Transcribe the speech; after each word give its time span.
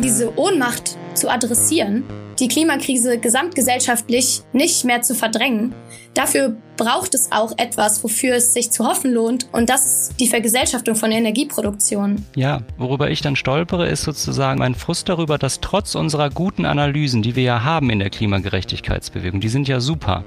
diese 0.00 0.38
Ohnmacht 0.38 0.96
zu 1.14 1.30
adressieren, 1.30 2.04
die 2.38 2.48
Klimakrise 2.48 3.18
gesamtgesellschaftlich 3.18 4.42
nicht 4.52 4.84
mehr 4.84 5.02
zu 5.02 5.14
verdrängen, 5.14 5.74
dafür 6.14 6.56
braucht 6.76 7.14
es 7.14 7.30
auch 7.30 7.52
etwas, 7.58 8.02
wofür 8.02 8.36
es 8.36 8.54
sich 8.54 8.70
zu 8.70 8.86
hoffen 8.86 9.12
lohnt. 9.12 9.48
Und 9.52 9.68
das 9.68 9.84
ist 10.10 10.20
die 10.20 10.28
Vergesellschaftung 10.28 10.94
von 10.94 11.12
Energieproduktion. 11.12 12.24
Ja, 12.34 12.62
worüber 12.78 13.10
ich 13.10 13.20
dann 13.20 13.36
stolpere, 13.36 13.86
ist 13.86 14.02
sozusagen 14.02 14.58
mein 14.58 14.74
Frust 14.74 15.08
darüber, 15.08 15.36
dass 15.36 15.60
trotz 15.60 15.94
unserer 15.94 16.30
guten 16.30 16.64
Analysen, 16.64 17.22
die 17.22 17.36
wir 17.36 17.42
ja 17.42 17.64
haben 17.64 17.90
in 17.90 17.98
der 17.98 18.10
Klimagerechtigkeitsbewegung, 18.10 19.40
die 19.40 19.48
sind 19.50 19.68
ja 19.68 19.80
super, 19.80 20.24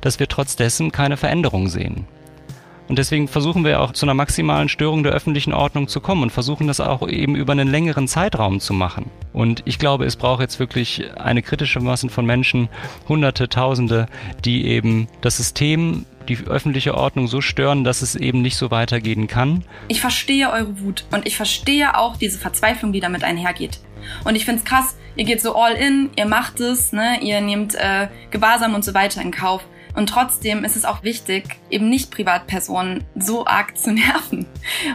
dass 0.00 0.20
wir 0.20 0.28
trotz 0.28 0.54
dessen 0.54 0.92
keine 0.92 1.16
Veränderung 1.16 1.68
sehen. 1.68 2.06
Und 2.88 2.98
deswegen 2.98 3.28
versuchen 3.28 3.64
wir 3.64 3.80
auch 3.80 3.92
zu 3.92 4.04
einer 4.04 4.14
maximalen 4.14 4.68
Störung 4.68 5.02
der 5.02 5.12
öffentlichen 5.12 5.54
Ordnung 5.54 5.88
zu 5.88 6.00
kommen 6.00 6.22
und 6.22 6.30
versuchen 6.30 6.66
das 6.66 6.80
auch 6.80 7.08
eben 7.08 7.34
über 7.34 7.52
einen 7.52 7.68
längeren 7.68 8.08
Zeitraum 8.08 8.60
zu 8.60 8.74
machen. 8.74 9.10
Und 9.32 9.62
ich 9.64 9.78
glaube, 9.78 10.04
es 10.04 10.16
braucht 10.16 10.40
jetzt 10.40 10.58
wirklich 10.60 11.02
eine 11.16 11.42
kritische 11.42 11.80
Masse 11.80 12.08
von 12.08 12.26
Menschen, 12.26 12.68
Hunderte, 13.08 13.48
Tausende, 13.48 14.06
die 14.44 14.66
eben 14.66 15.08
das 15.22 15.38
System 15.38 16.04
die 16.28 16.38
öffentliche 16.46 16.94
Ordnung 16.94 17.28
so 17.28 17.40
stören, 17.40 17.84
dass 17.84 18.02
es 18.02 18.14
eben 18.14 18.42
nicht 18.42 18.56
so 18.56 18.70
weitergehen 18.70 19.26
kann. 19.26 19.64
Ich 19.88 20.00
verstehe 20.00 20.50
eure 20.50 20.80
Wut 20.80 21.04
und 21.12 21.26
ich 21.26 21.36
verstehe 21.36 21.98
auch 21.98 22.16
diese 22.16 22.38
Verzweiflung, 22.38 22.92
die 22.92 23.00
damit 23.00 23.24
einhergeht. 23.24 23.80
Und 24.24 24.34
ich 24.34 24.44
finde 24.44 24.60
es 24.60 24.64
krass, 24.64 24.96
ihr 25.16 25.24
geht 25.24 25.40
so 25.40 25.54
all 25.54 25.74
in, 25.74 26.10
ihr 26.16 26.26
macht 26.26 26.60
es, 26.60 26.92
ne, 26.92 27.18
ihr 27.20 27.40
nehmt 27.40 27.74
äh, 27.74 28.08
Gewahrsam 28.30 28.74
und 28.74 28.84
so 28.84 28.94
weiter 28.94 29.20
in 29.20 29.30
Kauf. 29.30 29.62
Und 29.94 30.08
trotzdem 30.08 30.64
ist 30.64 30.76
es 30.76 30.84
auch 30.84 31.04
wichtig, 31.04 31.56
eben 31.70 31.88
nicht 31.88 32.10
Privatpersonen 32.10 33.04
so 33.14 33.46
arg 33.46 33.78
zu 33.78 33.92
nerven. 33.94 34.46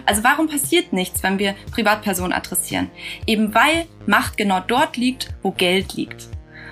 Also 0.05 0.23
warum 0.23 0.47
passiert 0.47 0.93
nichts, 0.93 1.23
wenn 1.23 1.39
wir 1.39 1.55
Privatpersonen 1.71 2.33
adressieren? 2.33 2.89
Eben 3.25 3.53
weil 3.55 3.85
Macht 4.05 4.37
genau 4.37 4.59
dort 4.59 4.97
liegt, 4.97 5.29
wo 5.41 5.51
Geld 5.51 5.93
liegt. 5.93 6.27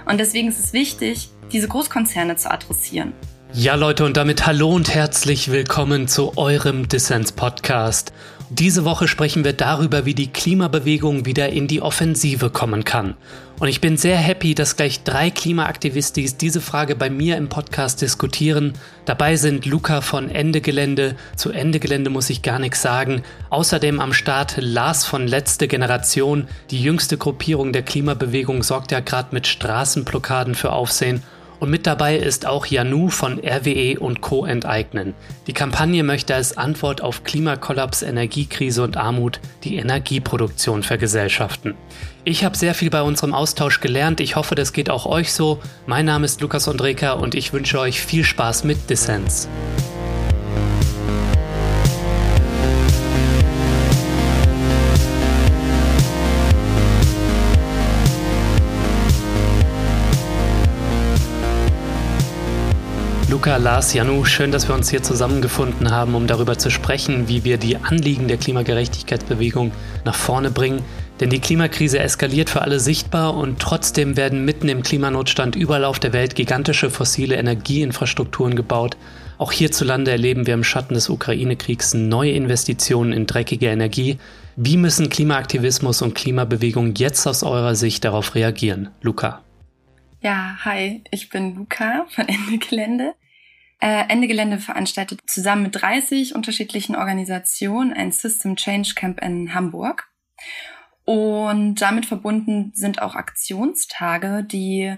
Und 0.05 0.19
deswegen 0.19 0.47
ist 0.49 0.59
es 0.59 0.73
wichtig, 0.73 1.29
diese 1.51 1.67
Großkonzerne 1.67 2.35
zu 2.35 2.51
adressieren. 2.51 3.13
Ja, 3.53 3.75
Leute, 3.75 4.03
und 4.03 4.17
damit 4.17 4.45
hallo 4.45 4.69
und 4.69 4.93
herzlich 4.93 5.49
willkommen 5.49 6.07
zu 6.07 6.37
eurem 6.37 6.87
Dissens-Podcast. 6.87 8.11
Diese 8.49 8.85
Woche 8.85 9.09
sprechen 9.09 9.43
wir 9.43 9.51
darüber, 9.51 10.05
wie 10.05 10.13
die 10.13 10.31
Klimabewegung 10.31 11.25
wieder 11.25 11.49
in 11.49 11.67
die 11.67 11.81
Offensive 11.81 12.49
kommen 12.49 12.85
kann. 12.85 13.15
Und 13.59 13.67
ich 13.67 13.81
bin 13.81 13.97
sehr 13.97 14.15
happy, 14.15 14.55
dass 14.55 14.77
gleich 14.77 15.03
drei 15.03 15.29
Klimaaktivistis 15.31 16.37
diese 16.37 16.61
Frage 16.61 16.95
bei 16.95 17.09
mir 17.09 17.35
im 17.35 17.49
Podcast 17.49 18.01
diskutieren. 18.01 18.71
Dabei 19.03 19.35
sind 19.35 19.65
Luca 19.65 19.99
von 19.99 20.29
Ende 20.29 20.61
Gelände. 20.61 21.17
Zu 21.35 21.51
Ende 21.51 21.81
Gelände 21.81 22.09
muss 22.09 22.29
ich 22.29 22.41
gar 22.41 22.57
nichts 22.57 22.81
sagen. 22.81 23.21
Außerdem 23.49 23.99
am 23.99 24.13
Start 24.13 24.55
Lars 24.57 25.05
von 25.05 25.27
Letzte 25.27 25.67
Generation. 25.67 26.47
Die 26.71 26.81
jüngste 26.81 27.17
Gruppierung 27.17 27.73
der 27.73 27.83
Klimabewegung 27.83 28.63
sorgt 28.63 28.93
ja 28.93 29.01
gerade 29.01 29.35
mit 29.35 29.47
Straßenblockaden 29.47 30.55
für 30.55 30.71
Aufsehen. 30.71 31.21
Und 31.59 31.69
mit 31.71 31.87
dabei 31.87 32.17
ist 32.17 32.45
auch 32.45 32.65
Janu 32.65 33.09
von 33.09 33.39
RWE 33.39 33.99
und 33.99 34.21
Co. 34.21 34.45
enteignen. 34.45 35.15
Die 35.47 35.53
Kampagne 35.53 36.03
möchte 36.03 36.35
als 36.35 36.57
Antwort 36.57 37.01
auf 37.01 37.23
Klimakollaps, 37.23 38.03
Energiekrise 38.03 38.83
und 38.83 38.97
Armut 38.97 39.39
die 39.63 39.77
Energieproduktion 39.77 40.83
vergesellschaften. 40.83 41.73
Ich 42.23 42.43
habe 42.43 42.57
sehr 42.57 42.73
viel 42.73 42.89
bei 42.89 43.01
unserem 43.01 43.33
Austausch 43.33 43.79
gelernt. 43.79 44.19
Ich 44.19 44.35
hoffe, 44.35 44.53
das 44.53 44.73
geht 44.73 44.89
auch 44.89 45.05
euch 45.05 45.33
so. 45.33 45.59
Mein 45.85 46.05
Name 46.05 46.25
ist 46.25 46.41
Lukas 46.41 46.67
Andreka 46.67 47.13
und 47.13 47.33
ich 47.33 47.53
wünsche 47.53 47.79
euch 47.79 48.01
viel 48.01 48.23
Spaß 48.23 48.63
mit 48.63 48.89
Dissens. 48.89 49.47
Luca, 63.37 63.57
Lars, 63.57 63.93
Janu, 63.93 64.25
schön, 64.25 64.51
dass 64.51 64.67
wir 64.67 64.73
uns 64.73 64.89
hier 64.89 65.03
zusammengefunden 65.03 65.91
haben, 65.91 66.15
um 66.15 66.25
darüber 66.25 66.57
zu 66.57 66.71
sprechen, 66.71 67.27
wie 67.27 67.43
wir 67.43 67.59
die 67.59 67.77
Anliegen 67.77 68.27
der 68.27 68.37
Klimagerechtigkeitsbewegung 68.37 69.71
nach 70.05 70.15
vorne 70.15 70.49
bringen. 70.49 70.81
Denn 71.19 71.29
die 71.29 71.37
Klimakrise 71.39 71.99
eskaliert 71.99 72.49
für 72.49 72.63
alle 72.63 72.79
sichtbar 72.79 73.37
und 73.37 73.59
trotzdem 73.59 74.17
werden 74.17 74.43
mitten 74.43 74.69
im 74.69 74.81
Klimanotstand 74.81 75.55
überall 75.55 75.85
auf 75.85 75.99
der 75.99 76.13
Welt 76.13 76.33
gigantische 76.33 76.89
fossile 76.89 77.35
Energieinfrastrukturen 77.35 78.55
gebaut. 78.55 78.97
Auch 79.37 79.51
hierzulande 79.51 80.09
erleben 80.09 80.47
wir 80.47 80.55
im 80.55 80.63
Schatten 80.63 80.95
des 80.95 81.07
Ukraine-Kriegs 81.07 81.93
neue 81.93 82.31
Investitionen 82.31 83.13
in 83.13 83.27
dreckige 83.27 83.67
Energie. 83.67 84.17
Wie 84.55 84.77
müssen 84.77 85.09
Klimaaktivismus 85.09 86.01
und 86.01 86.15
Klimabewegung 86.15 86.95
jetzt 86.95 87.27
aus 87.27 87.43
eurer 87.43 87.75
Sicht 87.75 88.03
darauf 88.03 88.33
reagieren? 88.33 88.89
Luca. 89.03 89.43
Ja, 90.23 90.57
hi, 90.65 91.03
ich 91.11 91.29
bin 91.29 91.53
Luca 91.53 92.07
von 92.09 92.27
Ende 92.27 92.57
Gelände. 92.57 93.13
Äh, 93.79 94.05
Ende 94.09 94.27
Gelände 94.27 94.57
veranstaltet 94.57 95.21
zusammen 95.27 95.63
mit 95.63 95.75
30 95.81 96.33
unterschiedlichen 96.33 96.95
Organisationen 96.95 97.93
ein 97.93 98.11
System 98.11 98.55
Change 98.55 98.93
Camp 98.95 99.21
in 99.21 99.53
Hamburg. 99.53 100.09
Und 101.05 101.75
damit 101.75 102.05
verbunden 102.05 102.71
sind 102.73 103.01
auch 103.01 103.15
Aktionstage, 103.15 104.43
die 104.43 104.95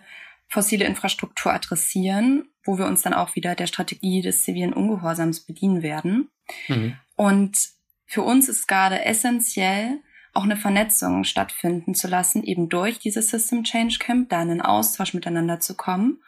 fossile 0.48 0.86
Infrastruktur 0.86 1.54
adressieren, 1.54 2.50
wo 2.64 2.78
wir 2.78 2.88
uns 2.88 3.02
dann 3.02 3.14
auch 3.14 3.36
wieder 3.36 3.54
der 3.54 3.68
Strategie 3.68 4.22
des 4.22 4.44
zivilen 4.44 4.74
Ungehorsams 4.74 5.42
bedienen 5.42 5.84
werden. 5.84 6.30
Mhm. 6.68 6.96
Und 7.16 7.70
für 8.06 8.24
uns 8.24 8.48
ist 8.50 8.68
gerade 8.68 9.04
essentiell, 9.06 10.00
auch 10.34 10.44
eine 10.44 10.58
Vernetzung 10.58 11.26
stattfinden 11.26 11.96
zu 11.96 12.08
lassen, 12.08 12.44
eben 12.44 12.70
durch 12.70 13.00
dieses 13.00 13.30
System 13.30 13.64
Change 13.64 13.98
Camp, 14.00 14.30
da 14.30 14.42
in 14.42 14.52
einen 14.52 14.62
Austausch 14.62 15.14
miteinander 15.14 15.60
zu 15.60 15.76
kommen 15.76 16.22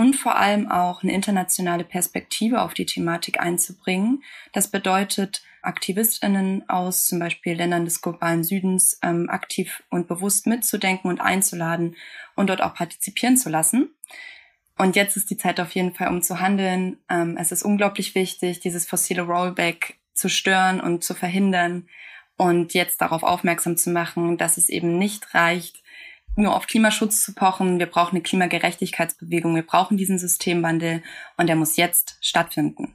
und 0.00 0.16
vor 0.16 0.36
allem 0.36 0.66
auch 0.70 1.02
eine 1.02 1.12
internationale 1.12 1.84
Perspektive 1.84 2.62
auf 2.62 2.72
die 2.72 2.86
Thematik 2.86 3.38
einzubringen. 3.38 4.24
Das 4.54 4.68
bedeutet, 4.68 5.42
AktivistInnen 5.60 6.66
aus 6.70 7.06
zum 7.06 7.18
Beispiel 7.18 7.52
Ländern 7.52 7.84
des 7.84 8.00
globalen 8.00 8.42
Südens 8.42 8.98
ähm, 9.02 9.28
aktiv 9.28 9.82
und 9.90 10.08
bewusst 10.08 10.46
mitzudenken 10.46 11.10
und 11.10 11.20
einzuladen 11.20 11.96
und 12.34 12.48
dort 12.48 12.62
auch 12.62 12.72
partizipieren 12.72 13.36
zu 13.36 13.50
lassen. 13.50 13.90
Und 14.78 14.96
jetzt 14.96 15.18
ist 15.18 15.28
die 15.28 15.36
Zeit 15.36 15.60
auf 15.60 15.72
jeden 15.72 15.92
Fall, 15.92 16.08
um 16.08 16.22
zu 16.22 16.40
handeln. 16.40 16.96
Ähm, 17.10 17.36
es 17.38 17.52
ist 17.52 17.62
unglaublich 17.62 18.14
wichtig, 18.14 18.60
dieses 18.60 18.86
fossile 18.86 19.20
Rollback 19.20 19.98
zu 20.14 20.30
stören 20.30 20.80
und 20.80 21.04
zu 21.04 21.12
verhindern 21.12 21.86
und 22.38 22.72
jetzt 22.72 23.02
darauf 23.02 23.22
aufmerksam 23.22 23.76
zu 23.76 23.90
machen, 23.90 24.38
dass 24.38 24.56
es 24.56 24.70
eben 24.70 24.96
nicht 24.96 25.34
reicht, 25.34 25.79
nur 26.36 26.56
auf 26.56 26.66
Klimaschutz 26.66 27.22
zu 27.22 27.34
pochen. 27.34 27.78
Wir 27.78 27.86
brauchen 27.86 28.16
eine 28.16 28.22
Klimagerechtigkeitsbewegung. 28.22 29.54
Wir 29.54 29.66
brauchen 29.66 29.96
diesen 29.96 30.18
Systemwandel 30.18 31.02
und 31.36 31.46
der 31.46 31.56
muss 31.56 31.76
jetzt 31.76 32.16
stattfinden. 32.20 32.94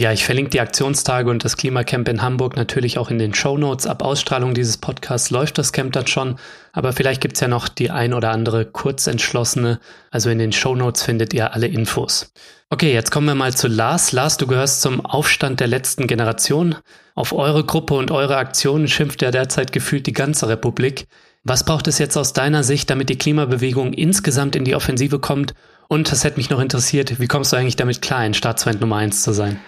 Ja, 0.00 0.12
ich 0.12 0.24
verlinke 0.24 0.50
die 0.50 0.60
Aktionstage 0.60 1.28
und 1.28 1.44
das 1.44 1.56
Klimacamp 1.56 2.08
in 2.08 2.22
Hamburg 2.22 2.54
natürlich 2.54 2.98
auch 2.98 3.10
in 3.10 3.18
den 3.18 3.34
Show 3.34 3.58
Notes. 3.58 3.84
Ab 3.84 4.04
Ausstrahlung 4.04 4.54
dieses 4.54 4.76
Podcasts 4.76 5.30
läuft 5.30 5.58
das 5.58 5.72
Camp 5.72 5.92
dann 5.92 6.06
schon, 6.06 6.38
aber 6.72 6.92
vielleicht 6.92 7.20
gibt's 7.20 7.40
ja 7.40 7.48
noch 7.48 7.68
die 7.68 7.90
ein 7.90 8.14
oder 8.14 8.30
andere 8.30 8.64
kurzentschlossene. 8.64 9.80
Also 10.12 10.30
in 10.30 10.38
den 10.38 10.52
Show 10.52 10.76
Notes 10.76 11.02
findet 11.02 11.34
ihr 11.34 11.52
alle 11.52 11.66
Infos. 11.66 12.32
Okay, 12.70 12.92
jetzt 12.92 13.10
kommen 13.10 13.26
wir 13.26 13.34
mal 13.34 13.56
zu 13.56 13.66
Lars. 13.66 14.12
Lars, 14.12 14.36
du 14.36 14.46
gehörst 14.46 14.82
zum 14.82 15.04
Aufstand 15.04 15.58
der 15.58 15.66
letzten 15.66 16.06
Generation. 16.06 16.76
Auf 17.16 17.32
eure 17.32 17.64
Gruppe 17.64 17.94
und 17.94 18.12
eure 18.12 18.36
Aktionen 18.36 18.86
schimpft 18.86 19.20
ja 19.22 19.32
derzeit 19.32 19.72
gefühlt 19.72 20.06
die 20.06 20.12
ganze 20.12 20.48
Republik. 20.48 21.08
Was 21.48 21.64
braucht 21.64 21.88
es 21.88 21.98
jetzt 21.98 22.18
aus 22.18 22.34
deiner 22.34 22.62
Sicht, 22.62 22.90
damit 22.90 23.08
die 23.08 23.16
Klimabewegung 23.16 23.94
insgesamt 23.94 24.54
in 24.54 24.64
die 24.64 24.74
Offensive 24.74 25.18
kommt? 25.18 25.54
Und 25.88 26.12
das 26.12 26.22
hätte 26.22 26.36
mich 26.36 26.50
noch 26.50 26.60
interessiert, 26.60 27.20
wie 27.20 27.26
kommst 27.26 27.54
du 27.54 27.56
eigentlich 27.56 27.76
damit 27.76 28.02
klar, 28.02 28.18
ein 28.18 28.34
Staatsfeind 28.34 28.82
Nummer 28.82 28.96
eins 28.96 29.22
zu 29.22 29.32
sein? 29.32 29.58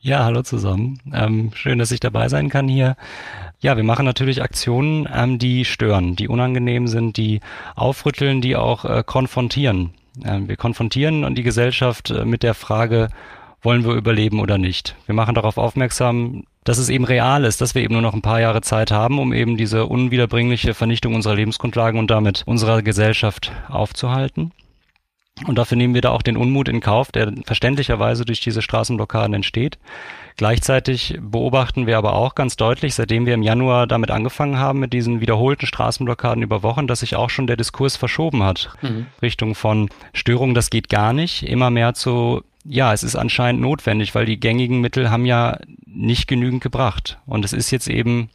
Ja, 0.00 0.22
hallo 0.22 0.42
zusammen. 0.42 1.00
Ähm, 1.12 1.50
schön, 1.52 1.80
dass 1.80 1.90
ich 1.90 1.98
dabei 1.98 2.28
sein 2.28 2.48
kann 2.48 2.68
hier. 2.68 2.96
Ja, 3.58 3.76
wir 3.76 3.82
machen 3.82 4.04
natürlich 4.04 4.40
Aktionen, 4.40 5.08
ähm, 5.12 5.40
die 5.40 5.64
stören, 5.64 6.14
die 6.14 6.28
unangenehm 6.28 6.86
sind, 6.86 7.16
die 7.16 7.40
aufrütteln, 7.74 8.40
die 8.40 8.54
auch 8.54 8.84
äh, 8.84 9.02
konfrontieren. 9.04 9.94
Ähm, 10.24 10.46
wir 10.46 10.56
konfrontieren 10.56 11.34
die 11.34 11.42
Gesellschaft 11.42 12.10
äh, 12.10 12.24
mit 12.24 12.44
der 12.44 12.54
Frage, 12.54 13.08
wollen 13.66 13.84
wir 13.84 13.94
überleben 13.94 14.38
oder 14.38 14.58
nicht. 14.58 14.94
Wir 15.06 15.14
machen 15.14 15.34
darauf 15.34 15.58
aufmerksam, 15.58 16.44
dass 16.62 16.78
es 16.78 16.88
eben 16.88 17.04
real 17.04 17.44
ist, 17.44 17.60
dass 17.60 17.74
wir 17.74 17.82
eben 17.82 17.94
nur 17.94 18.02
noch 18.02 18.14
ein 18.14 18.22
paar 18.22 18.40
Jahre 18.40 18.60
Zeit 18.60 18.92
haben, 18.92 19.18
um 19.18 19.32
eben 19.32 19.56
diese 19.56 19.86
unwiederbringliche 19.86 20.72
Vernichtung 20.72 21.16
unserer 21.16 21.34
Lebensgrundlagen 21.34 21.98
und 21.98 22.08
damit 22.08 22.44
unserer 22.46 22.82
Gesellschaft 22.82 23.50
aufzuhalten. 23.68 24.52
Und 25.46 25.58
dafür 25.58 25.76
nehmen 25.76 25.94
wir 25.94 26.00
da 26.00 26.10
auch 26.10 26.22
den 26.22 26.36
Unmut 26.36 26.68
in 26.68 26.80
Kauf, 26.80 27.10
der 27.10 27.32
verständlicherweise 27.44 28.24
durch 28.24 28.40
diese 28.40 28.62
Straßenblockaden 28.62 29.34
entsteht. 29.34 29.78
Gleichzeitig 30.36 31.18
beobachten 31.20 31.88
wir 31.88 31.98
aber 31.98 32.14
auch 32.14 32.36
ganz 32.36 32.54
deutlich, 32.54 32.94
seitdem 32.94 33.26
wir 33.26 33.34
im 33.34 33.42
Januar 33.42 33.88
damit 33.88 34.12
angefangen 34.12 34.58
haben, 34.58 34.78
mit 34.78 34.92
diesen 34.92 35.20
wiederholten 35.20 35.66
Straßenblockaden 35.66 36.42
über 36.42 36.62
Wochen, 36.62 36.86
dass 36.86 37.00
sich 37.00 37.16
auch 37.16 37.30
schon 37.30 37.48
der 37.48 37.56
Diskurs 37.56 37.96
verschoben 37.96 38.44
hat. 38.44 38.70
Mhm. 38.80 39.06
Richtung 39.20 39.56
von 39.56 39.90
Störung, 40.12 40.54
das 40.54 40.70
geht 40.70 40.88
gar 40.88 41.12
nicht, 41.12 41.42
immer 41.42 41.70
mehr 41.70 41.94
zu 41.94 42.42
ja, 42.68 42.92
es 42.92 43.02
ist 43.02 43.16
anscheinend 43.16 43.60
notwendig, 43.60 44.14
weil 44.14 44.26
die 44.26 44.40
gängigen 44.40 44.80
Mittel 44.80 45.10
haben 45.10 45.26
ja 45.26 45.58
nicht 45.86 46.28
genügend 46.28 46.62
gebracht. 46.62 47.18
Und 47.26 47.44
es 47.44 47.52
ist 47.52 47.70
jetzt 47.70 47.88
eben 47.88 48.28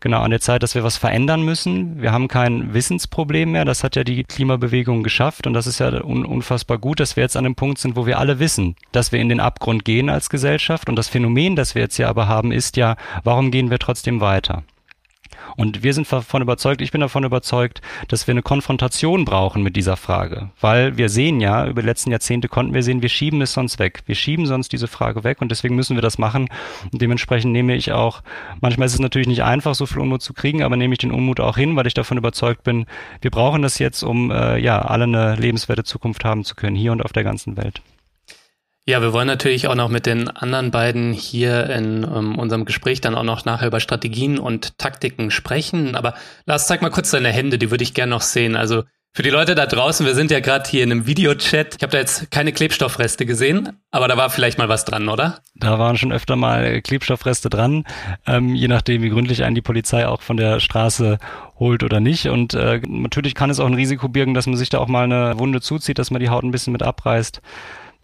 genau 0.00 0.20
an 0.22 0.30
der 0.30 0.40
Zeit, 0.40 0.62
dass 0.62 0.74
wir 0.74 0.84
was 0.84 0.96
verändern 0.96 1.42
müssen. 1.42 2.00
Wir 2.02 2.12
haben 2.12 2.28
kein 2.28 2.74
Wissensproblem 2.74 3.52
mehr. 3.52 3.64
Das 3.64 3.84
hat 3.84 3.96
ja 3.96 4.04
die 4.04 4.24
Klimabewegung 4.24 5.02
geschafft. 5.02 5.46
Und 5.46 5.54
das 5.54 5.66
ist 5.66 5.78
ja 5.78 6.02
un 6.02 6.24
unfassbar 6.24 6.78
gut, 6.78 7.00
dass 7.00 7.16
wir 7.16 7.22
jetzt 7.22 7.36
an 7.36 7.44
dem 7.44 7.54
Punkt 7.54 7.78
sind, 7.78 7.96
wo 7.96 8.06
wir 8.06 8.18
alle 8.18 8.38
wissen, 8.38 8.76
dass 8.92 9.12
wir 9.12 9.20
in 9.20 9.28
den 9.28 9.40
Abgrund 9.40 9.84
gehen 9.84 10.08
als 10.08 10.28
Gesellschaft. 10.28 10.88
Und 10.88 10.96
das 10.96 11.08
Phänomen, 11.08 11.56
das 11.56 11.74
wir 11.74 11.82
jetzt 11.82 11.96
hier 11.96 12.08
aber 12.08 12.26
haben, 12.26 12.52
ist 12.52 12.76
ja, 12.76 12.96
warum 13.22 13.50
gehen 13.50 13.70
wir 13.70 13.78
trotzdem 13.78 14.20
weiter? 14.20 14.64
Und 15.56 15.82
wir 15.82 15.94
sind 15.94 16.10
davon 16.10 16.42
überzeugt, 16.42 16.80
ich 16.80 16.90
bin 16.90 17.00
davon 17.00 17.24
überzeugt, 17.24 17.80
dass 18.08 18.26
wir 18.26 18.32
eine 18.32 18.42
Konfrontation 18.42 19.24
brauchen 19.24 19.62
mit 19.62 19.76
dieser 19.76 19.96
Frage. 19.96 20.50
Weil 20.60 20.96
wir 20.96 21.08
sehen 21.08 21.40
ja, 21.40 21.66
über 21.66 21.82
die 21.82 21.88
letzten 21.88 22.10
Jahrzehnte 22.10 22.48
konnten 22.48 22.74
wir 22.74 22.82
sehen, 22.82 23.02
wir 23.02 23.08
schieben 23.08 23.40
es 23.42 23.52
sonst 23.52 23.78
weg. 23.78 24.02
Wir 24.06 24.14
schieben 24.14 24.46
sonst 24.46 24.72
diese 24.72 24.88
Frage 24.88 25.24
weg 25.24 25.40
und 25.40 25.50
deswegen 25.50 25.76
müssen 25.76 25.96
wir 25.96 26.02
das 26.02 26.18
machen. 26.18 26.48
Und 26.92 27.00
dementsprechend 27.00 27.52
nehme 27.52 27.74
ich 27.74 27.92
auch, 27.92 28.22
manchmal 28.60 28.86
ist 28.86 28.94
es 28.94 29.00
natürlich 29.00 29.28
nicht 29.28 29.42
einfach, 29.42 29.74
so 29.74 29.86
viel 29.86 30.00
Unmut 30.00 30.22
zu 30.22 30.34
kriegen, 30.34 30.62
aber 30.62 30.76
nehme 30.76 30.94
ich 30.94 30.98
den 30.98 31.12
Unmut 31.12 31.40
auch 31.40 31.56
hin, 31.56 31.76
weil 31.76 31.86
ich 31.86 31.94
davon 31.94 32.18
überzeugt 32.18 32.64
bin, 32.64 32.86
wir 33.20 33.30
brauchen 33.30 33.62
das 33.62 33.78
jetzt, 33.78 34.02
um 34.02 34.30
äh, 34.30 34.58
ja 34.58 34.80
alle 34.82 35.04
eine 35.04 35.36
lebenswerte 35.36 35.84
Zukunft 35.84 36.24
haben 36.24 36.44
zu 36.44 36.54
können, 36.54 36.76
hier 36.76 36.92
und 36.92 37.02
auf 37.02 37.12
der 37.12 37.24
ganzen 37.24 37.56
Welt. 37.56 37.82
Ja, 38.86 39.00
wir 39.00 39.14
wollen 39.14 39.26
natürlich 39.26 39.66
auch 39.66 39.74
noch 39.74 39.88
mit 39.88 40.04
den 40.04 40.28
anderen 40.28 40.70
beiden 40.70 41.14
hier 41.14 41.70
in 41.70 42.04
um, 42.04 42.32
ähm, 42.32 42.38
unserem 42.38 42.66
Gespräch 42.66 43.00
dann 43.00 43.14
auch 43.14 43.22
noch 43.22 43.46
nachher 43.46 43.68
über 43.68 43.80
Strategien 43.80 44.38
und 44.38 44.76
Taktiken 44.76 45.30
sprechen. 45.30 45.96
Aber 45.96 46.14
Lars, 46.44 46.66
zeig 46.66 46.82
mal 46.82 46.90
kurz 46.90 47.10
deine 47.10 47.30
Hände, 47.30 47.56
die 47.56 47.70
würde 47.70 47.82
ich 47.82 47.94
gerne 47.94 48.10
noch 48.10 48.20
sehen. 48.20 48.56
Also 48.56 48.82
für 49.16 49.22
die 49.22 49.30
Leute 49.30 49.54
da 49.54 49.64
draußen, 49.64 50.04
wir 50.04 50.14
sind 50.14 50.30
ja 50.30 50.40
gerade 50.40 50.68
hier 50.68 50.82
in 50.82 50.90
einem 50.90 51.06
Videochat. 51.06 51.76
Ich 51.76 51.82
habe 51.82 51.92
da 51.92 51.98
jetzt 51.98 52.30
keine 52.30 52.52
Klebstoffreste 52.52 53.24
gesehen, 53.24 53.78
aber 53.90 54.06
da 54.06 54.18
war 54.18 54.28
vielleicht 54.28 54.58
mal 54.58 54.68
was 54.68 54.84
dran, 54.84 55.08
oder? 55.08 55.38
Da 55.54 55.78
waren 55.78 55.96
schon 55.96 56.12
öfter 56.12 56.36
mal 56.36 56.82
Klebstoffreste 56.82 57.48
dran, 57.48 57.84
ähm, 58.26 58.54
je 58.54 58.68
nachdem, 58.68 59.02
wie 59.02 59.10
gründlich 59.10 59.44
einen 59.44 59.54
die 59.54 59.62
Polizei 59.62 60.06
auch 60.06 60.20
von 60.20 60.36
der 60.36 60.60
Straße 60.60 61.18
holt 61.58 61.84
oder 61.84 62.00
nicht. 62.00 62.26
Und 62.26 62.52
äh, 62.52 62.82
natürlich 62.86 63.34
kann 63.34 63.48
es 63.48 63.60
auch 63.60 63.66
ein 63.66 63.74
Risiko 63.74 64.08
birgen, 64.08 64.34
dass 64.34 64.46
man 64.46 64.56
sich 64.56 64.68
da 64.68 64.78
auch 64.78 64.88
mal 64.88 65.04
eine 65.04 65.38
Wunde 65.38 65.62
zuzieht, 65.62 65.98
dass 65.98 66.10
man 66.10 66.20
die 66.20 66.28
Haut 66.28 66.42
ein 66.42 66.50
bisschen 66.50 66.72
mit 66.72 66.82
abreißt. 66.82 67.40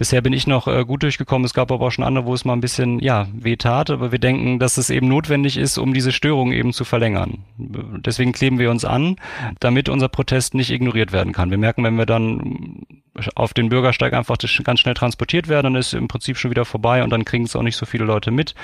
Bisher 0.00 0.22
bin 0.22 0.32
ich 0.32 0.46
noch 0.46 0.66
äh, 0.66 0.86
gut 0.86 1.02
durchgekommen. 1.02 1.44
Es 1.44 1.52
gab 1.52 1.70
aber 1.70 1.86
auch 1.86 1.90
schon 1.90 2.06
andere, 2.06 2.24
wo 2.24 2.32
es 2.32 2.46
mal 2.46 2.54
ein 2.54 2.62
bisschen, 2.62 3.00
ja, 3.00 3.28
weh 3.34 3.56
tat. 3.56 3.90
Aber 3.90 4.12
wir 4.12 4.18
denken, 4.18 4.58
dass 4.58 4.78
es 4.78 4.88
eben 4.88 5.08
notwendig 5.08 5.58
ist, 5.58 5.76
um 5.76 5.92
diese 5.92 6.10
Störung 6.10 6.52
eben 6.52 6.72
zu 6.72 6.86
verlängern. 6.86 7.44
Deswegen 7.58 8.32
kleben 8.32 8.58
wir 8.58 8.70
uns 8.70 8.86
an, 8.86 9.16
damit 9.60 9.90
unser 9.90 10.08
Protest 10.08 10.54
nicht 10.54 10.70
ignoriert 10.70 11.12
werden 11.12 11.34
kann. 11.34 11.50
Wir 11.50 11.58
merken, 11.58 11.84
wenn 11.84 11.96
wir 11.96 12.06
dann 12.06 12.86
auf 13.34 13.52
den 13.52 13.68
Bürgersteig 13.68 14.14
einfach 14.14 14.38
ganz 14.64 14.80
schnell 14.80 14.94
transportiert 14.94 15.48
werden, 15.48 15.74
dann 15.74 15.76
ist 15.76 15.92
im 15.92 16.08
Prinzip 16.08 16.38
schon 16.38 16.50
wieder 16.50 16.64
vorbei 16.64 17.04
und 17.04 17.10
dann 17.10 17.26
kriegen 17.26 17.44
es 17.44 17.54
auch 17.54 17.62
nicht 17.62 17.76
so 17.76 17.84
viele 17.84 18.06
Leute 18.06 18.30
mit. 18.30 18.54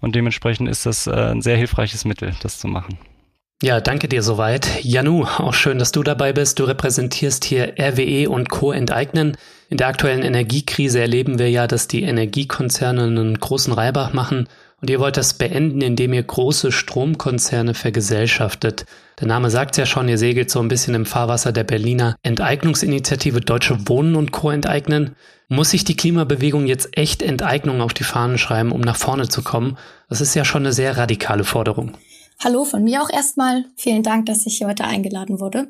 Und 0.00 0.14
dementsprechend 0.14 0.68
ist 0.68 0.84
das 0.84 1.06
äh, 1.06 1.12
ein 1.12 1.40
sehr 1.40 1.56
hilfreiches 1.56 2.04
Mittel, 2.04 2.34
das 2.42 2.58
zu 2.58 2.68
machen. 2.68 2.98
Ja, 3.62 3.80
danke 3.80 4.08
dir 4.08 4.22
soweit. 4.22 4.84
Janu, 4.84 5.24
auch 5.24 5.54
schön, 5.54 5.78
dass 5.78 5.90
du 5.90 6.02
dabei 6.02 6.34
bist. 6.34 6.58
Du 6.58 6.64
repräsentierst 6.64 7.46
hier 7.46 7.76
RWE 7.80 8.28
und 8.28 8.50
Co. 8.50 8.72
enteignen. 8.72 9.38
In 9.68 9.78
der 9.78 9.88
aktuellen 9.88 10.22
Energiekrise 10.22 11.00
erleben 11.00 11.38
wir 11.38 11.50
ja, 11.50 11.66
dass 11.66 11.88
die 11.88 12.02
Energiekonzerne 12.02 13.04
einen 13.04 13.38
großen 13.38 13.72
Reibach 13.72 14.12
machen 14.12 14.48
und 14.80 14.90
ihr 14.90 15.00
wollt 15.00 15.16
das 15.16 15.34
beenden, 15.34 15.80
indem 15.80 16.12
ihr 16.12 16.22
große 16.22 16.70
Stromkonzerne 16.70 17.74
vergesellschaftet. 17.74 18.86
Der 19.18 19.26
Name 19.26 19.50
sagt 19.50 19.76
ja 19.76 19.86
schon, 19.86 20.08
ihr 20.08 20.18
segelt 20.18 20.50
so 20.50 20.60
ein 20.60 20.68
bisschen 20.68 20.94
im 20.94 21.06
Fahrwasser 21.06 21.50
der 21.50 21.64
Berliner 21.64 22.14
Enteignungsinitiative 22.22 23.40
Deutsche 23.40 23.88
Wohnen 23.88 24.14
und 24.14 24.30
Co. 24.30 24.50
enteignen. 24.50 25.16
Muss 25.48 25.70
sich 25.70 25.82
die 25.82 25.96
Klimabewegung 25.96 26.66
jetzt 26.66 26.96
echt 26.96 27.22
Enteignung 27.22 27.80
auf 27.80 27.94
die 27.94 28.04
Fahnen 28.04 28.38
schreiben, 28.38 28.70
um 28.70 28.80
nach 28.80 28.96
vorne 28.96 29.28
zu 29.28 29.42
kommen? 29.42 29.78
Das 30.08 30.20
ist 30.20 30.34
ja 30.34 30.44
schon 30.44 30.62
eine 30.62 30.72
sehr 30.72 30.96
radikale 30.96 31.44
Forderung. 31.44 31.96
Hallo 32.44 32.64
von 32.64 32.84
mir 32.84 33.02
auch 33.02 33.10
erstmal. 33.10 33.64
Vielen 33.76 34.02
Dank, 34.02 34.26
dass 34.26 34.46
ich 34.46 34.58
hier 34.58 34.68
heute 34.68 34.84
eingeladen 34.84 35.40
wurde. 35.40 35.68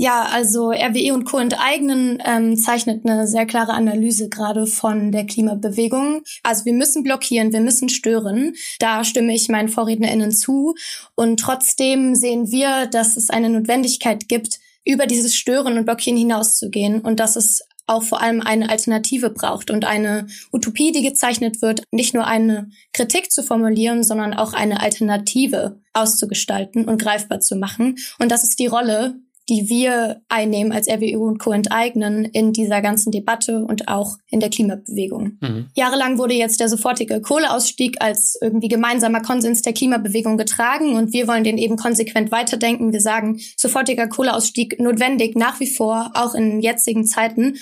Ja, 0.00 0.28
also 0.30 0.70
RWE 0.70 1.12
und 1.12 1.24
Co. 1.24 1.38
enteignen 1.38 2.22
ähm, 2.24 2.56
zeichnet 2.56 3.04
eine 3.04 3.26
sehr 3.26 3.46
klare 3.46 3.72
Analyse 3.72 4.28
gerade 4.28 4.64
von 4.68 5.10
der 5.10 5.26
Klimabewegung. 5.26 6.22
Also 6.44 6.66
wir 6.66 6.72
müssen 6.72 7.02
blockieren, 7.02 7.52
wir 7.52 7.60
müssen 7.60 7.88
stören. 7.88 8.54
Da 8.78 9.02
stimme 9.02 9.34
ich 9.34 9.48
meinen 9.48 9.68
VorrednerInnen 9.68 10.30
zu. 10.30 10.76
Und 11.16 11.40
trotzdem 11.40 12.14
sehen 12.14 12.52
wir, 12.52 12.86
dass 12.86 13.16
es 13.16 13.28
eine 13.28 13.50
Notwendigkeit 13.50 14.28
gibt, 14.28 14.60
über 14.84 15.06
dieses 15.06 15.34
Stören 15.34 15.76
und 15.76 15.84
Blockieren 15.84 16.16
hinauszugehen 16.16 17.00
und 17.00 17.18
dass 17.18 17.34
es 17.34 17.62
auch 17.88 18.04
vor 18.04 18.22
allem 18.22 18.40
eine 18.40 18.70
Alternative 18.70 19.30
braucht 19.30 19.68
und 19.68 19.84
eine 19.84 20.28
Utopie, 20.52 20.92
die 20.92 21.02
gezeichnet 21.02 21.60
wird, 21.60 21.82
nicht 21.90 22.14
nur 22.14 22.24
eine 22.24 22.70
Kritik 22.92 23.32
zu 23.32 23.42
formulieren, 23.42 24.04
sondern 24.04 24.32
auch 24.34 24.52
eine 24.52 24.80
Alternative 24.80 25.80
auszugestalten 25.92 26.84
und 26.84 27.02
greifbar 27.02 27.40
zu 27.40 27.56
machen. 27.56 27.96
Und 28.20 28.30
das 28.30 28.44
ist 28.44 28.60
die 28.60 28.66
Rolle, 28.66 29.16
die 29.48 29.68
wir 29.68 30.20
einnehmen 30.28 30.72
als 30.72 30.88
RWU 30.88 31.26
und 31.26 31.38
Co. 31.38 31.52
enteignen 31.52 32.26
in 32.26 32.52
dieser 32.52 32.82
ganzen 32.82 33.10
Debatte 33.10 33.64
und 33.64 33.88
auch 33.88 34.18
in 34.28 34.40
der 34.40 34.50
Klimabewegung. 34.50 35.38
Mhm. 35.40 35.66
Jahrelang 35.74 36.18
wurde 36.18 36.34
jetzt 36.34 36.60
der 36.60 36.68
sofortige 36.68 37.20
Kohleausstieg 37.22 37.96
als 38.00 38.38
irgendwie 38.42 38.68
gemeinsamer 38.68 39.22
Konsens 39.22 39.62
der 39.62 39.72
Klimabewegung 39.72 40.36
getragen 40.36 40.96
und 40.96 41.12
wir 41.12 41.26
wollen 41.28 41.44
den 41.44 41.56
eben 41.56 41.76
konsequent 41.76 42.30
weiterdenken. 42.30 42.92
Wir 42.92 43.00
sagen, 43.00 43.40
sofortiger 43.56 44.06
Kohleausstieg 44.06 44.78
notwendig 44.78 45.34
nach 45.34 45.60
wie 45.60 45.70
vor, 45.70 46.10
auch 46.14 46.34
in 46.34 46.60
jetzigen 46.60 47.06
Zeiten. 47.06 47.56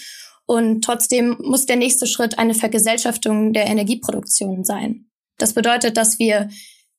Und 0.47 0.85
trotzdem 0.85 1.37
muss 1.43 1.67
der 1.67 1.77
nächste 1.77 2.07
Schritt 2.07 2.39
eine 2.39 2.55
Vergesellschaftung 2.55 3.53
der 3.53 3.67
Energieproduktion 3.67 4.65
sein. 4.65 5.07
Das 5.39 5.55
bedeutet, 5.55 5.97
dass 5.97 6.19
wir 6.19 6.49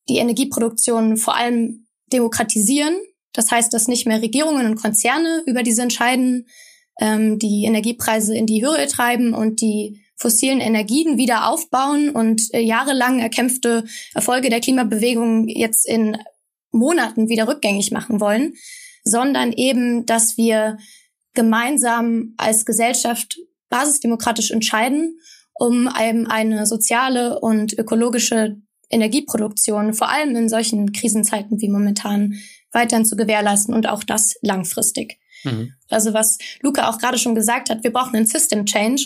die 0.10 0.18
Energieproduktion 0.18 1.18
vor 1.18 1.36
allem 1.36 1.88
demokratisieren 2.12 2.96
das 3.38 3.52
heißt, 3.52 3.72
dass 3.72 3.88
nicht 3.88 4.08
mehr 4.08 4.22
Regierungen 4.22 4.66
und 4.66 4.82
Konzerne 4.82 5.44
über 5.46 5.62
diese 5.62 5.84
entscheiden, 5.84 6.48
ähm, 7.00 7.38
die 7.38 7.66
Energiepreise 7.66 8.36
in 8.36 8.48
die 8.48 8.66
Höhe 8.66 8.88
treiben 8.88 9.36
und 9.36 9.62
die 9.62 10.02
fossilen 10.16 10.60
Energien 10.60 11.20
wieder 11.20 11.48
aufbauen 11.48 12.10
und 12.10 12.52
äh, 12.56 12.62
jahrelang 12.62 13.20
erkämpfte 13.20 13.86
Erfolge 14.16 14.50
der 14.50 14.60
Klimabewegung 14.60 15.48
jetzt 15.48 15.88
in 15.88 16.18
Monaten 16.72 17.30
wieder 17.30 17.48
rückgängig 17.48 17.92
machen 17.92 18.20
wollen, 18.20 18.54
sondern 19.04 19.54
eben, 19.54 20.08
dass 20.08 20.38
wir 20.38 20.78
gemeinsam 21.36 22.34
als 22.38 22.66
Gesellschaft 22.66 23.38
basisdemokratisch 23.70 24.50
entscheiden, 24.50 25.20
um 25.54 25.88
eben 26.02 26.26
eine 26.26 26.66
soziale 26.66 27.40
und 27.40 27.78
ökologische 27.78 28.58
Energieproduktion, 28.90 29.94
vor 29.94 30.10
allem 30.10 30.36
in 30.36 30.50
solchen 30.50 30.92
Krisenzeiten 30.92 31.62
wie 31.62 31.70
momentan, 31.70 32.40
weiterhin 32.78 33.06
zu 33.06 33.16
gewährleisten 33.16 33.74
und 33.74 33.88
auch 33.90 34.04
das 34.04 34.36
langfristig. 34.42 35.20
Mhm. 35.44 35.74
Also 35.90 36.14
was 36.14 36.38
Luca 36.62 36.90
auch 36.90 37.00
gerade 37.00 37.18
schon 37.18 37.36
gesagt 37.36 37.70
hat, 37.70 37.84
wir 37.84 37.92
brauchen 37.92 38.16
einen 38.16 38.26
System 38.26 38.66
Change. 38.66 39.04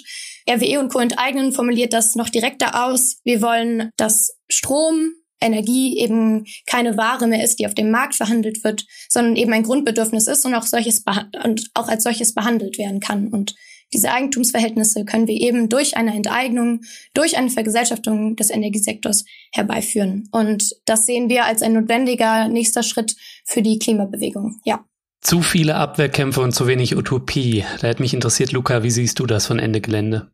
RWE 0.50 0.80
und 0.80 0.92
Co. 0.92 1.00
enteignen 1.00 1.52
formuliert 1.52 1.94
das 1.94 2.16
noch 2.16 2.30
direkter 2.30 2.86
aus. 2.86 3.18
Wir 3.24 3.42
wollen, 3.42 3.92
dass 3.98 4.36
Strom, 4.50 5.14
Energie 5.40 5.98
eben 5.98 6.46
keine 6.68 6.98
Ware 6.98 7.28
mehr 7.28 7.44
ist, 7.44 7.58
die 7.58 7.66
auf 7.66 7.74
dem 7.74 7.90
Markt 7.90 8.16
verhandelt 8.16 8.64
wird, 8.64 8.86
sondern 9.10 9.36
eben 9.36 9.52
ein 9.54 9.64
Grundbedürfnis 9.64 10.28
ist 10.28 10.46
und 10.46 10.54
auch 10.54 10.66
solches 10.66 11.04
und 11.44 11.70
auch 11.74 11.88
als 11.88 12.04
solches 12.04 12.36
behandelt 12.36 12.78
werden 12.78 13.00
kann. 13.00 13.28
Und 13.28 13.56
diese 13.94 14.12
Eigentumsverhältnisse 14.12 15.06
können 15.06 15.28
wir 15.28 15.36
eben 15.36 15.70
durch 15.70 15.98
eine 15.98 16.16
Enteignung, 16.16 16.82
durch 17.14 17.38
eine 17.38 17.50
Vergesellschaftung 17.50 18.36
des 18.36 18.50
Energiesektors 18.50 19.26
herbeiführen. 19.52 20.30
Und 20.32 20.76
das 20.86 21.06
sehen 21.06 21.30
wir 21.30 21.46
als 21.46 21.62
ein 21.62 21.74
notwendiger 21.74 22.48
nächster 22.48 22.84
Schritt 22.84 23.16
für 23.46 23.62
die 23.62 23.80
Klimabewegung. 23.80 24.60
Ja. 24.64 24.86
Zu 25.22 25.42
viele 25.42 25.76
Abwehrkämpfe 25.76 26.42
und 26.42 26.54
zu 26.54 26.66
wenig 26.68 26.96
Utopie. 26.96 27.64
Da 27.80 27.88
hätte 27.88 28.02
mich 28.02 28.14
interessiert, 28.14 28.54
Luca, 28.54 28.82
wie 28.82 28.90
siehst 28.90 29.20
du 29.20 29.28
das 29.28 29.46
von 29.46 29.60
Ende 29.60 29.82
Gelände? 29.82 30.32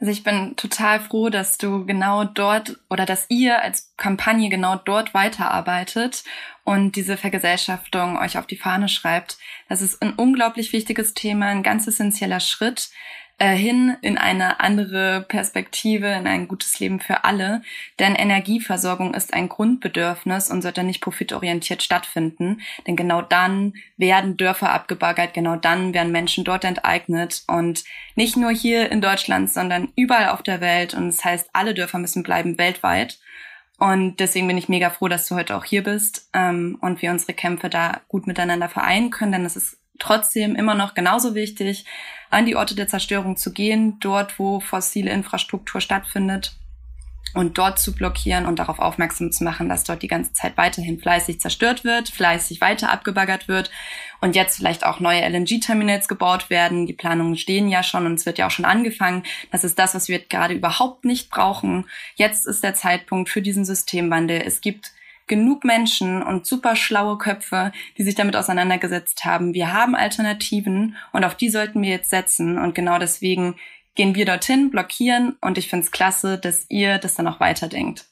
Also 0.00 0.12
ich 0.12 0.22
bin 0.22 0.54
total 0.54 1.00
froh, 1.00 1.28
dass 1.28 1.58
du 1.58 1.84
genau 1.84 2.22
dort 2.22 2.78
oder 2.88 3.04
dass 3.04 3.26
ihr 3.30 3.62
als 3.62 3.92
Kampagne 3.96 4.48
genau 4.48 4.76
dort 4.76 5.12
weiterarbeitet 5.12 6.22
und 6.62 6.94
diese 6.94 7.16
Vergesellschaftung 7.16 8.16
euch 8.16 8.38
auf 8.38 8.46
die 8.46 8.56
Fahne 8.56 8.88
schreibt. 8.88 9.38
Das 9.68 9.82
ist 9.82 10.00
ein 10.00 10.12
unglaublich 10.12 10.72
wichtiges 10.72 11.14
Thema, 11.14 11.46
ein 11.46 11.64
ganz 11.64 11.88
essentieller 11.88 12.38
Schritt, 12.38 12.90
äh, 13.38 13.54
hin 13.54 13.96
in 14.02 14.18
eine 14.18 14.60
andere 14.60 15.24
Perspektive, 15.28 16.08
in 16.08 16.26
ein 16.26 16.48
gutes 16.48 16.80
Leben 16.80 16.98
für 16.98 17.24
alle. 17.24 17.62
Denn 17.98 18.14
Energieversorgung 18.14 19.14
ist 19.14 19.32
ein 19.32 19.48
Grundbedürfnis 19.48 20.50
und 20.50 20.62
sollte 20.62 20.82
nicht 20.82 21.00
profitorientiert 21.00 21.82
stattfinden. 21.82 22.60
Denn 22.86 22.96
genau 22.96 23.22
dann 23.22 23.74
werden 23.96 24.36
Dörfer 24.36 24.72
abgebaggert, 24.72 25.34
genau 25.34 25.56
dann 25.56 25.94
werden 25.94 26.10
Menschen 26.10 26.44
dort 26.44 26.64
enteignet 26.64 27.44
und 27.46 27.84
nicht 28.16 28.36
nur 28.36 28.50
hier 28.50 28.90
in 28.90 29.00
Deutschland, 29.00 29.50
sondern 29.50 29.92
überall 29.94 30.30
auf 30.30 30.42
der 30.42 30.60
Welt. 30.60 30.94
Und 30.94 31.06
das 31.06 31.24
heißt, 31.24 31.50
alle 31.52 31.74
Dörfer 31.74 31.98
müssen 31.98 32.24
bleiben 32.24 32.58
weltweit. 32.58 33.18
Und 33.78 34.18
deswegen 34.18 34.48
bin 34.48 34.58
ich 34.58 34.68
mega 34.68 34.90
froh, 34.90 35.06
dass 35.06 35.28
du 35.28 35.36
heute 35.36 35.56
auch 35.56 35.64
hier 35.64 35.84
bist 35.84 36.28
ähm, 36.34 36.76
und 36.80 37.00
wir 37.00 37.12
unsere 37.12 37.32
Kämpfe 37.32 37.70
da 37.70 38.00
gut 38.08 38.26
miteinander 38.26 38.68
vereinen 38.68 39.10
können, 39.10 39.30
denn 39.30 39.44
es 39.44 39.54
ist 39.54 39.78
trotzdem 39.98 40.54
immer 40.54 40.74
noch 40.74 40.94
genauso 40.94 41.34
wichtig, 41.34 41.84
an 42.30 42.46
die 42.46 42.56
Orte 42.56 42.74
der 42.74 42.88
Zerstörung 42.88 43.36
zu 43.36 43.52
gehen, 43.52 43.98
dort, 44.00 44.38
wo 44.38 44.60
fossile 44.60 45.10
Infrastruktur 45.10 45.80
stattfindet 45.80 46.54
und 47.34 47.58
dort 47.58 47.78
zu 47.78 47.94
blockieren 47.94 48.46
und 48.46 48.58
darauf 48.58 48.78
aufmerksam 48.78 49.32
zu 49.32 49.44
machen, 49.44 49.68
dass 49.68 49.84
dort 49.84 50.02
die 50.02 50.08
ganze 50.08 50.32
Zeit 50.32 50.56
weiterhin 50.56 50.98
fleißig 50.98 51.40
zerstört 51.40 51.84
wird, 51.84 52.08
fleißig 52.08 52.60
weiter 52.60 52.90
abgebaggert 52.90 53.48
wird 53.48 53.70
und 54.20 54.34
jetzt 54.34 54.56
vielleicht 54.56 54.84
auch 54.84 55.00
neue 55.00 55.20
LNG-Terminals 55.28 56.08
gebaut 56.08 56.50
werden. 56.50 56.86
Die 56.86 56.94
Planungen 56.94 57.36
stehen 57.36 57.68
ja 57.68 57.82
schon 57.82 58.06
und 58.06 58.14
es 58.14 58.26
wird 58.26 58.38
ja 58.38 58.46
auch 58.46 58.50
schon 58.50 58.64
angefangen. 58.64 59.24
Das 59.52 59.64
ist 59.64 59.78
das, 59.78 59.94
was 59.94 60.08
wir 60.08 60.18
gerade 60.20 60.54
überhaupt 60.54 61.04
nicht 61.04 61.30
brauchen. 61.30 61.86
Jetzt 62.16 62.46
ist 62.46 62.64
der 62.64 62.74
Zeitpunkt 62.74 63.28
für 63.28 63.42
diesen 63.42 63.64
Systemwandel. 63.64 64.42
Es 64.44 64.60
gibt 64.60 64.92
genug 65.28 65.64
Menschen 65.64 66.22
und 66.22 66.46
super 66.46 66.74
schlaue 66.74 67.18
Köpfe, 67.18 67.72
die 67.96 68.02
sich 68.02 68.14
damit 68.14 68.36
auseinandergesetzt 68.36 69.24
haben. 69.24 69.54
Wir 69.54 69.72
haben 69.72 69.94
Alternativen 69.94 70.96
und 71.12 71.24
auf 71.24 71.34
die 71.34 71.50
sollten 71.50 71.82
wir 71.82 71.90
jetzt 71.90 72.10
setzen. 72.10 72.58
Und 72.58 72.74
genau 72.74 72.98
deswegen 72.98 73.56
gehen 73.94 74.14
wir 74.14 74.26
dorthin, 74.26 74.70
blockieren 74.70 75.36
und 75.40 75.58
ich 75.58 75.68
finde 75.68 75.84
es 75.84 75.90
klasse, 75.90 76.38
dass 76.38 76.66
ihr 76.68 76.98
das 76.98 77.14
dann 77.14 77.28
auch 77.28 77.40
weiterdenkt. 77.40 78.06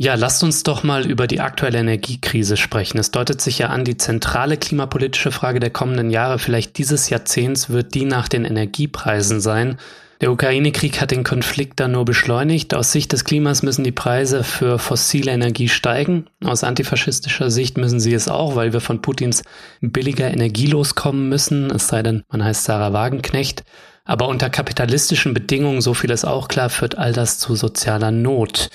Ja, 0.00 0.14
lasst 0.14 0.44
uns 0.44 0.62
doch 0.62 0.84
mal 0.84 1.10
über 1.10 1.26
die 1.26 1.40
aktuelle 1.40 1.78
Energiekrise 1.78 2.56
sprechen. 2.56 2.98
Es 2.98 3.10
deutet 3.10 3.40
sich 3.40 3.58
ja 3.58 3.68
an, 3.68 3.84
die 3.84 3.96
zentrale 3.96 4.56
klimapolitische 4.56 5.32
Frage 5.32 5.58
der 5.58 5.70
kommenden 5.70 6.10
Jahre, 6.10 6.38
vielleicht 6.38 6.78
dieses 6.78 7.10
Jahrzehnts, 7.10 7.68
wird 7.68 7.94
die 7.94 8.04
nach 8.04 8.28
den 8.28 8.44
Energiepreisen 8.44 9.40
sein. 9.40 9.76
Der 10.20 10.32
Ukraine-Krieg 10.32 11.00
hat 11.00 11.12
den 11.12 11.22
Konflikt 11.22 11.78
dann 11.78 11.92
nur 11.92 12.04
beschleunigt. 12.04 12.74
Aus 12.74 12.90
Sicht 12.90 13.12
des 13.12 13.24
Klimas 13.24 13.62
müssen 13.62 13.84
die 13.84 13.92
Preise 13.92 14.42
für 14.42 14.80
fossile 14.80 15.30
Energie 15.30 15.68
steigen. 15.68 16.26
Aus 16.44 16.64
antifaschistischer 16.64 17.52
Sicht 17.52 17.78
müssen 17.78 18.00
sie 18.00 18.14
es 18.14 18.26
auch, 18.26 18.56
weil 18.56 18.72
wir 18.72 18.80
von 18.80 19.00
Putins 19.00 19.44
billiger 19.80 20.28
Energie 20.28 20.66
loskommen 20.66 21.28
müssen. 21.28 21.70
Es 21.70 21.86
sei 21.86 22.02
denn, 22.02 22.24
man 22.30 22.42
heißt 22.42 22.64
Sarah 22.64 22.92
Wagenknecht. 22.92 23.62
Aber 24.04 24.26
unter 24.26 24.50
kapitalistischen 24.50 25.34
Bedingungen, 25.34 25.82
so 25.82 25.94
viel 25.94 26.10
ist 26.10 26.24
auch 26.24 26.48
klar, 26.48 26.70
führt 26.70 26.98
all 26.98 27.12
das 27.12 27.38
zu 27.38 27.54
sozialer 27.54 28.10
Not. 28.10 28.70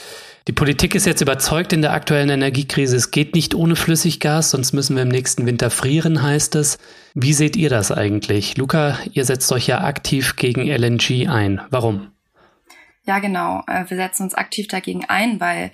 Die 0.50 0.54
Politik 0.54 0.94
ist 0.94 1.06
jetzt 1.06 1.22
überzeugt 1.22 1.72
in 1.72 1.82
der 1.82 1.94
aktuellen 1.94 2.30
Energiekrise, 2.30 2.98
es 2.98 3.12
geht 3.12 3.34
nicht 3.34 3.56
ohne 3.56 3.78
Flüssiggas, 3.78 4.52
sonst 4.52 4.74
müssen 4.74 4.98
wir 4.98 5.04
im 5.04 5.10
nächsten 5.10 5.46
Winter 5.46 5.70
frieren, 5.70 6.22
heißt 6.22 6.56
es. 6.56 6.80
Wie 7.14 7.32
seht 7.32 7.56
ihr 7.56 7.70
das 7.70 7.94
eigentlich? 7.94 8.58
Luca, 8.58 8.98
ihr 9.14 9.24
setzt 9.24 9.50
euch 9.54 9.68
ja 9.68 9.86
aktiv 9.86 10.36
gegen 10.36 10.68
LNG 10.68 11.30
ein. 11.30 11.62
Warum? 11.70 12.12
Ja, 13.06 13.20
genau. 13.20 13.64
Äh, 13.68 13.86
wir 13.88 13.96
setzen 13.96 14.24
uns 14.24 14.34
aktiv 14.34 14.68
dagegen 14.68 15.06
ein, 15.06 15.40
weil 15.40 15.72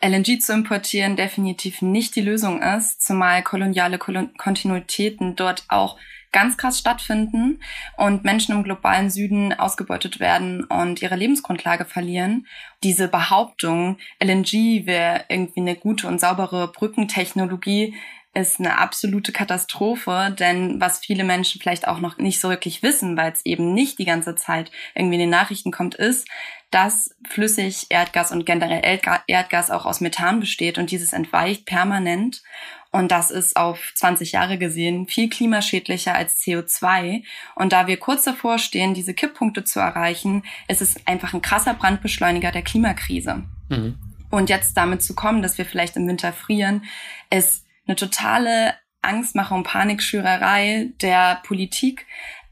LNG 0.00 0.40
zu 0.40 0.52
importieren 0.52 1.14
definitiv 1.14 1.80
nicht 1.80 2.16
die 2.16 2.20
Lösung 2.20 2.60
ist, 2.60 3.00
zumal 3.02 3.42
koloniale 3.42 3.98
Kontinuitäten 3.98 5.36
dort 5.36 5.64
auch 5.68 5.96
ganz 6.32 6.56
krass 6.56 6.78
stattfinden 6.78 7.60
und 7.96 8.24
Menschen 8.24 8.54
im 8.54 8.64
globalen 8.64 9.10
Süden 9.10 9.52
ausgebeutet 9.58 10.20
werden 10.20 10.64
und 10.64 11.02
ihre 11.02 11.16
Lebensgrundlage 11.16 11.84
verlieren. 11.84 12.46
Diese 12.82 13.08
Behauptung, 13.08 13.98
LNG 14.22 14.86
wäre 14.86 15.24
irgendwie 15.28 15.60
eine 15.60 15.76
gute 15.76 16.06
und 16.06 16.20
saubere 16.20 16.70
Brückentechnologie, 16.70 17.94
ist 18.34 18.60
eine 18.60 18.78
absolute 18.78 19.32
Katastrophe, 19.32 20.34
denn 20.38 20.80
was 20.80 21.00
viele 21.00 21.24
Menschen 21.24 21.60
vielleicht 21.60 21.88
auch 21.88 21.98
noch 21.98 22.18
nicht 22.18 22.40
so 22.40 22.48
wirklich 22.50 22.82
wissen, 22.82 23.16
weil 23.16 23.32
es 23.32 23.44
eben 23.44 23.74
nicht 23.74 23.98
die 23.98 24.04
ganze 24.04 24.36
Zeit 24.36 24.70
irgendwie 24.94 25.14
in 25.14 25.20
den 25.20 25.30
Nachrichten 25.30 25.72
kommt, 25.72 25.94
ist, 25.94 26.28
dass 26.70 27.14
flüssig 27.28 27.86
Erdgas 27.88 28.30
und 28.30 28.44
generell 28.44 29.00
Erdgas 29.26 29.70
auch 29.70 29.86
aus 29.86 30.00
Methan 30.00 30.40
besteht 30.40 30.78
und 30.78 30.90
dieses 30.90 31.12
entweicht 31.12 31.64
permanent 31.64 32.42
und 32.90 33.10
das 33.12 33.30
ist 33.30 33.56
auf 33.56 33.92
20 33.94 34.32
Jahre 34.32 34.56
gesehen 34.56 35.06
viel 35.06 35.28
klimaschädlicher 35.28 36.14
als 36.14 36.40
CO2. 36.40 37.22
Und 37.54 37.72
da 37.72 37.86
wir 37.86 37.98
kurz 37.98 38.24
davor 38.24 38.58
stehen, 38.58 38.94
diese 38.94 39.12
Kipppunkte 39.12 39.64
zu 39.64 39.78
erreichen, 39.78 40.42
ist 40.68 40.80
es 40.80 40.96
einfach 41.06 41.34
ein 41.34 41.42
krasser 41.42 41.74
Brandbeschleuniger 41.74 42.50
der 42.50 42.62
Klimakrise. 42.62 43.44
Mhm. 43.68 43.98
Und 44.30 44.48
jetzt 44.48 44.76
damit 44.76 45.02
zu 45.02 45.14
kommen, 45.14 45.42
dass 45.42 45.58
wir 45.58 45.66
vielleicht 45.66 45.96
im 45.96 46.08
Winter 46.08 46.32
frieren, 46.32 46.84
ist 47.30 47.66
eine 47.86 47.96
totale 47.96 48.74
Angstmache 49.02 49.54
und 49.54 49.64
Panikschürerei 49.64 50.90
der 51.00 51.40
Politik, 51.44 52.06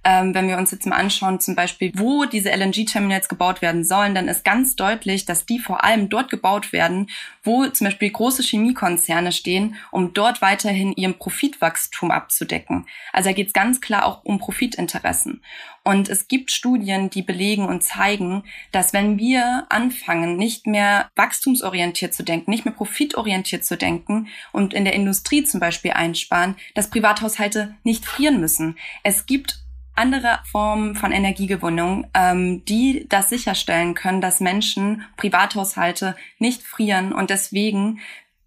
ähm, 0.06 0.36
wenn 0.36 0.46
wir 0.46 0.56
uns 0.56 0.70
jetzt 0.70 0.86
mal 0.86 0.94
anschauen, 0.94 1.40
zum 1.40 1.56
Beispiel, 1.56 1.90
wo 1.96 2.26
diese 2.26 2.50
LNG-Terminals 2.50 3.28
gebaut 3.28 3.60
werden 3.60 3.82
sollen, 3.82 4.14
dann 4.14 4.28
ist 4.28 4.44
ganz 4.44 4.76
deutlich, 4.76 5.24
dass 5.24 5.46
die 5.46 5.58
vor 5.58 5.82
allem 5.82 6.08
dort 6.08 6.30
gebaut 6.30 6.72
werden, 6.72 7.10
wo 7.42 7.66
zum 7.66 7.86
Beispiel 7.86 8.10
große 8.10 8.44
Chemiekonzerne 8.44 9.32
stehen, 9.32 9.74
um 9.90 10.14
dort 10.14 10.42
weiterhin 10.42 10.92
ihren 10.92 11.18
Profitwachstum 11.18 12.12
abzudecken. 12.12 12.86
Also 13.12 13.30
da 13.30 13.32
geht 13.32 13.48
es 13.48 13.52
ganz 13.52 13.80
klar 13.80 14.04
auch 14.04 14.24
um 14.24 14.38
Profitinteressen. 14.38 15.42
Und 15.82 16.08
es 16.08 16.28
gibt 16.28 16.52
Studien, 16.52 17.10
die 17.10 17.22
belegen 17.22 17.66
und 17.66 17.82
zeigen, 17.82 18.44
dass 18.70 18.92
wenn 18.92 19.18
wir 19.18 19.66
anfangen, 19.70 20.36
nicht 20.36 20.68
mehr 20.68 21.10
wachstumsorientiert 21.16 22.14
zu 22.14 22.22
denken, 22.22 22.52
nicht 22.52 22.64
mehr 22.64 22.74
profitorientiert 22.74 23.64
zu 23.64 23.76
denken 23.76 24.28
und 24.52 24.72
in 24.72 24.84
der 24.84 24.94
Industrie 24.94 25.42
zum 25.42 25.58
Beispiel 25.58 25.92
einsparen, 25.92 26.54
dass 26.74 26.90
Privathaushalte 26.90 27.74
nicht 27.82 28.04
frieren 28.04 28.40
müssen. 28.40 28.76
Es 29.02 29.26
gibt 29.26 29.65
andere 29.96 30.40
Formen 30.50 30.94
von 30.94 31.12
Energiegewinnung, 31.12 32.06
ähm, 32.14 32.64
die 32.64 33.06
das 33.08 33.28
sicherstellen 33.28 33.94
können, 33.94 34.20
dass 34.20 34.40
Menschen, 34.40 35.04
Privathaushalte 35.16 36.16
nicht 36.38 36.62
frieren. 36.62 37.12
Und 37.12 37.30
deswegen 37.30 38.00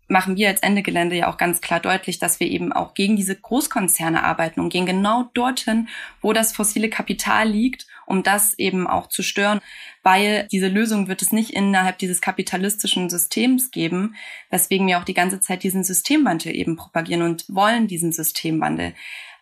machen 0.09 0.35
wir 0.35 0.49
als 0.49 0.61
Ende 0.61 0.81
Gelände 0.81 1.15
ja 1.15 1.31
auch 1.31 1.37
ganz 1.37 1.61
klar 1.61 1.79
deutlich, 1.79 2.19
dass 2.19 2.39
wir 2.39 2.47
eben 2.47 2.73
auch 2.73 2.93
gegen 2.93 3.15
diese 3.15 3.35
Großkonzerne 3.35 4.23
arbeiten 4.23 4.59
und 4.59 4.69
gehen 4.69 4.85
genau 4.85 5.29
dorthin, 5.33 5.87
wo 6.21 6.33
das 6.33 6.51
fossile 6.51 6.89
Kapital 6.89 7.47
liegt, 7.47 7.85
um 8.05 8.23
das 8.23 8.57
eben 8.57 8.87
auch 8.87 9.07
zu 9.07 9.21
stören, 9.21 9.61
weil 10.01 10.47
diese 10.51 10.67
Lösung 10.67 11.07
wird 11.07 11.21
es 11.21 11.31
nicht 11.31 11.51
innerhalb 11.51 11.99
dieses 11.99 12.21
kapitalistischen 12.21 13.09
Systems 13.09 13.69
geben, 13.69 14.15
weswegen 14.49 14.87
wir 14.87 14.97
auch 14.97 15.03
die 15.03 15.13
ganze 15.13 15.39
Zeit 15.39 15.63
diesen 15.63 15.83
Systemwandel 15.83 16.55
eben 16.55 16.75
propagieren 16.75 17.21
und 17.21 17.45
wollen 17.47 17.87
diesen 17.87 18.11
Systemwandel. 18.11 18.95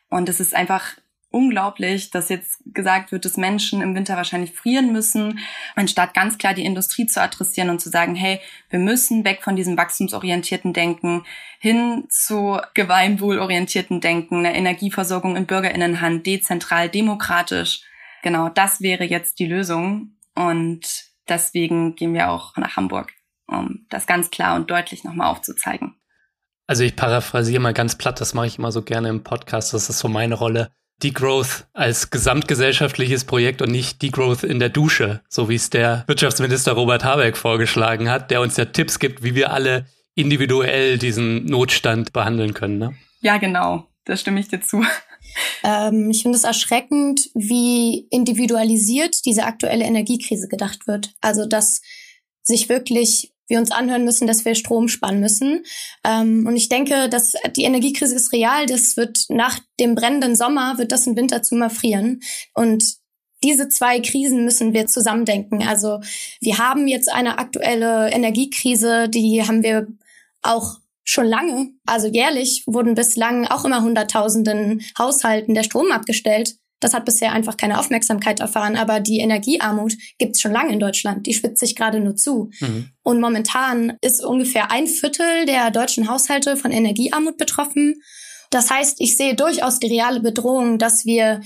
Und 0.09 0.27
es 0.27 0.41
ist 0.41 0.53
einfach 0.53 0.97
unglaublich, 1.29 2.09
dass 2.09 2.29
jetzt 2.29 2.59
gesagt 2.65 3.11
wird, 3.11 3.25
dass 3.25 3.37
Menschen 3.37 3.81
im 3.81 3.95
Winter 3.95 4.15
wahrscheinlich 4.15 4.53
frieren 4.53 4.91
müssen, 4.91 5.39
anstatt 5.75 6.13
ganz 6.13 6.37
klar 6.37 6.53
die 6.53 6.65
Industrie 6.65 7.05
zu 7.05 7.21
adressieren 7.21 7.69
und 7.69 7.79
zu 7.79 7.89
sagen, 7.89 8.15
hey, 8.15 8.39
wir 8.69 8.79
müssen 8.79 9.25
weg 9.25 9.43
von 9.43 9.55
diesem 9.55 9.77
wachstumsorientierten 9.77 10.73
Denken 10.73 11.25
hin 11.59 12.05
zu 12.09 12.59
gemeinwohlorientierten 12.73 13.99
Denken, 13.99 14.45
eine 14.45 14.55
Energieversorgung 14.55 15.35
in 15.35 15.45
Bürgerinnenhand, 15.45 16.25
dezentral, 16.25 16.89
demokratisch. 16.89 17.81
Genau, 18.23 18.49
das 18.49 18.81
wäre 18.81 19.03
jetzt 19.03 19.39
die 19.39 19.47
Lösung 19.47 20.17
und 20.33 21.07
deswegen 21.27 21.95
gehen 21.95 22.13
wir 22.13 22.29
auch 22.29 22.55
nach 22.57 22.77
Hamburg, 22.77 23.11
um 23.47 23.85
das 23.89 24.07
ganz 24.07 24.31
klar 24.31 24.55
und 24.55 24.71
deutlich 24.71 25.03
nochmal 25.03 25.27
aufzuzeigen. 25.27 25.95
Also 26.67 26.83
ich 26.83 26.95
paraphrasiere 26.95 27.61
mal 27.61 27.73
ganz 27.73 27.97
platt, 27.97 28.19
das 28.19 28.33
mache 28.33 28.47
ich 28.47 28.57
immer 28.57 28.71
so 28.71 28.81
gerne 28.81 29.09
im 29.09 29.23
Podcast, 29.23 29.73
das 29.73 29.89
ist 29.89 29.99
so 29.99 30.09
meine 30.09 30.35
Rolle 30.35 30.71
Degrowth 31.03 31.67
als 31.73 32.09
gesamtgesellschaftliches 32.09 33.25
Projekt 33.25 33.61
und 33.61 33.71
nicht 33.71 34.01
Degrowth 34.01 34.43
in 34.43 34.59
der 34.59 34.69
Dusche, 34.69 35.21
so 35.29 35.47
wie 35.49 35.55
es 35.55 35.69
der 35.69 36.03
Wirtschaftsminister 36.07 36.73
Robert 36.73 37.03
Habeck 37.03 37.37
vorgeschlagen 37.37 38.09
hat, 38.09 38.31
der 38.31 38.41
uns 38.41 38.57
ja 38.57 38.65
Tipps 38.65 38.99
gibt, 38.99 39.23
wie 39.23 39.35
wir 39.35 39.51
alle 39.51 39.85
individuell 40.15 40.97
diesen 40.97 41.45
Notstand 41.45 42.13
behandeln 42.13 42.53
können. 42.53 42.79
Ne? 42.79 42.95
Ja, 43.21 43.37
genau. 43.37 43.87
Da 44.05 44.17
stimme 44.17 44.39
ich 44.39 44.47
dir 44.47 44.61
zu. 44.61 44.83
Ähm, 45.63 46.09
ich 46.09 46.21
finde 46.23 46.37
es 46.37 46.45
erschreckend, 46.45 47.29
wie 47.33 48.07
individualisiert 48.09 49.25
diese 49.25 49.43
aktuelle 49.43 49.85
Energiekrise 49.85 50.47
gedacht 50.47 50.87
wird. 50.87 51.13
Also, 51.21 51.45
dass 51.45 51.81
sich 52.43 52.69
wirklich 52.69 53.33
wir 53.47 53.59
uns 53.59 53.71
anhören 53.71 54.03
müssen, 54.03 54.27
dass 54.27 54.45
wir 54.45 54.55
Strom 54.55 54.87
sparen 54.87 55.19
müssen. 55.19 55.63
Ähm, 56.03 56.45
und 56.47 56.55
ich 56.55 56.69
denke, 56.69 57.09
dass 57.09 57.33
die 57.55 57.63
Energiekrise 57.63 58.15
ist 58.15 58.33
real. 58.33 58.65
Das 58.65 58.97
wird 58.97 59.25
nach 59.29 59.59
dem 59.79 59.95
brennenden 59.95 60.35
Sommer, 60.35 60.77
wird 60.77 60.91
das 60.91 61.07
im 61.07 61.15
Winter 61.15 61.41
zu 61.41 61.55
mal. 61.55 62.19
Und 62.53 62.97
diese 63.43 63.69
zwei 63.69 63.99
Krisen 63.99 64.43
müssen 64.43 64.73
wir 64.73 64.87
zusammendenken. 64.87 65.63
Also 65.63 65.99
wir 66.41 66.57
haben 66.57 66.87
jetzt 66.87 67.11
eine 67.11 67.37
aktuelle 67.37 68.09
Energiekrise, 68.09 69.09
die 69.09 69.43
haben 69.43 69.63
wir 69.63 69.87
auch 70.41 70.79
schon 71.03 71.25
lange. 71.25 71.71
Also 71.85 72.07
jährlich 72.07 72.63
wurden 72.65 72.95
bislang 72.95 73.47
auch 73.47 73.63
immer 73.63 73.83
Hunderttausenden 73.83 74.81
Haushalten 74.97 75.53
der 75.53 75.63
Strom 75.63 75.91
abgestellt. 75.91 76.55
Das 76.79 76.93
hat 76.93 77.05
bisher 77.05 77.31
einfach 77.31 77.57
keine 77.57 77.79
Aufmerksamkeit 77.79 78.39
erfahren, 78.39 78.75
aber 78.75 78.99
die 78.99 79.19
Energiearmut 79.19 79.93
gibt 80.19 80.35
es 80.35 80.41
schon 80.41 80.51
lange 80.51 80.73
in 80.73 80.79
Deutschland. 80.79 81.25
Die 81.25 81.33
spitzt 81.33 81.59
sich 81.59 81.75
gerade 81.75 81.99
nur 81.99 82.15
zu. 82.15 82.51
Mhm. 82.59 82.89
Und 83.03 83.19
momentan 83.19 83.97
ist 84.01 84.23
ungefähr 84.23 84.71
ein 84.71 84.87
Viertel 84.87 85.45
der 85.45 85.71
deutschen 85.71 86.09
Haushalte 86.09 86.55
von 86.55 86.71
Energiearmut 86.71 87.37
betroffen. 87.37 88.01
Das 88.51 88.69
heißt, 88.69 89.01
ich 89.01 89.17
sehe 89.17 89.35
durchaus 89.35 89.79
die 89.79 89.87
reale 89.87 90.19
Bedrohung, 90.19 90.77
dass 90.77 91.05
wir 91.05 91.41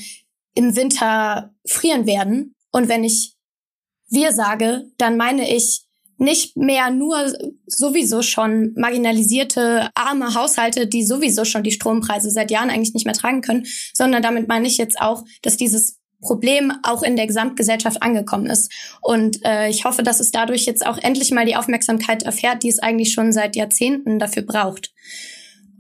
im 0.54 0.76
Winter 0.76 1.54
frieren 1.66 2.06
werden. 2.06 2.56
Und 2.72 2.90
wenn 2.90 3.04
ich 3.04 3.36
wir 4.10 4.34
sage, 4.34 4.92
dann 4.98 5.16
meine 5.16 5.50
ich 5.56 5.86
nicht 6.22 6.56
mehr 6.56 6.92
nur 6.92 7.34
sowieso 7.66 8.22
schon 8.22 8.74
marginalisierte, 8.76 9.90
arme 9.96 10.36
Haushalte, 10.36 10.86
die 10.86 11.04
sowieso 11.04 11.46
schon 11.46 11.64
die 11.64 11.72
Strompreise 11.72 12.30
seit 12.30 12.52
Jahren 12.52 12.70
eigentlich 12.70 12.94
nicht 12.94 13.06
mehr 13.06 13.16
tragen 13.16 13.42
können, 13.42 13.66
sondern 13.94 14.22
damit 14.22 14.48
meine 14.48 14.68
ich 14.68 14.78
jetzt 14.78 15.02
auch, 15.02 15.26
dass 15.42 15.58
dieses 15.58 16.00
Problem 16.22 16.72
auch 16.84 17.02
in 17.02 17.16
der 17.16 17.26
Gesamtgesellschaft 17.26 18.04
angekommen 18.04 18.46
ist. 18.46 18.72
Und 19.02 19.44
äh, 19.44 19.70
ich 19.70 19.84
hoffe, 19.86 20.04
dass 20.04 20.20
es 20.20 20.30
dadurch 20.30 20.66
jetzt 20.66 20.86
auch 20.86 21.00
endlich 21.00 21.32
mal 21.32 21.48
die 21.48 21.56
Aufmerksamkeit 21.56 22.22
erfährt, 22.22 22.62
die 22.62 22.70
es 22.70 22.78
eigentlich 22.78 23.12
schon 23.12 23.34
seit 23.34 23.56
Jahrzehnten 23.56 24.20
dafür 24.20 24.44
braucht. 24.44 24.94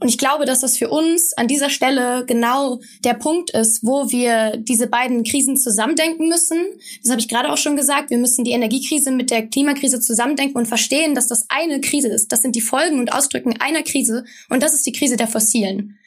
Und 0.02 0.08
ich 0.08 0.18
glaube, 0.18 0.46
dass 0.46 0.62
das 0.62 0.80
für 0.80 0.90
uns 0.90 1.34
an 1.38 1.48
dieser 1.48 1.70
Stelle 1.70 2.26
genau 2.26 2.80
der 3.04 3.14
Punkt 3.14 3.52
ist, 3.52 3.86
wo 3.86 4.10
wir 4.10 4.58
diese 4.58 4.88
beiden 4.88 5.24
Krisen 5.24 5.58
zusammendenken 5.58 6.28
müssen. 6.28 6.58
Das 7.04 7.12
habe 7.12 7.22
ich 7.22 7.28
gerade 7.28 7.52
auch 7.52 7.58
schon 7.58 7.76
gesagt. 7.76 8.10
Wir 8.10 8.18
müssen 8.18 8.44
die 8.44 8.50
Energiekrise 8.50 9.12
mit 9.12 9.30
der 9.30 9.46
Klimakrise 9.46 10.00
zusammendenken 10.00 10.58
und 10.58 10.66
verstehen, 10.66 11.14
dass 11.14 11.28
das 11.28 11.46
eine 11.50 11.82
Krise 11.82 12.08
ist. 12.08 12.32
Das 12.32 12.42
sind 12.42 12.56
die 12.56 12.62
Folgen 12.62 12.98
und 12.98 13.14
Ausdrücken 13.14 13.62
einer 13.62 13.84
Krise. 13.84 14.26
Und 14.50 14.64
das 14.64 14.74
ist 14.74 14.88
die 14.88 14.92
Krise 14.92 15.18
der 15.18 15.28
Fossilen. 15.28 16.00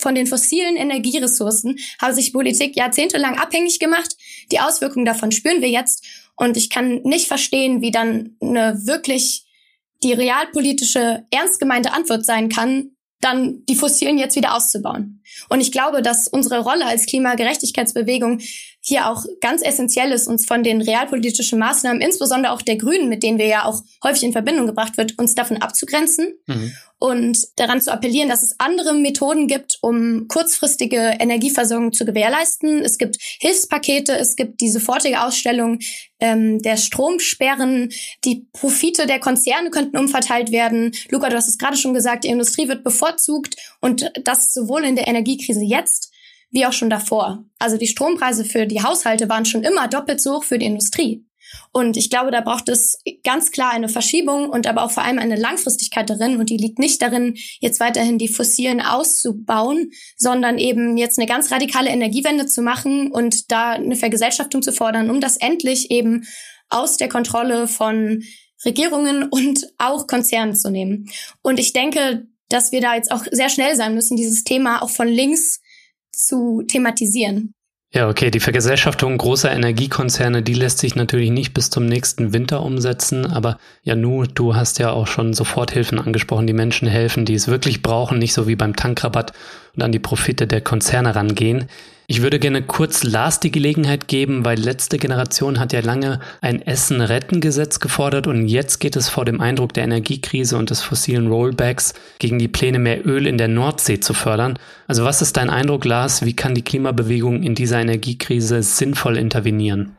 Von 0.00 0.16
den 0.16 0.26
fossilen 0.26 0.74
Energieressourcen 0.74 1.78
habe 2.00 2.14
sich 2.14 2.32
Politik 2.32 2.74
jahrzehntelang 2.74 3.38
abhängig 3.38 3.78
gemacht. 3.78 4.16
Die 4.50 4.58
Auswirkungen 4.58 5.04
davon 5.04 5.30
spüren 5.30 5.62
wir 5.62 5.70
jetzt. 5.70 6.04
Und 6.34 6.56
ich 6.56 6.70
kann 6.70 7.02
nicht 7.04 7.28
verstehen, 7.28 7.82
wie 7.82 7.92
dann 7.92 8.36
eine 8.40 8.84
wirklich 8.84 9.44
die 10.02 10.12
realpolitische, 10.12 11.24
ernst 11.30 11.60
gemeinte 11.60 11.92
Antwort 11.92 12.26
sein 12.26 12.48
kann, 12.48 12.91
dann 13.22 13.64
die 13.66 13.76
Fossilen 13.76 14.18
jetzt 14.18 14.36
wieder 14.36 14.54
auszubauen. 14.54 15.22
Und 15.48 15.60
ich 15.60 15.72
glaube, 15.72 16.02
dass 16.02 16.28
unsere 16.28 16.60
Rolle 16.60 16.84
als 16.84 17.06
Klimagerechtigkeitsbewegung 17.06 18.40
hier 18.84 19.08
auch 19.08 19.24
ganz 19.40 19.62
essentiell 19.62 20.10
ist, 20.10 20.26
uns 20.26 20.44
von 20.44 20.64
den 20.64 20.82
realpolitischen 20.82 21.58
Maßnahmen, 21.58 22.02
insbesondere 22.02 22.52
auch 22.52 22.62
der 22.62 22.76
Grünen, 22.76 23.08
mit 23.08 23.22
denen 23.22 23.38
wir 23.38 23.46
ja 23.46 23.64
auch 23.64 23.80
häufig 24.02 24.24
in 24.24 24.32
Verbindung 24.32 24.66
gebracht 24.66 24.96
wird, 24.96 25.18
uns 25.18 25.36
davon 25.36 25.58
abzugrenzen 25.58 26.34
mhm. 26.46 26.72
und 26.98 27.38
daran 27.54 27.80
zu 27.80 27.92
appellieren, 27.92 28.28
dass 28.28 28.42
es 28.42 28.58
andere 28.58 28.92
Methoden 28.94 29.46
gibt, 29.46 29.78
um 29.82 30.26
kurzfristige 30.26 30.96
Energieversorgung 31.20 31.92
zu 31.92 32.04
gewährleisten. 32.04 32.80
Es 32.80 32.98
gibt 32.98 33.18
Hilfspakete, 33.20 34.18
es 34.18 34.34
gibt 34.34 34.60
die 34.60 34.68
sofortige 34.68 35.22
Ausstellung 35.22 35.78
ähm, 36.18 36.60
der 36.60 36.76
Stromsperren, 36.76 37.92
die 38.24 38.48
Profite 38.52 39.06
der 39.06 39.20
Konzerne 39.20 39.70
könnten 39.70 39.96
umverteilt 39.96 40.50
werden. 40.50 40.90
Luca, 41.08 41.28
du 41.28 41.36
hast 41.36 41.48
es 41.48 41.58
gerade 41.58 41.76
schon 41.76 41.94
gesagt, 41.94 42.24
die 42.24 42.30
Industrie 42.30 42.66
wird 42.66 42.82
bevorzugt 42.82 43.54
und 43.80 44.10
das 44.24 44.52
sowohl 44.52 44.84
in 44.84 44.96
der 44.96 45.06
Energiekrise 45.06 45.62
jetzt 45.62 46.11
wie 46.52 46.66
auch 46.66 46.72
schon 46.72 46.90
davor. 46.90 47.44
Also 47.58 47.76
die 47.76 47.88
Strompreise 47.88 48.44
für 48.44 48.66
die 48.66 48.82
Haushalte 48.82 49.28
waren 49.28 49.44
schon 49.44 49.64
immer 49.64 49.88
doppelt 49.88 50.20
so 50.20 50.36
hoch 50.36 50.44
für 50.44 50.58
die 50.58 50.66
Industrie. 50.66 51.26
Und 51.72 51.96
ich 51.96 52.10
glaube, 52.10 52.30
da 52.30 52.40
braucht 52.40 52.68
es 52.68 53.02
ganz 53.24 53.50
klar 53.50 53.72
eine 53.72 53.88
Verschiebung 53.88 54.48
und 54.48 54.66
aber 54.66 54.84
auch 54.84 54.90
vor 54.90 55.04
allem 55.04 55.18
eine 55.18 55.36
Langfristigkeit 55.36 56.08
darin. 56.08 56.36
Und 56.36 56.50
die 56.50 56.56
liegt 56.56 56.78
nicht 56.78 57.02
darin, 57.02 57.34
jetzt 57.60 57.80
weiterhin 57.80 58.18
die 58.18 58.28
Fossilen 58.28 58.80
auszubauen, 58.80 59.90
sondern 60.16 60.58
eben 60.58 60.96
jetzt 60.96 61.18
eine 61.18 61.26
ganz 61.26 61.50
radikale 61.50 61.90
Energiewende 61.90 62.46
zu 62.46 62.62
machen 62.62 63.10
und 63.10 63.50
da 63.50 63.72
eine 63.72 63.96
Vergesellschaftung 63.96 64.62
zu 64.62 64.72
fordern, 64.72 65.10
um 65.10 65.20
das 65.20 65.36
endlich 65.36 65.90
eben 65.90 66.24
aus 66.68 66.96
der 66.96 67.08
Kontrolle 67.08 67.68
von 67.68 68.22
Regierungen 68.64 69.24
und 69.24 69.66
auch 69.78 70.06
Konzernen 70.06 70.54
zu 70.54 70.70
nehmen. 70.70 71.10
Und 71.42 71.58
ich 71.58 71.72
denke, 71.72 72.26
dass 72.48 72.72
wir 72.72 72.80
da 72.80 72.94
jetzt 72.94 73.10
auch 73.10 73.24
sehr 73.30 73.48
schnell 73.48 73.76
sein 73.76 73.94
müssen, 73.94 74.16
dieses 74.16 74.44
Thema 74.44 74.82
auch 74.82 74.90
von 74.90 75.08
links 75.08 75.60
zu 76.12 76.62
thematisieren. 76.66 77.54
Ja, 77.94 78.08
okay, 78.08 78.30
die 78.30 78.40
Vergesellschaftung 78.40 79.18
großer 79.18 79.52
Energiekonzerne, 79.52 80.42
die 80.42 80.54
lässt 80.54 80.78
sich 80.78 80.94
natürlich 80.94 81.30
nicht 81.30 81.52
bis 81.52 81.68
zum 81.68 81.84
nächsten 81.84 82.32
Winter 82.32 82.62
umsetzen, 82.62 83.26
aber 83.26 83.58
ja, 83.82 83.94
nu, 83.94 84.24
du 84.24 84.56
hast 84.56 84.78
ja 84.78 84.92
auch 84.92 85.06
schon 85.06 85.34
Soforthilfen 85.34 85.98
angesprochen, 85.98 86.46
die 86.46 86.54
Menschen 86.54 86.88
helfen, 86.88 87.26
die 87.26 87.34
es 87.34 87.48
wirklich 87.48 87.82
brauchen, 87.82 88.18
nicht 88.18 88.32
so 88.32 88.48
wie 88.48 88.56
beim 88.56 88.76
Tankrabatt 88.76 89.34
und 89.76 89.82
an 89.82 89.92
die 89.92 89.98
Profite 89.98 90.46
der 90.46 90.60
Konzerne 90.60 91.14
rangehen. 91.14 91.66
Ich 92.08 92.20
würde 92.20 92.38
gerne 92.38 92.60
kurz 92.60 93.04
Lars 93.04 93.40
die 93.40 93.50
Gelegenheit 93.50 94.06
geben, 94.06 94.44
weil 94.44 94.58
letzte 94.58 94.98
Generation 94.98 95.58
hat 95.58 95.72
ja 95.72 95.80
lange 95.80 96.20
ein 96.42 96.60
Essen-Retten-Gesetz 96.60 97.80
gefordert 97.80 98.26
und 98.26 98.48
jetzt 98.48 98.80
geht 98.80 98.96
es 98.96 99.08
vor 99.08 99.24
dem 99.24 99.40
Eindruck 99.40 99.72
der 99.72 99.84
Energiekrise 99.84 100.58
und 100.58 100.68
des 100.68 100.82
fossilen 100.82 101.28
Rollbacks 101.28 101.94
gegen 102.18 102.38
die 102.38 102.48
Pläne, 102.48 102.80
mehr 102.80 103.06
Öl 103.06 103.26
in 103.26 103.38
der 103.38 103.48
Nordsee 103.48 104.00
zu 104.00 104.12
fördern. 104.12 104.58
Also 104.88 105.04
was 105.04 105.22
ist 105.22 105.36
dein 105.36 105.48
Eindruck, 105.48 105.84
Lars? 105.84 106.22
Wie 106.22 106.36
kann 106.36 106.54
die 106.54 106.62
Klimabewegung 106.62 107.42
in 107.42 107.54
dieser 107.54 107.80
Energiekrise 107.80 108.62
sinnvoll 108.62 109.16
intervenieren? 109.16 109.96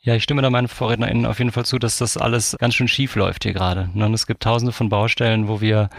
Ja, 0.00 0.16
ich 0.16 0.24
stimme 0.24 0.42
da 0.42 0.50
meinen 0.50 0.66
VorrednerInnen 0.66 1.26
auf 1.26 1.38
jeden 1.38 1.52
Fall 1.52 1.64
zu, 1.64 1.78
dass 1.78 1.98
das 1.98 2.16
alles 2.16 2.56
ganz 2.58 2.74
schön 2.74 2.88
schief 2.88 3.14
läuft 3.14 3.44
hier 3.44 3.52
gerade. 3.52 3.88
Und 3.94 4.14
es 4.14 4.26
gibt 4.26 4.42
tausende 4.42 4.72
von 4.72 4.88
Baustellen, 4.88 5.46
wo 5.46 5.60
wir 5.60 5.90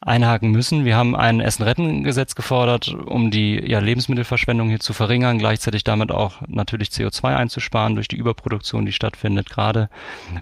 einhaken 0.00 0.50
müssen. 0.50 0.84
Wir 0.84 0.94
haben 0.94 1.16
ein 1.16 1.40
Essen-Retten-Gesetz 1.40 2.34
gefordert, 2.34 2.94
um 3.06 3.30
die 3.30 3.58
ja, 3.66 3.78
Lebensmittelverschwendung 3.78 4.68
hier 4.68 4.78
zu 4.78 4.92
verringern, 4.92 5.38
gleichzeitig 5.38 5.84
damit 5.84 6.12
auch 6.12 6.42
natürlich 6.46 6.90
CO2 6.90 7.34
einzusparen 7.34 7.94
durch 7.94 8.06
die 8.06 8.16
Überproduktion, 8.16 8.84
die 8.84 8.92
stattfindet 8.92 9.48
gerade. 9.48 9.88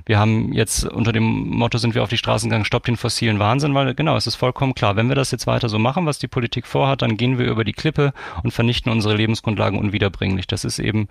Wir 0.07 0.19
haben 0.19 0.53
jetzt 0.53 0.85
unter 0.85 1.12
dem 1.12 1.23
Motto 1.23 1.79
sind 1.79 1.95
wir 1.95 2.03
auf 2.03 2.09
die 2.09 2.19
Straßen 2.19 2.51
gegangen, 2.51 2.64
stoppt 2.64 2.88
den 2.88 2.97
fossilen 2.97 3.38
Wahnsinn, 3.38 3.75
weil 3.75 3.95
genau, 3.95 4.17
es 4.17 4.27
ist 4.27 4.35
vollkommen 4.35 4.75
klar, 4.75 4.97
wenn 4.97 5.09
wir 5.09 5.14
das 5.14 5.31
jetzt 5.31 5.47
weiter 5.47 5.69
so 5.69 5.79
machen, 5.79 6.05
was 6.05 6.19
die 6.19 6.29
Politik 6.29 6.67
vorhat, 6.67 7.03
dann 7.03 7.17
gehen 7.17 7.38
wir 7.38 7.47
über 7.47 7.64
die 7.64 7.73
Klippe 7.73 8.12
und 8.43 8.51
vernichten 8.51 8.90
unsere 8.90 9.14
Lebensgrundlagen 9.14 9.79
unwiederbringlich. 9.79 10.49
Das 10.49 10.64
ist 10.64 10.81
eben 10.81 11.07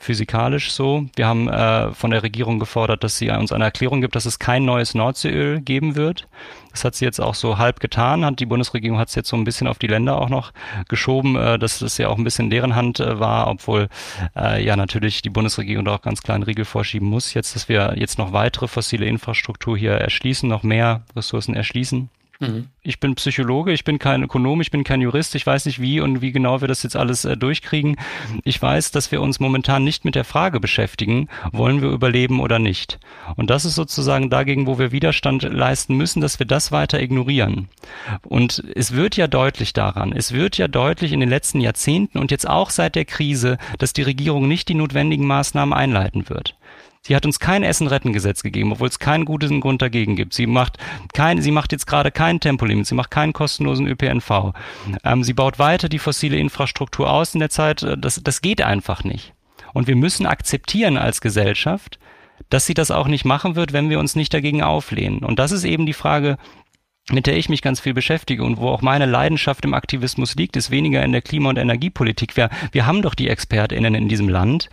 physikalisch 0.00 0.72
so. 0.72 1.06
Wir 1.14 1.28
haben 1.28 1.48
äh, 1.48 1.92
von 1.92 2.10
der 2.10 2.24
Regierung 2.24 2.58
gefordert, 2.58 3.04
dass 3.04 3.18
sie 3.18 3.30
uns 3.30 3.52
eine 3.52 3.64
Erklärung 3.64 4.00
gibt, 4.00 4.16
dass 4.16 4.26
es 4.26 4.40
kein 4.40 4.64
neues 4.64 4.94
Nordseeöl 4.94 5.60
geben 5.60 5.94
wird. 5.94 6.26
Das 6.74 6.84
hat 6.84 6.96
sie 6.96 7.04
jetzt 7.04 7.20
auch 7.20 7.36
so 7.36 7.56
halb 7.56 7.78
getan, 7.78 8.24
hat 8.24 8.40
die 8.40 8.46
Bundesregierung 8.46 8.98
hat 8.98 9.08
es 9.08 9.14
jetzt 9.14 9.28
so 9.28 9.36
ein 9.36 9.44
bisschen 9.44 9.68
auf 9.68 9.78
die 9.78 9.86
Länder 9.86 10.20
auch 10.20 10.28
noch 10.28 10.52
geschoben, 10.88 11.36
äh, 11.36 11.56
dass 11.56 11.78
das 11.78 11.98
ja 11.98 12.08
auch 12.08 12.18
ein 12.18 12.24
bisschen 12.24 12.50
deren 12.50 12.74
Hand 12.74 12.98
äh, 12.98 13.20
war, 13.20 13.46
obwohl 13.46 13.88
äh, 14.36 14.62
ja 14.62 14.74
natürlich 14.74 15.22
die 15.22 15.30
Bundesregierung 15.30 15.84
da 15.84 15.94
auch 15.94 16.02
ganz 16.02 16.22
kleinen 16.22 16.42
Riegel 16.42 16.64
vorschieben 16.64 17.08
muss. 17.08 17.32
Jetzt, 17.32 17.54
dass 17.54 17.68
wir 17.68 17.94
jetzt 17.96 18.18
noch 18.18 18.32
weitere 18.32 18.66
fossile 18.66 19.06
Infrastruktur 19.06 19.78
hier 19.78 19.92
erschließen, 19.92 20.48
noch 20.48 20.64
mehr 20.64 21.02
Ressourcen 21.14 21.54
erschließen. 21.54 22.10
Mhm. 22.40 22.68
Ich 22.82 23.00
bin 23.00 23.14
Psychologe, 23.14 23.72
ich 23.72 23.84
bin 23.84 23.98
kein 23.98 24.22
Ökonom, 24.22 24.60
ich 24.60 24.70
bin 24.70 24.84
kein 24.84 25.00
Jurist, 25.00 25.34
ich 25.34 25.46
weiß 25.46 25.66
nicht 25.66 25.80
wie 25.80 26.00
und 26.00 26.20
wie 26.20 26.32
genau 26.32 26.60
wir 26.60 26.68
das 26.68 26.82
jetzt 26.82 26.96
alles 26.96 27.24
äh, 27.24 27.36
durchkriegen. 27.36 27.96
Ich 28.42 28.60
weiß, 28.60 28.90
dass 28.90 29.12
wir 29.12 29.20
uns 29.20 29.40
momentan 29.40 29.84
nicht 29.84 30.04
mit 30.04 30.14
der 30.14 30.24
Frage 30.24 30.60
beschäftigen, 30.60 31.28
wollen 31.52 31.80
wir 31.80 31.90
überleben 31.90 32.40
oder 32.40 32.58
nicht. 32.58 32.98
Und 33.36 33.50
das 33.50 33.64
ist 33.64 33.74
sozusagen 33.74 34.30
dagegen, 34.30 34.66
wo 34.66 34.78
wir 34.78 34.92
Widerstand 34.92 35.42
leisten 35.44 35.96
müssen, 35.96 36.20
dass 36.20 36.38
wir 36.38 36.46
das 36.46 36.72
weiter 36.72 37.00
ignorieren. 37.00 37.68
Und 38.22 38.62
es 38.74 38.92
wird 38.92 39.16
ja 39.16 39.26
deutlich 39.26 39.72
daran, 39.72 40.12
es 40.12 40.32
wird 40.32 40.58
ja 40.58 40.68
deutlich 40.68 41.12
in 41.12 41.20
den 41.20 41.28
letzten 41.28 41.60
Jahrzehnten 41.60 42.18
und 42.18 42.30
jetzt 42.30 42.48
auch 42.48 42.70
seit 42.70 42.96
der 42.96 43.04
Krise, 43.04 43.58
dass 43.78 43.92
die 43.92 44.02
Regierung 44.02 44.48
nicht 44.48 44.68
die 44.68 44.74
notwendigen 44.74 45.26
Maßnahmen 45.26 45.72
einleiten 45.72 46.28
wird. 46.28 46.56
Sie 47.06 47.14
hat 47.14 47.26
uns 47.26 47.38
kein 47.38 47.62
Essen-Retten-Gesetz 47.62 48.42
gegeben, 48.42 48.72
obwohl 48.72 48.88
es 48.88 48.98
keinen 48.98 49.26
guten 49.26 49.60
Grund 49.60 49.82
dagegen 49.82 50.16
gibt. 50.16 50.32
Sie 50.32 50.46
macht 50.46 50.78
kein, 51.12 51.42
sie 51.42 51.50
macht 51.50 51.72
jetzt 51.72 51.86
gerade 51.86 52.10
kein 52.10 52.40
Tempolimit, 52.40 52.86
sie 52.86 52.94
macht 52.94 53.10
keinen 53.10 53.34
kostenlosen 53.34 53.86
ÖPNV. 53.86 54.54
Ähm, 55.04 55.22
sie 55.22 55.34
baut 55.34 55.58
weiter 55.58 55.90
die 55.90 55.98
fossile 55.98 56.38
Infrastruktur 56.38 57.10
aus 57.10 57.34
in 57.34 57.40
der 57.40 57.50
Zeit. 57.50 57.82
Äh, 57.82 57.98
das, 57.98 58.22
das 58.24 58.40
geht 58.40 58.62
einfach 58.62 59.04
nicht. 59.04 59.34
Und 59.74 59.86
wir 59.86 59.96
müssen 59.96 60.24
akzeptieren 60.24 60.96
als 60.96 61.20
Gesellschaft, 61.20 61.98
dass 62.48 62.64
sie 62.64 62.74
das 62.74 62.90
auch 62.90 63.06
nicht 63.06 63.26
machen 63.26 63.54
wird, 63.54 63.74
wenn 63.74 63.90
wir 63.90 63.98
uns 63.98 64.16
nicht 64.16 64.32
dagegen 64.32 64.62
auflehnen. 64.62 65.24
Und 65.24 65.38
das 65.38 65.52
ist 65.52 65.64
eben 65.64 65.84
die 65.84 65.92
Frage, 65.92 66.38
mit 67.10 67.26
der 67.26 67.36
ich 67.36 67.50
mich 67.50 67.60
ganz 67.60 67.80
viel 67.80 67.92
beschäftige 67.92 68.44
und 68.44 68.56
wo 68.56 68.70
auch 68.70 68.80
meine 68.80 69.04
Leidenschaft 69.04 69.62
im 69.66 69.74
Aktivismus 69.74 70.36
liegt, 70.36 70.56
ist 70.56 70.70
weniger 70.70 71.04
in 71.04 71.12
der 71.12 71.20
Klima- 71.20 71.50
und 71.50 71.58
Energiepolitik. 71.58 72.34
Wir, 72.34 72.48
wir 72.72 72.86
haben 72.86 73.02
doch 73.02 73.14
die 73.14 73.28
ExpertInnen 73.28 73.94
in 73.94 74.08
diesem 74.08 74.30
Land, 74.30 74.70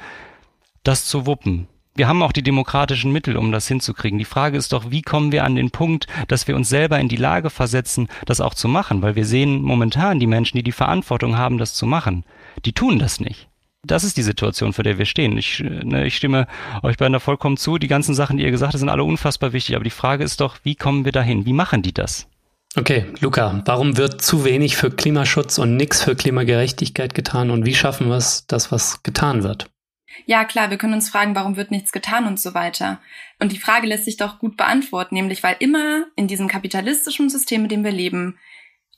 das 0.84 1.04
zu 1.06 1.26
wuppen 1.26 1.67
wir 2.02 2.08
haben 2.08 2.24
auch 2.24 2.32
die 2.32 2.42
demokratischen 2.42 3.12
Mittel, 3.12 3.38
um 3.38 3.52
das 3.52 3.68
hinzukriegen. 3.68 4.18
Die 4.18 4.26
Frage 4.26 4.58
ist 4.58 4.74
doch, 4.74 4.90
wie 4.90 5.04
kommen 5.04 5.32
wir 5.32 5.44
an 5.44 5.54
den 5.56 5.70
Punkt, 5.70 6.08
dass 6.28 6.48
wir 6.48 6.56
uns 6.56 6.68
selber 6.68 7.00
in 7.00 7.10
die 7.10 7.16
Lage 7.16 7.52
versetzen, 7.52 8.08
das 8.26 8.42
auch 8.42 8.56
zu 8.56 8.68
machen? 8.68 9.04
Weil 9.04 9.16
wir 9.16 9.24
sehen 9.24 9.62
momentan 9.62 10.20
die 10.20 10.26
Menschen, 10.26 10.58
die 10.58 10.64
die 10.64 10.72
Verantwortung 10.72 11.38
haben, 11.38 11.60
das 11.60 11.76
zu 11.76 11.86
machen. 11.86 12.24
Die 12.66 12.74
tun 12.74 12.98
das 12.98 13.20
nicht. 13.20 13.50
Das 13.86 14.04
ist 14.04 14.18
die 14.18 14.24
Situation, 14.24 14.74
vor 14.74 14.84
der 14.84 14.98
wir 14.98 15.06
stehen. 15.06 15.38
Ich, 15.38 15.60
ne, 15.60 16.08
ich 16.08 16.16
stimme 16.16 16.48
euch 16.82 16.98
beiden 16.98 17.14
da 17.14 17.20
vollkommen 17.20 17.58
zu. 17.58 17.78
Die 17.78 17.88
ganzen 17.88 18.16
Sachen, 18.16 18.38
die 18.38 18.46
ihr 18.46 18.52
gesagt 18.52 18.74
habt, 18.74 18.80
sind 18.80 18.90
alle 18.90 19.04
unfassbar 19.04 19.54
wichtig. 19.54 19.76
Aber 19.76 19.84
die 19.84 19.92
Frage 19.92 20.24
ist 20.24 20.42
doch, 20.42 20.58
wie 20.64 20.74
kommen 20.74 21.06
wir 21.06 21.12
dahin? 21.12 21.46
Wie 21.46 21.54
machen 21.54 21.84
die 21.84 21.94
das? 21.94 22.26
Okay, 22.76 23.06
Luca, 23.20 23.62
warum 23.66 23.98
wird 23.98 24.24
zu 24.24 24.44
wenig 24.44 24.76
für 24.76 24.90
Klimaschutz 24.90 25.60
und 25.60 25.78
nichts 25.78 26.02
für 26.02 26.16
Klimagerechtigkeit 26.16 27.14
getan 27.14 27.52
und 27.52 27.64
wie 27.64 27.76
schaffen 27.76 28.08
wir 28.08 28.16
es, 28.16 28.48
das, 28.48 28.72
was 28.72 29.04
getan 29.04 29.44
wird? 29.44 29.70
Ja, 30.26 30.45
klar, 30.45 30.69
wir 30.69 30.78
können 30.78 30.93
uns 30.93 31.10
fragen, 31.10 31.36
warum 31.36 31.56
wird 31.56 31.71
nichts 31.71 31.91
getan 31.91 32.28
und 32.28 32.39
so 32.39 32.54
weiter. 32.54 33.02
Und 33.39 33.52
die 33.52 33.60
Frage 33.60 33.88
lässt 33.88 34.06
sich 34.06 34.17
doch 34.17 34.39
gut 34.39 34.58
beantworten, 34.58 35.15
nämlich 35.15 35.43
weil 35.43 35.56
immer 35.60 36.06
in 36.15 36.28
diesem 36.28 36.47
kapitalistischen 36.47 37.30
System, 37.30 37.63
in 37.63 37.69
dem 37.69 37.84
wir 37.84 37.91
leben, 37.91 38.38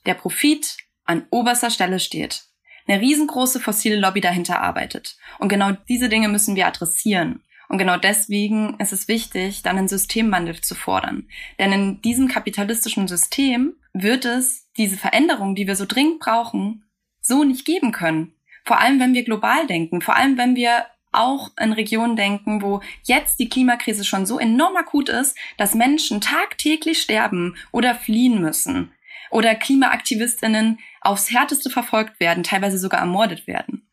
der 0.06 0.14
Profit 0.14 0.76
an 1.04 1.26
oberster 1.30 1.70
Stelle 1.70 2.00
steht. 2.00 2.44
Eine 2.86 3.00
riesengroße 3.00 3.60
fossile 3.60 3.96
Lobby 3.96 4.20
dahinter 4.20 4.60
arbeitet. 4.60 5.16
Und 5.38 5.48
genau 5.48 5.72
diese 5.88 6.08
Dinge 6.08 6.28
müssen 6.28 6.56
wir 6.56 6.66
adressieren. 6.66 7.42
Und 7.68 7.78
genau 7.78 7.96
deswegen 7.96 8.78
ist 8.78 8.92
es 8.92 9.08
wichtig, 9.08 9.62
dann 9.62 9.78
einen 9.78 9.88
Systemwandel 9.88 10.60
zu 10.60 10.74
fordern. 10.74 11.28
Denn 11.58 11.72
in 11.72 12.02
diesem 12.02 12.28
kapitalistischen 12.28 13.08
System 13.08 13.74
wird 13.94 14.26
es 14.26 14.70
diese 14.76 14.98
Veränderung, 14.98 15.54
die 15.54 15.66
wir 15.66 15.76
so 15.76 15.86
dringend 15.86 16.20
brauchen, 16.20 16.84
so 17.20 17.42
nicht 17.44 17.64
geben 17.64 17.90
können. 17.90 18.34
Vor 18.64 18.80
allem, 18.80 19.00
wenn 19.00 19.14
wir 19.14 19.24
global 19.24 19.66
denken, 19.66 20.02
vor 20.02 20.16
allem, 20.16 20.36
wenn 20.36 20.56
wir 20.56 20.84
auch 21.14 21.50
in 21.60 21.72
Regionen 21.72 22.16
denken, 22.16 22.62
wo 22.62 22.80
jetzt 23.04 23.38
die 23.38 23.48
Klimakrise 23.48 24.04
schon 24.04 24.26
so 24.26 24.38
enorm 24.38 24.76
akut 24.76 25.08
ist, 25.08 25.36
dass 25.56 25.74
Menschen 25.74 26.20
tagtäglich 26.20 27.00
sterben 27.00 27.56
oder 27.72 27.94
fliehen 27.94 28.40
müssen 28.40 28.92
oder 29.30 29.54
Klimaaktivistinnen 29.54 30.78
aufs 31.00 31.30
härteste 31.30 31.70
verfolgt 31.70 32.20
werden, 32.20 32.44
teilweise 32.44 32.78
sogar 32.78 33.00
ermordet 33.00 33.46
werden. 33.46 33.86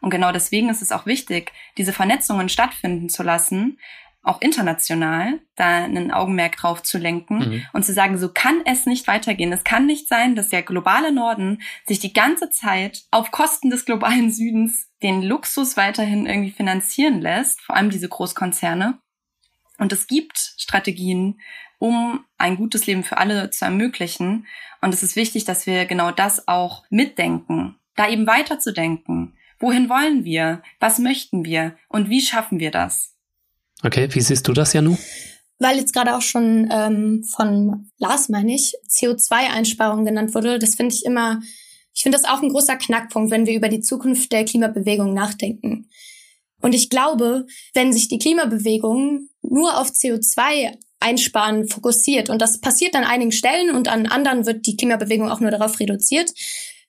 Und 0.00 0.10
genau 0.10 0.32
deswegen 0.32 0.68
ist 0.68 0.82
es 0.82 0.92
auch 0.92 1.06
wichtig, 1.06 1.52
diese 1.76 1.92
Vernetzungen 1.92 2.48
stattfinden 2.48 3.08
zu 3.08 3.22
lassen, 3.22 3.78
auch 4.28 4.40
international 4.40 5.40
da 5.56 5.84
einen 5.84 6.12
Augenmerk 6.12 6.56
drauf 6.56 6.82
zu 6.82 6.98
lenken 6.98 7.38
mhm. 7.38 7.66
und 7.72 7.84
zu 7.84 7.92
sagen, 7.92 8.18
so 8.18 8.30
kann 8.32 8.60
es 8.64 8.86
nicht 8.86 9.06
weitergehen. 9.06 9.52
Es 9.52 9.64
kann 9.64 9.86
nicht 9.86 10.08
sein, 10.08 10.36
dass 10.36 10.50
der 10.50 10.62
globale 10.62 11.12
Norden 11.12 11.62
sich 11.86 11.98
die 11.98 12.12
ganze 12.12 12.50
Zeit 12.50 13.04
auf 13.10 13.30
Kosten 13.30 13.70
des 13.70 13.84
globalen 13.84 14.30
Südens 14.30 14.88
den 15.02 15.22
Luxus 15.22 15.76
weiterhin 15.76 16.26
irgendwie 16.26 16.50
finanzieren 16.50 17.20
lässt, 17.20 17.60
vor 17.62 17.76
allem 17.76 17.90
diese 17.90 18.08
Großkonzerne. 18.08 18.98
Und 19.78 19.92
es 19.92 20.06
gibt 20.06 20.36
Strategien, 20.58 21.40
um 21.78 22.24
ein 22.36 22.56
gutes 22.56 22.86
Leben 22.86 23.04
für 23.04 23.18
alle 23.18 23.50
zu 23.50 23.64
ermöglichen. 23.64 24.46
Und 24.80 24.92
es 24.92 25.02
ist 25.02 25.16
wichtig, 25.16 25.44
dass 25.44 25.66
wir 25.66 25.86
genau 25.86 26.10
das 26.10 26.48
auch 26.48 26.84
mitdenken, 26.90 27.78
da 27.94 28.08
eben 28.08 28.26
weiterzudenken. 28.26 29.36
Wohin 29.60 29.88
wollen 29.88 30.24
wir? 30.24 30.62
Was 30.80 30.98
möchten 30.98 31.44
wir? 31.44 31.76
Und 31.88 32.10
wie 32.10 32.20
schaffen 32.20 32.60
wir 32.60 32.70
das? 32.70 33.17
Okay, 33.82 34.08
wie 34.10 34.20
siehst 34.20 34.46
du 34.48 34.52
das, 34.52 34.72
Janu? 34.72 34.96
Weil 35.58 35.78
jetzt 35.78 35.92
gerade 35.92 36.16
auch 36.16 36.22
schon 36.22 36.68
ähm, 36.72 37.24
von 37.24 37.90
Lars, 37.98 38.28
meine 38.28 38.54
ich, 38.54 38.74
CO2-Einsparung 38.88 40.04
genannt 40.04 40.34
wurde, 40.34 40.58
das 40.58 40.76
finde 40.76 40.94
ich 40.94 41.04
immer, 41.04 41.40
ich 41.94 42.02
finde 42.02 42.18
das 42.18 42.28
auch 42.28 42.42
ein 42.42 42.50
großer 42.50 42.76
Knackpunkt, 42.76 43.30
wenn 43.30 43.46
wir 43.46 43.54
über 43.54 43.68
die 43.68 43.80
Zukunft 43.80 44.30
der 44.32 44.44
Klimabewegung 44.44 45.14
nachdenken. 45.14 45.88
Und 46.60 46.74
ich 46.74 46.90
glaube, 46.90 47.46
wenn 47.74 47.92
sich 47.92 48.08
die 48.08 48.18
Klimabewegung 48.18 49.28
nur 49.42 49.78
auf 49.78 49.90
CO2 49.90 50.76
einsparen 51.00 51.68
fokussiert 51.68 52.30
und 52.30 52.42
das 52.42 52.60
passiert 52.60 52.94
an 52.96 53.04
einigen 53.04 53.32
Stellen 53.32 53.74
und 53.74 53.88
an 53.88 54.06
anderen 54.06 54.46
wird 54.46 54.66
die 54.66 54.76
Klimabewegung 54.76 55.30
auch 55.30 55.40
nur 55.40 55.52
darauf 55.52 55.78
reduziert, 55.78 56.32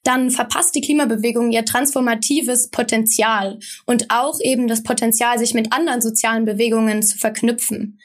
dann 0.04 0.32
verpasst 0.32 0.76
die 0.76 0.82
Klimabewegung 0.82 1.52
ihr 1.52 1.66
transformatives 1.66 2.70
Potenzial 2.70 3.60
und 3.86 4.06
auch 4.10 4.40
eben 4.42 4.68
das 4.68 4.84
Potenzial, 4.84 5.38
sich 5.38 5.54
mit 5.54 5.74
anderen 5.74 6.02
sozialen 6.02 6.46
Bewegungen 6.46 7.04
zu 7.04 7.18
verknüpfen. 7.18 8.00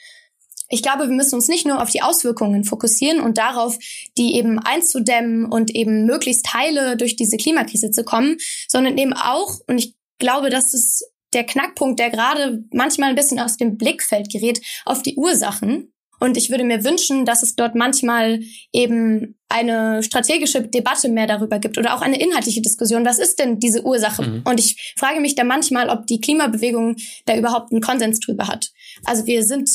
Ich 0.68 0.82
glaube, 0.82 1.04
wir 1.04 1.14
müssen 1.14 1.36
uns 1.36 1.48
nicht 1.48 1.66
nur 1.66 1.80
auf 1.80 1.90
die 1.90 2.02
Auswirkungen 2.02 2.64
fokussieren 2.64 3.20
und 3.20 3.38
darauf, 3.38 3.78
die 4.18 4.34
eben 4.34 4.58
einzudämmen 4.58 5.44
und 5.44 5.74
eben 5.74 6.04
möglichst 6.04 6.52
heile 6.54 6.96
durch 6.96 7.16
diese 7.16 7.36
Klimakrise 7.36 7.90
zu 7.90 8.02
kommen, 8.02 8.38
sondern 8.68 8.98
eben 8.98 9.12
auch, 9.12 9.60
und 9.68 9.78
ich 9.78 9.94
glaube, 10.18 10.50
das 10.50 10.74
ist 10.74 11.04
der 11.32 11.44
Knackpunkt, 11.44 12.00
der 12.00 12.10
gerade 12.10 12.64
manchmal 12.72 13.10
ein 13.10 13.16
bisschen 13.16 13.40
aus 13.40 13.56
dem 13.56 13.76
Blickfeld 13.76 14.32
gerät, 14.32 14.60
auf 14.84 15.02
die 15.02 15.16
Ursachen. 15.16 15.93
Und 16.24 16.38
ich 16.38 16.48
würde 16.48 16.64
mir 16.64 16.84
wünschen, 16.84 17.26
dass 17.26 17.42
es 17.42 17.54
dort 17.54 17.74
manchmal 17.74 18.40
eben 18.72 19.38
eine 19.50 20.02
strategische 20.02 20.62
Debatte 20.62 21.10
mehr 21.10 21.26
darüber 21.26 21.58
gibt 21.58 21.76
oder 21.76 21.94
auch 21.94 22.00
eine 22.00 22.18
inhaltliche 22.18 22.62
Diskussion. 22.62 23.04
Was 23.04 23.18
ist 23.18 23.38
denn 23.38 23.60
diese 23.60 23.84
Ursache? 23.84 24.22
Mhm. 24.22 24.42
Und 24.46 24.58
ich 24.58 24.94
frage 24.96 25.20
mich 25.20 25.34
da 25.34 25.44
manchmal, 25.44 25.90
ob 25.90 26.06
die 26.06 26.22
Klimabewegung 26.22 26.96
da 27.26 27.36
überhaupt 27.36 27.72
einen 27.72 27.82
Konsens 27.82 28.20
drüber 28.20 28.48
hat. 28.48 28.72
Also 29.04 29.26
wir 29.26 29.44
sind 29.44 29.68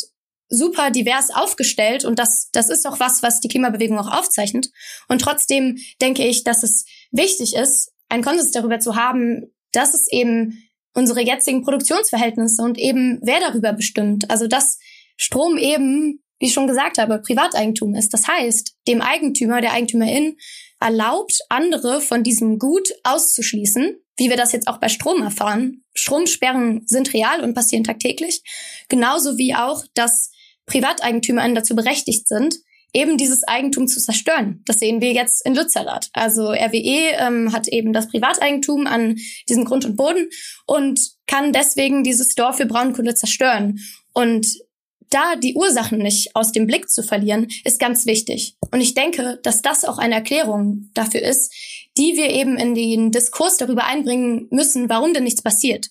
super 0.47 0.89
divers 0.89 1.29
aufgestellt 1.29 2.03
und 2.03 2.17
das, 2.17 2.49
das 2.51 2.69
ist 2.69 2.87
auch 2.87 2.99
was, 2.99 3.21
was 3.21 3.41
die 3.41 3.47
Klimabewegung 3.47 3.99
auch 3.99 4.11
aufzeichnet. 4.11 4.71
Und 5.07 5.21
trotzdem 5.21 5.77
denke 6.01 6.25
ich, 6.25 6.43
dass 6.43 6.63
es 6.63 6.85
wichtig 7.11 7.55
ist, 7.55 7.91
einen 8.09 8.23
Konsens 8.23 8.49
darüber 8.49 8.79
zu 8.79 8.95
haben, 8.95 9.53
dass 9.71 9.93
es 9.93 10.11
eben 10.11 10.63
unsere 10.95 11.21
jetzigen 11.21 11.61
Produktionsverhältnisse 11.61 12.63
und 12.63 12.79
eben 12.79 13.19
wer 13.21 13.39
darüber 13.39 13.71
bestimmt. 13.71 14.31
Also 14.31 14.47
dass 14.47 14.79
Strom 15.15 15.59
eben 15.59 16.23
wie 16.39 16.47
ich 16.47 16.53
schon 16.53 16.67
gesagt 16.67 16.97
habe, 16.97 17.19
Privateigentum 17.19 17.95
ist. 17.95 18.13
Das 18.13 18.27
heißt, 18.27 18.75
dem 18.87 19.01
Eigentümer, 19.01 19.61
der 19.61 19.73
Eigentümerin 19.73 20.37
erlaubt, 20.79 21.39
andere 21.49 22.01
von 22.01 22.23
diesem 22.23 22.57
Gut 22.57 22.89
auszuschließen, 23.03 23.97
wie 24.17 24.29
wir 24.29 24.37
das 24.37 24.51
jetzt 24.51 24.67
auch 24.67 24.77
bei 24.77 24.89
Strom 24.89 25.21
erfahren. 25.21 25.83
Stromsperren 25.93 26.83
sind 26.85 27.13
real 27.13 27.43
und 27.43 27.53
passieren 27.53 27.83
tagtäglich. 27.83 28.41
Genauso 28.87 29.37
wie 29.37 29.53
auch, 29.55 29.83
dass 29.93 30.31
PrivateigentümerInnen 30.65 31.55
dazu 31.55 31.75
berechtigt 31.75 32.27
sind, 32.27 32.55
eben 32.93 33.17
dieses 33.17 33.43
Eigentum 33.43 33.87
zu 33.87 33.99
zerstören. 33.99 34.63
Das 34.65 34.79
sehen 34.79 35.01
wir 35.01 35.11
jetzt 35.13 35.45
in 35.45 35.55
Lützerath. 35.55 36.09
Also 36.13 36.51
RWE 36.51 37.17
ähm, 37.19 37.51
hat 37.53 37.67
eben 37.67 37.93
das 37.93 38.07
Privateigentum 38.07 38.87
an 38.87 39.17
diesem 39.47 39.65
Grund 39.65 39.85
und 39.85 39.95
Boden 39.95 40.29
und 40.65 40.99
kann 41.27 41.53
deswegen 41.53 42.03
dieses 42.03 42.33
Dorf 42.33 42.57
für 42.57 42.65
Braunkohle 42.65 43.13
zerstören. 43.13 43.79
Und 44.13 44.47
da 45.09 45.35
die 45.35 45.55
Ursachen 45.55 45.99
nicht 45.99 46.35
aus 46.35 46.51
dem 46.51 46.67
Blick 46.67 46.89
zu 46.89 47.03
verlieren, 47.03 47.47
ist 47.63 47.79
ganz 47.79 48.05
wichtig. 48.05 48.55
Und 48.71 48.81
ich 48.81 48.93
denke, 48.93 49.39
dass 49.43 49.61
das 49.61 49.85
auch 49.85 49.97
eine 49.97 50.15
Erklärung 50.15 50.89
dafür 50.93 51.21
ist, 51.21 51.53
die 51.97 52.15
wir 52.15 52.29
eben 52.29 52.57
in 52.57 52.75
den 52.75 53.11
Diskurs 53.11 53.57
darüber 53.57 53.85
einbringen 53.85 54.47
müssen, 54.51 54.89
warum 54.89 55.13
denn 55.13 55.23
nichts 55.23 55.41
passiert. 55.41 55.89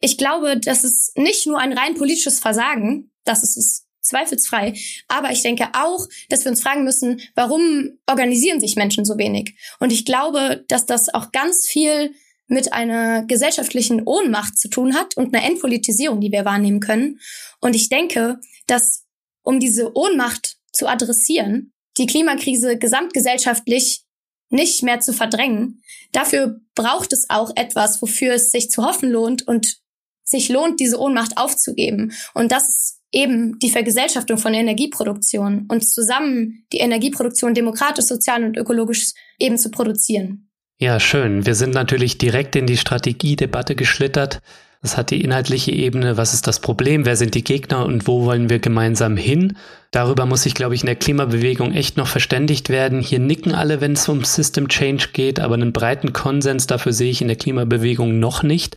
Ich 0.00 0.16
glaube, 0.16 0.58
das 0.58 0.84
ist 0.84 1.16
nicht 1.16 1.46
nur 1.46 1.58
ein 1.58 1.72
rein 1.72 1.94
politisches 1.94 2.38
Versagen, 2.38 3.10
das 3.24 3.42
ist 3.42 3.56
es 3.56 3.84
zweifelsfrei, 4.00 4.74
aber 5.08 5.32
ich 5.32 5.42
denke 5.42 5.68
auch, 5.74 6.06
dass 6.28 6.44
wir 6.44 6.50
uns 6.50 6.62
fragen 6.62 6.84
müssen, 6.84 7.20
warum 7.34 7.98
organisieren 8.06 8.60
sich 8.60 8.76
Menschen 8.76 9.04
so 9.04 9.18
wenig? 9.18 9.54
Und 9.80 9.92
ich 9.92 10.04
glaube, 10.04 10.64
dass 10.68 10.86
das 10.86 11.12
auch 11.12 11.30
ganz 11.32 11.66
viel 11.66 12.14
mit 12.48 12.72
einer 12.72 13.24
gesellschaftlichen 13.24 14.02
Ohnmacht 14.04 14.58
zu 14.58 14.68
tun 14.68 14.94
hat 14.94 15.16
und 15.16 15.34
einer 15.34 15.44
Entpolitisierung, 15.44 16.20
die 16.20 16.32
wir 16.32 16.44
wahrnehmen 16.44 16.80
können. 16.80 17.20
Und 17.60 17.76
ich 17.76 17.88
denke, 17.88 18.40
dass 18.66 19.04
um 19.42 19.60
diese 19.60 19.96
Ohnmacht 19.96 20.56
zu 20.72 20.88
adressieren, 20.88 21.72
die 21.96 22.06
Klimakrise 22.06 22.78
gesamtgesellschaftlich 22.78 24.04
nicht 24.50 24.82
mehr 24.82 25.00
zu 25.00 25.12
verdrängen, 25.12 25.82
dafür 26.12 26.60
braucht 26.74 27.12
es 27.12 27.28
auch 27.28 27.52
etwas, 27.54 28.00
wofür 28.00 28.34
es 28.34 28.50
sich 28.50 28.70
zu 28.70 28.84
hoffen 28.84 29.10
lohnt 29.10 29.46
und 29.46 29.78
sich 30.24 30.48
lohnt, 30.48 30.80
diese 30.80 30.98
Ohnmacht 31.00 31.36
aufzugeben. 31.36 32.12
Und 32.34 32.52
das 32.52 32.68
ist 32.68 33.00
eben 33.12 33.58
die 33.58 33.70
Vergesellschaftung 33.70 34.38
von 34.38 34.54
Energieproduktion 34.54 35.66
und 35.68 35.86
zusammen 35.86 36.66
die 36.72 36.78
Energieproduktion 36.78 37.54
demokratisch, 37.54 38.06
sozial 38.06 38.44
und 38.44 38.56
ökologisch 38.56 39.12
eben 39.38 39.58
zu 39.58 39.70
produzieren. 39.70 40.47
Ja, 40.80 41.00
schön. 41.00 41.44
Wir 41.44 41.56
sind 41.56 41.74
natürlich 41.74 42.18
direkt 42.18 42.54
in 42.54 42.66
die 42.66 42.76
Strategiedebatte 42.76 43.74
geschlittert. 43.74 44.40
Das 44.80 44.96
hat 44.96 45.10
die 45.10 45.22
inhaltliche 45.24 45.72
Ebene. 45.72 46.16
Was 46.16 46.34
ist 46.34 46.46
das 46.46 46.60
Problem? 46.60 47.04
Wer 47.04 47.16
sind 47.16 47.34
die 47.34 47.42
Gegner 47.42 47.84
und 47.84 48.06
wo 48.06 48.24
wollen 48.24 48.48
wir 48.48 48.60
gemeinsam 48.60 49.16
hin? 49.16 49.56
Darüber 49.90 50.24
muss 50.24 50.44
sich, 50.44 50.54
glaube 50.54 50.76
ich, 50.76 50.82
in 50.82 50.86
der 50.86 50.94
Klimabewegung 50.94 51.72
echt 51.72 51.96
noch 51.96 52.06
verständigt 52.06 52.68
werden. 52.68 53.00
Hier 53.00 53.18
nicken 53.18 53.56
alle, 53.56 53.80
wenn 53.80 53.94
es 53.94 54.08
um 54.08 54.22
System 54.22 54.68
Change 54.68 55.08
geht, 55.12 55.40
aber 55.40 55.54
einen 55.54 55.72
breiten 55.72 56.12
Konsens 56.12 56.68
dafür 56.68 56.92
sehe 56.92 57.10
ich 57.10 57.22
in 57.22 57.28
der 57.28 57.36
Klimabewegung 57.36 58.20
noch 58.20 58.44
nicht. 58.44 58.76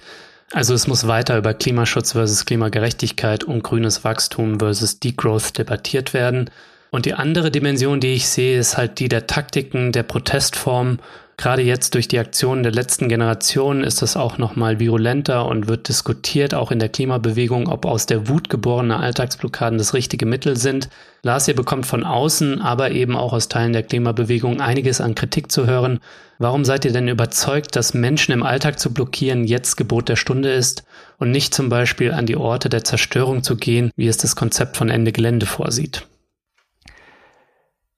Also 0.52 0.74
es 0.74 0.88
muss 0.88 1.06
weiter 1.06 1.38
über 1.38 1.54
Klimaschutz 1.54 2.14
versus 2.14 2.46
Klimagerechtigkeit 2.46 3.44
und 3.44 3.62
grünes 3.62 4.04
Wachstum 4.04 4.58
versus 4.58 5.00
Degrowth 5.00 5.56
debattiert 5.56 6.16
werden. 6.16 6.50
Und 6.90 7.06
die 7.06 7.14
andere 7.14 7.52
Dimension, 7.52 8.00
die 8.00 8.16
ich 8.16 8.28
sehe, 8.28 8.58
ist 8.58 8.76
halt 8.76 8.98
die 8.98 9.08
der 9.08 9.28
Taktiken, 9.28 9.92
der 9.92 10.04
Protestformen 10.04 11.00
Gerade 11.38 11.64
jetzt 11.64 11.96
durch 11.96 12.08
die 12.08 12.20
Aktionen 12.20 12.62
der 12.62 12.72
letzten 12.72 13.10
Generation 13.10 13.84
ist 13.84 14.02
das 14.02 14.16
auch 14.16 14.38
nochmal 14.38 14.80
virulenter 14.80 15.46
und 15.48 15.68
wird 15.68 15.88
diskutiert, 15.88 16.54
auch 16.54 16.72
in 16.72 16.80
der 16.80 16.90
Klimabewegung, 16.90 17.68
ob 17.68 17.86
aus 17.86 18.06
der 18.06 18.28
Wut 18.28 18.50
geborene 18.50 18.98
Alltagsblockaden 18.98 19.78
das 19.78 19.94
richtige 19.94 20.26
Mittel 20.26 20.56
sind. 20.56 20.90
Lars, 21.24 21.48
ihr 21.48 21.56
bekommt 21.56 21.86
von 21.86 22.04
außen, 22.04 22.62
aber 22.62 22.92
eben 22.92 23.16
auch 23.16 23.34
aus 23.34 23.48
Teilen 23.48 23.74
der 23.74 23.84
Klimabewegung 23.84 24.62
einiges 24.62 25.02
an 25.02 25.16
Kritik 25.16 25.52
zu 25.52 25.66
hören. 25.66 26.00
Warum 26.38 26.66
seid 26.66 26.86
ihr 26.86 26.94
denn 26.94 27.08
überzeugt, 27.08 27.76
dass 27.76 27.94
Menschen 27.94 28.32
im 28.34 28.44
Alltag 28.44 28.80
zu 28.80 28.94
blockieren 28.94 29.44
jetzt 29.44 29.78
Gebot 29.78 30.10
der 30.10 30.16
Stunde 30.16 30.52
ist 30.52 30.84
und 31.18 31.32
nicht 31.32 31.54
zum 31.54 31.70
Beispiel 31.70 32.12
an 32.12 32.26
die 32.26 32.36
Orte 32.36 32.70
der 32.70 32.84
Zerstörung 32.84 33.44
zu 33.44 33.56
gehen, 33.56 33.92
wie 33.96 34.08
es 34.08 34.18
das 34.18 34.36
Konzept 34.36 34.78
von 34.78 34.90
Ende 34.90 35.12
Gelände 35.12 35.46
vorsieht? 35.46 36.08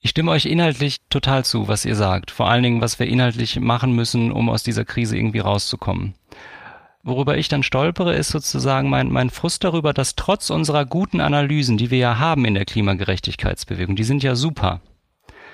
Ich 0.06 0.10
stimme 0.10 0.32
euch 0.32 0.46
inhaltlich 0.46 0.98
total 1.10 1.46
zu, 1.46 1.70
was 1.70 1.86
ihr 1.86 1.96
sagt. 1.96 2.30
Vor 2.30 2.50
allen 2.50 2.62
Dingen, 2.62 2.82
was 2.82 3.00
wir 3.00 3.08
inhaltlich 3.08 3.58
machen 3.62 3.94
müssen, 3.94 4.34
um 4.34 4.50
aus 4.50 4.62
dieser 4.62 4.84
Krise 4.84 5.16
irgendwie 5.16 5.40
rauszukommen. 5.40 6.14
Worüber 7.04 7.38
ich 7.38 7.48
dann 7.48 7.64
stolpere, 7.64 8.14
ist 8.14 8.28
sozusagen 8.28 8.90
mein, 8.90 9.10
mein 9.10 9.30
Frust 9.30 9.64
darüber, 9.64 9.94
dass 9.94 10.16
trotz 10.16 10.50
unserer 10.50 10.86
guten 10.86 11.22
Analysen, 11.22 11.78
die 11.78 11.90
wir 11.90 12.00
ja 12.00 12.20
haben 12.20 12.44
in 12.44 12.54
der 12.54 12.66
Klimagerechtigkeitsbewegung, 12.66 13.96
die 13.96 14.04
sind 14.04 14.24
ja 14.24 14.36
super, 14.36 14.82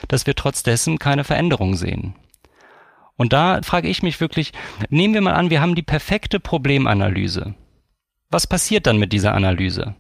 dass 0.08 0.26
wir 0.26 0.34
trotz 0.34 0.64
dessen 0.64 0.98
keine 0.98 1.24
Veränderung 1.24 1.76
sehen. 1.76 2.16
Und 3.18 3.34
da 3.34 3.62
frage 3.62 3.88
ich 3.88 4.02
mich 4.02 4.20
wirklich, 4.20 4.52
nehmen 4.90 5.14
wir 5.14 5.22
mal 5.22 5.36
an, 5.36 5.52
wir 5.52 5.62
haben 5.62 5.76
die 5.76 5.84
perfekte 5.84 6.40
Problemanalyse. 6.40 7.54
was 8.32 8.48
passiert 8.48 8.88
dann 8.88 8.98
mit 8.98 9.14
dieser 9.14 9.36
Analyse? 9.36 9.94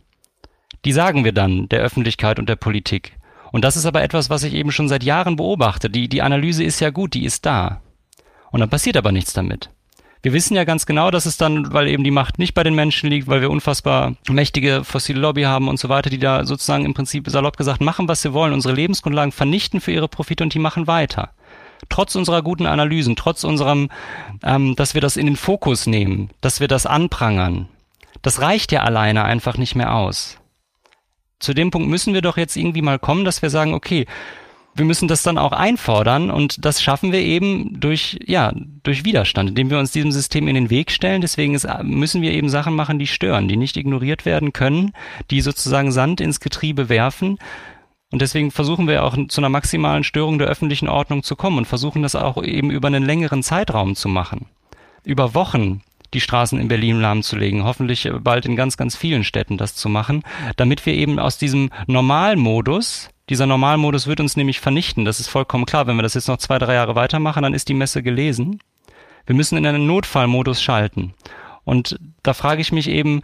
Die 0.85 0.91
sagen 0.91 1.23
wir 1.23 1.33
dann 1.33 1.69
der 1.69 1.81
Öffentlichkeit 1.81 2.39
und 2.39 2.49
der 2.49 2.55
Politik. 2.55 3.18
Und 3.51 3.63
das 3.63 3.77
ist 3.77 3.85
aber 3.85 4.03
etwas, 4.03 4.29
was 4.29 4.43
ich 4.43 4.53
eben 4.53 4.71
schon 4.71 4.87
seit 4.87 5.03
Jahren 5.03 5.35
beobachte. 5.35 5.89
Die, 5.89 6.07
die 6.07 6.21
Analyse 6.21 6.63
ist 6.63 6.79
ja 6.79 6.89
gut, 6.89 7.13
die 7.13 7.25
ist 7.25 7.45
da. 7.45 7.81
Und 8.51 8.59
dann 8.59 8.69
passiert 8.69 8.97
aber 8.97 9.11
nichts 9.11 9.33
damit. 9.33 9.69
Wir 10.21 10.33
wissen 10.33 10.55
ja 10.55 10.65
ganz 10.65 10.85
genau, 10.85 11.11
dass 11.11 11.25
es 11.25 11.37
dann, 11.37 11.71
weil 11.71 11.87
eben 11.87 12.03
die 12.03 12.11
Macht 12.11 12.39
nicht 12.39 12.53
bei 12.53 12.63
den 12.63 12.75
Menschen 12.75 13.09
liegt, 13.09 13.27
weil 13.27 13.39
wir 13.39 13.49
unfassbar 13.49 14.15
mächtige 14.27 14.83
fossile 14.83 15.21
Lobby 15.21 15.43
haben 15.43 15.69
und 15.69 15.79
so 15.79 15.87
weiter, 15.87 16.09
die 16.09 16.19
da 16.19 16.45
sozusagen 16.45 16.83
im 16.83 16.93
Prinzip 16.93 17.29
salopp 17.29 17.55
gesagt 17.55 17.79
machen, 17.79 18.09
was 18.09 18.21
sie 18.21 18.33
wollen, 18.33 18.51
unsere 18.51 18.73
Lebensgrundlagen 18.75 19.31
vernichten 19.31 19.79
für 19.79 19.93
ihre 19.93 20.09
Profite 20.09 20.43
und 20.43 20.53
die 20.53 20.59
machen 20.59 20.87
weiter. 20.87 21.29
Trotz 21.87 22.15
unserer 22.15 22.41
guten 22.41 22.65
Analysen, 22.65 23.15
trotz 23.15 23.45
unserem, 23.45 23.89
ähm, 24.43 24.75
dass 24.75 24.93
wir 24.93 24.99
das 24.99 25.15
in 25.15 25.25
den 25.25 25.37
Fokus 25.37 25.87
nehmen, 25.87 26.31
dass 26.41 26.59
wir 26.59 26.67
das 26.67 26.85
anprangern, 26.85 27.69
das 28.21 28.41
reicht 28.41 28.73
ja 28.73 28.83
alleine 28.83 29.23
einfach 29.23 29.57
nicht 29.57 29.75
mehr 29.75 29.95
aus. 29.95 30.38
Zu 31.39 31.53
dem 31.53 31.71
Punkt 31.71 31.89
müssen 31.89 32.13
wir 32.13 32.21
doch 32.21 32.37
jetzt 32.37 32.55
irgendwie 32.55 32.81
mal 32.81 32.99
kommen, 32.99 33.25
dass 33.25 33.41
wir 33.41 33.49
sagen, 33.49 33.73
okay, 33.73 34.05
wir 34.75 34.85
müssen 34.85 35.07
das 35.07 35.23
dann 35.23 35.37
auch 35.37 35.51
einfordern 35.51 36.31
und 36.31 36.63
das 36.63 36.81
schaffen 36.81 37.11
wir 37.11 37.19
eben 37.19 37.79
durch, 37.79 38.17
ja, 38.25 38.53
durch 38.83 39.03
Widerstand, 39.03 39.49
indem 39.49 39.69
wir 39.69 39.79
uns 39.79 39.91
diesem 39.91 40.11
System 40.11 40.47
in 40.47 40.55
den 40.55 40.69
Weg 40.69 40.91
stellen. 40.91 41.21
Deswegen 41.21 41.53
ist, 41.53 41.67
müssen 41.83 42.21
wir 42.21 42.31
eben 42.31 42.49
Sachen 42.49 42.75
machen, 42.75 42.99
die 42.99 43.07
stören, 43.07 43.47
die 43.47 43.57
nicht 43.57 43.77
ignoriert 43.77 44.25
werden 44.25 44.53
können, 44.53 44.93
die 45.31 45.41
sozusagen 45.41 45.91
Sand 45.91 46.21
ins 46.21 46.39
Getriebe 46.39 46.87
werfen. 46.87 47.37
Und 48.11 48.21
deswegen 48.21 48.51
versuchen 48.51 48.87
wir 48.87 49.03
auch 49.03 49.15
zu 49.27 49.41
einer 49.41 49.49
maximalen 49.49 50.03
Störung 50.03 50.39
der 50.39 50.47
öffentlichen 50.47 50.87
Ordnung 50.87 51.23
zu 51.23 51.35
kommen 51.35 51.57
und 51.57 51.65
versuchen 51.65 52.01
das 52.01 52.15
auch 52.15 52.41
eben 52.43 52.71
über 52.71 52.87
einen 52.87 53.05
längeren 53.05 53.43
Zeitraum 53.43 53.95
zu 53.95 54.07
machen. 54.07 54.47
Über 55.03 55.35
Wochen 55.35 55.81
die 56.13 56.21
Straßen 56.21 56.59
in 56.59 56.67
Berlin 56.67 56.99
lahmzulegen, 56.99 57.63
hoffentlich 57.63 58.09
bald 58.21 58.45
in 58.45 58.55
ganz, 58.55 58.77
ganz 58.77 58.95
vielen 58.95 59.23
Städten 59.23 59.57
das 59.57 59.75
zu 59.75 59.89
machen, 59.89 60.23
damit 60.55 60.85
wir 60.85 60.93
eben 60.93 61.19
aus 61.19 61.37
diesem 61.37 61.69
Normalmodus, 61.87 63.09
dieser 63.29 63.45
Normalmodus 63.45 64.07
wird 64.07 64.19
uns 64.19 64.35
nämlich 64.35 64.59
vernichten. 64.59 65.05
Das 65.05 65.19
ist 65.19 65.27
vollkommen 65.27 65.67
klar. 65.67 65.85
Wenn 65.85 65.95
wir 65.95 66.03
das 66.03 66.15
jetzt 66.15 66.27
noch 66.27 66.37
zwei, 66.37 66.57
drei 66.57 66.73
Jahre 66.73 66.95
weitermachen, 66.95 67.43
dann 67.43 67.53
ist 67.53 67.69
die 67.69 67.75
Messe 67.75 68.01
gelesen. 68.01 68.59
Wir 69.27 69.35
müssen 69.35 69.57
in 69.57 69.67
einen 69.67 69.85
Notfallmodus 69.85 70.63
schalten. 70.63 71.13
Und 71.63 71.99
da 72.23 72.33
frage 72.33 72.61
ich 72.61 72.71
mich 72.71 72.89
eben, 72.89 73.21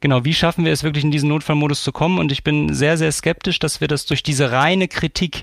genau, 0.00 0.24
wie 0.24 0.34
schaffen 0.34 0.64
wir 0.64 0.72
es 0.72 0.84
wirklich 0.84 1.02
in 1.02 1.10
diesen 1.10 1.28
Notfallmodus 1.28 1.82
zu 1.82 1.90
kommen? 1.90 2.20
Und 2.20 2.30
ich 2.30 2.44
bin 2.44 2.72
sehr, 2.72 2.96
sehr 2.96 3.10
skeptisch, 3.10 3.58
dass 3.58 3.80
wir 3.80 3.88
das 3.88 4.06
durch 4.06 4.22
diese 4.22 4.52
reine 4.52 4.86
Kritik, 4.86 5.42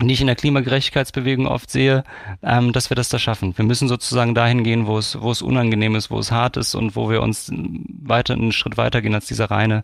die 0.00 0.14
ich 0.14 0.20
in 0.20 0.28
der 0.28 0.36
Klimagerechtigkeitsbewegung 0.36 1.46
oft 1.46 1.70
sehe, 1.70 2.04
ähm, 2.42 2.72
dass 2.72 2.90
wir 2.90 2.94
das 2.94 3.08
da 3.08 3.18
schaffen. 3.18 3.56
Wir 3.56 3.64
müssen 3.64 3.88
sozusagen 3.88 4.34
dahin 4.34 4.62
gehen, 4.62 4.86
wo 4.86 4.98
es, 4.98 5.20
wo 5.20 5.30
es 5.30 5.42
unangenehm 5.42 5.96
ist, 5.96 6.10
wo 6.10 6.18
es 6.18 6.30
hart 6.30 6.56
ist 6.56 6.74
und 6.74 6.94
wo 6.94 7.10
wir 7.10 7.22
uns 7.22 7.50
weiter 7.52 8.34
einen 8.34 8.52
Schritt 8.52 8.76
weiter 8.76 9.02
gehen 9.02 9.14
als 9.14 9.26
diese 9.26 9.50
reine, 9.50 9.82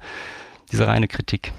diese 0.71 0.87
reine 0.87 1.09
Kritik. 1.09 1.53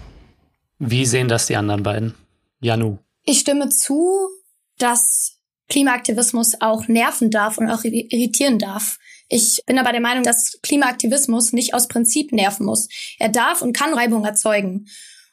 Wie 0.80 1.06
sehen 1.06 1.28
das 1.28 1.48
die 1.48 1.56
anderen 1.56 1.84
beiden? 1.84 2.16
Janu. 2.62 2.98
Ich 3.24 3.40
stimme 3.40 3.70
zu, 3.70 4.30
dass 4.78 5.38
Klimaaktivismus 5.70 6.62
auch 6.62 6.88
nerven 6.88 7.32
darf 7.32 7.58
und 7.58 7.70
auch 7.70 7.84
irritieren 7.84 8.60
darf. 8.60 9.00
Ich 9.28 9.64
bin 9.66 9.80
aber 9.80 9.92
der 9.92 10.02
Meinung, 10.02 10.24
dass 10.24 10.60
Klimaaktivismus 10.62 11.54
nicht 11.54 11.74
aus 11.74 11.88
Prinzip 11.88 12.32
nerven 12.32 12.66
muss. 12.66 12.88
Er 13.18 13.30
darf 13.30 13.62
und 13.62 13.74
kann 13.74 13.94
Reibung 13.94 14.24
erzeugen. 14.24 14.88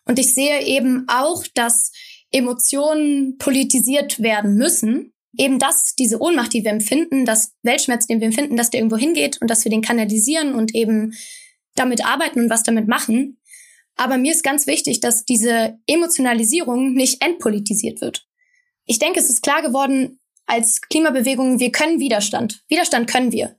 Und 0.05 0.19
ich 0.19 0.35
sehe 0.35 0.63
eben 0.63 1.07
auch, 1.09 1.45
dass 1.55 1.93
Emotionen 2.33 3.37
politisiert 3.39 4.23
werden 4.23 4.55
müssen. 4.55 5.13
Eben 5.37 5.59
das, 5.59 5.95
diese 5.95 6.21
Ohnmacht, 6.21 6.53
die 6.53 6.65
wir 6.65 6.71
empfinden, 6.71 7.25
das 7.25 7.53
Weltschmerz, 7.63 8.07
den 8.07 8.21
wir 8.21 8.27
empfinden, 8.27 8.57
dass 8.57 8.71
der 8.71 8.81
irgendwo 8.81 8.97
hingeht 8.97 9.41
und 9.41 9.49
dass 9.49 9.65
wir 9.65 9.71
den 9.71 9.83
kanalisieren 9.83 10.55
und 10.55 10.75
eben 10.75 11.15
damit 11.75 12.05
arbeiten 12.05 12.41
und 12.41 12.51
was 12.51 12.63
damit 12.63 12.89
machen. 12.89 13.39
Aber 13.97 14.19
mir 14.19 14.33
ist 14.33 14.43
ganz 14.43 14.67
wichtig, 14.67 15.01
dass 15.01 15.25
diese 15.25 15.79
Emotionalisierung 15.87 16.93
nicht 16.93 17.23
entpolitisiert 17.23 18.01
wird. 18.01 18.27
Ich 18.85 18.99
denke, 18.99 19.21
es 19.21 19.31
ist 19.31 19.43
klar 19.43 19.63
geworden 19.63 20.19
als 20.47 20.81
Klimabewegung, 20.83 21.61
wir 21.61 21.73
können 21.73 22.01
Widerstand. 22.01 22.65
Widerstand 22.69 23.09
können 23.09 23.33
wir. 23.33 23.57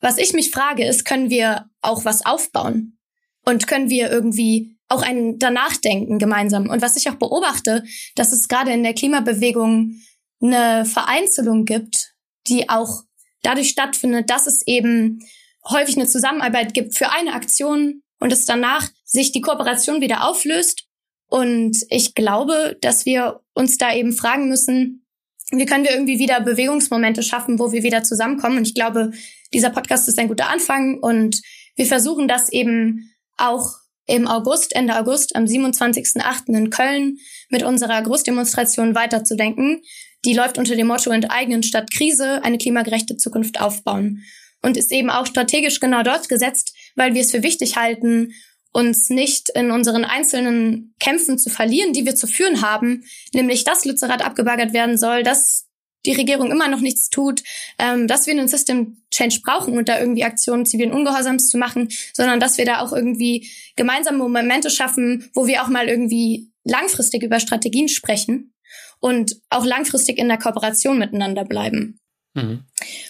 Was 0.00 0.18
ich 0.18 0.32
mich 0.32 0.50
frage, 0.50 0.84
ist, 0.84 1.04
können 1.04 1.30
wir 1.30 1.70
auch 1.80 2.04
was 2.04 2.24
aufbauen? 2.24 2.98
Und 3.44 3.66
können 3.66 3.90
wir 3.90 4.10
irgendwie 4.10 4.76
auch 4.90 5.02
ein 5.02 5.38
danach 5.38 5.76
denken 5.76 6.18
gemeinsam? 6.18 6.68
Und 6.68 6.82
was 6.82 6.96
ich 6.96 7.08
auch 7.08 7.14
beobachte, 7.14 7.84
dass 8.16 8.32
es 8.32 8.48
gerade 8.48 8.72
in 8.72 8.82
der 8.82 8.94
Klimabewegung 8.94 9.94
eine 10.42 10.84
Vereinzelung 10.84 11.64
gibt, 11.64 12.14
die 12.48 12.68
auch 12.68 13.04
dadurch 13.42 13.70
stattfindet, 13.70 14.28
dass 14.28 14.46
es 14.46 14.66
eben 14.66 15.20
häufig 15.68 15.96
eine 15.96 16.06
Zusammenarbeit 16.06 16.74
gibt 16.74 16.96
für 16.96 17.10
eine 17.10 17.34
Aktion 17.34 18.02
und 18.18 18.32
es 18.32 18.44
danach 18.44 18.88
sich 19.04 19.32
die 19.32 19.40
Kooperation 19.40 20.00
wieder 20.00 20.28
auflöst. 20.28 20.86
Und 21.28 21.78
ich 21.88 22.14
glaube, 22.14 22.76
dass 22.80 23.06
wir 23.06 23.40
uns 23.54 23.78
da 23.78 23.94
eben 23.94 24.12
fragen 24.12 24.48
müssen, 24.48 25.06
wie 25.52 25.66
können 25.66 25.84
wir 25.84 25.92
irgendwie 25.92 26.18
wieder 26.18 26.40
Bewegungsmomente 26.40 27.22
schaffen, 27.22 27.58
wo 27.58 27.72
wir 27.72 27.82
wieder 27.82 28.02
zusammenkommen. 28.02 28.58
Und 28.58 28.66
ich 28.66 28.74
glaube, 28.74 29.12
dieser 29.52 29.70
Podcast 29.70 30.08
ist 30.08 30.18
ein 30.18 30.28
guter 30.28 30.48
Anfang 30.48 30.98
und 30.98 31.40
wir 31.76 31.86
versuchen 31.86 32.28
das 32.28 32.50
eben 32.50 33.10
auch 33.36 33.79
im 34.10 34.26
August, 34.26 34.74
Ende 34.74 34.96
August, 34.96 35.36
am 35.36 35.44
27.08. 35.44 36.56
in 36.56 36.70
Köln 36.70 37.18
mit 37.48 37.62
unserer 37.62 38.02
Großdemonstration 38.02 38.94
weiterzudenken. 38.94 39.82
Die 40.24 40.34
läuft 40.34 40.58
unter 40.58 40.74
dem 40.74 40.88
Motto 40.88 41.10
Enteignen 41.10 41.62
statt 41.62 41.90
Krise, 41.92 42.42
eine 42.42 42.58
klimagerechte 42.58 43.16
Zukunft 43.16 43.60
aufbauen. 43.60 44.24
Und 44.62 44.76
ist 44.76 44.92
eben 44.92 45.10
auch 45.10 45.26
strategisch 45.26 45.80
genau 45.80 46.02
dort 46.02 46.28
gesetzt, 46.28 46.74
weil 46.96 47.14
wir 47.14 47.22
es 47.22 47.30
für 47.30 47.42
wichtig 47.42 47.76
halten, 47.76 48.32
uns 48.72 49.10
nicht 49.10 49.48
in 49.50 49.70
unseren 49.70 50.04
einzelnen 50.04 50.94
Kämpfen 51.00 51.38
zu 51.38 51.48
verlieren, 51.48 51.92
die 51.92 52.04
wir 52.04 52.14
zu 52.14 52.26
führen 52.26 52.62
haben, 52.62 53.04
nämlich 53.32 53.64
dass 53.64 53.84
Lützerath 53.84 54.24
abgebaggert 54.24 54.72
werden 54.72 54.98
soll, 54.98 55.22
dass 55.22 55.66
die 56.06 56.12
Regierung 56.12 56.50
immer 56.50 56.68
noch 56.68 56.80
nichts 56.80 57.10
tut, 57.10 57.42
ähm, 57.78 58.06
dass 58.06 58.26
wir 58.26 58.32
einen 58.32 58.48
System 58.48 59.02
Change 59.10 59.40
brauchen 59.42 59.76
und 59.76 59.88
da 59.88 60.00
irgendwie 60.00 60.24
Aktionen 60.24 60.66
zivilen 60.66 60.92
Ungehorsams 60.92 61.48
zu 61.48 61.58
machen, 61.58 61.88
sondern 62.14 62.40
dass 62.40 62.58
wir 62.58 62.64
da 62.64 62.80
auch 62.80 62.92
irgendwie 62.92 63.50
gemeinsame 63.76 64.18
Momente 64.18 64.70
schaffen, 64.70 65.30
wo 65.34 65.46
wir 65.46 65.62
auch 65.62 65.68
mal 65.68 65.88
irgendwie 65.88 66.50
langfristig 66.64 67.22
über 67.22 67.40
Strategien 67.40 67.88
sprechen 67.88 68.54
und 69.00 69.36
auch 69.50 69.64
langfristig 69.64 70.18
in 70.18 70.28
der 70.28 70.38
Kooperation 70.38 70.98
miteinander 70.98 71.44
bleiben. 71.44 71.98
Mhm. 72.34 72.64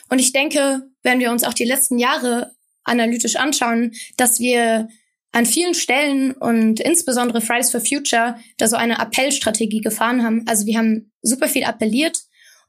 Und 0.09 0.19
ich 0.19 0.33
denke, 0.33 0.83
wenn 1.03 1.21
wir 1.21 1.31
uns 1.31 1.45
auch 1.45 1.55
die 1.55 1.65
letzten 1.65 1.99
Jahre 1.99 2.53
analytisch 2.85 3.37
anschauen, 3.37 3.93
dass 4.17 4.41
wir 4.41 4.89
an 5.33 5.47
vielen 5.47 5.75
Stellen 5.75 6.33
und 6.33 6.81
insbesondere 6.81 7.41
Fridays 7.41 7.71
for 7.71 7.81
Future 7.81 8.37
da 8.57 8.67
so 8.67 8.77
eine 8.77 8.99
Appellstrategie 8.99 9.81
gefahren 9.81 10.25
haben. 10.25 10.45
Also 10.47 10.67
wir 10.67 10.77
haben 10.77 11.13
super 11.23 11.47
viel 11.47 11.65
appelliert 11.65 12.19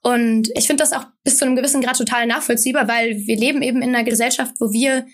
und 0.04 0.50
ich 0.56 0.68
finde 0.68 0.84
das 0.84 0.94
auch 0.94 1.06
bis 1.24 1.38
zu 1.38 1.46
einem 1.46 1.56
gewissen 1.56 1.82
Grad 1.82 1.98
total 1.98 2.26
nachvollziehbar, 2.26 2.88
weil 2.88 3.18
wir 3.26 3.38
leben 3.38 3.62
eben 3.62 3.82
in 3.82 3.96
einer 3.96 4.04
Gesellschaft, 4.04 4.56
wo 4.60 4.72
wir 4.72 5.06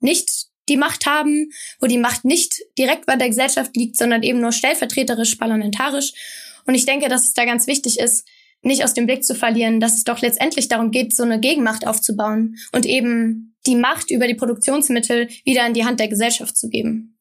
nicht 0.00 0.46
die 0.68 0.76
Macht 0.76 1.06
haben, 1.06 1.50
wo 1.80 1.86
die 1.86 1.98
Macht 1.98 2.24
nicht 2.24 2.56
direkt 2.78 3.06
bei 3.06 3.16
der 3.16 3.28
Gesellschaft 3.28 3.76
liegt, 3.76 3.96
sondern 3.96 4.22
eben 4.22 4.40
nur 4.40 4.52
stellvertreterisch, 4.52 5.36
parlamentarisch. 5.36 6.12
Und 6.64 6.74
ich 6.74 6.86
denke, 6.86 7.08
dass 7.08 7.24
es 7.24 7.34
da 7.34 7.44
ganz 7.44 7.66
wichtig 7.66 7.98
ist, 7.98 8.26
nicht 8.62 8.84
aus 8.84 8.94
dem 8.94 9.06
Blick 9.06 9.24
zu 9.24 9.34
verlieren, 9.34 9.80
dass 9.80 9.94
es 9.94 10.04
doch 10.04 10.20
letztendlich 10.20 10.68
darum 10.68 10.90
geht, 10.90 11.14
so 11.14 11.22
eine 11.22 11.38
Gegenmacht 11.38 11.86
aufzubauen 11.86 12.56
und 12.72 12.86
eben 12.86 13.54
die 13.66 13.76
Macht 13.76 14.10
über 14.10 14.26
die 14.26 14.34
Produktionsmittel 14.34 15.28
wieder 15.44 15.66
in 15.66 15.74
die 15.74 15.84
Hand 15.84 16.00
der 16.00 16.08
Gesellschaft 16.08 16.56
zu 16.56 16.68
geben. 16.68 17.18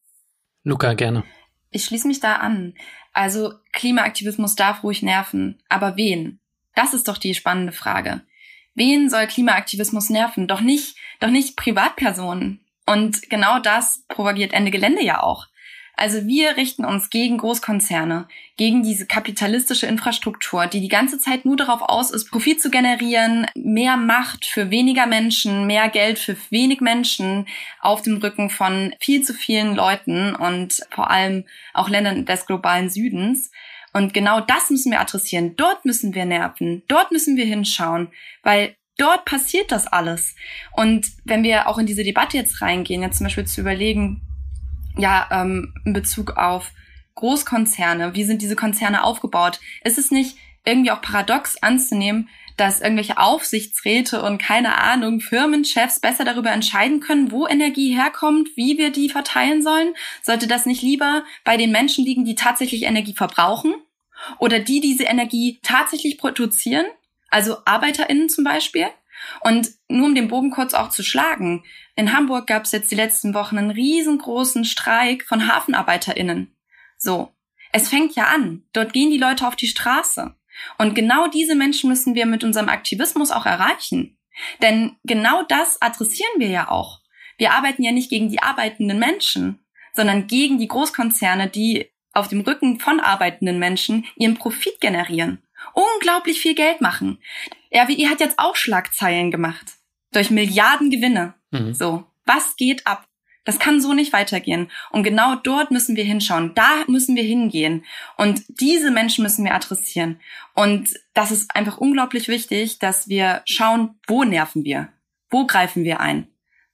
Luca, 0.63 0.93
gerne. 0.93 1.23
Ich 1.71 1.85
schließe 1.85 2.07
mich 2.07 2.19
da 2.19 2.37
an. 2.37 2.73
Also 3.13 3.53
Klimaaktivismus 3.73 4.55
darf 4.55 4.83
ruhig 4.83 5.01
nerven, 5.03 5.61
aber 5.69 5.97
wen? 5.97 6.39
Das 6.75 6.93
ist 6.93 7.07
doch 7.07 7.17
die 7.17 7.33
spannende 7.33 7.71
Frage. 7.71 8.21
Wen 8.75 9.09
soll 9.09 9.27
Klimaaktivismus 9.27 10.09
nerven? 10.09 10.47
Doch 10.47 10.61
nicht, 10.61 10.97
doch 11.19 11.29
nicht 11.29 11.55
Privatpersonen. 11.55 12.59
Und 12.85 13.29
genau 13.29 13.59
das 13.59 14.03
propagiert 14.09 14.53
Ende 14.53 14.71
Gelände 14.71 15.03
ja 15.03 15.23
auch. 15.23 15.47
Also 15.97 16.27
wir 16.27 16.57
richten 16.57 16.83
uns 16.83 17.09
gegen 17.09 17.37
Großkonzerne, 17.37 18.27
gegen 18.57 18.83
diese 18.83 19.05
kapitalistische 19.05 19.87
Infrastruktur, 19.87 20.67
die 20.67 20.81
die 20.81 20.89
ganze 20.89 21.19
Zeit 21.19 21.45
nur 21.45 21.55
darauf 21.55 21.81
aus 21.81 22.11
ist, 22.11 22.29
Profit 22.29 22.61
zu 22.61 22.69
generieren, 22.69 23.47
mehr 23.55 23.95
Macht 23.95 24.45
für 24.45 24.71
weniger 24.71 25.05
Menschen, 25.05 25.67
mehr 25.67 25.87
Geld 25.87 26.19
für 26.19 26.35
wenig 26.49 26.81
Menschen 26.81 27.47
auf 27.79 28.01
dem 28.01 28.17
Rücken 28.17 28.49
von 28.49 28.93
viel 28.99 29.23
zu 29.23 29.33
vielen 29.33 29.73
Leuten 29.73 30.35
und 30.35 30.81
vor 30.91 31.09
allem 31.09 31.45
auch 31.73 31.87
Ländern 31.87 32.25
des 32.25 32.45
globalen 32.45 32.89
Südens. 32.89 33.51
Und 33.95 34.13
genau 34.13 34.41
das 34.41 34.69
müssen 34.69 34.91
wir 34.91 34.99
adressieren. 34.99 35.55
Dort 35.55 35.85
müssen 35.85 36.13
wir 36.13 36.25
nerven. 36.25 36.83
Dort 36.89 37.13
müssen 37.13 37.37
wir 37.37 37.45
hinschauen, 37.45 38.09
weil 38.43 38.75
dort 38.97 39.23
passiert 39.23 39.71
das 39.71 39.87
alles. 39.87 40.35
Und 40.73 41.07
wenn 41.23 41.43
wir 41.43 41.69
auch 41.69 41.77
in 41.77 41.85
diese 41.85 42.03
Debatte 42.03 42.35
jetzt 42.35 42.61
reingehen, 42.61 43.01
jetzt 43.01 43.19
zum 43.19 43.27
Beispiel 43.27 43.45
zu 43.45 43.61
überlegen, 43.61 44.21
ja, 44.97 45.29
ähm, 45.31 45.73
in 45.85 45.93
Bezug 45.93 46.35
auf 46.35 46.73
Großkonzerne, 47.13 48.15
wie 48.15 48.25
sind 48.25 48.41
diese 48.41 48.57
Konzerne 48.57 49.01
aufgebaut? 49.01 49.61
Ist 49.85 49.97
es 49.97 50.11
nicht 50.11 50.35
irgendwie 50.65 50.91
auch 50.91 51.01
paradox 51.01 51.55
anzunehmen, 51.63 52.27
dass 52.57 52.81
irgendwelche 52.81 53.17
Aufsichtsräte 53.17 54.21
und 54.21 54.41
keine 54.41 54.77
Ahnung, 54.77 55.19
Firmenchefs 55.19 55.99
besser 55.99 56.23
darüber 56.23 56.51
entscheiden 56.51 56.99
können, 56.99 57.31
wo 57.31 57.47
Energie 57.47 57.93
herkommt, 57.93 58.49
wie 58.55 58.77
wir 58.77 58.91
die 58.91 59.09
verteilen 59.09 59.61
sollen? 59.61 59.93
Sollte 60.21 60.47
das 60.47 60.65
nicht 60.65 60.81
lieber 60.81 61.23
bei 61.43 61.57
den 61.57 61.71
Menschen 61.71 62.05
liegen, 62.05 62.25
die 62.25 62.35
tatsächlich 62.35 62.83
Energie 62.83 63.13
verbrauchen 63.13 63.75
oder 64.39 64.59
die 64.59 64.79
diese 64.79 65.03
Energie 65.03 65.59
tatsächlich 65.63 66.17
produzieren? 66.17 66.85
Also 67.29 67.57
ArbeiterInnen 67.65 68.29
zum 68.29 68.43
Beispiel? 68.43 68.87
Und 69.41 69.69
nur 69.87 70.07
um 70.07 70.15
den 70.15 70.27
Bogen 70.27 70.51
kurz 70.51 70.73
auch 70.73 70.89
zu 70.89 71.03
schlagen, 71.03 71.63
in 71.95 72.13
Hamburg 72.15 72.47
gab 72.47 72.63
es 72.63 72.71
jetzt 72.71 72.91
die 72.91 72.95
letzten 72.95 73.33
Wochen 73.33 73.57
einen 73.57 73.71
riesengroßen 73.71 74.65
Streik 74.65 75.23
von 75.23 75.47
HafenarbeiterInnen. 75.47 76.55
So. 76.97 77.31
Es 77.71 77.89
fängt 77.89 78.15
ja 78.15 78.27
an. 78.27 78.63
Dort 78.71 78.93
gehen 78.93 79.11
die 79.11 79.17
Leute 79.17 79.45
auf 79.45 79.57
die 79.57 79.67
Straße. 79.67 80.33
Und 80.77 80.95
genau 80.95 81.27
diese 81.27 81.55
Menschen 81.55 81.89
müssen 81.89 82.15
wir 82.15 82.25
mit 82.25 82.43
unserem 82.43 82.69
Aktivismus 82.69 83.31
auch 83.31 83.45
erreichen. 83.45 84.17
Denn 84.61 84.95
genau 85.03 85.43
das 85.43 85.81
adressieren 85.81 86.33
wir 86.37 86.49
ja 86.49 86.69
auch. 86.69 87.01
Wir 87.37 87.53
arbeiten 87.53 87.83
ja 87.83 87.91
nicht 87.91 88.09
gegen 88.09 88.29
die 88.29 88.41
arbeitenden 88.41 88.99
Menschen, 88.99 89.65
sondern 89.93 90.27
gegen 90.27 90.57
die 90.57 90.67
Großkonzerne, 90.67 91.49
die 91.49 91.89
auf 92.13 92.27
dem 92.27 92.41
Rücken 92.41 92.79
von 92.79 92.99
arbeitenden 92.99 93.59
Menschen 93.59 94.05
ihren 94.15 94.35
Profit 94.35 94.79
generieren. 94.79 95.41
Unglaublich 95.73 96.39
viel 96.39 96.55
Geld 96.55 96.81
machen. 96.81 97.19
RWE 97.73 98.09
hat 98.09 98.19
jetzt 98.19 98.39
auch 98.39 98.55
Schlagzeilen 98.55 99.31
gemacht. 99.31 99.65
Durch 100.11 100.31
Milliarden 100.31 100.89
Gewinne. 100.89 101.33
Mhm. 101.51 101.73
So. 101.73 102.05
Was 102.25 102.55
geht 102.55 102.87
ab? 102.87 103.05
Das 103.45 103.59
kann 103.59 103.79
so 103.79 103.93
nicht 103.93 104.11
weitergehen. 104.11 104.71
Und 104.89 105.03
genau 105.03 105.35
dort 105.35 105.69
müssen 105.71 105.95
wir 105.95 106.03
hinschauen. 106.03 106.53
Da 106.55 106.83
müssen 106.87 107.15
wir 107.15 107.23
hingehen. 107.23 107.85
Und 108.17 108.43
diese 108.59 108.89
Menschen 108.89 109.23
müssen 109.23 109.45
wir 109.45 109.53
adressieren. 109.53 110.19
Und 110.55 110.89
das 111.13 111.31
ist 111.31 111.55
einfach 111.55 111.77
unglaublich 111.77 112.27
wichtig, 112.27 112.79
dass 112.79 113.07
wir 113.07 113.43
schauen, 113.45 113.99
wo 114.07 114.23
nerven 114.23 114.65
wir? 114.65 114.89
Wo 115.29 115.45
greifen 115.45 115.83
wir 115.83 115.99
ein? 115.99 116.27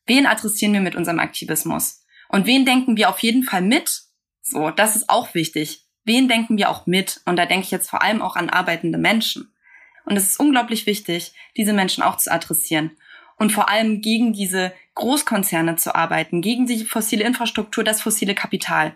Wen 0.07 0.25
adressieren 0.25 0.73
wir 0.73 0.81
mit 0.81 0.95
unserem 0.95 1.19
Aktivismus? 1.19 2.05
Und 2.29 2.45
wen 2.45 2.65
denken 2.65 2.95
wir 2.95 3.10
auf 3.10 3.19
jeden 3.19 3.43
Fall 3.43 3.62
mit? 3.62 4.03
So, 4.41 4.71
das 4.71 4.95
ist 4.95 5.10
auch 5.10 5.34
wichtig. 5.34 5.86
Wen 6.05 6.29
denken 6.29 6.57
wir 6.57 6.69
auch 6.69 6.88
mit? 6.88 7.21
Und 7.25 7.36
da 7.36 7.45
denke 7.45 7.65
ich 7.65 7.71
jetzt 7.71 7.89
vor 7.89 8.01
allem 8.01 8.21
auch 8.21 8.38
an 8.38 8.49
arbeitende 8.49 8.97
Menschen. 8.97 9.53
Und 10.05 10.15
es 10.15 10.27
ist 10.27 10.39
unglaublich 10.39 10.86
wichtig, 10.86 11.34
diese 11.57 11.73
Menschen 11.73 12.01
auch 12.01 12.17
zu 12.17 12.31
adressieren 12.31 12.91
und 13.41 13.51
vor 13.51 13.69
allem 13.69 14.01
gegen 14.01 14.34
diese 14.34 14.71
Großkonzerne 14.93 15.75
zu 15.75 15.95
arbeiten, 15.95 16.43
gegen 16.43 16.67
die 16.67 16.86
fossile 16.86 17.23
Infrastruktur, 17.23 17.84
das 17.84 17.99
fossile 17.99 18.36
Kapital, 18.36 18.95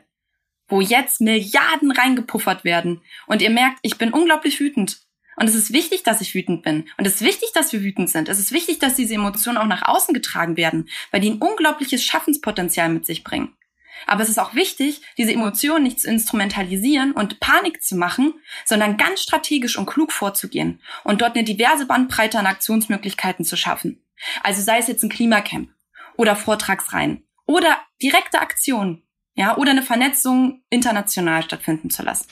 wo 0.68 0.82
jetzt 0.82 1.20
Milliarden 1.20 1.90
reingepuffert 1.90 2.64
werden. 2.64 3.02
Und 3.26 3.42
ihr 3.42 3.50
merkt, 3.50 3.80
ich 3.82 3.98
bin 3.98 4.14
unglaublich 4.14 4.60
wütend. 4.60 5.00
Und 5.36 5.48
es 5.48 5.56
ist 5.56 5.74
wichtig, 5.74 6.04
dass 6.04 6.22
ich 6.22 6.36
wütend 6.36 6.62
bin. 6.62 6.88
Und 7.00 7.08
es 7.08 7.16
ist 7.16 7.22
wichtig, 7.24 7.54
dass 7.56 7.74
wir 7.74 7.82
wütend 7.82 8.12
sind. 8.12 8.30
Es 8.30 8.38
ist 8.38 8.52
wichtig, 8.52 8.78
dass 8.78 8.94
diese 8.94 9.16
Emotionen 9.16 9.58
auch 9.58 9.66
nach 9.66 9.82
außen 9.82 10.14
getragen 10.14 10.58
werden, 10.58 10.90
weil 11.10 11.22
die 11.22 11.32
ein 11.32 11.42
unglaubliches 11.42 12.06
Schaffenspotenzial 12.06 12.90
mit 12.90 13.08
sich 13.08 13.24
bringen. 13.24 13.58
Aber 14.06 14.22
es 14.22 14.30
ist 14.30 14.38
auch 14.38 14.54
wichtig, 14.54 15.02
diese 15.18 15.34
Emotionen 15.34 15.86
nicht 15.86 16.02
zu 16.02 16.08
instrumentalisieren 16.08 17.14
und 17.14 17.40
Panik 17.40 17.82
zu 17.82 17.96
machen, 17.96 18.36
sondern 18.64 18.98
ganz 18.98 19.24
strategisch 19.24 19.76
und 19.76 19.88
klug 19.88 20.12
vorzugehen 20.12 20.82
und 21.04 21.22
dort 21.22 21.36
eine 21.36 21.46
diverse 21.46 21.88
Bandbreite 21.88 22.38
an 22.38 22.46
Aktionsmöglichkeiten 22.46 23.44
zu 23.44 23.58
schaffen. 23.58 24.05
Also 24.44 24.62
sei 24.62 24.80
es 24.80 24.88
jetzt 24.88 25.04
ein 25.04 25.10
Klimacamp 25.10 25.70
oder 26.18 26.36
Vortragsreihen 26.36 27.24
oder 27.46 27.78
direkte 28.02 28.40
Aktionen, 28.40 29.04
ja, 29.36 29.58
oder 29.58 29.72
eine 29.72 29.84
Vernetzung 29.84 30.64
international 30.70 31.44
stattfinden 31.44 31.90
zu 31.90 32.04
lassen. 32.04 32.28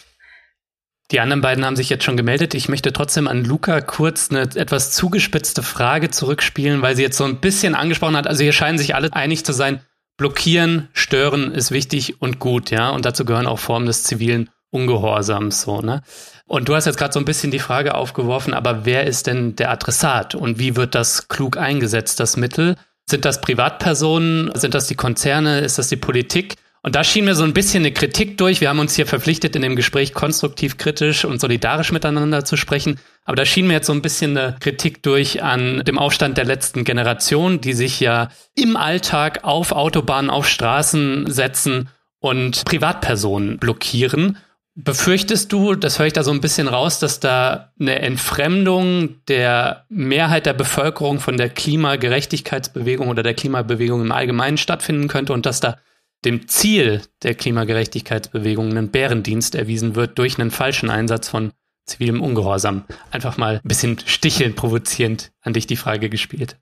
Die 1.12 1.20
anderen 1.20 1.42
beiden 1.42 1.66
haben 1.66 1.76
sich 1.76 1.90
jetzt 1.90 2.06
schon 2.06 2.18
gemeldet. 2.18 2.54
Ich 2.54 2.70
möchte 2.70 2.94
trotzdem 2.94 3.28
an 3.28 3.44
Luca 3.44 3.82
kurz 3.82 4.32
eine 4.32 4.42
etwas 4.56 4.92
zugespitzte 4.92 5.62
Frage 5.62 6.10
zurückspielen, 6.10 6.82
weil 6.82 6.96
sie 6.96 7.04
jetzt 7.04 7.18
so 7.18 7.26
ein 7.26 7.40
bisschen 7.40 7.76
angesprochen 7.76 8.16
hat. 8.16 8.26
Also 8.26 8.44
hier 8.44 8.54
scheinen 8.54 8.78
sich 8.78 8.96
alle 8.96 9.14
einig 9.14 9.46
zu 9.46 9.52
sein. 9.52 9.82
Blockieren, 10.18 10.90
stören 10.94 11.52
ist 11.52 11.72
wichtig 11.72 12.22
und 12.22 12.40
gut, 12.40 12.72
ja. 12.72 12.90
Und 12.90 13.06
dazu 13.06 13.26
gehören 13.26 13.48
auch 13.48 13.60
Formen 13.60 13.86
des 13.86 14.04
zivilen 14.04 14.50
Ungehorsams, 14.74 15.62
so, 15.62 15.82
ne? 15.82 16.02
Und 16.46 16.68
du 16.68 16.76
hast 16.76 16.86
jetzt 16.86 16.98
gerade 16.98 17.14
so 17.14 17.20
ein 17.20 17.26
bisschen 17.26 17.52
die 17.52 17.60
Frage 17.60 17.96
aufgeworfen, 17.96 18.54
aber 18.54 18.86
wer 18.86 19.06
ist 19.06 19.28
denn 19.28 19.56
der 19.56 19.72
Adressat 19.72 20.36
und 20.36 20.60
wie 20.60 20.76
wird 20.76 20.94
das 20.96 21.28
klug 21.28 21.58
eingesetzt, 21.58 22.20
das 22.20 22.38
Mittel? 22.38 22.76
Sind 23.06 23.26
das 23.26 23.42
Privatpersonen? 23.42 24.52
Sind 24.56 24.74
das 24.74 24.88
die 24.88 24.96
Konzerne? 24.96 25.60
Ist 25.60 25.78
das 25.78 25.90
die 25.90 25.98
Politik? 25.98 26.56
Und 26.86 26.96
da 26.96 27.04
schien 27.06 27.24
mir 27.24 27.34
so 27.34 27.46
ein 27.46 27.54
bisschen 27.54 27.84
eine 27.84 27.94
Kritik 27.94 28.38
durch. 28.38 28.60
Wir 28.60 28.68
haben 28.68 28.80
uns 28.80 28.94
hier 28.94 29.08
verpflichtet, 29.08 29.56
in 29.56 29.62
dem 29.62 29.78
Gespräch 29.78 30.14
konstruktiv, 30.14 30.78
kritisch 30.78 31.24
und 31.24 31.40
solidarisch 31.40 31.94
miteinander 31.94 32.44
zu 32.44 32.58
sprechen. 32.58 33.00
Aber 33.24 33.38
da 33.38 33.46
schien 33.46 33.68
mir 33.68 33.74
jetzt 33.74 33.88
so 33.88 33.94
ein 33.94 34.02
bisschen 34.02 34.38
eine 34.38 34.58
Kritik 34.60 35.02
durch 35.02 35.42
an 35.42 35.84
dem 35.86 35.98
Aufstand 35.98 36.38
der 36.38 36.44
letzten 36.44 36.84
Generation, 36.84 37.62
die 37.62 37.72
sich 37.72 38.02
ja 38.02 38.28
im 38.54 38.76
Alltag 38.76 39.46
auf 39.46 39.72
Autobahnen, 39.72 40.30
auf 40.30 40.46
Straßen 40.46 41.32
setzen 41.32 41.88
und 42.20 42.66
Privatpersonen 42.66 43.60
blockieren. 43.60 44.38
Befürchtest 44.76 45.52
du, 45.52 45.76
das 45.76 46.00
höre 46.00 46.08
ich 46.08 46.14
da 46.14 46.24
so 46.24 46.32
ein 46.32 46.42
bisschen 46.42 46.68
raus, 46.68 46.98
dass 46.98 47.20
da 47.20 47.72
eine 47.80 48.00
Entfremdung 48.00 49.24
der 49.28 49.86
Mehrheit 49.90 50.48
der 50.48 50.54
Bevölkerung 50.54 51.20
von 51.20 51.38
der 51.38 51.50
Klimagerechtigkeitsbewegung 51.50 53.08
oder 53.08 53.22
der 53.22 53.36
Klimabewegung 53.36 54.02
im 54.02 54.12
Allgemeinen 54.12 54.58
stattfinden 54.58 55.08
könnte 55.08 55.34
und 55.34 55.46
dass 55.46 55.60
da 55.60 55.78
dem 56.26 56.48
Ziel 56.48 57.04
der 57.22 57.36
Klimagerechtigkeitsbewegung 57.36 58.72
einen 58.72 58.90
Bärendienst 58.90 59.54
erwiesen 59.54 59.96
wird 59.96 60.18
durch 60.18 60.40
einen 60.40 60.50
falschen 60.50 60.90
Einsatz 60.90 61.30
von 61.30 61.52
zivilem 61.86 62.22
Ungehorsam? 62.22 62.86
Einfach 63.12 63.38
mal 63.38 63.58
ein 63.64 63.68
bisschen 63.68 64.00
stichelnd, 64.00 64.56
provozierend 64.56 65.32
an 65.42 65.54
dich 65.54 65.68
die 65.68 65.76
Frage 65.76 66.10
gespielt. 66.10 66.58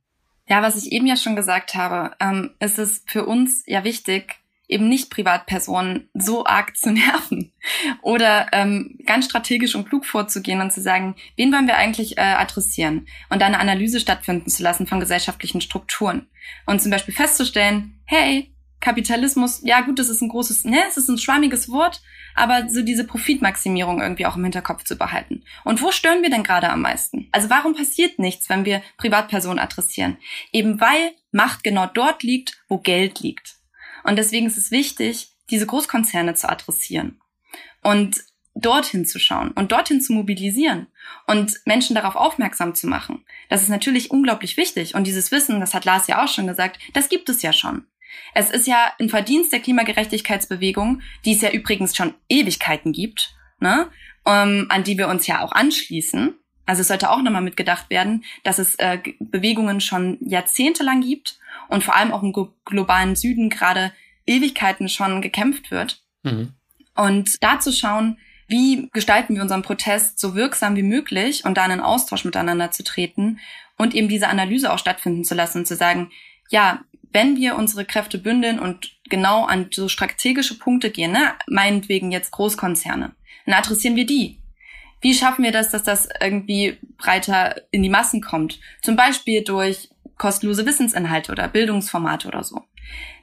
Ja, 0.49 0.61
was 0.61 0.75
ich 0.75 0.91
eben 0.91 1.07
ja 1.07 1.15
schon 1.15 1.37
gesagt 1.37 1.75
habe, 1.75 2.13
ähm, 2.19 2.51
ist 2.59 2.77
es 2.77 3.05
für 3.07 3.25
uns 3.25 3.63
ja 3.67 3.85
wichtig, 3.85 4.40
eben 4.71 4.87
nicht 4.87 5.11
Privatpersonen 5.11 6.09
so 6.13 6.45
arg 6.45 6.75
zu 6.75 6.91
nerven 6.91 7.51
oder 8.01 8.47
ähm, 8.53 8.97
ganz 9.05 9.25
strategisch 9.25 9.75
und 9.75 9.87
klug 9.87 10.05
vorzugehen 10.05 10.61
und 10.61 10.71
zu 10.73 10.81
sagen, 10.81 11.15
wen 11.35 11.51
wollen 11.51 11.67
wir 11.67 11.77
eigentlich 11.77 12.17
äh, 12.17 12.21
adressieren 12.21 13.07
und 13.29 13.43
eine 13.43 13.59
Analyse 13.59 13.99
stattfinden 13.99 14.49
zu 14.49 14.63
lassen 14.63 14.87
von 14.87 14.99
gesellschaftlichen 14.99 15.61
Strukturen 15.61 16.27
und 16.65 16.81
zum 16.81 16.89
Beispiel 16.89 17.13
festzustellen, 17.13 17.99
hey, 18.05 18.47
Kapitalismus, 18.79 19.61
ja 19.63 19.81
gut, 19.81 19.99
das 19.99 20.09
ist 20.09 20.21
ein 20.21 20.29
großes, 20.29 20.65
ne, 20.65 20.79
es 20.87 20.97
ist 20.97 21.07
ein 21.07 21.19
schwammiges 21.19 21.69
Wort, 21.69 22.01
aber 22.33 22.67
so 22.67 22.81
diese 22.81 23.03
Profitmaximierung 23.03 24.01
irgendwie 24.01 24.25
auch 24.25 24.35
im 24.35 24.43
Hinterkopf 24.43 24.83
zu 24.85 24.95
behalten. 24.95 25.43
Und 25.63 25.83
wo 25.83 25.91
stören 25.91 26.23
wir 26.23 26.31
denn 26.31 26.43
gerade 26.43 26.69
am 26.69 26.81
meisten? 26.81 27.29
Also 27.31 27.51
warum 27.51 27.75
passiert 27.75 28.17
nichts, 28.17 28.49
wenn 28.49 28.65
wir 28.65 28.81
Privatpersonen 28.97 29.59
adressieren? 29.59 30.17
Eben 30.51 30.81
weil 30.81 31.11
Macht 31.31 31.63
genau 31.63 31.85
dort 31.85 32.23
liegt, 32.23 32.61
wo 32.67 32.77
Geld 32.79 33.21
liegt. 33.21 33.60
Und 34.03 34.17
deswegen 34.17 34.47
ist 34.47 34.57
es 34.57 34.71
wichtig, 34.71 35.29
diese 35.49 35.65
Großkonzerne 35.65 36.33
zu 36.35 36.49
adressieren 36.49 37.21
und 37.83 38.23
dorthin 38.53 39.05
zu 39.05 39.19
schauen 39.19 39.51
und 39.51 39.71
dorthin 39.71 40.01
zu 40.01 40.13
mobilisieren 40.13 40.87
und 41.27 41.59
Menschen 41.65 41.95
darauf 41.95 42.15
aufmerksam 42.15 42.75
zu 42.75 42.87
machen. 42.87 43.23
Das 43.49 43.61
ist 43.61 43.69
natürlich 43.69 44.11
unglaublich 44.11 44.57
wichtig. 44.57 44.95
Und 44.95 45.07
dieses 45.07 45.31
Wissen, 45.31 45.59
das 45.59 45.73
hat 45.73 45.85
Lars 45.85 46.07
ja 46.07 46.23
auch 46.23 46.27
schon 46.27 46.47
gesagt, 46.47 46.79
das 46.93 47.09
gibt 47.09 47.29
es 47.29 47.41
ja 47.41 47.53
schon. 47.53 47.85
Es 48.33 48.49
ist 48.49 48.67
ja 48.67 48.91
ein 48.99 49.09
Verdienst 49.09 49.53
der 49.53 49.61
Klimagerechtigkeitsbewegung, 49.61 51.01
die 51.23 51.33
es 51.33 51.41
ja 51.41 51.51
übrigens 51.51 51.95
schon 51.95 52.13
Ewigkeiten 52.27 52.91
gibt, 52.91 53.33
ne? 53.59 53.89
um, 54.23 54.33
ähm, 54.33 54.65
an 54.69 54.83
die 54.83 54.97
wir 54.97 55.07
uns 55.07 55.27
ja 55.27 55.41
auch 55.41 55.53
anschließen. 55.53 56.35
Also 56.65 56.81
es 56.81 56.89
sollte 56.89 57.09
auch 57.09 57.21
nochmal 57.21 57.41
mitgedacht 57.41 57.89
werden, 57.89 58.23
dass 58.43 58.59
es 58.59 58.75
äh, 58.75 58.99
Bewegungen 59.19 59.81
schon 59.81 60.17
jahrzehntelang 60.21 61.01
gibt 61.01 61.39
und 61.71 61.83
vor 61.83 61.95
allem 61.95 62.11
auch 62.11 62.21
im 62.21 62.33
globalen 62.65 63.15
Süden 63.15 63.49
gerade 63.49 63.93
Ewigkeiten 64.25 64.89
schon 64.89 65.21
gekämpft 65.21 65.71
wird. 65.71 66.03
Mhm. 66.23 66.53
Und 66.95 67.41
da 67.41 67.59
zu 67.59 67.71
schauen, 67.71 68.17
wie 68.47 68.89
gestalten 68.91 69.35
wir 69.35 69.41
unseren 69.41 69.61
Protest 69.61 70.19
so 70.19 70.35
wirksam 70.35 70.75
wie 70.75 70.83
möglich 70.83 71.45
und 71.45 71.55
da 71.55 71.65
in 71.65 71.71
einen 71.71 71.81
Austausch 71.81 72.25
miteinander 72.25 72.71
zu 72.71 72.83
treten 72.83 73.39
und 73.77 73.95
eben 73.95 74.09
diese 74.09 74.27
Analyse 74.27 74.71
auch 74.71 74.77
stattfinden 74.77 75.23
zu 75.23 75.33
lassen 75.33 75.59
und 75.59 75.65
zu 75.65 75.77
sagen, 75.77 76.11
ja, 76.49 76.81
wenn 77.13 77.37
wir 77.37 77.55
unsere 77.55 77.85
Kräfte 77.85 78.17
bündeln 78.17 78.59
und 78.59 78.91
genau 79.09 79.45
an 79.45 79.67
so 79.71 79.87
strategische 79.87 80.59
Punkte 80.59 80.91
gehen, 80.91 81.13
ne, 81.13 81.33
meinetwegen 81.47 82.11
jetzt 82.11 82.31
Großkonzerne, 82.31 83.15
dann 83.45 83.55
adressieren 83.55 83.95
wir 83.95 84.05
die. 84.05 84.39
Wie 84.99 85.13
schaffen 85.13 85.43
wir 85.43 85.51
das, 85.51 85.69
dass 85.69 85.83
das 85.83 86.09
irgendwie 86.19 86.77
breiter 86.97 87.61
in 87.71 87.81
die 87.81 87.89
Massen 87.89 88.21
kommt? 88.21 88.59
Zum 88.81 88.97
Beispiel 88.97 89.43
durch 89.43 89.89
kostenlose 90.21 90.67
Wissensinhalte 90.67 91.31
oder 91.31 91.47
Bildungsformate 91.47 92.27
oder 92.27 92.43
so. 92.43 92.61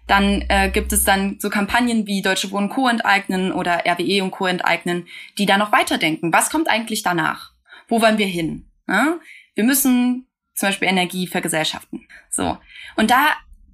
Dann 0.08 0.44
äh, 0.48 0.68
gibt 0.68 0.92
es 0.92 1.04
dann 1.04 1.38
so 1.38 1.48
Kampagnen 1.48 2.08
wie 2.08 2.22
Deutsche 2.22 2.50
Wohnen 2.50 2.70
Co. 2.70 2.88
enteignen 2.88 3.52
oder 3.52 3.84
RWE 3.86 4.24
und 4.24 4.32
Co. 4.32 4.46
enteignen, 4.46 5.06
die 5.38 5.46
da 5.46 5.58
noch 5.58 5.70
weiterdenken. 5.70 6.32
Was 6.32 6.50
kommt 6.50 6.68
eigentlich 6.68 7.04
danach? 7.04 7.52
Wo 7.86 8.02
wollen 8.02 8.18
wir 8.18 8.26
hin? 8.26 8.68
Ja? 8.88 9.20
Wir 9.54 9.62
müssen 9.62 10.26
zum 10.54 10.70
Beispiel 10.70 10.88
Energie 10.88 11.28
vergesellschaften. 11.28 12.08
So. 12.30 12.58
Und 12.96 13.12
da 13.12 13.28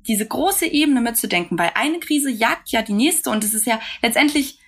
diese 0.07 0.27
große 0.27 0.67
Ebene 0.67 1.01
mitzudenken, 1.01 1.59
weil 1.59 1.71
eine 1.77 2.01
Krise 2.01 2.31
jagt 2.31 2.69
ja 2.69 2.83
die 2.83 2.93
nächste 2.93 3.31
und 3.31 3.43
es 3.43 3.55
ist 3.55 3.67
ja 3.67 3.81
letztendlich 4.03 4.59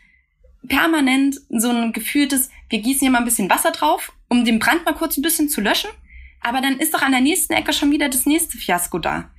permanent 0.66 1.36
so 1.50 1.68
ein 1.68 1.92
gefühltes, 1.92 2.48
wir 2.70 2.78
gießen 2.78 3.00
hier 3.00 3.11
mal 3.11 3.18
ein 3.18 3.26
bisschen 3.26 3.50
Wasser 3.50 3.70
drauf 3.70 4.16
um 4.28 4.44
den 4.44 4.59
Brand 4.59 4.84
mal 4.84 4.94
kurz 4.94 5.16
ein 5.16 5.22
bisschen 5.22 5.48
zu 5.48 5.61
löschen. 5.61 5.90
Aber 6.47 6.61
dann 6.61 6.78
ist 6.78 6.94
doch 6.94 7.03
an 7.03 7.11
der 7.11 7.20
nächsten 7.20 7.55
Ecke 7.55 7.72
schon 7.72 7.90
wieder 7.90 8.09
das 8.09 8.24
nächste 8.24 8.57
Fiasko 8.57 9.01
da. 9.01 9.30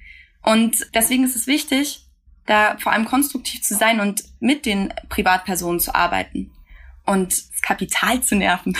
Und 0.43 0.85
deswegen 0.93 1.23
ist 1.23 1.37
es 1.37 1.47
wichtig, 1.47 2.01
da 2.45 2.75
vor 2.79 2.91
allem 2.91 3.05
konstruktiv 3.05 3.61
zu 3.61 3.75
sein 3.75 4.01
und 4.01 4.25
mit 4.41 4.65
den 4.65 4.93
Privatpersonen 5.07 5.79
zu 5.79 5.95
arbeiten 5.95 6.51
und 7.05 7.31
das 7.31 7.61
Kapital 7.61 8.21
zu 8.23 8.35
nerven 8.35 8.77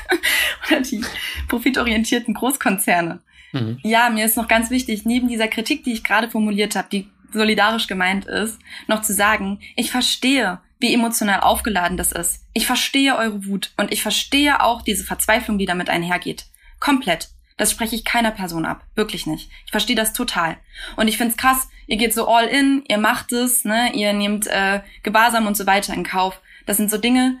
oder 0.66 0.80
die 0.80 1.04
profitorientierten 1.48 2.32
Großkonzerne. 2.32 3.20
Mhm. 3.52 3.78
Ja, 3.82 4.08
mir 4.08 4.24
ist 4.24 4.38
noch 4.38 4.48
ganz 4.48 4.70
wichtig, 4.70 5.04
neben 5.04 5.28
dieser 5.28 5.48
Kritik, 5.48 5.84
die 5.84 5.92
ich 5.92 6.04
gerade 6.04 6.30
formuliert 6.30 6.74
habe, 6.74 6.88
die 6.90 7.10
solidarisch 7.34 7.86
gemeint 7.86 8.24
ist, 8.24 8.58
noch 8.86 9.02
zu 9.02 9.12
sagen, 9.12 9.60
ich 9.76 9.90
verstehe, 9.90 10.58
wie 10.80 10.94
emotional 10.94 11.40
aufgeladen 11.40 11.98
das 11.98 12.12
ist. 12.12 12.46
Ich 12.54 12.66
verstehe 12.66 13.14
eure 13.14 13.44
Wut 13.44 13.72
und 13.76 13.92
ich 13.92 14.00
verstehe 14.00 14.62
auch 14.62 14.80
diese 14.80 15.04
Verzweiflung, 15.04 15.58
die 15.58 15.66
damit 15.66 15.90
einhergeht. 15.90 16.46
Komplett. 16.80 17.28
Das 17.58 17.72
spreche 17.72 17.96
ich 17.96 18.04
keiner 18.04 18.30
Person 18.30 18.64
ab. 18.64 18.86
Wirklich 18.94 19.26
nicht. 19.26 19.50
Ich 19.66 19.72
verstehe 19.72 19.96
das 19.96 20.14
total. 20.14 20.56
Und 20.96 21.08
ich 21.08 21.18
find's 21.18 21.36
krass, 21.36 21.68
ihr 21.86 21.96
geht 21.96 22.14
so 22.14 22.28
all 22.28 22.46
in, 22.46 22.84
ihr 22.88 22.98
macht 22.98 23.32
es, 23.32 23.64
ne, 23.64 23.92
ihr 23.94 24.12
nehmt 24.12 24.46
äh, 24.46 24.80
Gewahrsam 25.02 25.46
und 25.46 25.56
so 25.56 25.66
weiter 25.66 25.92
in 25.92 26.04
Kauf. 26.04 26.40
Das 26.66 26.76
sind 26.76 26.90
so 26.90 26.98
Dinge, 26.98 27.38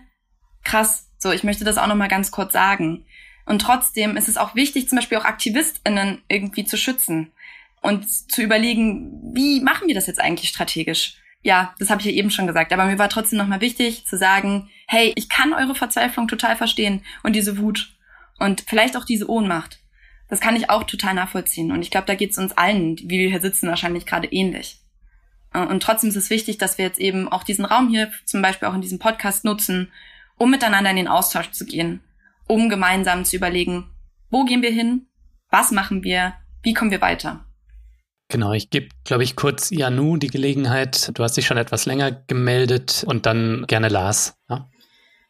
krass. 0.64 1.08
So, 1.18 1.30
ich 1.32 1.44
möchte 1.44 1.64
das 1.64 1.78
auch 1.78 1.86
nochmal 1.86 2.08
ganz 2.08 2.30
kurz 2.30 2.52
sagen. 2.52 3.06
Und 3.46 3.62
trotzdem 3.62 4.16
ist 4.16 4.28
es 4.28 4.36
auch 4.36 4.54
wichtig, 4.54 4.88
zum 4.88 4.96
Beispiel 4.96 5.18
auch 5.18 5.24
AktivistInnen 5.24 6.22
irgendwie 6.28 6.64
zu 6.64 6.76
schützen 6.76 7.32
und 7.80 8.08
zu 8.10 8.42
überlegen, 8.42 9.32
wie 9.34 9.60
machen 9.60 9.88
wir 9.88 9.94
das 9.94 10.06
jetzt 10.06 10.20
eigentlich 10.20 10.50
strategisch? 10.50 11.14
Ja, 11.42 11.74
das 11.78 11.90
habe 11.90 12.00
ich 12.00 12.06
ja 12.06 12.12
eben 12.12 12.30
schon 12.30 12.46
gesagt, 12.46 12.72
aber 12.72 12.84
mir 12.86 12.98
war 12.98 13.08
trotzdem 13.08 13.38
nochmal 13.38 13.60
wichtig 13.60 14.04
zu 14.06 14.18
sagen, 14.18 14.68
hey, 14.88 15.12
ich 15.14 15.28
kann 15.28 15.54
eure 15.54 15.74
Verzweiflung 15.74 16.26
total 16.26 16.56
verstehen 16.56 17.04
und 17.22 17.34
diese 17.36 17.58
Wut 17.58 17.96
und 18.38 18.64
vielleicht 18.66 18.96
auch 18.96 19.04
diese 19.04 19.30
Ohnmacht. 19.30 19.80
Das 20.28 20.40
kann 20.40 20.56
ich 20.56 20.70
auch 20.70 20.84
total 20.84 21.14
nachvollziehen. 21.14 21.72
Und 21.72 21.82
ich 21.82 21.90
glaube, 21.90 22.06
da 22.06 22.14
geht 22.14 22.32
es 22.32 22.38
uns 22.38 22.52
allen, 22.52 22.98
wie 22.98 23.18
wir 23.18 23.30
hier 23.30 23.40
sitzen, 23.40 23.68
wahrscheinlich 23.68 24.06
gerade 24.06 24.28
ähnlich. 24.28 24.78
Äh, 25.54 25.60
und 25.60 25.82
trotzdem 25.82 26.10
ist 26.10 26.16
es 26.16 26.30
wichtig, 26.30 26.58
dass 26.58 26.78
wir 26.78 26.84
jetzt 26.84 27.00
eben 27.00 27.28
auch 27.28 27.44
diesen 27.44 27.64
Raum 27.64 27.88
hier 27.88 28.10
zum 28.24 28.42
Beispiel 28.42 28.68
auch 28.68 28.74
in 28.74 28.82
diesem 28.82 28.98
Podcast 28.98 29.44
nutzen, 29.44 29.90
um 30.36 30.50
miteinander 30.50 30.90
in 30.90 30.96
den 30.96 31.08
Austausch 31.08 31.50
zu 31.50 31.64
gehen, 31.64 32.00
um 32.46 32.68
gemeinsam 32.68 33.24
zu 33.24 33.36
überlegen, 33.36 33.90
wo 34.30 34.44
gehen 34.44 34.62
wir 34.62 34.70
hin, 34.70 35.06
was 35.50 35.70
machen 35.70 36.04
wir, 36.04 36.34
wie 36.62 36.74
kommen 36.74 36.90
wir 36.90 37.00
weiter. 37.00 37.44
Genau, 38.30 38.52
ich 38.52 38.68
gebe, 38.68 38.88
glaube 39.04 39.24
ich, 39.24 39.36
kurz 39.36 39.70
Janu 39.70 40.18
die 40.18 40.26
Gelegenheit. 40.26 41.10
Du 41.14 41.22
hast 41.24 41.38
dich 41.38 41.46
schon 41.46 41.56
etwas 41.56 41.86
länger 41.86 42.12
gemeldet 42.12 43.04
und 43.06 43.24
dann 43.24 43.64
gerne 43.66 43.88
Lars. 43.88 44.34
Ja? 44.50 44.68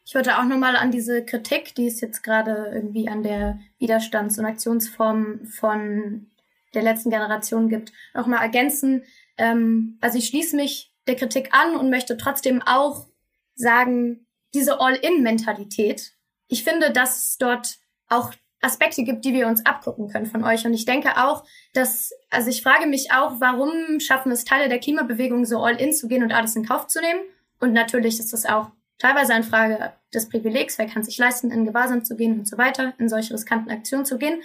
Ich 0.09 0.15
wollte 0.15 0.39
auch 0.39 0.45
nochmal 0.45 0.75
an 0.75 0.91
diese 0.91 1.23
Kritik, 1.23 1.75
die 1.75 1.87
es 1.87 2.01
jetzt 2.01 2.23
gerade 2.23 2.71
irgendwie 2.73 3.11
an 3.11 3.23
der 3.23 3.59
Widerstands- 3.79 4.39
und 4.39 4.47
Aktionsform 4.47 5.45
von 5.45 6.31
der 6.73 6.81
letzten 6.81 7.11
Generation 7.11 7.69
gibt, 7.69 7.93
nochmal 8.15 8.41
ergänzen. 8.41 9.05
Ähm, 9.37 9.99
also 10.01 10.17
ich 10.17 10.29
schließe 10.29 10.57
mich 10.57 10.95
der 11.07 11.17
Kritik 11.17 11.51
an 11.53 11.77
und 11.77 11.91
möchte 11.91 12.17
trotzdem 12.17 12.63
auch 12.63 13.07
sagen, 13.55 14.27
diese 14.55 14.81
All-in-Mentalität, 14.81 16.15
ich 16.47 16.65
finde, 16.65 16.91
dass 16.91 17.19
es 17.19 17.37
dort 17.37 17.77
auch 18.09 18.33
Aspekte 18.63 19.05
gibt, 19.05 19.27
die 19.27 19.35
wir 19.35 19.47
uns 19.47 19.67
abgucken 19.67 20.09
können 20.09 20.25
von 20.25 20.43
euch. 20.43 20.65
Und 20.65 20.73
ich 20.73 20.87
denke 20.87 21.23
auch, 21.23 21.45
dass, 21.75 22.15
also 22.31 22.49
ich 22.49 22.63
frage 22.63 22.87
mich 22.87 23.13
auch, 23.13 23.43
warum 23.43 24.01
schaffen 24.01 24.33
es 24.33 24.47
Teile 24.47 24.71
der 24.71 24.79
Klimabewegung 24.79 25.45
so 25.45 25.63
all 25.63 25.79
in 25.79 25.93
zu 25.93 26.09
gehen 26.09 26.23
und 26.23 26.33
alles 26.33 26.57
in 26.57 26.65
Kauf 26.65 26.87
zu 26.87 26.99
nehmen? 27.03 27.21
Und 27.61 27.75
natürlich 27.75 28.19
ist 28.19 28.33
das 28.33 28.47
auch 28.47 28.71
teilweise 28.99 29.35
eine 29.35 29.45
Frage 29.45 29.93
des 30.13 30.29
Privilegs, 30.29 30.79
wer 30.79 30.87
kann 30.87 31.03
sich 31.03 31.19
leisten, 31.19 31.51
in 31.51 31.65
Gewahrsam 31.65 32.05
zu 32.05 32.17
gehen 32.17 32.39
und 32.39 32.49
so 32.49 32.59
weiter, 32.59 32.95
in 32.99 33.09
solche 33.09 33.35
riskanten 33.35 33.71
Aktionen 33.71 34.05
zu 34.05 34.19
gehen. 34.19 34.43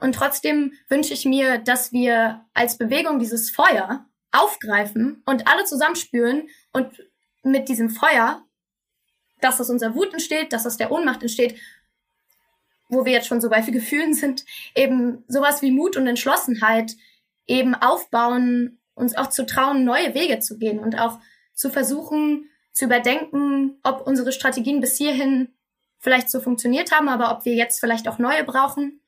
Und 0.00 0.14
trotzdem 0.14 0.72
wünsche 0.88 1.14
ich 1.14 1.24
mir, 1.24 1.58
dass 1.58 1.92
wir 1.92 2.44
als 2.54 2.78
Bewegung 2.78 3.18
dieses 3.18 3.50
Feuer 3.50 4.06
aufgreifen 4.30 5.22
und 5.26 5.48
alle 5.48 5.64
zusammenspüren 5.64 6.48
und 6.72 6.88
mit 7.42 7.68
diesem 7.68 7.90
Feuer, 7.90 8.44
dass 9.40 9.60
aus 9.60 9.70
unserer 9.70 9.94
Wut 9.94 10.12
entsteht, 10.12 10.52
dass 10.52 10.66
aus 10.66 10.76
der 10.76 10.92
Ohnmacht 10.92 11.22
entsteht, 11.22 11.56
wo 12.88 13.04
wir 13.04 13.12
jetzt 13.12 13.26
schon 13.26 13.40
so 13.40 13.48
bei 13.48 13.60
Gefühlen 13.62 14.14
sind, 14.14 14.44
eben 14.74 15.24
sowas 15.28 15.62
wie 15.62 15.70
Mut 15.70 15.96
und 15.96 16.06
Entschlossenheit 16.06 16.96
eben 17.46 17.74
aufbauen, 17.74 18.78
uns 18.94 19.16
auch 19.16 19.28
zu 19.28 19.46
trauen, 19.46 19.84
neue 19.84 20.14
Wege 20.14 20.38
zu 20.40 20.58
gehen 20.58 20.78
und 20.78 20.98
auch 20.98 21.18
zu 21.54 21.70
versuchen, 21.70 22.50
zu 22.72 22.84
überdenken, 22.84 23.78
ob 23.82 24.06
unsere 24.06 24.32
Strategien 24.32 24.80
bis 24.80 24.96
hierhin 24.96 25.48
vielleicht 25.98 26.30
so 26.30 26.40
funktioniert 26.40 26.92
haben, 26.92 27.08
aber 27.08 27.32
ob 27.32 27.44
wir 27.44 27.54
jetzt 27.54 27.80
vielleicht 27.80 28.08
auch 28.08 28.18
neue 28.18 28.44
brauchen 28.44 29.00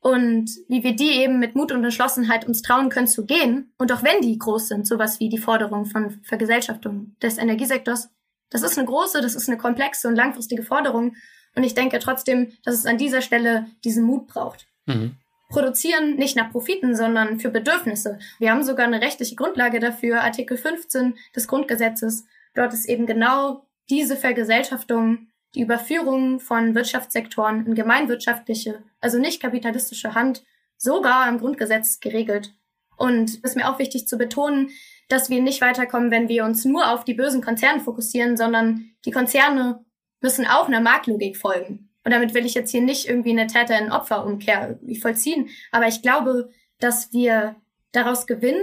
und 0.00 0.50
wie 0.68 0.82
wir 0.82 0.96
die 0.96 1.12
eben 1.12 1.38
mit 1.38 1.54
Mut 1.54 1.70
und 1.70 1.84
Entschlossenheit 1.84 2.46
uns 2.46 2.60
trauen 2.62 2.88
können 2.88 3.06
zu 3.06 3.24
gehen. 3.24 3.72
Und 3.78 3.92
auch 3.92 4.02
wenn 4.02 4.20
die 4.20 4.36
groß 4.36 4.68
sind, 4.68 4.86
sowas 4.86 5.20
wie 5.20 5.28
die 5.28 5.38
Forderung 5.38 5.86
von 5.86 6.20
Vergesellschaftung 6.24 7.14
des 7.22 7.38
Energiesektors, 7.38 8.10
das 8.50 8.62
ist 8.62 8.76
eine 8.76 8.86
große, 8.86 9.20
das 9.20 9.36
ist 9.36 9.48
eine 9.48 9.58
komplexe 9.58 10.08
und 10.08 10.16
langfristige 10.16 10.64
Forderung. 10.64 11.14
Und 11.54 11.62
ich 11.62 11.74
denke 11.74 12.00
trotzdem, 12.00 12.52
dass 12.64 12.74
es 12.74 12.84
an 12.84 12.98
dieser 12.98 13.22
Stelle 13.22 13.66
diesen 13.84 14.02
Mut 14.02 14.26
braucht. 14.26 14.66
Mhm. 14.86 15.16
Produzieren 15.48 16.16
nicht 16.16 16.34
nach 16.34 16.50
Profiten, 16.50 16.96
sondern 16.96 17.38
für 17.38 17.50
Bedürfnisse. 17.50 18.18
Wir 18.40 18.50
haben 18.50 18.64
sogar 18.64 18.86
eine 18.86 19.00
rechtliche 19.00 19.36
Grundlage 19.36 19.78
dafür, 19.78 20.22
Artikel 20.22 20.56
15 20.56 21.14
des 21.36 21.46
Grundgesetzes, 21.46 22.24
Dort 22.54 22.72
ist 22.72 22.88
eben 22.88 23.06
genau 23.06 23.66
diese 23.88 24.16
Vergesellschaftung, 24.16 25.28
die 25.54 25.62
Überführung 25.62 26.40
von 26.40 26.74
Wirtschaftssektoren 26.74 27.66
in 27.66 27.74
gemeinwirtschaftliche, 27.74 28.82
also 29.00 29.18
nicht 29.18 29.40
kapitalistische 29.40 30.14
Hand, 30.14 30.44
sogar 30.76 31.28
im 31.28 31.38
Grundgesetz 31.38 32.00
geregelt. 32.00 32.54
Und 32.96 33.30
es 33.30 33.36
ist 33.38 33.56
mir 33.56 33.68
auch 33.68 33.78
wichtig 33.78 34.06
zu 34.06 34.16
betonen, 34.16 34.70
dass 35.08 35.28
wir 35.28 35.42
nicht 35.42 35.60
weiterkommen, 35.60 36.10
wenn 36.10 36.28
wir 36.28 36.44
uns 36.44 36.64
nur 36.64 36.90
auf 36.90 37.04
die 37.04 37.14
bösen 37.14 37.42
Konzerne 37.42 37.80
fokussieren, 37.80 38.36
sondern 38.36 38.92
die 39.04 39.10
Konzerne 39.10 39.84
müssen 40.20 40.46
auch 40.46 40.68
einer 40.68 40.80
Marktlogik 40.80 41.36
folgen. 41.36 41.90
Und 42.04 42.12
damit 42.12 42.34
will 42.34 42.46
ich 42.46 42.54
jetzt 42.54 42.70
hier 42.70 42.80
nicht 42.80 43.08
irgendwie 43.08 43.30
eine 43.30 43.46
Täter- 43.46 43.78
in 43.78 43.92
Opferumkehr 43.92 44.78
vollziehen. 45.00 45.48
Aber 45.70 45.86
ich 45.86 46.02
glaube, 46.02 46.50
dass 46.78 47.12
wir 47.12 47.56
daraus 47.92 48.26
gewinnen, 48.26 48.62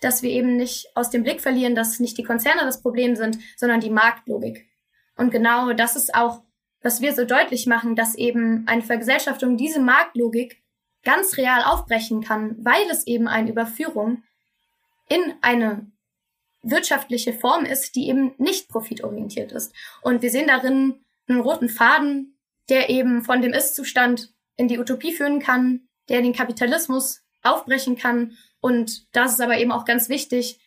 dass 0.00 0.22
wir 0.22 0.30
eben 0.30 0.56
nicht 0.56 0.88
aus 0.94 1.10
dem 1.10 1.22
Blick 1.22 1.40
verlieren, 1.40 1.74
dass 1.74 2.00
nicht 2.00 2.18
die 2.18 2.24
Konzerne 2.24 2.62
das 2.62 2.82
Problem 2.82 3.16
sind, 3.16 3.38
sondern 3.56 3.80
die 3.80 3.90
Marktlogik. 3.90 4.66
Und 5.16 5.30
genau 5.30 5.72
das 5.72 5.96
ist 5.96 6.14
auch, 6.14 6.42
was 6.82 7.00
wir 7.00 7.14
so 7.14 7.24
deutlich 7.24 7.66
machen, 7.66 7.96
dass 7.96 8.14
eben 8.14 8.64
eine 8.66 8.82
Vergesellschaftung 8.82 9.56
diese 9.56 9.80
Marktlogik 9.80 10.62
ganz 11.04 11.36
real 11.36 11.62
aufbrechen 11.62 12.22
kann, 12.22 12.56
weil 12.58 12.82
es 12.90 13.06
eben 13.06 13.28
eine 13.28 13.50
Überführung 13.50 14.22
in 15.08 15.34
eine 15.40 15.90
wirtschaftliche 16.62 17.32
Form 17.32 17.64
ist, 17.64 17.94
die 17.94 18.08
eben 18.08 18.34
nicht 18.38 18.68
profitorientiert 18.68 19.52
ist. 19.52 19.72
Und 20.02 20.22
wir 20.22 20.30
sehen 20.30 20.48
darin 20.48 21.04
einen 21.28 21.40
roten 21.40 21.68
Faden, 21.68 22.38
der 22.68 22.90
eben 22.90 23.22
von 23.22 23.40
dem 23.40 23.52
Ist-Zustand 23.52 24.32
in 24.56 24.68
die 24.68 24.78
Utopie 24.78 25.12
führen 25.12 25.38
kann, 25.38 25.88
der 26.08 26.22
den 26.22 26.32
Kapitalismus 26.32 27.22
aufbrechen 27.42 27.96
kann 27.96 28.36
und 28.60 29.14
das 29.14 29.32
ist 29.32 29.40
aber 29.40 29.58
eben 29.58 29.72
auch 29.72 29.84
ganz 29.84 30.08
wichtig, 30.08 30.60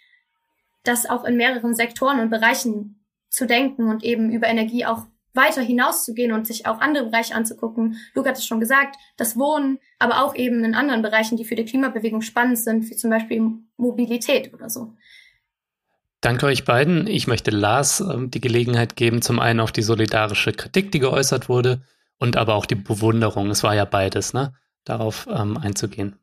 das 0.84 1.06
auch 1.06 1.26
in 1.26 1.38
mehreren 1.38 1.76
Sektoren 1.76 2.20
und 2.20 2.30
Bereichen 2.30 3.06
zu 3.30 3.46
denken 3.46 3.90
und 3.90 4.04
eben 4.04 4.32
über 4.32 4.48
Energie 4.48 4.86
auch 4.86 5.06
weiter 5.34 5.62
hinauszugehen 5.62 6.32
und 6.32 6.48
sich 6.48 6.66
auch 6.66 6.80
andere 6.80 7.06
Bereiche 7.06 7.36
anzugucken. 7.36 7.98
Luke 8.14 8.28
hat 8.28 8.38
es 8.38 8.46
schon 8.46 8.60
gesagt, 8.60 8.96
das 9.18 9.38
Wohnen, 9.38 9.80
aber 10.00 10.24
auch 10.24 10.36
eben 10.36 10.64
in 10.64 10.76
anderen 10.76 11.02
Bereichen, 11.02 11.38
die 11.38 11.46
für 11.46 11.56
die 11.56 11.66
Klimabewegung 11.66 12.22
spannend 12.22 12.58
sind, 12.58 12.90
wie 12.90 12.96
zum 12.96 13.10
Beispiel 13.10 13.52
Mobilität 13.78 14.54
oder 14.54 14.70
so. 14.70 14.94
Danke 16.22 16.48
euch 16.48 16.66
beiden. 16.66 17.08
Ich 17.08 17.28
möchte 17.28 17.52
Lars 17.52 18.02
äh, 18.02 18.28
die 18.28 18.42
Gelegenheit 18.42 18.96
geben, 18.96 19.22
zum 19.22 19.40
einen 19.40 19.62
auf 19.62 19.72
die 19.72 19.84
solidarische 19.84 20.52
Kritik, 20.52 20.92
die 20.92 21.00
geäußert 21.00 21.48
wurde, 21.48 21.82
und 22.18 22.36
aber 22.36 22.56
auch 22.56 22.66
die 22.66 22.76
Bewunderung. 22.76 23.50
Es 23.50 23.64
war 23.64 23.74
ja 23.74 23.86
beides, 23.86 24.34
ne? 24.34 24.54
Darauf 24.84 25.28
ähm, 25.32 25.58
einzugehen. 25.58 26.18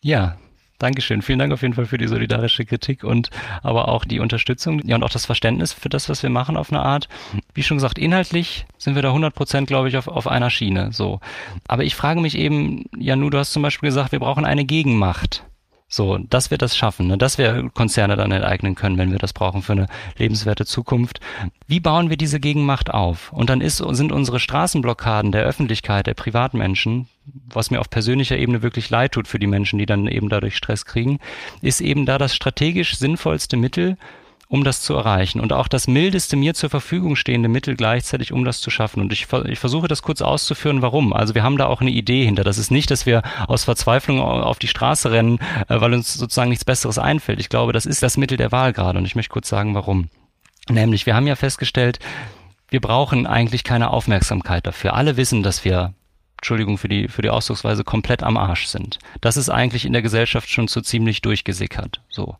Ja, 0.00 0.38
Dankeschön. 0.78 1.22
Vielen 1.22 1.38
Dank 1.38 1.52
auf 1.52 1.62
jeden 1.62 1.74
Fall 1.74 1.86
für 1.86 1.98
die 1.98 2.06
solidarische 2.06 2.64
Kritik 2.64 3.02
und 3.02 3.30
aber 3.62 3.88
auch 3.88 4.04
die 4.04 4.20
Unterstützung 4.20 4.80
ja, 4.84 4.96
und 4.96 5.02
auch 5.02 5.10
das 5.10 5.24
Verständnis 5.24 5.72
für 5.72 5.88
das, 5.88 6.08
was 6.08 6.22
wir 6.22 6.30
machen 6.30 6.56
auf 6.56 6.70
eine 6.70 6.82
Art. 6.82 7.08
Wie 7.54 7.62
schon 7.62 7.78
gesagt, 7.78 7.98
inhaltlich 7.98 8.66
sind 8.76 8.94
wir 8.94 9.02
da 9.02 9.08
100 9.08 9.34
Prozent, 9.34 9.68
glaube 9.68 9.88
ich, 9.88 9.96
auf, 9.96 10.08
auf 10.08 10.26
einer 10.26 10.50
Schiene. 10.50 10.92
So. 10.92 11.20
Aber 11.66 11.84
ich 11.84 11.94
frage 11.94 12.20
mich 12.20 12.36
eben, 12.36 12.84
Janu, 12.96 13.30
du 13.30 13.38
hast 13.38 13.52
zum 13.52 13.62
Beispiel 13.62 13.88
gesagt, 13.88 14.12
wir 14.12 14.20
brauchen 14.20 14.44
eine 14.44 14.64
Gegenmacht. 14.64 15.44
So, 15.96 16.18
dass 16.18 16.50
wir 16.50 16.58
das 16.58 16.76
schaffen, 16.76 17.06
ne? 17.06 17.16
dass 17.16 17.38
wir 17.38 17.70
Konzerne 17.72 18.16
dann 18.16 18.30
enteignen 18.30 18.74
können, 18.74 18.98
wenn 18.98 19.12
wir 19.12 19.18
das 19.18 19.32
brauchen 19.32 19.62
für 19.62 19.72
eine 19.72 19.86
lebenswerte 20.18 20.66
Zukunft. 20.66 21.20
Wie 21.68 21.80
bauen 21.80 22.10
wir 22.10 22.18
diese 22.18 22.38
Gegenmacht 22.38 22.92
auf? 22.92 23.32
Und 23.32 23.48
dann 23.48 23.62
ist, 23.62 23.78
sind 23.78 24.12
unsere 24.12 24.38
Straßenblockaden 24.38 25.32
der 25.32 25.44
Öffentlichkeit, 25.44 26.06
der 26.06 26.12
Privatmenschen, 26.12 27.08
was 27.48 27.70
mir 27.70 27.80
auf 27.80 27.88
persönlicher 27.88 28.36
Ebene 28.36 28.60
wirklich 28.60 28.90
leid 28.90 29.12
tut 29.12 29.26
für 29.26 29.38
die 29.38 29.46
Menschen, 29.46 29.78
die 29.78 29.86
dann 29.86 30.06
eben 30.06 30.28
dadurch 30.28 30.58
Stress 30.58 30.84
kriegen, 30.84 31.18
ist 31.62 31.80
eben 31.80 32.04
da 32.04 32.18
das 32.18 32.34
strategisch 32.34 32.98
sinnvollste 32.98 33.56
Mittel, 33.56 33.96
um 34.48 34.62
das 34.62 34.80
zu 34.80 34.94
erreichen 34.94 35.40
und 35.40 35.52
auch 35.52 35.66
das 35.66 35.88
mildeste 35.88 36.36
mir 36.36 36.54
zur 36.54 36.70
Verfügung 36.70 37.16
stehende 37.16 37.48
Mittel 37.48 37.74
gleichzeitig, 37.74 38.32
um 38.32 38.44
das 38.44 38.60
zu 38.60 38.70
schaffen. 38.70 39.00
Und 39.00 39.12
ich, 39.12 39.26
ich 39.46 39.58
versuche 39.58 39.88
das 39.88 40.02
kurz 40.02 40.22
auszuführen, 40.22 40.82
warum. 40.82 41.12
Also 41.12 41.34
wir 41.34 41.42
haben 41.42 41.58
da 41.58 41.66
auch 41.66 41.80
eine 41.80 41.90
Idee 41.90 42.24
hinter. 42.24 42.44
Das 42.44 42.58
ist 42.58 42.70
nicht, 42.70 42.90
dass 42.90 43.06
wir 43.06 43.22
aus 43.48 43.64
Verzweiflung 43.64 44.20
auf 44.20 44.58
die 44.58 44.68
Straße 44.68 45.10
rennen, 45.10 45.38
äh, 45.68 45.80
weil 45.80 45.94
uns 45.94 46.14
sozusagen 46.14 46.50
nichts 46.50 46.64
Besseres 46.64 46.98
einfällt. 46.98 47.40
Ich 47.40 47.48
glaube, 47.48 47.72
das 47.72 47.86
ist 47.86 48.02
das 48.02 48.16
Mittel 48.16 48.36
der 48.36 48.52
Wahl 48.52 48.72
gerade 48.72 48.98
und 48.98 49.04
ich 49.04 49.16
möchte 49.16 49.32
kurz 49.32 49.48
sagen, 49.48 49.74
warum. 49.74 50.08
Nämlich, 50.68 51.06
wir 51.06 51.14
haben 51.14 51.26
ja 51.26 51.36
festgestellt, 51.36 51.98
wir 52.68 52.80
brauchen 52.80 53.26
eigentlich 53.26 53.64
keine 53.64 53.90
Aufmerksamkeit 53.90 54.66
dafür. 54.66 54.94
Alle 54.94 55.16
wissen, 55.16 55.42
dass 55.42 55.64
wir 55.64 55.94
Entschuldigung 56.38 56.78
für 56.78 56.88
die, 56.88 57.08
für 57.08 57.22
die 57.22 57.30
Ausdrucksweise, 57.30 57.82
komplett 57.82 58.22
am 58.22 58.36
Arsch 58.36 58.66
sind. 58.66 58.98
Das 59.20 59.36
ist 59.36 59.48
eigentlich 59.48 59.84
in 59.84 59.92
der 59.92 60.02
Gesellschaft 60.02 60.50
schon 60.50 60.68
so 60.68 60.80
ziemlich 60.80 61.22
durchgesickert. 61.22 62.02
So. 62.08 62.36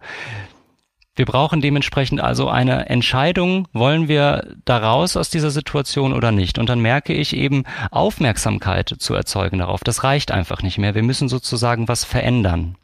Wir 1.16 1.24
brauchen 1.24 1.62
dementsprechend 1.62 2.20
also 2.20 2.48
eine 2.48 2.90
Entscheidung, 2.90 3.66
wollen 3.72 4.06
wir 4.06 4.54
da 4.66 4.76
raus 4.76 5.16
aus 5.16 5.30
dieser 5.30 5.50
Situation 5.50 6.12
oder 6.12 6.30
nicht? 6.30 6.58
Und 6.58 6.68
dann 6.68 6.80
merke 6.80 7.14
ich 7.14 7.34
eben, 7.34 7.64
Aufmerksamkeit 7.90 8.94
zu 8.98 9.14
erzeugen 9.14 9.58
darauf, 9.58 9.82
das 9.82 10.04
reicht 10.04 10.30
einfach 10.30 10.62
nicht 10.62 10.76
mehr. 10.76 10.94
Wir 10.94 11.02
müssen 11.02 11.28
sozusagen 11.28 11.88
was 11.88 12.04
verändern. 12.04 12.76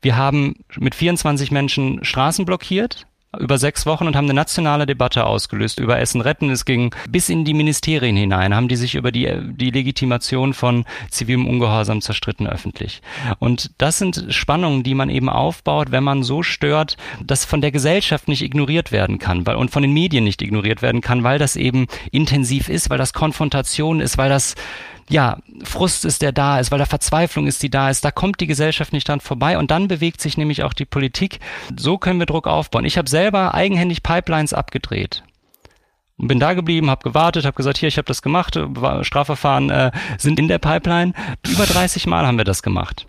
Wir 0.00 0.16
haben 0.16 0.64
mit 0.76 0.94
24 0.94 1.50
Menschen 1.50 2.02
Straßen 2.04 2.46
blockiert, 2.46 3.06
über 3.38 3.58
sechs 3.58 3.84
Wochen 3.84 4.06
und 4.06 4.16
haben 4.16 4.24
eine 4.24 4.34
nationale 4.34 4.86
Debatte 4.86 5.26
ausgelöst 5.26 5.78
über 5.78 5.98
Essen 5.98 6.22
retten. 6.22 6.48
Es 6.50 6.64
ging 6.64 6.94
bis 7.08 7.28
in 7.28 7.44
die 7.44 7.52
Ministerien 7.52 8.16
hinein, 8.16 8.54
haben 8.54 8.68
die 8.68 8.76
sich 8.76 8.94
über 8.94 9.12
die, 9.12 9.30
die 9.42 9.70
Legitimation 9.70 10.54
von 10.54 10.86
zivilem 11.10 11.46
Ungehorsam 11.46 12.00
zerstritten 12.00 12.46
öffentlich. 12.46 13.02
Und 13.38 13.70
das 13.78 13.98
sind 13.98 14.26
Spannungen, 14.30 14.82
die 14.82 14.94
man 14.94 15.10
eben 15.10 15.28
aufbaut, 15.28 15.90
wenn 15.90 16.04
man 16.04 16.22
so 16.22 16.42
stört, 16.42 16.96
dass 17.22 17.44
von 17.44 17.60
der 17.60 17.70
Gesellschaft 17.70 18.28
nicht 18.28 18.42
ignoriert 18.42 18.92
werden 18.92 19.18
kann 19.18 19.46
weil, 19.46 19.56
und 19.56 19.70
von 19.70 19.82
den 19.82 19.92
Medien 19.92 20.24
nicht 20.24 20.40
ignoriert 20.40 20.80
werden 20.80 21.02
kann, 21.02 21.22
weil 21.22 21.38
das 21.38 21.56
eben 21.56 21.86
intensiv 22.10 22.70
ist, 22.70 22.88
weil 22.88 22.98
das 22.98 23.12
Konfrontation 23.12 24.00
ist, 24.00 24.16
weil 24.16 24.30
das 24.30 24.54
ja, 25.08 25.38
Frust 25.64 26.04
ist, 26.04 26.22
der 26.22 26.32
da 26.32 26.58
ist, 26.58 26.70
weil 26.70 26.78
da 26.78 26.86
Verzweiflung 26.86 27.46
ist, 27.46 27.62
die 27.62 27.70
da 27.70 27.90
ist. 27.90 28.04
Da 28.04 28.10
kommt 28.10 28.40
die 28.40 28.46
Gesellschaft 28.46 28.92
nicht 28.92 29.08
dran 29.08 29.20
vorbei 29.20 29.58
und 29.58 29.70
dann 29.70 29.88
bewegt 29.88 30.20
sich 30.20 30.36
nämlich 30.36 30.62
auch 30.62 30.74
die 30.74 30.84
Politik. 30.84 31.40
So 31.76 31.98
können 31.98 32.18
wir 32.18 32.26
Druck 32.26 32.46
aufbauen. 32.46 32.84
Ich 32.84 32.98
habe 32.98 33.08
selber 33.08 33.54
eigenhändig 33.54 34.02
Pipelines 34.02 34.52
abgedreht 34.52 35.22
und 36.18 36.28
bin 36.28 36.40
da 36.40 36.52
geblieben, 36.52 36.90
habe 36.90 37.08
gewartet, 37.08 37.44
habe 37.44 37.56
gesagt, 37.56 37.78
hier, 37.78 37.88
ich 37.88 37.96
habe 37.96 38.06
das 38.06 38.22
gemacht, 38.22 38.58
Strafverfahren 39.02 39.70
äh, 39.70 39.90
sind 40.18 40.38
in 40.38 40.48
der 40.48 40.58
Pipeline. 40.58 41.12
Über 41.46 41.64
30 41.64 42.06
Mal 42.06 42.26
haben 42.26 42.38
wir 42.38 42.44
das 42.44 42.62
gemacht. 42.62 43.06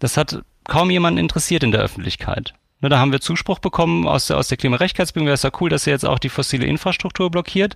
Das 0.00 0.16
hat 0.16 0.42
kaum 0.64 0.90
jemanden 0.90 1.18
interessiert 1.18 1.62
in 1.62 1.72
der 1.72 1.80
Öffentlichkeit. 1.80 2.54
Ne, 2.82 2.88
da 2.88 2.98
haben 2.98 3.12
wir 3.12 3.20
Zuspruch 3.20 3.58
bekommen 3.58 4.08
aus 4.08 4.28
der, 4.28 4.38
aus 4.38 4.48
der 4.48 4.56
Klimarechtschaftsbewegung. 4.56 5.28
Es 5.28 5.40
ist 5.40 5.44
ja 5.44 5.50
cool, 5.60 5.68
dass 5.68 5.86
ihr 5.86 5.92
jetzt 5.92 6.06
auch 6.06 6.18
die 6.18 6.30
fossile 6.30 6.64
Infrastruktur 6.64 7.30
blockiert. 7.30 7.74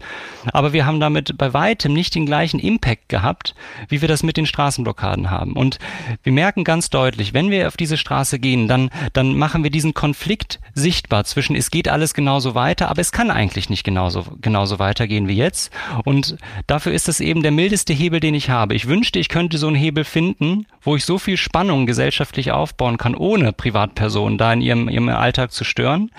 Aber 0.51 0.73
wir 0.73 0.87
haben 0.87 0.99
damit 0.99 1.37
bei 1.37 1.53
weitem 1.53 1.93
nicht 1.93 2.15
den 2.15 2.25
gleichen 2.25 2.59
Impact 2.59 3.11
gehabt, 3.11 3.55
wie 3.89 4.01
wir 4.01 4.09
das 4.09 4.23
mit 4.23 4.39
den 4.39 4.47
Straßenblockaden 4.47 5.31
haben. 5.31 5.53
Und 5.53 5.79
wir 6.23 6.33
merken 6.33 6.65
ganz 6.65 6.89
deutlich, 6.89 7.35
wenn 7.35 7.51
wir 7.51 7.69
auf 7.69 7.77
diese 7.77 7.99
Straße 7.99 8.39
gehen, 8.39 8.67
dann, 8.67 8.89
dann 9.13 9.37
machen 9.37 9.63
wir 9.63 9.71
diesen 9.71 9.93
Konflikt 9.93 10.59
sichtbar 10.73 11.25
zwischen, 11.25 11.55
es 11.55 11.71
geht 11.71 11.89
alles 11.89 12.15
genauso 12.15 12.55
weiter, 12.55 12.89
aber 12.89 13.03
es 13.03 13.13
kann 13.13 13.31
eigentlich 13.31 13.69
nicht 13.69 13.85
genauso, 13.85 14.25
genauso 14.41 14.79
weitergehen 14.79 15.29
wie 15.29 15.37
jetzt. 15.37 15.71
Und 16.05 16.39
dafür 16.67 16.93
ist 16.93 17.09
das 17.09 17.21
eben 17.21 17.43
der 17.43 17.53
mildeste 17.53 17.93
Hebel, 17.93 18.21
den 18.21 18.35
ich 18.35 18.49
habe. 18.49 18.75
Ich 18.75 18.89
wünschte, 18.89 19.19
ich 19.19 19.29
könnte 19.29 19.59
so 19.59 19.67
einen 19.67 19.77
Hebel 19.77 20.05
finden, 20.05 20.65
wo 20.81 20.97
ich 20.97 21.05
so 21.05 21.19
viel 21.19 21.37
Spannung 21.37 21.85
gesellschaftlich 21.85 22.53
aufbauen 22.53 22.97
kann, 22.97 23.15
ohne 23.15 23.53
Privatpersonen 23.53 24.39
da 24.39 24.51
in 24.51 24.63
ihrem 24.63 24.89
ihrem 24.95 25.09
Alltag 25.09 25.53
zu 25.53 25.65
stören, 25.65 26.11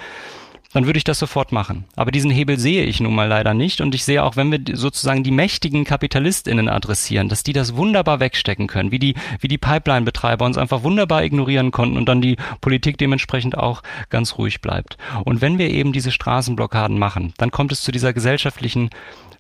dann 0.76 0.86
würde 0.86 0.98
ich 0.98 1.06
das 1.06 1.20
sofort 1.20 1.54
machen. 1.54 1.86
Aber 1.96 2.12
diesen 2.12 2.30
Hebel 2.30 2.60
sehe 2.60 2.84
ich 2.84 3.00
nun 3.00 3.16
mal 3.16 3.30
leider 3.30 3.54
nicht 3.54 3.80
und 3.80 3.96
ich 3.96 4.04
sehe 4.04 4.22
auch, 4.22 4.36
wenn 4.36 4.52
wir 4.52 4.60
sozusagen 4.76 5.24
die 5.24 5.32
mächtigen 5.32 5.86
KapitalistInnen 5.86 6.68
adressieren, 6.68 7.30
dass 7.30 7.44
die 7.44 7.54
das 7.54 7.78
wunderbar 7.78 8.20
wegstecken 8.20 8.68
können, 8.68 8.92
wie 8.92 9.00
die, 9.00 9.16
wie 9.40 9.48
die 9.48 9.58
Pipeline-Betreiber 9.58 10.44
uns 10.44 10.58
einfach 10.58 10.84
wunderbar 10.84 11.24
ignorieren 11.24 11.72
konnten 11.72 11.96
und 11.96 12.10
dann 12.10 12.22
die 12.22 12.36
Politik 12.60 12.98
dementsprechend 12.98 13.58
auch 13.58 13.84
ganz 14.10 14.38
ruhig 14.38 14.60
bleibt. 14.60 14.98
Und 15.24 15.40
wenn 15.40 15.58
wir 15.58 15.70
eben 15.70 15.94
diese 15.94 16.12
Straßenblockaden 16.12 17.00
machen, 17.00 17.34
dann 17.38 17.52
kommt 17.52 17.72
es 17.72 17.82
zu 17.82 17.94
dieser 17.94 18.12
gesellschaftlichen 18.12 18.90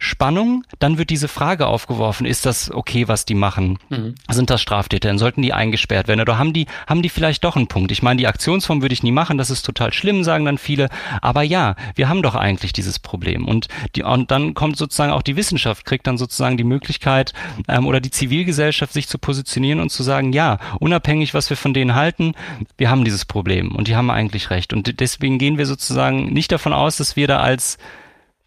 Spannung, 0.05 0.63
dann 0.79 0.97
wird 0.97 1.09
diese 1.09 1.27
Frage 1.27 1.67
aufgeworfen, 1.67 2.25
ist 2.25 2.45
das 2.45 2.71
okay, 2.71 3.07
was 3.07 3.25
die 3.25 3.35
machen? 3.35 3.79
Mhm. 3.89 4.15
Sind 4.29 4.49
das 4.49 4.61
Straftäter? 4.61 5.17
Sollten 5.17 5.41
die 5.41 5.53
eingesperrt 5.53 6.07
werden? 6.07 6.21
Oder 6.21 6.37
haben 6.37 6.53
die, 6.53 6.67
haben 6.87 7.01
die 7.01 7.09
vielleicht 7.09 7.43
doch 7.43 7.55
einen 7.55 7.67
Punkt? 7.67 7.91
Ich 7.91 8.03
meine, 8.03 8.17
die 8.17 8.27
Aktionsform 8.27 8.81
würde 8.81 8.93
ich 8.93 9.03
nie 9.03 9.11
machen, 9.11 9.37
das 9.37 9.49
ist 9.49 9.63
total 9.63 9.93
schlimm, 9.93 10.23
sagen 10.23 10.45
dann 10.45 10.57
viele. 10.57 10.89
Aber 11.21 11.41
ja, 11.41 11.75
wir 11.95 12.07
haben 12.09 12.21
doch 12.21 12.35
eigentlich 12.35 12.73
dieses 12.73 12.99
Problem. 12.99 13.45
Und, 13.45 13.67
die, 13.95 14.03
und 14.03 14.31
dann 14.31 14.53
kommt 14.53 14.77
sozusagen 14.77 15.11
auch 15.11 15.21
die 15.21 15.35
Wissenschaft, 15.35 15.85
kriegt 15.85 16.07
dann 16.07 16.17
sozusagen 16.17 16.57
die 16.57 16.63
Möglichkeit 16.63 17.33
ähm, 17.67 17.87
oder 17.87 17.99
die 17.99 18.11
Zivilgesellschaft, 18.11 18.93
sich 18.93 19.07
zu 19.07 19.17
positionieren 19.17 19.79
und 19.79 19.91
zu 19.91 20.03
sagen, 20.03 20.31
ja, 20.33 20.59
unabhängig, 20.79 21.33
was 21.33 21.49
wir 21.49 21.57
von 21.57 21.73
denen 21.73 21.95
halten, 21.95 22.33
wir 22.77 22.89
haben 22.89 23.03
dieses 23.03 23.25
Problem 23.25 23.75
und 23.75 23.87
die 23.87 23.95
haben 23.95 24.09
eigentlich 24.09 24.49
recht. 24.49 24.73
Und 24.73 24.99
deswegen 24.99 25.39
gehen 25.39 25.57
wir 25.57 25.65
sozusagen 25.65 26.31
nicht 26.31 26.51
davon 26.51 26.73
aus, 26.73 26.97
dass 26.97 27.15
wir 27.15 27.27
da 27.27 27.39
als 27.39 27.77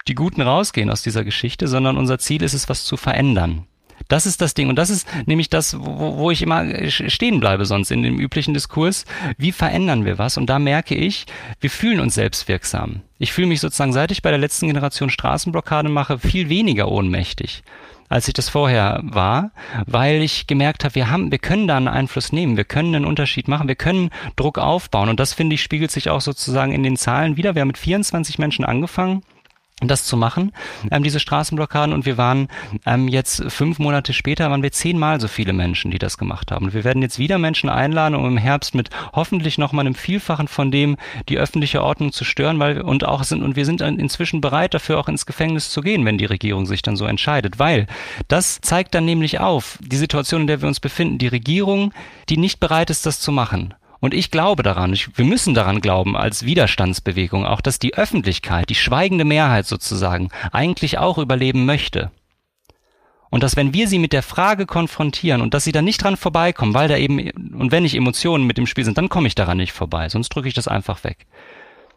die 0.08 0.14
Guten 0.14 0.42
rausgehen 0.42 0.90
aus 0.90 1.02
dieser 1.02 1.24
Geschichte, 1.24 1.68
sondern 1.68 1.96
unser 1.96 2.18
Ziel 2.18 2.42
ist 2.42 2.54
es, 2.54 2.68
was 2.68 2.84
zu 2.84 2.96
verändern. 2.96 3.66
Das 4.06 4.26
ist 4.26 4.40
das 4.40 4.54
Ding. 4.54 4.68
Und 4.68 4.76
das 4.76 4.90
ist 4.90 5.06
nämlich 5.26 5.50
das, 5.50 5.78
wo, 5.78 6.16
wo 6.16 6.30
ich 6.30 6.42
immer 6.42 6.64
stehen 6.88 7.40
bleibe 7.40 7.66
sonst 7.66 7.90
in 7.90 8.02
dem 8.02 8.18
üblichen 8.18 8.54
Diskurs. 8.54 9.04
Wie 9.36 9.52
verändern 9.52 10.04
wir 10.04 10.18
was? 10.18 10.36
Und 10.36 10.46
da 10.46 10.58
merke 10.58 10.94
ich, 10.94 11.26
wir 11.60 11.70
fühlen 11.70 12.00
uns 12.00 12.14
selbstwirksam. 12.14 13.02
Ich 13.18 13.32
fühle 13.32 13.48
mich 13.48 13.60
sozusagen, 13.60 13.92
seit 13.92 14.12
ich 14.12 14.22
bei 14.22 14.30
der 14.30 14.38
letzten 14.38 14.68
Generation 14.68 15.10
Straßenblockade 15.10 15.88
mache, 15.88 16.18
viel 16.18 16.48
weniger 16.48 16.88
ohnmächtig 16.88 17.62
als 18.08 18.26
ich 18.26 18.34
das 18.34 18.48
vorher 18.48 19.00
war, 19.02 19.50
weil 19.86 20.22
ich 20.22 20.46
gemerkt 20.46 20.84
habe, 20.84 20.94
wir 20.94 21.10
haben, 21.10 21.30
wir 21.30 21.38
können 21.38 21.68
da 21.68 21.76
einen 21.76 21.88
Einfluss 21.88 22.32
nehmen, 22.32 22.56
wir 22.56 22.64
können 22.64 22.94
einen 22.94 23.04
Unterschied 23.04 23.48
machen, 23.48 23.68
wir 23.68 23.74
können 23.74 24.10
Druck 24.36 24.58
aufbauen 24.58 25.10
und 25.10 25.20
das 25.20 25.34
finde 25.34 25.54
ich 25.54 25.62
spiegelt 25.62 25.90
sich 25.90 26.08
auch 26.08 26.22
sozusagen 26.22 26.72
in 26.72 26.82
den 26.82 26.96
Zahlen 26.96 27.36
wieder. 27.36 27.54
Wir 27.54 27.60
haben 27.60 27.68
mit 27.68 27.76
24 27.76 28.38
Menschen 28.38 28.64
angefangen 28.64 29.22
das 29.80 30.04
zu 30.04 30.16
machen, 30.16 30.52
ähm, 30.90 31.02
diese 31.02 31.20
Straßenblockaden. 31.20 31.94
Und 31.94 32.04
wir 32.04 32.18
waren 32.18 32.48
ähm, 32.84 33.08
jetzt 33.08 33.44
fünf 33.48 33.78
Monate 33.78 34.12
später, 34.12 34.50
waren 34.50 34.62
wir 34.62 34.72
zehnmal 34.72 35.20
so 35.20 35.28
viele 35.28 35.52
Menschen, 35.52 35.90
die 35.90 35.98
das 35.98 36.18
gemacht 36.18 36.50
haben. 36.50 36.66
Und 36.66 36.74
wir 36.74 36.84
werden 36.84 37.02
jetzt 37.02 37.18
wieder 37.18 37.38
Menschen 37.38 37.70
einladen, 37.70 38.14
um 38.14 38.26
im 38.26 38.36
Herbst 38.36 38.74
mit 38.74 38.90
hoffentlich 39.12 39.58
nochmal 39.58 39.86
einem 39.86 39.94
Vielfachen 39.94 40.48
von 40.48 40.70
dem 40.70 40.96
die 41.28 41.38
öffentliche 41.38 41.82
Ordnung 41.82 42.12
zu 42.12 42.24
stören, 42.24 42.58
weil 42.58 42.80
und 42.80 43.04
auch 43.04 43.22
sind, 43.22 43.42
und 43.42 43.56
wir 43.56 43.64
sind 43.64 43.80
inzwischen 43.80 44.40
bereit 44.40 44.74
dafür 44.74 44.98
auch 44.98 45.08
ins 45.08 45.26
Gefängnis 45.26 45.70
zu 45.70 45.80
gehen, 45.80 46.04
wenn 46.04 46.18
die 46.18 46.24
Regierung 46.24 46.66
sich 46.66 46.82
dann 46.82 46.96
so 46.96 47.04
entscheidet. 47.04 47.58
Weil 47.58 47.86
das 48.26 48.60
zeigt 48.60 48.94
dann 48.94 49.04
nämlich 49.04 49.38
auf, 49.38 49.78
die 49.80 49.96
Situation, 49.96 50.42
in 50.42 50.46
der 50.48 50.60
wir 50.60 50.68
uns 50.68 50.80
befinden, 50.80 51.18
die 51.18 51.28
Regierung, 51.28 51.92
die 52.28 52.36
nicht 52.36 52.58
bereit 52.58 52.90
ist, 52.90 53.06
das 53.06 53.20
zu 53.20 53.30
machen. 53.30 53.74
Und 54.00 54.14
ich 54.14 54.30
glaube 54.30 54.62
daran, 54.62 54.92
ich, 54.92 55.16
wir 55.18 55.24
müssen 55.24 55.54
daran 55.54 55.80
glauben 55.80 56.16
als 56.16 56.44
Widerstandsbewegung 56.44 57.44
auch, 57.44 57.60
dass 57.60 57.78
die 57.78 57.94
Öffentlichkeit, 57.94 58.70
die 58.70 58.76
schweigende 58.76 59.24
Mehrheit 59.24 59.66
sozusagen, 59.66 60.28
eigentlich 60.52 60.98
auch 60.98 61.18
überleben 61.18 61.66
möchte. 61.66 62.10
Und 63.30 63.42
dass 63.42 63.56
wenn 63.56 63.74
wir 63.74 63.88
sie 63.88 63.98
mit 63.98 64.12
der 64.12 64.22
Frage 64.22 64.66
konfrontieren 64.66 65.42
und 65.42 65.52
dass 65.52 65.64
sie 65.64 65.72
dann 65.72 65.84
nicht 65.84 66.02
dran 66.02 66.16
vorbeikommen, 66.16 66.74
weil 66.74 66.88
da 66.88 66.96
eben, 66.96 67.30
und 67.30 67.72
wenn 67.72 67.82
nicht 67.82 67.94
Emotionen 67.94 68.46
mit 68.46 68.56
dem 68.56 68.66
Spiel 68.66 68.84
sind, 68.84 68.96
dann 68.96 69.08
komme 69.08 69.28
ich 69.28 69.34
daran 69.34 69.58
nicht 69.58 69.72
vorbei, 69.72 70.08
sonst 70.08 70.30
drücke 70.30 70.48
ich 70.48 70.54
das 70.54 70.68
einfach 70.68 71.04
weg. 71.04 71.26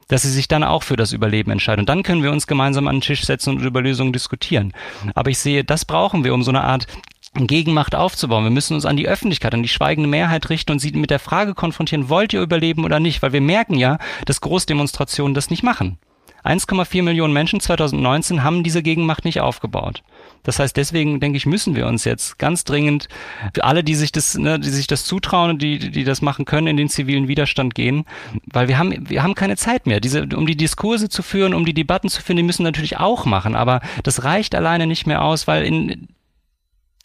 Dass 0.09 0.23
sie 0.23 0.31
sich 0.31 0.49
dann 0.49 0.63
auch 0.63 0.83
für 0.83 0.97
das 0.97 1.13
Überleben 1.13 1.51
entscheiden. 1.51 1.81
Und 1.81 1.89
dann 1.89 2.03
können 2.03 2.21
wir 2.21 2.31
uns 2.31 2.47
gemeinsam 2.47 2.89
an 2.89 2.95
den 2.95 3.01
Tisch 3.01 3.23
setzen 3.23 3.51
und 3.51 3.63
über 3.63 3.81
Lösungen 3.81 4.11
diskutieren. 4.11 4.73
Aber 5.15 5.29
ich 5.29 5.37
sehe, 5.37 5.63
das 5.63 5.85
brauchen 5.85 6.25
wir, 6.25 6.33
um 6.33 6.43
so 6.43 6.51
eine 6.51 6.65
Art 6.65 6.85
Gegenmacht 7.33 7.95
aufzubauen. 7.95 8.43
Wir 8.43 8.51
müssen 8.51 8.73
uns 8.73 8.85
an 8.85 8.97
die 8.97 9.07
Öffentlichkeit, 9.07 9.53
an 9.53 9.63
die 9.63 9.69
schweigende 9.69 10.09
Mehrheit 10.09 10.49
richten 10.49 10.73
und 10.73 10.79
sie 10.79 10.91
mit 10.91 11.09
der 11.09 11.19
Frage 11.19 11.53
konfrontieren, 11.53 12.09
wollt 12.09 12.33
ihr 12.33 12.41
überleben 12.41 12.83
oder 12.83 12.99
nicht? 12.99 13.21
Weil 13.21 13.33
wir 13.33 13.41
merken 13.41 13.75
ja, 13.75 13.99
dass 14.25 14.41
Großdemonstrationen 14.41 15.33
das 15.33 15.49
nicht 15.49 15.63
machen. 15.63 15.97
1,4 16.43 17.03
Millionen 17.03 17.33
Menschen 17.33 17.59
2019 17.59 18.43
haben 18.43 18.63
diese 18.63 18.81
Gegenmacht 18.81 19.25
nicht 19.25 19.41
aufgebaut. 19.41 20.01
Das 20.43 20.57
heißt, 20.57 20.75
deswegen 20.75 21.19
denke 21.19 21.37
ich, 21.37 21.45
müssen 21.45 21.75
wir 21.75 21.85
uns 21.85 22.03
jetzt 22.03 22.39
ganz 22.39 22.63
dringend 22.63 23.09
für 23.53 23.63
alle, 23.63 23.83
die 23.83 23.93
sich 23.93 24.11
das, 24.11 24.35
ne, 24.35 24.59
die 24.59 24.69
sich 24.69 24.87
das 24.87 25.05
zutrauen 25.05 25.59
die, 25.59 25.77
die 25.77 26.03
das 26.03 26.21
machen 26.21 26.45
können, 26.45 26.67
in 26.67 26.77
den 26.77 26.89
zivilen 26.89 27.27
Widerstand 27.27 27.75
gehen, 27.75 28.05
weil 28.45 28.67
wir 28.67 28.79
haben, 28.79 29.07
wir 29.09 29.21
haben 29.21 29.35
keine 29.35 29.55
Zeit 29.55 29.85
mehr. 29.85 29.99
Diese, 29.99 30.23
um 30.35 30.47
die 30.47 30.57
Diskurse 30.57 31.09
zu 31.09 31.21
führen, 31.21 31.53
um 31.53 31.65
die 31.65 31.75
Debatten 31.75 32.09
zu 32.09 32.23
führen, 32.23 32.37
die 32.37 32.43
müssen 32.43 32.63
natürlich 32.63 32.97
auch 32.97 33.25
machen, 33.25 33.55
aber 33.55 33.81
das 34.03 34.23
reicht 34.23 34.55
alleine 34.55 34.87
nicht 34.87 35.05
mehr 35.05 35.23
aus, 35.23 35.47
weil 35.47 35.63
in 35.63 36.07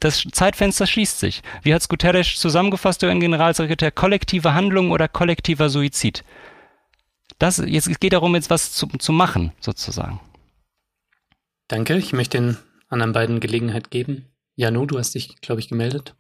das 0.01 0.25
Zeitfenster 0.33 0.87
schließt 0.87 1.19
sich. 1.19 1.43
Wie 1.63 1.73
hat 1.73 1.83
es 1.83 1.89
Guterres 1.89 2.37
zusammengefasst, 2.37 3.03
der 3.03 3.15
Generalsekretär? 3.15 3.91
Kollektive 3.91 4.55
Handlung 4.55 4.91
oder 4.91 5.09
kollektiver 5.09 5.69
Suizid? 5.69 6.25
Das, 7.39 7.59
jetzt, 7.59 7.89
es 7.89 8.01
geht 8.01 8.13
darum, 8.13 8.35
jetzt 8.35 8.51
was 8.51 8.73
zu, 8.73 8.87
zu 8.87 9.13
machen, 9.13 9.53
sozusagen. 9.61 10.21
Danke. 11.69 11.97
Ich 11.97 12.13
möchte 12.13 12.39
den 12.39 12.57
anderen 12.89 13.13
beiden 13.13 13.41
Gelegenheit 13.41 13.91
geben. 13.91 14.27
Janu, 14.55 14.87
du 14.87 14.99
hast 14.99 15.15
dich, 15.15 15.41
glaube 15.41 15.61
ich, 15.61 15.69
gemeldet. 15.69 16.15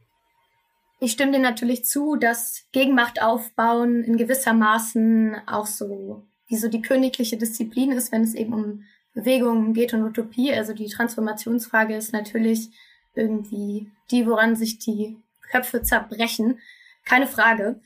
Ich 0.99 1.13
stimme 1.13 1.33
dir 1.33 1.39
natürlich 1.39 1.85
zu, 1.85 2.17
dass 2.17 2.65
Gegenmacht 2.73 3.23
aufbauen 3.23 4.03
in 4.03 4.17
gewisser 4.17 4.55
Maßen 4.55 5.37
auch 5.47 5.67
so 5.67 6.27
wie 6.49 6.57
so 6.57 6.69
die 6.69 6.83
königliche 6.83 7.37
Disziplin 7.37 7.93
ist, 7.93 8.13
wenn 8.13 8.23
es 8.23 8.35
eben 8.35 8.53
um 8.53 8.83
Bewegungen 9.13 9.75
geht 9.75 9.95
und 9.95 10.03
Utopie. 10.03 10.53
Also 10.53 10.73
die 10.73 10.89
Transformationsfrage 10.89 11.97
ist 11.97 12.13
natürlich 12.13 12.71
irgendwie 13.17 13.91
die, 14.11 14.27
woran 14.27 14.57
sich 14.57 14.79
die 14.79 15.17
Köpfe 15.51 15.83
zerbrechen. 15.83 16.61
Keine 17.05 17.27
Frage. 17.27 17.81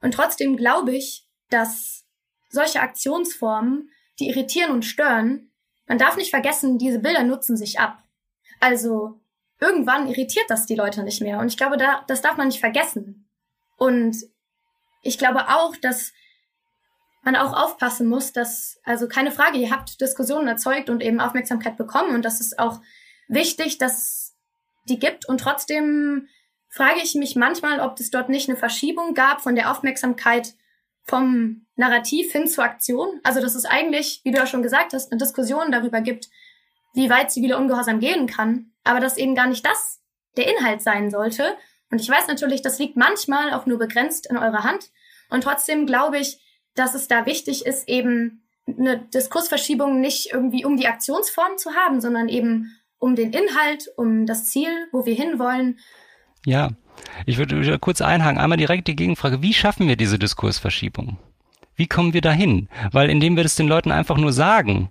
Und 0.00 0.14
trotzdem 0.14 0.56
glaube 0.56 0.94
ich, 0.94 1.26
dass 1.50 2.04
solche 2.50 2.80
Aktionsformen, 2.80 3.90
die 4.18 4.28
irritieren 4.28 4.72
und 4.72 4.84
stören, 4.84 5.50
man 5.86 5.98
darf 5.98 6.16
nicht 6.16 6.30
vergessen, 6.30 6.78
diese 6.78 6.98
Bilder 6.98 7.22
nutzen 7.22 7.56
sich 7.56 7.80
ab. 7.80 8.02
Also 8.60 9.20
irgendwann 9.60 10.08
irritiert 10.08 10.46
das 10.48 10.66
die 10.66 10.74
Leute 10.74 11.02
nicht 11.02 11.20
mehr. 11.20 11.38
Und 11.38 11.48
ich 11.48 11.56
glaube, 11.56 11.76
da, 11.76 12.04
das 12.06 12.20
darf 12.20 12.36
man 12.36 12.48
nicht 12.48 12.60
vergessen. 12.60 13.28
Und 13.76 14.16
ich 15.02 15.18
glaube 15.18 15.48
auch, 15.48 15.76
dass 15.76 16.12
man 17.22 17.36
auch 17.36 17.52
aufpassen 17.52 18.06
muss, 18.06 18.32
dass, 18.32 18.80
also 18.84 19.08
keine 19.08 19.30
Frage, 19.32 19.58
ihr 19.58 19.70
habt 19.70 20.00
Diskussionen 20.00 20.48
erzeugt 20.48 20.90
und 20.90 21.02
eben 21.02 21.20
Aufmerksamkeit 21.20 21.76
bekommen 21.76 22.14
und 22.14 22.24
das 22.24 22.40
ist 22.40 22.58
auch 22.58 22.80
wichtig, 23.28 23.78
dass 23.78 24.27
die 24.88 24.98
gibt 24.98 25.28
und 25.28 25.40
trotzdem 25.40 26.28
frage 26.68 27.00
ich 27.02 27.14
mich 27.14 27.36
manchmal, 27.36 27.80
ob 27.80 27.98
es 27.98 28.10
dort 28.10 28.28
nicht 28.28 28.48
eine 28.48 28.58
Verschiebung 28.58 29.14
gab 29.14 29.40
von 29.40 29.54
der 29.54 29.70
Aufmerksamkeit 29.70 30.54
vom 31.02 31.66
Narrativ 31.76 32.32
hin 32.32 32.46
zur 32.46 32.64
Aktion. 32.64 33.20
Also 33.22 33.40
dass 33.40 33.54
es 33.54 33.64
eigentlich, 33.64 34.20
wie 34.24 34.30
du 34.30 34.38
ja 34.38 34.46
schon 34.46 34.62
gesagt 34.62 34.92
hast, 34.92 35.10
eine 35.10 35.18
Diskussion 35.18 35.72
darüber 35.72 36.00
gibt, 36.00 36.28
wie 36.94 37.10
weit 37.10 37.30
zivile 37.30 37.56
Ungehorsam 37.56 38.00
gehen 38.00 38.26
kann, 38.26 38.72
aber 38.84 39.00
dass 39.00 39.16
eben 39.16 39.34
gar 39.34 39.46
nicht 39.46 39.64
das 39.64 40.00
der 40.36 40.48
Inhalt 40.48 40.82
sein 40.82 41.10
sollte. 41.10 41.56
Und 41.90 42.00
ich 42.00 42.08
weiß 42.08 42.26
natürlich, 42.26 42.62
das 42.62 42.78
liegt 42.78 42.96
manchmal 42.96 43.52
auch 43.52 43.66
nur 43.66 43.78
begrenzt 43.78 44.28
in 44.30 44.36
eurer 44.36 44.64
Hand. 44.64 44.90
Und 45.30 45.42
trotzdem 45.42 45.86
glaube 45.86 46.18
ich, 46.18 46.40
dass 46.74 46.94
es 46.94 47.08
da 47.08 47.26
wichtig 47.26 47.66
ist, 47.66 47.88
eben 47.88 48.44
eine 48.66 48.98
Diskursverschiebung 48.98 50.00
nicht 50.00 50.32
irgendwie 50.32 50.64
um 50.64 50.76
die 50.76 50.86
Aktionsform 50.86 51.56
zu 51.56 51.74
haben, 51.74 52.00
sondern 52.00 52.28
eben 52.28 52.77
um 52.98 53.16
den 53.16 53.32
Inhalt, 53.32 53.88
um 53.96 54.26
das 54.26 54.46
Ziel, 54.46 54.70
wo 54.92 55.06
wir 55.06 55.14
hinwollen. 55.14 55.78
Ja, 56.44 56.70
ich 57.26 57.38
würde 57.38 57.78
kurz 57.78 58.00
einhaken. 58.00 58.38
Einmal 58.38 58.58
direkt 58.58 58.88
die 58.88 58.96
Gegenfrage, 58.96 59.42
wie 59.42 59.54
schaffen 59.54 59.88
wir 59.88 59.96
diese 59.96 60.18
Diskursverschiebung? 60.18 61.18
Wie 61.76 61.86
kommen 61.86 62.12
wir 62.12 62.20
dahin? 62.20 62.68
Weil 62.90 63.08
indem 63.08 63.36
wir 63.36 63.44
das 63.44 63.54
den 63.54 63.68
Leuten 63.68 63.92
einfach 63.92 64.16
nur 64.16 64.32
sagen, 64.32 64.90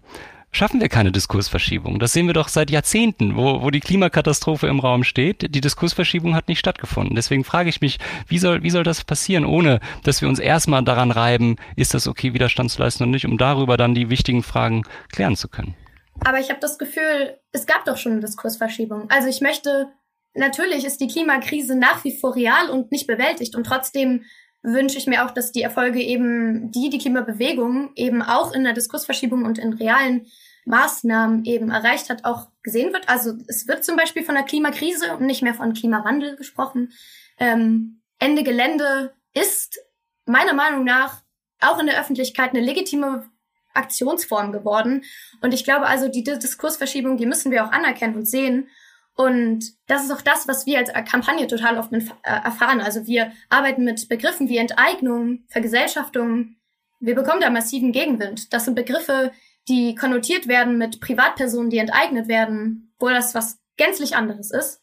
schaffen 0.51 0.80
wir 0.80 0.89
keine 0.89 1.12
Diskursverschiebung. 1.12 1.99
Das 1.99 2.14
sehen 2.14 2.28
wir 2.28 2.34
doch 2.34 2.47
seit 2.47 2.72
Jahrzehnten, 2.72 3.36
wo, 3.36 3.62
wo 3.62 3.70
die 3.70 3.80
Klimakatastrophe 3.82 4.68
im 4.68 4.80
Raum 4.80 5.03
steht. 5.03 5.53
Die 5.53 5.62
Diskursverschiebung 5.62 6.34
hat 6.34 6.47
nicht 6.47 6.60
stattgefunden. 6.60 7.16
Deswegen 7.16 7.43
frage 7.43 7.70
ich 7.70 7.82
mich, 7.82 7.99
wie 8.28 8.39
soll, 8.39 8.64
wie 8.64 8.70
soll 8.70 8.84
das 8.84 9.03
passieren, 9.03 9.45
ohne 9.45 9.80
dass 10.03 10.22
wir 10.22 10.30
uns 10.30 10.39
erstmal 10.39 10.84
daran 10.84 11.12
reiben, 11.12 11.58
ist 11.76 11.93
das 11.93 12.08
okay, 12.08 12.34
Widerstand 12.34 12.72
zu 12.72 12.82
leisten 12.82 13.03
und 13.03 13.12
nicht, 13.12 13.26
um 13.26 13.38
darüber 13.38 13.78
dann 13.78 13.93
die 13.93 14.10
wichtigen 14.10 14.43
Fragen 14.43 14.84
klären 15.12 15.36
zu 15.36 15.49
können. 15.49 15.76
Aber 16.24 16.39
ich 16.39 16.49
habe 16.49 16.59
das 16.59 16.78
Gefühl, 16.78 17.39
es 17.51 17.65
gab 17.65 17.86
doch 17.86 17.97
schon 17.97 18.13
eine 18.13 18.22
Diskursverschiebung. 18.22 19.09
Also 19.09 19.28
ich 19.28 19.41
möchte, 19.41 19.89
natürlich 20.34 20.86
ist 20.86 20.99
die 20.99 21.07
Klimakrise 21.07 21.76
nach 21.76 22.03
wie 22.03 22.18
vor 22.18 22.36
real 22.36 22.70
und 22.70 22.91
nicht 22.91 23.07
bewältigt 23.07 23.55
und 23.55 23.65
trotzdem 23.65 24.24
wünsche 24.63 24.97
ich 24.97 25.07
mir 25.07 25.26
auch, 25.26 25.32
dass 25.32 25.51
die 25.51 25.61
Erfolge 25.61 26.01
eben, 26.01 26.72
die 26.72 26.89
die 26.89 26.97
Klimabewegung 26.97 27.91
eben 27.95 28.22
auch 28.22 28.51
in 28.51 28.63
der 28.63 28.74
Diskursverschiebung 28.74 29.45
und 29.45 29.57
in 29.57 29.74
realen 29.74 30.28
Maßnahmen 30.65 31.45
eben 31.45 31.72
erreicht 31.72 32.09
hat, 32.09 32.26
auch 32.26 32.49
gesehen 32.61 32.91
wird. 32.91 33.07
Also 33.07 33.34
es 33.47 33.68
wird 33.68 33.86
zum 33.86 33.95
Beispiel 33.95 34.24
von 34.24 34.36
der 34.36 34.43
Klimakrise 34.43 35.15
und 35.15 35.26
nicht 35.26 35.41
mehr 35.41 35.53
von 35.53 35.74
Klimawandel 35.74 36.36
gesprochen. 36.36 36.91
Ähm, 37.39 38.01
Ende 38.20 38.43
Gelände 38.43 39.13
ist 39.34 39.80
meiner 40.26 40.53
Meinung 40.53 40.84
nach 40.84 41.22
auch 41.61 41.80
in 41.80 41.88
der 41.88 41.99
Öffentlichkeit 41.99 42.49
eine 42.49 42.61
legitime 42.61 43.30
Aktionsform 43.78 44.51
geworden. 44.51 45.03
Und 45.41 45.53
ich 45.53 45.63
glaube 45.63 45.88
also, 45.88 46.07
die 46.07 46.23
Diskursverschiebung, 46.23 47.17
die 47.17 47.25
müssen 47.25 47.51
wir 47.51 47.65
auch 47.65 47.71
anerkennen 47.71 48.15
und 48.15 48.28
sehen. 48.28 48.67
Und 49.15 49.73
das 49.88 50.03
ist 50.03 50.11
auch 50.11 50.21
das, 50.21 50.47
was 50.47 50.65
wir 50.65 50.78
als 50.78 50.93
Kampagne 51.09 51.47
total 51.47 51.78
oft 51.78 51.91
äh, 51.91 52.01
erfahren. 52.23 52.82
Also 52.82 53.07
wir 53.07 53.32
arbeiten 53.49 53.84
mit 53.84 54.09
Begriffen 54.09 54.47
wie 54.47 54.57
Enteignung, 54.57 55.43
Vergesellschaftung. 55.47 56.57
Wir 56.99 57.15
bekommen 57.15 57.41
da 57.41 57.49
massiven 57.49 57.91
Gegenwind. 57.91 58.53
Das 58.53 58.65
sind 58.65 58.75
Begriffe, 58.75 59.32
die 59.67 59.95
konnotiert 59.95 60.47
werden 60.47 60.78
mit 60.78 61.01
Privatpersonen, 61.01 61.71
die 61.71 61.80
enteignet 61.80 62.28
werden, 62.28 62.93
wo 62.99 63.09
das 63.09 63.34
was 63.34 63.59
gänzlich 63.75 64.15
anderes 64.15 64.51
ist. 64.51 64.82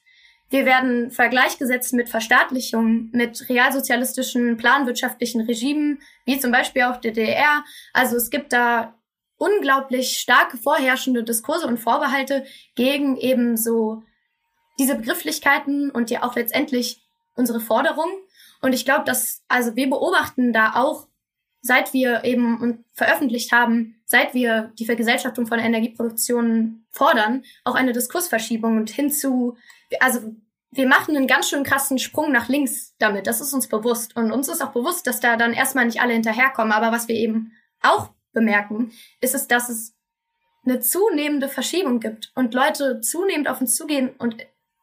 Wir 0.54 0.66
werden 0.66 1.10
vergleichgesetzt 1.10 1.94
mit 1.94 2.08
Verstaatlichung, 2.08 3.08
mit 3.10 3.48
realsozialistischen, 3.48 4.56
planwirtschaftlichen 4.56 5.40
Regimen, 5.40 6.00
wie 6.26 6.38
zum 6.38 6.52
Beispiel 6.52 6.82
auch 6.82 6.98
der 6.98 7.10
DDR. 7.10 7.64
Also 7.92 8.14
es 8.14 8.30
gibt 8.30 8.52
da 8.52 8.94
unglaublich 9.36 10.16
starke 10.16 10.56
vorherrschende 10.56 11.24
Diskurse 11.24 11.66
und 11.66 11.78
Vorbehalte 11.78 12.46
gegen 12.76 13.16
eben 13.16 13.56
so 13.56 14.04
diese 14.78 14.94
Begrifflichkeiten 14.94 15.90
und 15.90 16.12
ja 16.12 16.22
auch 16.22 16.36
letztendlich 16.36 17.02
unsere 17.34 17.58
Forderungen. 17.58 18.14
Und 18.62 18.74
ich 18.74 18.84
glaube, 18.84 19.02
dass, 19.06 19.42
also 19.48 19.74
wir 19.74 19.90
beobachten 19.90 20.52
da 20.52 20.74
auch, 20.76 21.08
seit 21.62 21.92
wir 21.92 22.22
eben 22.22 22.84
veröffentlicht 22.92 23.50
haben, 23.50 24.00
seit 24.04 24.34
wir 24.34 24.70
die 24.78 24.86
Vergesellschaftung 24.86 25.48
von 25.48 25.58
Energieproduktion 25.58 26.84
fordern, 26.90 27.42
auch 27.64 27.74
eine 27.74 27.92
Diskursverschiebung 27.92 28.76
und 28.76 28.90
hinzu, 28.90 29.56
also 29.98 30.36
wir 30.76 30.88
machen 30.88 31.16
einen 31.16 31.26
ganz 31.26 31.48
schön 31.48 31.62
krassen 31.62 31.98
Sprung 31.98 32.32
nach 32.32 32.48
links 32.48 32.94
damit. 32.98 33.26
Das 33.26 33.40
ist 33.40 33.52
uns 33.52 33.68
bewusst. 33.68 34.16
Und 34.16 34.32
uns 34.32 34.48
ist 34.48 34.62
auch 34.62 34.72
bewusst, 34.72 35.06
dass 35.06 35.20
da 35.20 35.36
dann 35.36 35.52
erstmal 35.52 35.86
nicht 35.86 36.00
alle 36.00 36.12
hinterherkommen. 36.12 36.72
Aber 36.72 36.90
was 36.90 37.06
wir 37.08 37.14
eben 37.14 37.52
auch 37.80 38.10
bemerken, 38.32 38.92
ist 39.20 39.34
es, 39.34 39.46
dass 39.46 39.68
es 39.68 39.94
eine 40.66 40.80
zunehmende 40.80 41.48
Verschiebung 41.48 42.00
gibt 42.00 42.32
und 42.34 42.54
Leute 42.54 43.00
zunehmend 43.00 43.48
auf 43.48 43.60
uns 43.60 43.76
zugehen 43.76 44.10
und 44.18 44.36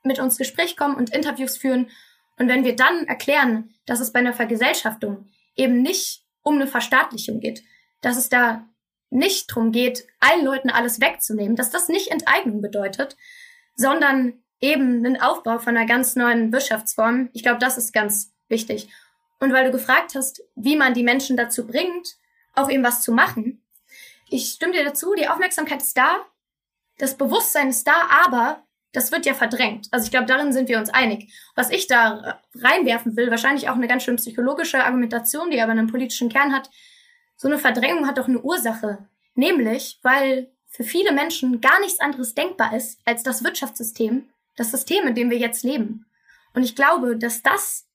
mit 0.03 0.19
uns 0.19 0.37
Gespräch 0.37 0.77
kommen 0.77 0.95
und 0.95 1.13
Interviews 1.13 1.57
führen. 1.57 1.89
Und 2.37 2.47
wenn 2.47 2.63
wir 2.63 2.75
dann 2.75 3.07
erklären, 3.07 3.73
dass 3.85 3.99
es 3.99 4.13
bei 4.13 4.19
einer 4.19 4.33
Vergesellschaftung 4.33 5.29
eben 5.55 5.81
nicht 5.81 6.23
um 6.43 6.55
eine 6.55 6.67
Verstaatlichung 6.67 7.39
geht, 7.39 7.63
dass 8.01 8.17
es 8.17 8.29
da 8.29 8.65
nicht 9.09 9.47
drum 9.47 9.71
geht, 9.71 10.07
allen 10.19 10.45
Leuten 10.45 10.69
alles 10.69 11.01
wegzunehmen, 11.01 11.55
dass 11.55 11.69
das 11.69 11.89
nicht 11.89 12.09
Enteignung 12.09 12.61
bedeutet, 12.61 13.17
sondern 13.75 14.40
eben 14.61 15.05
einen 15.05 15.19
Aufbau 15.19 15.59
von 15.59 15.75
einer 15.75 15.87
ganz 15.87 16.15
neuen 16.15 16.53
Wirtschaftsform. 16.53 17.29
Ich 17.33 17.43
glaube, 17.43 17.59
das 17.59 17.77
ist 17.77 17.91
ganz 17.91 18.31
wichtig. 18.47 18.89
Und 19.39 19.51
weil 19.51 19.65
du 19.65 19.71
gefragt 19.71 20.13
hast, 20.15 20.43
wie 20.55 20.77
man 20.77 20.93
die 20.93 21.03
Menschen 21.03 21.35
dazu 21.35 21.65
bringt, 21.65 22.15
auch 22.53 22.69
eben 22.69 22.83
was 22.83 23.01
zu 23.01 23.11
machen. 23.11 23.63
Ich 24.29 24.51
stimme 24.51 24.73
dir 24.73 24.85
dazu, 24.85 25.13
die 25.15 25.27
Aufmerksamkeit 25.27 25.81
ist 25.81 25.97
da, 25.97 26.25
das 26.99 27.17
Bewusstsein 27.17 27.69
ist 27.69 27.87
da, 27.87 27.93
aber 28.23 28.63
das 28.93 29.11
wird 29.11 29.25
ja 29.25 29.33
verdrängt. 29.33 29.87
Also 29.91 30.05
ich 30.05 30.11
glaube, 30.11 30.27
darin 30.27 30.53
sind 30.53 30.69
wir 30.69 30.77
uns 30.77 30.89
einig. 30.89 31.33
Was 31.55 31.69
ich 31.69 31.87
da 31.87 32.39
reinwerfen 32.55 33.15
will, 33.15 33.31
wahrscheinlich 33.31 33.69
auch 33.69 33.75
eine 33.75 33.87
ganz 33.87 34.03
schön 34.03 34.17
psychologische 34.17 34.83
Argumentation, 34.83 35.49
die 35.49 35.61
aber 35.61 35.71
einen 35.71 35.87
politischen 35.87 36.29
Kern 36.29 36.53
hat. 36.53 36.69
So 37.35 37.47
eine 37.47 37.57
Verdrängung 37.57 38.05
hat 38.05 38.17
doch 38.17 38.27
eine 38.27 38.41
Ursache. 38.41 39.07
Nämlich, 39.33 39.99
weil 40.03 40.51
für 40.67 40.83
viele 40.83 41.13
Menschen 41.13 41.61
gar 41.61 41.79
nichts 41.79 41.99
anderes 41.99 42.35
denkbar 42.35 42.75
ist 42.75 42.99
als 43.05 43.23
das 43.23 43.43
Wirtschaftssystem, 43.43 44.29
das 44.61 44.71
System, 44.71 45.07
in 45.07 45.15
dem 45.15 45.29
wir 45.29 45.37
jetzt 45.37 45.63
leben. 45.63 46.05
Und 46.53 46.63
ich 46.63 46.75
glaube, 46.75 47.17
dass 47.17 47.41
das 47.41 47.87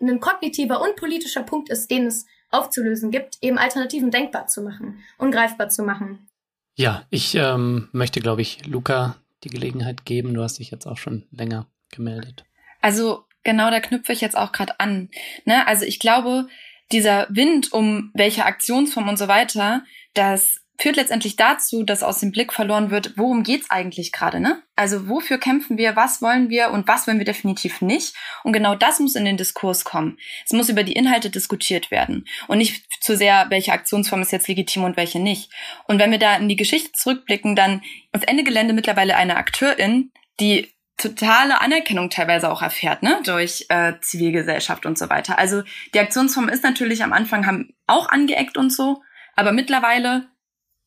ein 0.00 0.20
kognitiver 0.20 0.80
und 0.80 0.96
politischer 0.96 1.42
Punkt 1.42 1.68
ist, 1.68 1.90
den 1.90 2.06
es 2.06 2.26
aufzulösen 2.50 3.10
gibt, 3.10 3.38
eben 3.40 3.58
Alternativen 3.58 4.10
denkbar 4.10 4.46
zu 4.46 4.62
machen, 4.62 4.98
ungreifbar 5.18 5.68
zu 5.68 5.82
machen. 5.82 6.28
Ja, 6.74 7.04
ich 7.10 7.34
ähm, 7.34 7.88
möchte, 7.92 8.20
glaube 8.20 8.42
ich, 8.42 8.66
Luca 8.66 9.16
die 9.44 9.50
Gelegenheit 9.50 10.04
geben. 10.04 10.34
Du 10.34 10.42
hast 10.42 10.58
dich 10.58 10.70
jetzt 10.70 10.86
auch 10.86 10.96
schon 10.96 11.26
länger 11.30 11.66
gemeldet. 11.90 12.44
Also 12.80 13.24
genau, 13.44 13.70
da 13.70 13.80
knüpfe 13.80 14.12
ich 14.12 14.20
jetzt 14.20 14.36
auch 14.36 14.52
gerade 14.52 14.80
an. 14.80 15.10
Ne? 15.44 15.66
Also 15.66 15.84
ich 15.84 15.98
glaube, 15.98 16.48
dieser 16.90 17.26
Wind 17.30 17.72
um 17.72 18.10
welche 18.14 18.44
Aktionsform 18.44 19.08
und 19.08 19.18
so 19.18 19.28
weiter, 19.28 19.84
das 20.14 20.61
führt 20.82 20.96
letztendlich 20.96 21.36
dazu, 21.36 21.84
dass 21.84 22.02
aus 22.02 22.18
dem 22.18 22.32
Blick 22.32 22.52
verloren 22.52 22.90
wird, 22.90 23.16
worum 23.16 23.44
geht's 23.44 23.70
eigentlich 23.70 24.10
gerade, 24.10 24.40
ne? 24.40 24.62
Also 24.74 25.08
wofür 25.08 25.38
kämpfen 25.38 25.78
wir, 25.78 25.94
was 25.94 26.20
wollen 26.20 26.50
wir 26.50 26.72
und 26.72 26.88
was 26.88 27.06
wollen 27.06 27.18
wir 27.18 27.24
definitiv 27.24 27.82
nicht? 27.82 28.16
Und 28.42 28.52
genau 28.52 28.74
das 28.74 28.98
muss 28.98 29.14
in 29.14 29.24
den 29.24 29.36
Diskurs 29.36 29.84
kommen. 29.84 30.18
Es 30.44 30.52
muss 30.52 30.68
über 30.68 30.82
die 30.82 30.94
Inhalte 30.94 31.30
diskutiert 31.30 31.92
werden 31.92 32.26
und 32.48 32.58
nicht 32.58 32.84
zu 33.00 33.16
sehr, 33.16 33.46
welche 33.48 33.72
Aktionsform 33.72 34.22
ist 34.22 34.32
jetzt 34.32 34.48
legitim 34.48 34.82
und 34.82 34.96
welche 34.96 35.20
nicht. 35.20 35.52
Und 35.86 36.00
wenn 36.00 36.10
wir 36.10 36.18
da 36.18 36.34
in 36.36 36.48
die 36.48 36.56
Geschichte 36.56 36.90
zurückblicken, 36.94 37.54
dann 37.54 37.82
ist 38.12 38.26
Ende 38.26 38.42
Gelände 38.42 38.74
mittlerweile 38.74 39.14
eine 39.14 39.36
Akteurin, 39.36 40.10
die 40.40 40.68
totale 40.96 41.60
Anerkennung 41.60 42.10
teilweise 42.10 42.50
auch 42.50 42.60
erfährt, 42.60 43.04
ne, 43.04 43.20
durch 43.24 43.66
äh, 43.68 43.92
Zivilgesellschaft 44.00 44.84
und 44.84 44.98
so 44.98 45.08
weiter. 45.08 45.38
Also 45.38 45.62
die 45.94 46.00
Aktionsform 46.00 46.48
ist 46.48 46.64
natürlich 46.64 47.04
am 47.04 47.12
Anfang 47.12 47.46
haben 47.46 47.72
auch 47.86 48.08
angeeckt 48.08 48.56
und 48.56 48.72
so, 48.72 49.00
aber 49.36 49.52
mittlerweile 49.52 50.31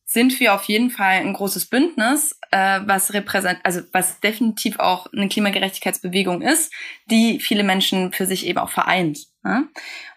sind 0.06 0.38
wir 0.38 0.54
auf 0.54 0.62
jeden 0.64 0.90
Fall 0.90 1.16
ein 1.16 1.32
großes 1.32 1.66
Bündnis, 1.66 2.38
äh, 2.52 2.80
was 2.84 3.12
repräsent, 3.12 3.58
also 3.64 3.80
was 3.92 4.20
definitiv 4.20 4.78
auch 4.78 5.12
eine 5.12 5.28
Klimagerechtigkeitsbewegung 5.28 6.42
ist, 6.42 6.72
die 7.06 7.40
viele 7.40 7.64
Menschen 7.64 8.12
für 8.12 8.24
sich 8.24 8.46
eben 8.46 8.60
auch 8.60 8.70
vereint. 8.70 9.26
Ne? 9.42 9.68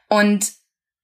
Und 0.08 0.54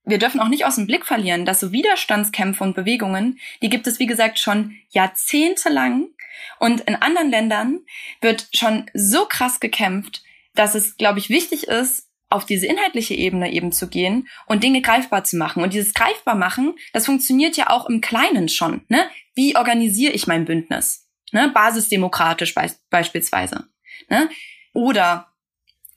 wir 0.04 0.20
dürfen 0.20 0.40
auch 0.40 0.50
nicht 0.50 0.66
aus 0.66 0.76
dem 0.76 0.86
Blick 0.86 1.04
verlieren, 1.04 1.46
dass 1.46 1.60
so 1.60 1.72
Widerstandskämpfe 1.72 2.64
und 2.64 2.76
Bewegungen, 2.76 3.40
die 3.64 3.70
gibt 3.70 3.88
es, 3.88 3.98
wie 3.98 4.06
gesagt, 4.06 4.38
schon 4.38 4.76
jahrzehntelang. 4.90 6.10
Und 6.60 6.82
in 6.82 6.96
anderen 6.96 7.32
Ländern 7.32 7.80
wird 8.22 8.50
schon 8.54 8.86
so 8.94 9.26
krass 9.26 9.60
gekämpft, 9.60 10.22
dass 10.54 10.76
es, 10.76 10.96
glaube 10.98 11.18
ich, 11.18 11.30
wichtig 11.30 11.68
ist, 11.68 12.08
auf 12.36 12.46
diese 12.46 12.68
inhaltliche 12.68 13.16
Ebene 13.16 13.52
eben 13.52 13.72
zu 13.72 13.88
gehen 13.88 14.28
und 14.46 14.64
Dinge 14.64 14.82
greifbar 14.82 15.24
zu 15.24 15.38
machen. 15.38 15.64
Und 15.64 15.74
dieses 15.74 15.94
greifbar 15.94 16.36
machen, 16.36 16.76
das 16.94 17.06
funktioniert 17.06 17.58
ja 17.58 17.70
auch 17.70 17.90
im 17.90 18.02
Kleinen 18.02 18.50
schon. 18.50 18.82
Ne? 18.90 19.06
Wie 19.34 19.56
organisiere 19.56 20.14
ich 20.14 20.28
mein 20.28 20.46
Bündnis? 20.46 21.08
Ne? 21.32 21.50
Basisdemokratisch 21.54 22.54
be 22.54 22.70
beispielsweise. 22.90 23.68
Ne? 24.10 24.30
Oder 24.74 25.28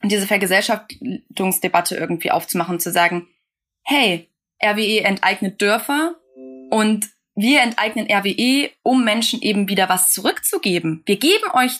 diese 0.03 0.27
Vergesellschaftungsdebatte 0.27 1.95
irgendwie 1.95 2.31
aufzumachen, 2.31 2.79
zu 2.79 2.91
sagen, 2.91 3.27
hey, 3.83 4.29
RWE 4.63 5.03
enteignet 5.03 5.61
Dörfer 5.61 6.15
und 6.69 7.09
wir 7.35 7.61
enteignen 7.61 8.07
RWE, 8.11 8.71
um 8.83 9.03
Menschen 9.03 9.41
eben 9.41 9.69
wieder 9.69 9.89
was 9.89 10.11
zurückzugeben. 10.11 11.03
Wir 11.05 11.17
geben 11.17 11.51
euch 11.53 11.79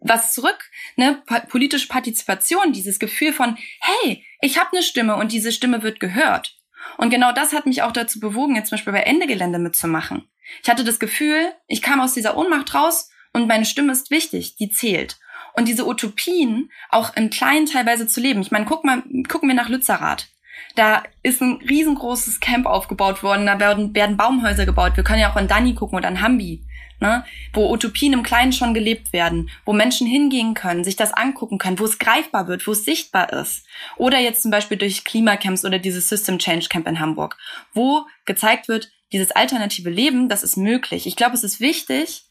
was 0.00 0.32
zurück, 0.32 0.70
ne, 0.96 1.22
politische 1.48 1.88
Partizipation, 1.88 2.72
dieses 2.72 2.98
Gefühl 2.98 3.32
von, 3.32 3.56
hey, 3.80 4.24
ich 4.40 4.58
habe 4.58 4.70
eine 4.72 4.82
Stimme 4.82 5.16
und 5.16 5.32
diese 5.32 5.52
Stimme 5.52 5.82
wird 5.82 6.00
gehört. 6.00 6.56
Und 6.96 7.10
genau 7.10 7.32
das 7.32 7.52
hat 7.52 7.66
mich 7.66 7.82
auch 7.82 7.92
dazu 7.92 8.20
bewogen, 8.20 8.56
jetzt 8.56 8.68
zum 8.68 8.76
Beispiel 8.76 8.92
bei 8.92 9.02
Ende 9.02 9.26
Gelände 9.26 9.58
mitzumachen. 9.58 10.28
Ich 10.62 10.68
hatte 10.68 10.84
das 10.84 10.98
Gefühl, 10.98 11.52
ich 11.68 11.82
kam 11.82 12.00
aus 12.00 12.14
dieser 12.14 12.36
Ohnmacht 12.36 12.74
raus 12.74 13.10
und 13.32 13.46
meine 13.46 13.64
Stimme 13.64 13.92
ist 13.92 14.10
wichtig, 14.10 14.56
die 14.56 14.70
zählt. 14.70 15.18
Und 15.54 15.68
diese 15.68 15.86
Utopien 15.86 16.70
auch 16.90 17.16
im 17.16 17.30
Kleinen 17.30 17.66
teilweise 17.66 18.06
zu 18.06 18.20
leben. 18.20 18.40
Ich 18.40 18.50
meine, 18.50 18.66
guck 18.66 18.84
mal, 18.84 19.02
gucken 19.28 19.48
wir 19.48 19.56
nach 19.56 19.68
Lützerath. 19.68 20.28
Da 20.76 21.02
ist 21.22 21.42
ein 21.42 21.60
riesengroßes 21.68 22.40
Camp 22.40 22.66
aufgebaut 22.66 23.22
worden, 23.22 23.46
da 23.46 23.58
werden, 23.58 23.94
werden 23.94 24.16
Baumhäuser 24.16 24.66
gebaut. 24.66 24.96
Wir 24.96 25.04
können 25.04 25.20
ja 25.20 25.30
auch 25.30 25.36
an 25.36 25.48
Dani 25.48 25.74
gucken 25.74 25.98
oder 25.98 26.08
an 26.08 26.20
Hambi, 26.20 26.64
ne? 27.00 27.24
wo 27.52 27.72
Utopien 27.72 28.12
im 28.12 28.22
Kleinen 28.22 28.52
schon 28.52 28.74
gelebt 28.74 29.12
werden, 29.12 29.50
wo 29.64 29.72
Menschen 29.72 30.06
hingehen 30.06 30.54
können, 30.54 30.84
sich 30.84 30.96
das 30.96 31.12
angucken 31.12 31.58
können, 31.58 31.78
wo 31.78 31.84
es 31.84 31.98
greifbar 31.98 32.46
wird, 32.46 32.66
wo 32.66 32.72
es 32.72 32.84
sichtbar 32.84 33.32
ist. 33.32 33.66
Oder 33.96 34.18
jetzt 34.18 34.42
zum 34.42 34.50
Beispiel 34.50 34.76
durch 34.76 35.04
Klimacamps 35.04 35.64
oder 35.64 35.78
dieses 35.78 36.08
System 36.08 36.38
Change 36.38 36.68
Camp 36.68 36.86
in 36.86 37.00
Hamburg, 37.00 37.36
wo 37.74 38.06
gezeigt 38.24 38.68
wird, 38.68 38.90
dieses 39.12 39.32
alternative 39.32 39.90
Leben, 39.90 40.28
das 40.28 40.42
ist 40.42 40.56
möglich. 40.56 41.06
Ich 41.06 41.16
glaube, 41.16 41.34
es 41.34 41.42
ist 41.42 41.60
wichtig, 41.60 42.24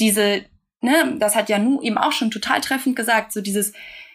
diese, 0.00 0.44
ne, 0.80 1.16
das 1.18 1.36
hat 1.36 1.50
Janu 1.50 1.82
eben 1.82 1.98
auch 1.98 2.12
schon 2.12 2.30
total 2.30 2.60
treffend 2.60 2.96
gesagt, 2.96 3.32
so 3.32 3.42
dieses, 3.42 3.72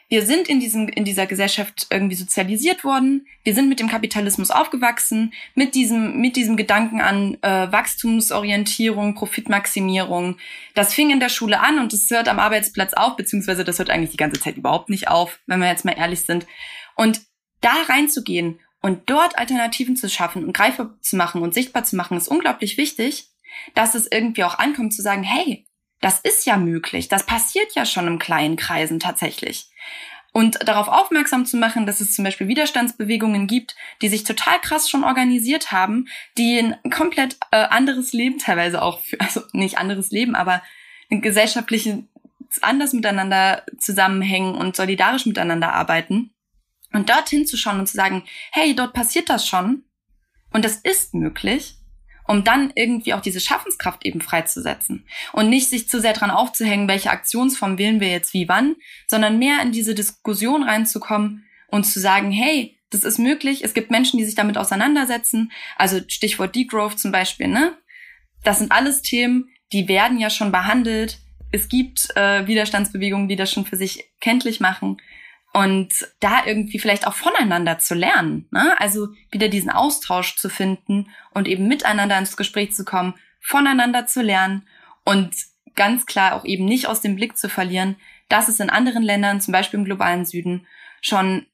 wir 0.09 0.25
sind 0.25 0.47
in 0.47 0.61
diesem, 0.61 0.87
in 0.87 1.03
dieser 1.03 1.25
Gesellschaft 1.25 1.87
irgendwie 1.89 2.15
sozialisiert 2.15 2.85
worden. 2.85 3.27
Wir 3.43 3.53
sind 3.53 3.67
mit 3.67 3.81
dem 3.81 3.89
Kapitalismus 3.89 4.51
aufgewachsen, 4.51 5.33
mit 5.53 5.75
diesem, 5.75 6.21
mit 6.21 6.37
diesem 6.37 6.55
Gedanken 6.55 7.01
an 7.01 7.37
äh, 7.41 7.71
Wachstumsorientierung, 7.71 9.15
Profitmaximierung. 9.15 10.37
Das 10.75 10.93
fing 10.93 11.09
in 11.09 11.19
der 11.19 11.27
Schule 11.27 11.59
an 11.59 11.79
und 11.79 11.91
es 11.91 12.09
hört 12.09 12.29
am 12.29 12.39
Arbeitsplatz 12.39 12.93
auf, 12.93 13.17
beziehungsweise 13.17 13.65
das 13.65 13.79
hört 13.79 13.89
eigentlich 13.89 14.11
die 14.11 14.17
ganze 14.17 14.39
Zeit 14.39 14.55
überhaupt 14.55 14.89
nicht 14.89 15.09
auf, 15.09 15.39
wenn 15.45 15.59
wir 15.59 15.67
jetzt 15.67 15.83
mal 15.83 15.97
ehrlich 15.97 16.21
sind. 16.21 16.47
Und 16.95 17.21
da 17.59 17.73
reinzugehen 17.89 18.61
und 18.81 19.09
dort 19.09 19.37
Alternativen 19.37 19.97
zu 19.97 20.09
schaffen 20.09 20.45
und 20.45 20.53
greifbar 20.53 20.97
zu 21.01 21.17
machen 21.17 21.41
und 21.41 21.53
sichtbar 21.53 21.83
zu 21.83 21.97
machen, 21.97 22.15
ist 22.15 22.29
unglaublich 22.29 22.77
wichtig, 22.77 23.27
dass 23.73 23.93
es 23.93 24.09
irgendwie 24.09 24.45
auch 24.45 24.57
ankommt 24.57 24.93
zu 24.93 25.01
sagen, 25.01 25.23
hey, 25.23 25.66
das 26.01 26.19
ist 26.19 26.45
ja 26.45 26.57
möglich, 26.57 27.07
das 27.07 27.25
passiert 27.25 27.73
ja 27.73 27.85
schon 27.85 28.07
im 28.07 28.19
kleinen 28.19 28.55
Kreisen 28.55 28.99
tatsächlich. 28.99 29.69
Und 30.33 30.59
darauf 30.67 30.87
aufmerksam 30.87 31.47
zu 31.47 31.57
machen, 31.57 31.87
dass 31.87 31.99
es 31.99 32.13
zum 32.13 32.23
Beispiel 32.23 32.47
Widerstandsbewegungen 32.47 33.47
gibt, 33.47 33.75
die 34.03 34.09
sich 34.09 34.23
total 34.23 34.61
krass 34.61 34.87
schon 34.87 35.03
organisiert 35.03 35.71
haben, 35.71 36.07
die 36.37 36.59
ein 36.59 36.91
komplett 36.91 37.37
äh, 37.49 37.57
anderes 37.57 38.13
Leben 38.13 38.37
teilweise 38.37 38.83
auch, 38.83 38.99
für, 38.99 39.19
also 39.19 39.41
nicht 39.53 39.79
anderes 39.79 40.11
Leben, 40.11 40.35
aber 40.35 40.61
ein 41.09 41.21
gesellschaftliches 41.21 42.03
anders 42.61 42.93
miteinander 42.93 43.65
zusammenhängen 43.79 44.53
und 44.55 44.75
solidarisch 44.75 45.25
miteinander 45.25 45.73
arbeiten. 45.73 46.31
Und 46.93 47.09
dorthin 47.09 47.47
zu 47.47 47.57
schauen 47.57 47.79
und 47.79 47.87
zu 47.87 47.97
sagen, 47.97 48.23
hey, 48.51 48.75
dort 48.75 48.93
passiert 48.93 49.29
das 49.29 49.47
schon. 49.47 49.83
Und 50.53 50.63
das 50.63 50.75
ist 50.75 51.13
möglich 51.13 51.77
um 52.27 52.43
dann 52.43 52.71
irgendwie 52.75 53.13
auch 53.13 53.21
diese 53.21 53.39
Schaffenskraft 53.39 54.05
eben 54.05 54.21
freizusetzen 54.21 55.05
und 55.33 55.49
nicht 55.49 55.69
sich 55.69 55.89
zu 55.89 55.99
sehr 55.99 56.13
dran 56.13 56.31
aufzuhängen, 56.31 56.87
welche 56.87 57.09
Aktionsform 57.09 57.77
wählen 57.77 57.99
wir 57.99 58.09
jetzt 58.09 58.33
wie 58.33 58.47
wann, 58.47 58.75
sondern 59.07 59.39
mehr 59.39 59.61
in 59.61 59.71
diese 59.71 59.95
Diskussion 59.95 60.63
reinzukommen 60.63 61.45
und 61.69 61.85
zu 61.85 61.99
sagen, 61.99 62.31
hey, 62.31 62.77
das 62.89 63.03
ist 63.03 63.17
möglich, 63.17 63.63
es 63.63 63.73
gibt 63.73 63.91
Menschen, 63.91 64.17
die 64.17 64.25
sich 64.25 64.35
damit 64.35 64.57
auseinandersetzen, 64.57 65.51
also 65.75 65.99
Stichwort 66.07 66.55
Degrowth 66.55 66.99
zum 66.99 67.11
Beispiel, 67.11 67.47
ne? 67.47 67.77
Das 68.43 68.59
sind 68.59 68.71
alles 68.71 69.01
Themen, 69.01 69.49
die 69.73 69.87
werden 69.87 70.19
ja 70.19 70.29
schon 70.29 70.51
behandelt. 70.51 71.19
Es 71.51 71.67
gibt 71.67 72.15
äh, 72.15 72.47
Widerstandsbewegungen, 72.47 73.27
die 73.27 73.35
das 73.35 73.51
schon 73.51 73.65
für 73.65 73.75
sich 73.75 74.05
kenntlich 74.21 74.59
machen 74.59 74.97
und 75.53 75.89
da 76.19 76.45
irgendwie 76.45 76.79
vielleicht 76.79 77.07
auch 77.07 77.13
voneinander 77.13 77.79
zu 77.79 77.95
lernen. 77.95 78.47
Ne? 78.51 78.79
Also 78.79 79.09
wieder 79.31 79.47
diesen 79.47 79.71
Austausch 79.71 80.35
zu 80.35 80.49
finden 80.49 81.09
und 81.31 81.47
eben 81.47 81.67
miteinander 81.67 82.17
ins 82.17 82.37
Gespräch 82.37 82.73
zu 82.73 82.85
kommen, 82.85 83.15
voneinander 83.39 84.05
zu 84.05 84.21
lernen 84.21 84.67
und 85.03 85.33
ganz 85.75 86.05
klar 86.05 86.35
auch 86.35 86.45
eben 86.45 86.65
nicht 86.65 86.87
aus 86.87 87.01
dem 87.01 87.15
Blick 87.15 87.37
zu 87.37 87.49
verlieren, 87.49 87.95
dass 88.29 88.49
es 88.49 88.59
in 88.59 88.69
anderen 88.69 89.03
Ländern, 89.03 89.41
zum 89.41 89.51
Beispiel 89.51 89.79
im 89.79 89.85
globalen 89.85 90.25
Süden, 90.25 90.67
schon 91.01 91.45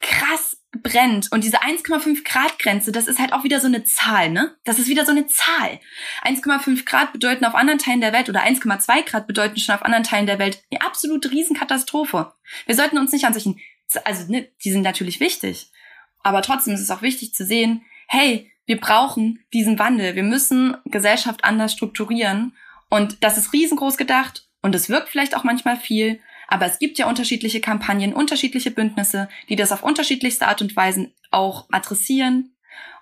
krass 0.00 0.59
brennt. 0.72 1.32
Und 1.32 1.44
diese 1.44 1.62
1,5 1.62 2.24
Grad 2.24 2.58
Grenze, 2.58 2.92
das 2.92 3.08
ist 3.08 3.18
halt 3.18 3.32
auch 3.32 3.44
wieder 3.44 3.60
so 3.60 3.66
eine 3.66 3.84
Zahl, 3.84 4.30
ne? 4.30 4.56
Das 4.64 4.78
ist 4.78 4.88
wieder 4.88 5.04
so 5.04 5.10
eine 5.10 5.26
Zahl. 5.26 5.80
1,5 6.24 6.84
Grad 6.84 7.12
bedeuten 7.12 7.44
auf 7.44 7.54
anderen 7.54 7.78
Teilen 7.78 8.00
der 8.00 8.12
Welt 8.12 8.28
oder 8.28 8.44
1,2 8.44 9.04
Grad 9.04 9.26
bedeuten 9.26 9.58
schon 9.58 9.74
auf 9.74 9.82
anderen 9.82 10.04
Teilen 10.04 10.26
der 10.26 10.38
Welt 10.38 10.62
eine 10.70 10.82
absolute 10.82 11.30
Riesenkatastrophe. 11.30 12.32
Wir 12.66 12.74
sollten 12.74 12.98
uns 12.98 13.12
nicht 13.12 13.24
an 13.24 13.34
solchen, 13.34 13.58
also 14.04 14.30
ne, 14.30 14.48
die 14.64 14.70
sind 14.70 14.82
natürlich 14.82 15.20
wichtig. 15.20 15.70
Aber 16.22 16.42
trotzdem 16.42 16.74
ist 16.74 16.80
es 16.80 16.90
auch 16.90 17.02
wichtig 17.02 17.34
zu 17.34 17.44
sehen, 17.44 17.82
hey, 18.06 18.52
wir 18.66 18.78
brauchen 18.78 19.44
diesen 19.52 19.78
Wandel. 19.78 20.14
Wir 20.14 20.22
müssen 20.22 20.76
Gesellschaft 20.84 21.44
anders 21.44 21.72
strukturieren. 21.72 22.56
Und 22.88 23.24
das 23.24 23.38
ist 23.38 23.52
riesengroß 23.52 23.96
gedacht 23.96 24.48
und 24.62 24.74
es 24.74 24.88
wirkt 24.88 25.08
vielleicht 25.08 25.36
auch 25.36 25.44
manchmal 25.44 25.76
viel, 25.76 26.20
aber 26.50 26.66
es 26.66 26.78
gibt 26.80 26.98
ja 26.98 27.08
unterschiedliche 27.08 27.60
Kampagnen, 27.60 28.12
unterschiedliche 28.12 28.72
Bündnisse, 28.72 29.28
die 29.48 29.56
das 29.56 29.72
auf 29.72 29.84
unterschiedlichste 29.84 30.48
Art 30.48 30.60
und 30.60 30.74
Weisen 30.76 31.14
auch 31.30 31.66
adressieren. 31.70 32.56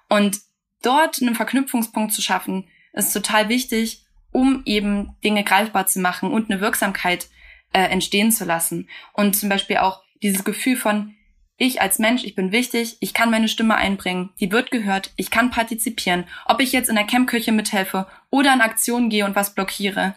Und 0.08 0.38
dort 0.82 1.20
einen 1.20 1.34
Verknüpfungspunkt 1.34 2.12
zu 2.12 2.20
schaffen, 2.22 2.68
ist 2.92 3.12
total 3.12 3.48
wichtig, 3.48 4.04
um 4.32 4.62
eben 4.66 5.16
Dinge 5.24 5.44
greifbar 5.44 5.86
zu 5.86 5.98
machen 5.98 6.30
und 6.30 6.50
eine 6.50 6.60
Wirksamkeit 6.60 7.28
äh, 7.72 7.80
entstehen 7.80 8.30
zu 8.30 8.44
lassen. 8.44 8.88
Und 9.14 9.34
zum 9.34 9.48
Beispiel 9.48 9.78
auch 9.78 10.02
dieses 10.22 10.44
Gefühl 10.44 10.76
von, 10.76 11.14
ich 11.56 11.80
als 11.80 11.98
Mensch, 11.98 12.24
ich 12.24 12.34
bin 12.34 12.52
wichtig, 12.52 12.98
ich 13.00 13.14
kann 13.14 13.30
meine 13.30 13.48
Stimme 13.48 13.76
einbringen, 13.76 14.30
die 14.40 14.52
wird 14.52 14.70
gehört, 14.70 15.12
ich 15.16 15.30
kann 15.30 15.50
partizipieren, 15.50 16.24
ob 16.44 16.60
ich 16.60 16.72
jetzt 16.72 16.88
in 16.88 16.96
der 16.96 17.06
Campkirche 17.06 17.50
mithelfe 17.50 18.06
oder 18.30 18.52
in 18.52 18.60
Aktionen 18.60 19.08
gehe 19.08 19.24
und 19.24 19.34
was 19.34 19.54
blockiere. 19.54 20.14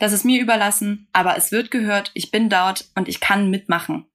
Das 0.00 0.12
ist 0.14 0.24
mir 0.24 0.40
überlassen, 0.40 1.08
aber 1.12 1.36
es 1.36 1.52
wird 1.52 1.70
gehört, 1.70 2.10
ich 2.14 2.30
bin 2.30 2.48
dort 2.48 2.86
und 2.94 3.06
ich 3.06 3.20
kann 3.20 3.50
mitmachen. 3.50 4.06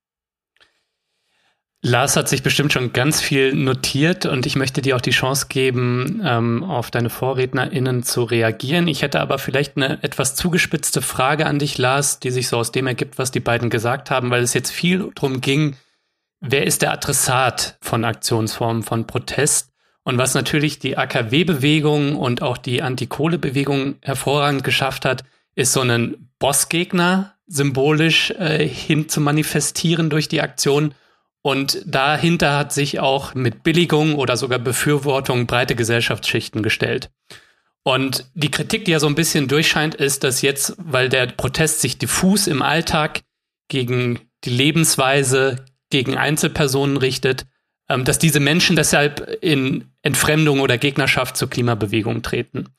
Lars 1.84 2.18
hat 2.18 2.28
sich 2.28 2.42
bestimmt 2.42 2.74
schon 2.74 2.92
ganz 2.92 3.22
viel 3.22 3.54
notiert 3.54 4.26
und 4.26 4.48
ich 4.48 4.56
möchte 4.56 4.82
dir 4.82 4.96
auch 4.96 5.02
die 5.02 5.12
Chance 5.12 5.46
geben, 5.48 6.24
ähm, 6.26 6.64
auf 6.64 6.90
deine 6.90 7.12
VorrednerInnen 7.12 8.02
zu 8.02 8.24
reagieren. 8.24 8.88
Ich 8.88 9.04
hätte 9.04 9.20
aber 9.20 9.38
vielleicht 9.38 9.78
eine 9.78 10.02
etwas 10.02 10.34
zugespitzte 10.34 11.04
Frage 11.04 11.46
an 11.46 11.60
dich, 11.60 11.78
Lars, 11.78 12.20
die 12.20 12.32
sich 12.32 12.48
so 12.48 12.58
aus 12.58 12.72
dem 12.72 12.88
ergibt, 12.88 13.20
was 13.20 13.30
die 13.30 13.40
beiden 13.40 13.70
gesagt 13.70 14.10
haben, 14.10 14.32
weil 14.32 14.42
es 14.42 14.56
jetzt 14.56 14.72
viel 14.72 15.12
darum 15.14 15.40
ging, 15.40 15.76
wer 16.40 16.66
ist 16.66 16.82
der 16.82 16.94
Adressat 16.94 17.78
von 17.82 18.04
Aktionsformen 18.04 18.82
von 18.82 19.06
Protest? 19.06 19.72
Und 20.02 20.18
was 20.18 20.34
natürlich 20.34 20.80
die 20.80 20.98
AKW-Bewegung 20.98 22.16
und 22.16 22.42
auch 22.42 22.58
die 22.58 22.82
Antikohle-Bewegung 22.82 23.98
hervorragend 24.02 24.64
geschafft 24.64 25.06
hat, 25.06 25.24
ist 25.56 25.74
so 25.74 25.82
einen 25.82 26.30
Bossgegner 26.40 27.36
symbolisch 27.48 28.32
äh, 28.32 28.68
hin 28.68 29.10
zu 29.10 29.22
manifestieren 29.22 30.10
durch 30.10 30.28
die 30.28 30.42
Aktion. 30.42 30.94
Und 31.42 31.82
dahinter 31.86 32.58
hat 32.58 32.74
sich 32.74 33.00
auch 33.00 33.36
mit 33.36 33.64
Billigung 33.64 34.16
oder 34.16 34.36
sogar 34.36 34.60
Befürwortung 34.60 35.46
breite 35.46 35.76
Gesellschaftsschichten 35.76 36.64
gestellt. 36.64 37.12
Und 37.84 38.26
die 38.34 38.50
Kritik, 38.50 38.86
die 38.86 38.92
ja 38.92 39.00
so 39.00 39.06
ein 39.06 39.16
bisschen 39.16 39.48
durchscheint, 39.48 39.94
ist, 39.94 40.24
dass 40.24 40.42
jetzt, 40.42 40.74
weil 40.78 41.08
der 41.08 41.28
Protest 41.28 41.82
sich 41.82 42.00
diffus 42.00 42.48
im 42.48 42.64
Alltag 42.64 43.22
gegen 43.68 44.20
die 44.44 44.50
Lebensweise, 44.50 45.66
gegen 45.92 46.18
Einzelpersonen 46.18 46.98
richtet, 46.98 47.46
ähm, 47.88 48.04
dass 48.04 48.18
diese 48.18 48.40
Menschen 48.40 48.76
deshalb 48.76 49.38
in 49.42 49.86
Entfremdung 50.02 50.62
oder 50.62 50.80
Gegnerschaft 50.80 51.38
zur 51.38 51.50
Klimabewegung 51.50 52.24
treten. 52.24 52.70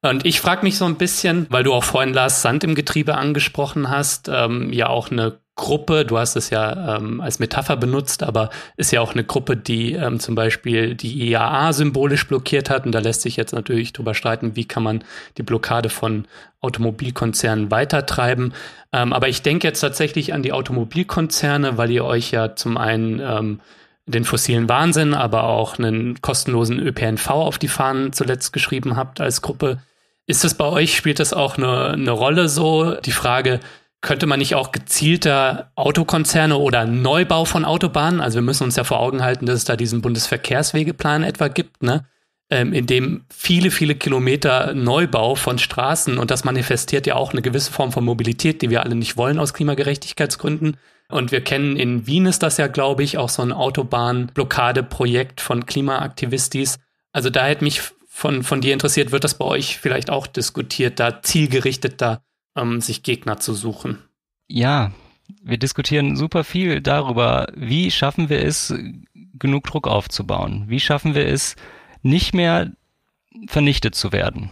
Und 0.00 0.24
ich 0.24 0.40
frage 0.40 0.62
mich 0.62 0.78
so 0.78 0.84
ein 0.84 0.96
bisschen, 0.96 1.46
weil 1.50 1.64
du 1.64 1.72
auch 1.72 1.84
vorhin 1.84 2.14
Lars 2.14 2.40
Sand 2.42 2.62
im 2.62 2.76
Getriebe 2.76 3.16
angesprochen 3.16 3.90
hast, 3.90 4.30
ähm, 4.32 4.72
ja 4.72 4.88
auch 4.88 5.10
eine 5.10 5.40
Gruppe, 5.56 6.04
du 6.04 6.16
hast 6.16 6.36
es 6.36 6.50
ja 6.50 6.96
ähm, 6.96 7.20
als 7.20 7.40
Metapher 7.40 7.76
benutzt, 7.76 8.22
aber 8.22 8.48
ist 8.76 8.92
ja 8.92 9.00
auch 9.00 9.12
eine 9.12 9.24
Gruppe, 9.24 9.56
die 9.56 9.94
ähm, 9.94 10.20
zum 10.20 10.36
Beispiel 10.36 10.94
die 10.94 11.28
IAA 11.28 11.72
symbolisch 11.72 12.28
blockiert 12.28 12.70
hat. 12.70 12.86
Und 12.86 12.92
da 12.92 13.00
lässt 13.00 13.22
sich 13.22 13.36
jetzt 13.36 13.52
natürlich 13.52 13.92
drüber 13.92 14.14
streiten, 14.14 14.54
wie 14.54 14.66
kann 14.66 14.84
man 14.84 15.02
die 15.36 15.42
Blockade 15.42 15.88
von 15.88 16.28
Automobilkonzernen 16.60 17.72
weitertreiben. 17.72 18.54
Ähm, 18.92 19.12
aber 19.12 19.28
ich 19.28 19.42
denke 19.42 19.66
jetzt 19.66 19.80
tatsächlich 19.80 20.32
an 20.32 20.44
die 20.44 20.52
Automobilkonzerne, 20.52 21.76
weil 21.76 21.90
ihr 21.90 22.04
euch 22.04 22.30
ja 22.30 22.54
zum 22.54 22.76
einen 22.76 23.18
ähm, 23.18 23.60
den 24.08 24.24
fossilen 24.24 24.68
Wahnsinn, 24.68 25.14
aber 25.14 25.44
auch 25.44 25.78
einen 25.78 26.20
kostenlosen 26.20 26.80
ÖPNV 26.80 27.30
auf 27.30 27.58
die 27.58 27.68
Fahnen 27.68 28.12
zuletzt 28.12 28.52
geschrieben 28.52 28.96
habt 28.96 29.20
als 29.20 29.42
Gruppe. 29.42 29.78
Ist 30.26 30.44
das 30.44 30.54
bei 30.54 30.66
euch, 30.66 30.96
spielt 30.96 31.20
das 31.20 31.32
auch 31.32 31.56
eine, 31.56 31.90
eine 31.90 32.10
Rolle 32.10 32.48
so? 32.48 32.94
Die 32.96 33.12
Frage, 33.12 33.60
könnte 34.00 34.26
man 34.26 34.38
nicht 34.38 34.54
auch 34.54 34.72
gezielter 34.72 35.72
Autokonzerne 35.74 36.56
oder 36.56 36.86
Neubau 36.86 37.44
von 37.44 37.64
Autobahnen, 37.64 38.20
also 38.20 38.36
wir 38.36 38.42
müssen 38.42 38.64
uns 38.64 38.76
ja 38.76 38.84
vor 38.84 39.00
Augen 39.00 39.22
halten, 39.22 39.46
dass 39.46 39.56
es 39.56 39.64
da 39.64 39.76
diesen 39.76 40.02
Bundesverkehrswegeplan 40.02 41.24
etwa 41.24 41.48
gibt, 41.48 41.82
ne? 41.82 42.04
Ähm, 42.50 42.72
in 42.72 42.86
dem 42.86 43.26
viele, 43.28 43.70
viele 43.70 43.94
Kilometer 43.94 44.72
Neubau 44.72 45.34
von 45.34 45.58
Straßen 45.58 46.16
und 46.16 46.30
das 46.30 46.44
manifestiert 46.44 47.06
ja 47.06 47.14
auch 47.14 47.32
eine 47.32 47.42
gewisse 47.42 47.70
Form 47.70 47.92
von 47.92 48.04
Mobilität, 48.04 48.62
die 48.62 48.70
wir 48.70 48.82
alle 48.82 48.94
nicht 48.94 49.18
wollen 49.18 49.38
aus 49.38 49.52
Klimagerechtigkeitsgründen. 49.52 50.78
Und 51.10 51.32
wir 51.32 51.42
kennen 51.42 51.76
in 51.76 52.06
Wien 52.06 52.26
ist 52.26 52.42
das 52.42 52.58
ja, 52.58 52.66
glaube 52.66 53.02
ich, 53.02 53.16
auch 53.16 53.30
so 53.30 53.42
ein 53.42 53.52
Autobahnblockadeprojekt 53.52 55.40
von 55.40 55.64
Klimaaktivistis. 55.64 56.78
Also 57.12 57.30
da 57.30 57.46
hätte 57.46 57.64
mich 57.64 57.80
von, 58.06 58.42
von 58.42 58.60
dir 58.60 58.72
interessiert, 58.74 59.10
wird 59.12 59.24
das 59.24 59.38
bei 59.38 59.44
euch 59.44 59.78
vielleicht 59.78 60.10
auch 60.10 60.26
diskutiert, 60.26 61.00
da 61.00 61.22
zielgerichteter 61.22 62.22
ähm, 62.56 62.80
sich 62.80 63.02
Gegner 63.02 63.38
zu 63.38 63.54
suchen. 63.54 63.98
Ja, 64.48 64.92
wir 65.42 65.58
diskutieren 65.58 66.16
super 66.16 66.44
viel 66.44 66.80
darüber, 66.80 67.46
wie 67.54 67.90
schaffen 67.90 68.28
wir 68.28 68.44
es, 68.44 68.74
genug 69.38 69.64
Druck 69.64 69.86
aufzubauen? 69.86 70.64
Wie 70.68 70.80
schaffen 70.80 71.14
wir 71.14 71.26
es, 71.26 71.56
nicht 72.02 72.34
mehr 72.34 72.72
vernichtet 73.46 73.94
zu 73.94 74.12
werden? 74.12 74.50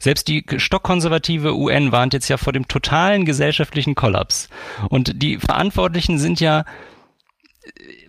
Selbst 0.00 0.26
die 0.26 0.44
stockkonservative 0.56 1.56
UN 1.56 1.92
warnt 1.92 2.12
jetzt 2.12 2.28
ja 2.28 2.36
vor 2.36 2.52
dem 2.52 2.66
totalen 2.66 3.24
gesellschaftlichen 3.24 3.94
Kollaps. 3.94 4.48
Und 4.88 5.22
die 5.22 5.38
Verantwortlichen 5.38 6.18
sind 6.18 6.40
ja 6.40 6.64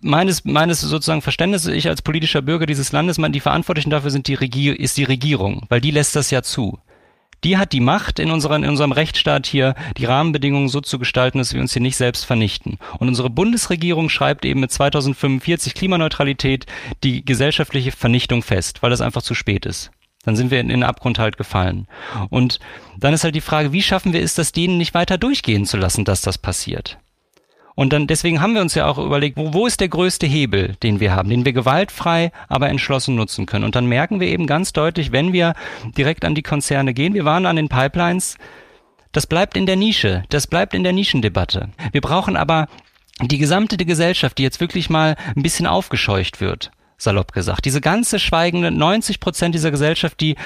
meines, 0.00 0.44
meines 0.44 0.80
sozusagen 0.80 1.22
Verständnisses, 1.22 1.72
ich 1.72 1.88
als 1.88 2.02
politischer 2.02 2.42
Bürger 2.42 2.66
dieses 2.66 2.90
Landes, 2.90 3.18
man, 3.18 3.32
die 3.32 3.40
Verantwortlichen 3.40 3.90
dafür 3.90 4.10
sind 4.10 4.26
die 4.26 4.34
Regier, 4.34 4.78
ist 4.78 4.96
die 4.96 5.04
Regierung, 5.04 5.66
weil 5.68 5.80
die 5.80 5.90
lässt 5.92 6.16
das 6.16 6.30
ja 6.30 6.42
zu 6.42 6.80
die 7.44 7.56
hat 7.56 7.72
die 7.72 7.80
Macht 7.80 8.18
in, 8.18 8.30
unseren, 8.30 8.62
in 8.62 8.70
unserem 8.70 8.92
Rechtsstaat 8.92 9.46
hier, 9.46 9.74
die 9.96 10.04
Rahmenbedingungen 10.04 10.68
so 10.68 10.80
zu 10.80 10.98
gestalten, 10.98 11.38
dass 11.38 11.52
wir 11.52 11.60
uns 11.60 11.72
hier 11.72 11.82
nicht 11.82 11.96
selbst 11.96 12.24
vernichten. 12.24 12.78
Und 12.98 13.08
unsere 13.08 13.30
Bundesregierung 13.30 14.08
schreibt 14.08 14.44
eben 14.44 14.60
mit 14.60 14.70
2045 14.70 15.74
Klimaneutralität 15.74 16.66
die 17.02 17.24
gesellschaftliche 17.24 17.92
Vernichtung 17.92 18.42
fest, 18.42 18.82
weil 18.82 18.90
das 18.90 19.00
einfach 19.00 19.22
zu 19.22 19.34
spät 19.34 19.66
ist. 19.66 19.90
Dann 20.24 20.36
sind 20.36 20.50
wir 20.50 20.60
in, 20.60 20.70
in 20.70 20.80
den 20.80 20.88
Abgrund 20.88 21.18
halt 21.18 21.36
gefallen. 21.36 21.88
Und 22.30 22.60
dann 22.98 23.12
ist 23.12 23.24
halt 23.24 23.34
die 23.34 23.40
Frage, 23.40 23.72
wie 23.72 23.82
schaffen 23.82 24.12
wir 24.12 24.22
es, 24.22 24.34
das 24.34 24.52
denen 24.52 24.78
nicht 24.78 24.94
weiter 24.94 25.18
durchgehen 25.18 25.66
zu 25.66 25.76
lassen, 25.76 26.04
dass 26.04 26.22
das 26.22 26.38
passiert? 26.38 26.98
Und 27.74 27.92
dann, 27.92 28.06
deswegen 28.06 28.40
haben 28.40 28.54
wir 28.54 28.60
uns 28.60 28.74
ja 28.74 28.86
auch 28.86 28.98
überlegt, 28.98 29.36
wo, 29.36 29.54
wo 29.54 29.66
ist 29.66 29.80
der 29.80 29.88
größte 29.88 30.26
Hebel, 30.26 30.76
den 30.82 31.00
wir 31.00 31.14
haben, 31.14 31.30
den 31.30 31.44
wir 31.44 31.52
gewaltfrei, 31.52 32.30
aber 32.48 32.68
entschlossen 32.68 33.14
nutzen 33.14 33.46
können. 33.46 33.64
Und 33.64 33.74
dann 33.74 33.86
merken 33.86 34.20
wir 34.20 34.28
eben 34.28 34.46
ganz 34.46 34.72
deutlich, 34.72 35.10
wenn 35.12 35.32
wir 35.32 35.54
direkt 35.96 36.24
an 36.24 36.34
die 36.34 36.42
Konzerne 36.42 36.92
gehen, 36.92 37.14
wir 37.14 37.24
waren 37.24 37.46
an 37.46 37.56
den 37.56 37.68
Pipelines, 37.68 38.36
das 39.12 39.26
bleibt 39.26 39.56
in 39.56 39.66
der 39.66 39.76
Nische, 39.76 40.24
das 40.28 40.46
bleibt 40.46 40.74
in 40.74 40.84
der 40.84 40.92
Nischendebatte. 40.92 41.70
Wir 41.92 42.00
brauchen 42.00 42.36
aber 42.36 42.68
die 43.20 43.38
gesamte 43.38 43.76
Gesellschaft, 43.76 44.38
die 44.38 44.42
jetzt 44.42 44.60
wirklich 44.60 44.90
mal 44.90 45.16
ein 45.34 45.42
bisschen 45.42 45.66
aufgescheucht 45.66 46.40
wird, 46.40 46.70
salopp 47.02 47.32
gesagt. 47.32 47.64
Diese 47.64 47.80
ganze 47.80 48.18
schweigende 48.18 48.70
90 48.70 49.20
Prozent 49.20 49.54
dieser 49.54 49.70
Gesellschaft, 49.70 50.20
die 50.20 50.36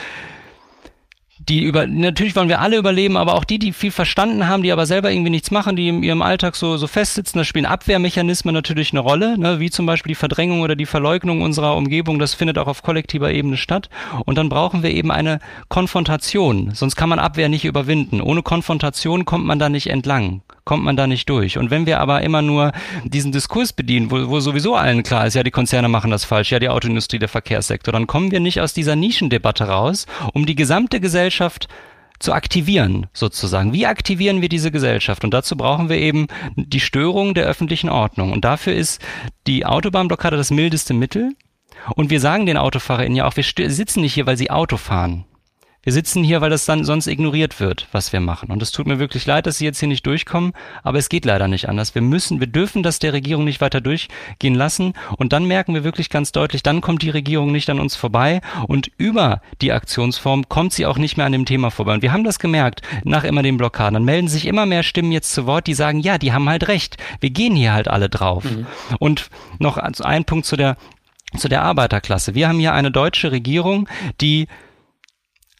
die 1.38 1.62
über, 1.62 1.86
natürlich 1.86 2.34
wollen 2.34 2.48
wir 2.48 2.60
alle 2.60 2.76
überleben, 2.76 3.16
aber 3.16 3.34
auch 3.34 3.44
die, 3.44 3.58
die 3.58 3.72
viel 3.72 3.90
verstanden 3.90 4.48
haben, 4.48 4.62
die 4.62 4.72
aber 4.72 4.86
selber 4.86 5.12
irgendwie 5.12 5.30
nichts 5.30 5.50
machen, 5.50 5.76
die 5.76 5.88
in 5.88 6.02
ihrem 6.02 6.22
Alltag 6.22 6.56
so, 6.56 6.76
so 6.76 6.86
festsitzen, 6.86 7.38
da 7.38 7.44
spielen 7.44 7.66
Abwehrmechanismen 7.66 8.54
natürlich 8.54 8.92
eine 8.92 9.00
Rolle, 9.00 9.38
ne, 9.38 9.60
wie 9.60 9.70
zum 9.70 9.86
Beispiel 9.86 10.10
die 10.10 10.16
Verdrängung 10.16 10.62
oder 10.62 10.76
die 10.76 10.86
Verleugnung 10.86 11.42
unserer 11.42 11.76
Umgebung, 11.76 12.18
das 12.18 12.34
findet 12.34 12.58
auch 12.58 12.66
auf 12.66 12.82
kollektiver 12.82 13.30
Ebene 13.30 13.58
statt. 13.58 13.90
Und 14.24 14.38
dann 14.38 14.48
brauchen 14.48 14.82
wir 14.82 14.90
eben 14.90 15.10
eine 15.10 15.38
Konfrontation, 15.68 16.70
sonst 16.74 16.96
kann 16.96 17.10
man 17.10 17.18
Abwehr 17.18 17.48
nicht 17.48 17.64
überwinden. 17.64 18.20
Ohne 18.20 18.42
Konfrontation 18.42 19.24
kommt 19.24 19.44
man 19.44 19.58
da 19.58 19.68
nicht 19.68 19.88
entlang 19.88 20.42
kommt 20.66 20.84
man 20.84 20.96
da 20.96 21.06
nicht 21.06 21.30
durch. 21.30 21.56
Und 21.56 21.70
wenn 21.70 21.86
wir 21.86 22.00
aber 22.00 22.20
immer 22.20 22.42
nur 22.42 22.72
diesen 23.04 23.32
Diskurs 23.32 23.72
bedienen, 23.72 24.10
wo, 24.10 24.28
wo 24.28 24.40
sowieso 24.40 24.74
allen 24.74 25.02
klar 25.02 25.26
ist, 25.26 25.34
ja, 25.34 25.42
die 25.42 25.50
Konzerne 25.50 25.88
machen 25.88 26.10
das 26.10 26.26
falsch, 26.26 26.50
ja, 26.52 26.58
die 26.58 26.68
Autoindustrie, 26.68 27.18
der 27.18 27.28
Verkehrssektor, 27.28 27.92
dann 27.92 28.06
kommen 28.06 28.32
wir 28.32 28.40
nicht 28.40 28.60
aus 28.60 28.74
dieser 28.74 28.96
Nischendebatte 28.96 29.64
raus, 29.68 30.06
um 30.34 30.44
die 30.44 30.56
gesamte 30.56 31.00
Gesellschaft 31.00 31.68
zu 32.18 32.32
aktivieren, 32.32 33.06
sozusagen. 33.12 33.72
Wie 33.72 33.86
aktivieren 33.86 34.42
wir 34.42 34.48
diese 34.48 34.70
Gesellschaft? 34.70 35.22
Und 35.22 35.32
dazu 35.32 35.56
brauchen 35.56 35.88
wir 35.88 35.98
eben 35.98 36.26
die 36.56 36.80
Störung 36.80 37.34
der 37.34 37.44
öffentlichen 37.44 37.88
Ordnung. 37.88 38.32
Und 38.32 38.44
dafür 38.44 38.74
ist 38.74 39.00
die 39.46 39.64
Autobahnblockade 39.64 40.36
das 40.36 40.50
mildeste 40.50 40.94
Mittel. 40.94 41.32
Und 41.94 42.10
wir 42.10 42.20
sagen 42.20 42.46
den 42.46 42.56
AutofahrerInnen 42.56 43.16
ja 43.16 43.26
auch, 43.26 43.36
wir 43.36 43.44
sitzen 43.44 44.00
nicht 44.00 44.14
hier, 44.14 44.26
weil 44.26 44.36
sie 44.36 44.50
Auto 44.50 44.78
fahren. 44.78 45.26
Wir 45.86 45.92
sitzen 45.92 46.24
hier, 46.24 46.40
weil 46.40 46.50
das 46.50 46.64
dann 46.64 46.82
sonst 46.82 47.06
ignoriert 47.06 47.60
wird, 47.60 47.86
was 47.92 48.12
wir 48.12 48.18
machen. 48.18 48.50
Und 48.50 48.60
es 48.60 48.72
tut 48.72 48.88
mir 48.88 48.98
wirklich 48.98 49.24
leid, 49.24 49.46
dass 49.46 49.58
Sie 49.58 49.64
jetzt 49.64 49.78
hier 49.78 49.86
nicht 49.86 50.04
durchkommen, 50.04 50.52
aber 50.82 50.98
es 50.98 51.08
geht 51.08 51.24
leider 51.24 51.46
nicht 51.46 51.68
anders. 51.68 51.94
Wir 51.94 52.02
müssen, 52.02 52.40
wir 52.40 52.48
dürfen 52.48 52.82
das 52.82 52.98
der 52.98 53.12
Regierung 53.12 53.44
nicht 53.44 53.60
weiter 53.60 53.80
durchgehen 53.80 54.56
lassen. 54.56 54.94
Und 55.16 55.32
dann 55.32 55.44
merken 55.44 55.74
wir 55.74 55.84
wirklich 55.84 56.10
ganz 56.10 56.32
deutlich, 56.32 56.64
dann 56.64 56.80
kommt 56.80 57.02
die 57.02 57.10
Regierung 57.10 57.52
nicht 57.52 57.70
an 57.70 57.78
uns 57.78 57.94
vorbei 57.94 58.40
und 58.66 58.90
über 58.98 59.40
die 59.60 59.70
Aktionsform 59.70 60.48
kommt 60.48 60.72
sie 60.72 60.86
auch 60.86 60.98
nicht 60.98 61.18
mehr 61.18 61.26
an 61.26 61.30
dem 61.30 61.44
Thema 61.44 61.70
vorbei. 61.70 61.94
Und 61.94 62.02
wir 62.02 62.12
haben 62.12 62.24
das 62.24 62.40
gemerkt 62.40 62.82
nach 63.04 63.22
immer 63.22 63.44
den 63.44 63.56
Blockaden. 63.56 63.94
Dann 63.94 64.04
melden 64.04 64.26
sich 64.26 64.46
immer 64.48 64.66
mehr 64.66 64.82
Stimmen 64.82 65.12
jetzt 65.12 65.32
zu 65.32 65.46
Wort, 65.46 65.68
die 65.68 65.74
sagen, 65.74 66.00
ja, 66.00 66.18
die 66.18 66.32
haben 66.32 66.48
halt 66.48 66.66
recht. 66.66 66.96
Wir 67.20 67.30
gehen 67.30 67.54
hier 67.54 67.72
halt 67.72 67.86
alle 67.86 68.08
drauf. 68.08 68.42
Mhm. 68.42 68.66
Und 68.98 69.30
noch 69.60 69.76
ein 69.76 70.24
Punkt 70.24 70.46
zu 70.46 70.56
der 70.56 70.76
zu 71.36 71.48
der 71.48 71.62
Arbeiterklasse. 71.62 72.34
Wir 72.34 72.48
haben 72.48 72.58
hier 72.58 72.72
eine 72.72 72.90
deutsche 72.90 73.30
Regierung, 73.30 73.88
die 74.20 74.48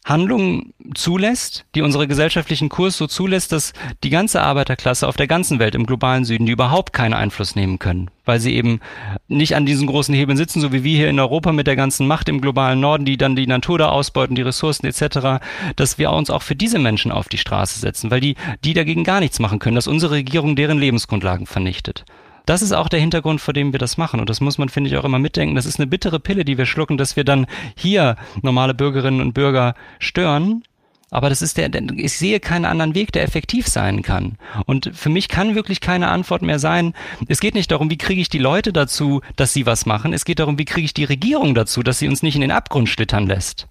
Handlungen 0.07 0.73
zulässt, 0.93 1.65
die 1.75 1.81
unsere 1.81 2.07
gesellschaftlichen 2.07 2.69
Kurs 2.69 2.97
so 2.97 3.07
zulässt, 3.07 3.51
dass 3.51 3.73
die 4.03 4.09
ganze 4.09 4.41
Arbeiterklasse 4.41 5.07
auf 5.07 5.17
der 5.17 5.27
ganzen 5.27 5.59
Welt 5.59 5.75
im 5.75 5.85
globalen 5.85 6.23
Süden, 6.23 6.45
die 6.45 6.53
überhaupt 6.53 6.93
keinen 6.93 7.13
Einfluss 7.13 7.55
nehmen 7.55 7.77
können, 7.77 8.09
weil 8.23 8.39
sie 8.39 8.55
eben 8.55 8.79
nicht 9.27 9.55
an 9.55 9.65
diesen 9.65 9.85
großen 9.85 10.15
Hebeln 10.15 10.37
sitzen, 10.37 10.61
so 10.61 10.71
wie 10.71 10.83
wir 10.85 10.97
hier 10.97 11.09
in 11.09 11.19
Europa 11.19 11.51
mit 11.51 11.67
der 11.67 11.75
ganzen 11.75 12.07
Macht 12.07 12.29
im 12.29 12.39
globalen 12.39 12.79
Norden, 12.79 13.03
die 13.03 13.17
dann 13.17 13.35
die 13.35 13.47
Natur 13.47 13.77
da 13.77 13.89
ausbeuten, 13.89 14.35
die 14.35 14.41
Ressourcen 14.41 14.85
etc., 14.85 15.43
dass 15.75 15.97
wir 15.97 16.11
uns 16.11 16.29
auch 16.29 16.41
für 16.41 16.55
diese 16.55 16.79
Menschen 16.79 17.11
auf 17.11 17.27
die 17.27 17.37
Straße 17.37 17.79
setzen, 17.79 18.09
weil 18.09 18.21
die, 18.21 18.35
die 18.63 18.73
dagegen 18.73 19.03
gar 19.03 19.19
nichts 19.19 19.39
machen 19.39 19.59
können, 19.59 19.75
dass 19.75 19.87
unsere 19.87 20.13
Regierung 20.13 20.55
deren 20.55 20.79
Lebensgrundlagen 20.79 21.47
vernichtet. 21.47 22.05
Das 22.47 22.63
ist 22.63 22.71
auch 22.71 22.89
der 22.89 22.99
Hintergrund, 22.99 23.41
vor 23.41 23.53
dem 23.53 23.73
wir 23.73 23.79
das 23.79 23.97
machen. 23.97 24.19
Und 24.19 24.29
das 24.29 24.41
muss 24.41 24.57
man, 24.57 24.69
finde 24.69 24.89
ich, 24.89 24.97
auch 24.97 25.03
immer 25.03 25.19
mitdenken. 25.19 25.55
Das 25.55 25.67
ist 25.67 25.79
eine 25.79 25.85
bittere 25.85 26.19
Pille, 26.19 26.45
die 26.45 26.57
wir 26.57 26.65
schlucken, 26.65 26.97
dass 26.97 27.15
wir 27.15 27.25
dann 27.25 27.45
hier 27.75 28.15
normale 28.41 28.73
Bürgerinnen 28.73 29.21
und 29.21 29.33
Bürger 29.33 29.75
stören, 29.99 30.63
aber 31.09 31.29
das 31.29 31.41
ist 31.41 31.57
der, 31.57 31.69
ich 31.73 32.17
sehe 32.17 32.39
keinen 32.39 32.65
anderen 32.65 32.93
Weg, 32.93 33.11
der 33.13 33.23
effektiv 33.23 33.67
sein 33.67 34.01
kann. 34.01 34.37
Und 34.65 34.91
für 34.93 35.09
mich 35.09 35.29
kann 35.29 35.55
wirklich 35.55 35.79
keine 35.79 36.09
Antwort 36.09 36.41
mehr 36.41 36.59
sein. 36.59 36.93
Es 37.27 37.39
geht 37.39 37.55
nicht 37.55 37.71
darum, 37.71 37.89
wie 37.89 37.97
kriege 37.97 38.19
ich 38.19 38.29
die 38.29 38.39
Leute 38.39 38.73
dazu, 38.73 39.21
dass 39.37 39.53
sie 39.53 39.65
was 39.65 39.85
machen. 39.85 40.11
Es 40.11 40.25
geht 40.25 40.39
darum, 40.39 40.59
wie 40.59 40.65
kriege 40.65 40.85
ich 40.85 40.93
die 40.93 41.05
Regierung 41.05 41.55
dazu, 41.55 41.81
dass 41.81 41.99
sie 41.99 42.09
uns 42.09 42.23
nicht 42.23 42.35
in 42.35 42.41
den 42.41 42.51
Abgrund 42.51 42.89
schlittern 42.89 43.25
lässt. 43.25 43.67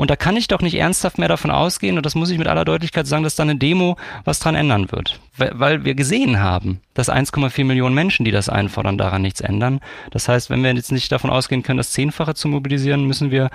Und 0.00 0.10
da 0.10 0.16
kann 0.16 0.34
ich 0.34 0.48
doch 0.48 0.62
nicht 0.62 0.76
ernsthaft 0.76 1.18
mehr 1.18 1.28
davon 1.28 1.50
ausgehen, 1.50 1.98
und 1.98 2.06
das 2.06 2.14
muss 2.14 2.30
ich 2.30 2.38
mit 2.38 2.46
aller 2.46 2.64
Deutlichkeit 2.64 3.06
sagen, 3.06 3.22
dass 3.22 3.34
da 3.34 3.42
eine 3.42 3.56
Demo 3.56 3.98
was 4.24 4.38
dran 4.38 4.54
ändern 4.54 4.90
wird. 4.90 5.20
Weil 5.36 5.84
wir 5.84 5.94
gesehen 5.94 6.40
haben, 6.40 6.80
dass 6.94 7.10
1,4 7.10 7.66
Millionen 7.66 7.94
Menschen, 7.94 8.24
die 8.24 8.30
das 8.30 8.48
einfordern, 8.48 8.96
daran 8.96 9.20
nichts 9.20 9.42
ändern. 9.42 9.80
Das 10.10 10.26
heißt, 10.26 10.48
wenn 10.48 10.62
wir 10.62 10.72
jetzt 10.72 10.90
nicht 10.90 11.12
davon 11.12 11.28
ausgehen 11.28 11.62
können, 11.62 11.76
das 11.76 11.90
Zehnfache 11.90 12.32
zu 12.32 12.48
mobilisieren, 12.48 13.04
müssen 13.04 13.30
wir 13.30 13.50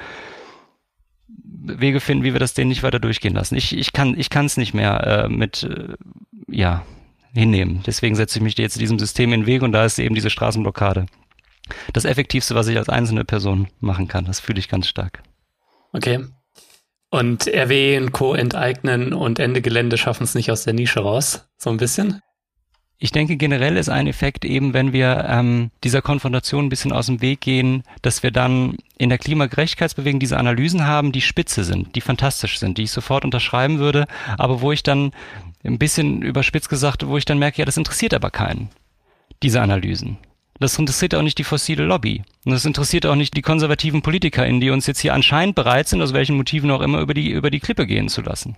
Wege 1.27 1.99
finden, 1.99 2.23
wie 2.23 2.33
wir 2.33 2.39
das 2.39 2.53
denen 2.53 2.69
nicht 2.69 2.83
weiter 2.83 2.99
durchgehen 2.99 3.33
lassen. 3.33 3.55
Ich, 3.55 3.75
ich 3.75 3.91
kann 3.91 4.15
es 4.15 4.55
nicht 4.55 4.75
mehr 4.75 5.25
äh, 5.25 5.29
mit 5.29 5.63
äh, 5.63 5.95
ja 6.47 6.83
hinnehmen. 7.33 7.81
Deswegen 7.87 8.13
setze 8.13 8.37
ich 8.37 8.43
mich 8.43 8.55
jetzt 8.59 8.79
diesem 8.79 8.99
System 8.99 9.33
in 9.33 9.41
den 9.41 9.47
Weg 9.47 9.63
und 9.63 9.71
da 9.71 9.83
ist 9.83 9.97
eben 9.97 10.13
diese 10.13 10.29
Straßenblockade 10.29 11.07
das 11.91 12.05
Effektivste, 12.05 12.53
was 12.53 12.67
ich 12.67 12.77
als 12.77 12.89
einzelne 12.89 13.25
Person 13.25 13.67
machen 13.79 14.07
kann. 14.07 14.25
Das 14.25 14.39
fühle 14.39 14.59
ich 14.59 14.69
ganz 14.69 14.87
stark. 14.87 15.23
Okay. 15.91 16.19
Und 17.09 17.47
RWE 17.47 17.97
und 18.01 18.11
Co. 18.11 18.33
enteignen 18.33 19.13
und 19.13 19.39
Ende 19.39 19.61
Gelände 19.61 19.97
schaffen 19.97 20.23
es 20.23 20.35
nicht 20.35 20.51
aus 20.51 20.63
der 20.63 20.73
Nische 20.73 20.99
raus. 20.99 21.47
So 21.57 21.69
ein 21.69 21.77
bisschen? 21.77 22.21
Ich 22.97 23.11
denke, 23.11 23.35
generell 23.35 23.75
ist 23.75 23.89
ein 23.89 24.07
Effekt 24.07 24.45
eben, 24.45 24.73
wenn 24.73 24.93
wir 24.93 25.25
ähm, 25.27 25.69
dieser 25.83 26.01
Konfrontation 26.01 26.65
ein 26.65 26.69
bisschen 26.69 26.93
aus 26.93 27.07
dem 27.07 27.21
Weg 27.21 27.41
gehen, 27.41 27.83
dass 28.01 28.23
wir 28.23 28.31
dann 28.31 28.77
in 28.97 29.09
der 29.09 29.17
Klimagerechtigkeitsbewegung 29.17 30.19
diese 30.19 30.37
Analysen 30.37 30.87
haben, 30.87 31.11
die 31.11 31.21
spitze 31.21 31.65
sind, 31.65 31.95
die 31.95 32.01
fantastisch 32.01 32.57
sind, 32.57 32.77
die 32.77 32.83
ich 32.83 32.91
sofort 32.91 33.25
unterschreiben 33.25 33.79
würde, 33.79 34.05
aber 34.37 34.61
wo 34.61 34.71
ich 34.71 34.81
dann 34.81 35.11
ein 35.65 35.77
bisschen 35.77 36.21
überspitzt 36.21 36.69
gesagt, 36.69 37.05
wo 37.05 37.17
ich 37.17 37.25
dann 37.25 37.37
merke, 37.37 37.59
ja, 37.59 37.65
das 37.65 37.77
interessiert 37.77 38.13
aber 38.13 38.31
keinen, 38.31 38.69
diese 39.43 39.61
Analysen. 39.61 40.17
Das 40.59 40.79
interessiert 40.79 41.13
auch 41.15 41.21
nicht 41.21 41.37
die 41.37 41.43
fossile 41.43 41.83
Lobby. 41.83 42.23
Und 42.45 42.53
das 42.53 42.65
interessiert 42.65 43.05
auch 43.05 43.15
nicht 43.15 43.35
die 43.35 43.41
konservativen 43.41 44.01
PolitikerInnen, 44.01 44.61
die 44.61 44.69
uns 44.69 44.87
jetzt 44.87 44.99
hier 44.99 45.13
anscheinend 45.13 45.55
bereit 45.55 45.87
sind, 45.87 46.01
aus 46.01 46.13
welchen 46.13 46.37
Motiven 46.37 46.71
auch 46.71 46.81
immer, 46.81 46.99
über 46.99 47.13
die, 47.13 47.29
über 47.31 47.51
die 47.51 47.59
Klippe 47.59 47.85
gehen 47.85 48.07
zu 48.07 48.21
lassen. 48.21 48.55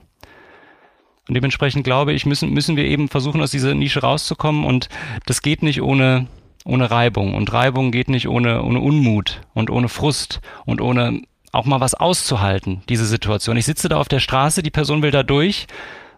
Und 1.27 1.33
dementsprechend 1.33 1.83
glaube 1.83 2.13
ich, 2.13 2.25
müssen, 2.25 2.51
müssen 2.51 2.77
wir 2.77 2.85
eben 2.85 3.09
versuchen, 3.09 3.41
aus 3.41 3.51
dieser 3.51 3.73
Nische 3.73 4.01
rauszukommen. 4.01 4.63
Und 4.63 4.89
das 5.25 5.41
geht 5.41 5.63
nicht 5.63 5.81
ohne, 5.81 6.27
ohne 6.65 6.91
Reibung. 6.91 7.33
Und 7.33 7.51
Reibung 7.51 7.91
geht 7.91 8.09
nicht 8.09 8.27
ohne, 8.27 8.61
ohne 8.61 8.79
Unmut 8.79 9.41
und 9.53 9.71
ohne 9.71 9.89
Frust 9.89 10.39
und 10.65 10.81
ohne 10.81 11.23
auch 11.51 11.65
mal 11.65 11.79
was 11.79 11.95
auszuhalten, 11.95 12.83
diese 12.89 13.05
Situation. 13.05 13.57
Ich 13.57 13.65
sitze 13.65 13.89
da 13.89 13.97
auf 13.97 14.09
der 14.09 14.19
Straße, 14.19 14.61
die 14.61 14.69
Person 14.69 15.01
will 15.01 15.11
da 15.11 15.23
durch 15.23 15.65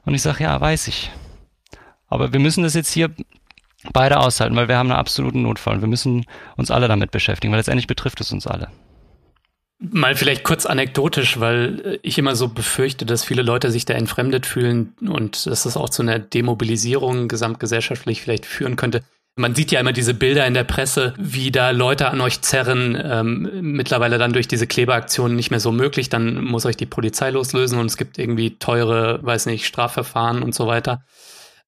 und 0.06 0.14
ich 0.14 0.22
sage, 0.22 0.44
ja, 0.44 0.60
weiß 0.60 0.88
ich. 0.90 1.12
Aber 2.08 2.34
wir 2.34 2.40
müssen 2.40 2.64
das 2.64 2.74
jetzt 2.74 2.92
hier 2.92 3.12
beide 3.94 4.20
aushalten, 4.20 4.56
weil 4.56 4.68
wir 4.68 4.78
haben 4.78 4.92
einen 4.92 5.00
absoluten 5.00 5.42
Notfall 5.42 5.76
und 5.76 5.82
wir 5.82 5.88
müssen 5.88 6.26
uns 6.58 6.72
alle 6.72 6.88
damit 6.88 7.12
beschäftigen, 7.12 7.52
weil 7.52 7.60
letztendlich 7.60 7.88
betrifft 7.88 8.22
es 8.22 8.32
uns 8.32 8.48
alle. 8.48 8.70
Mal 9.82 10.16
vielleicht 10.16 10.44
kurz 10.44 10.66
anekdotisch, 10.66 11.40
weil 11.40 12.00
ich 12.02 12.18
immer 12.18 12.36
so 12.36 12.50
befürchte, 12.50 13.06
dass 13.06 13.24
viele 13.24 13.44
Leute 13.44 13.72
sich 13.72 13.86
da 13.86 13.94
entfremdet 13.94 14.46
fühlen 14.46 14.94
und 15.08 15.46
dass 15.46 15.64
das 15.64 15.78
auch 15.78 15.90
zu 15.90 16.02
einer 16.02 16.20
Demobilisierung 16.20 17.30
gesamtgesellschaftlich 17.30 18.22
vielleicht 18.22 18.46
führen 18.46 18.76
könnte. 18.76 19.04
Man 19.38 19.56
sieht 19.56 19.72
ja 19.72 19.80
immer 19.80 19.94
diese 19.94 20.14
Bilder 20.14 20.46
in 20.46 20.54
der 20.54 20.66
Presse, 20.66 21.14
wie 21.18 21.50
da 21.50 21.70
Leute 21.70 22.10
an 22.10 22.20
euch 22.20 22.42
zerren. 22.42 23.02
Ähm, 23.02 23.50
mittlerweile 23.62 24.18
dann 24.18 24.34
durch 24.34 24.50
diese 24.50 24.68
Klebeaktionen 24.68 25.38
nicht 25.38 25.50
mehr 25.50 25.62
so 25.62 25.72
möglich. 25.72 26.10
Dann 26.10 26.44
muss 26.44 26.66
euch 26.66 26.76
die 26.76 26.86
Polizei 26.86 27.30
loslösen 27.30 27.80
und 27.80 27.86
es 27.86 27.96
gibt 27.96 28.20
irgendwie 28.20 28.60
teure, 28.60 29.24
weiß 29.24 29.46
nicht, 29.46 29.66
Strafverfahren 29.66 30.44
und 30.44 30.54
so 30.54 30.68
weiter. 30.68 31.06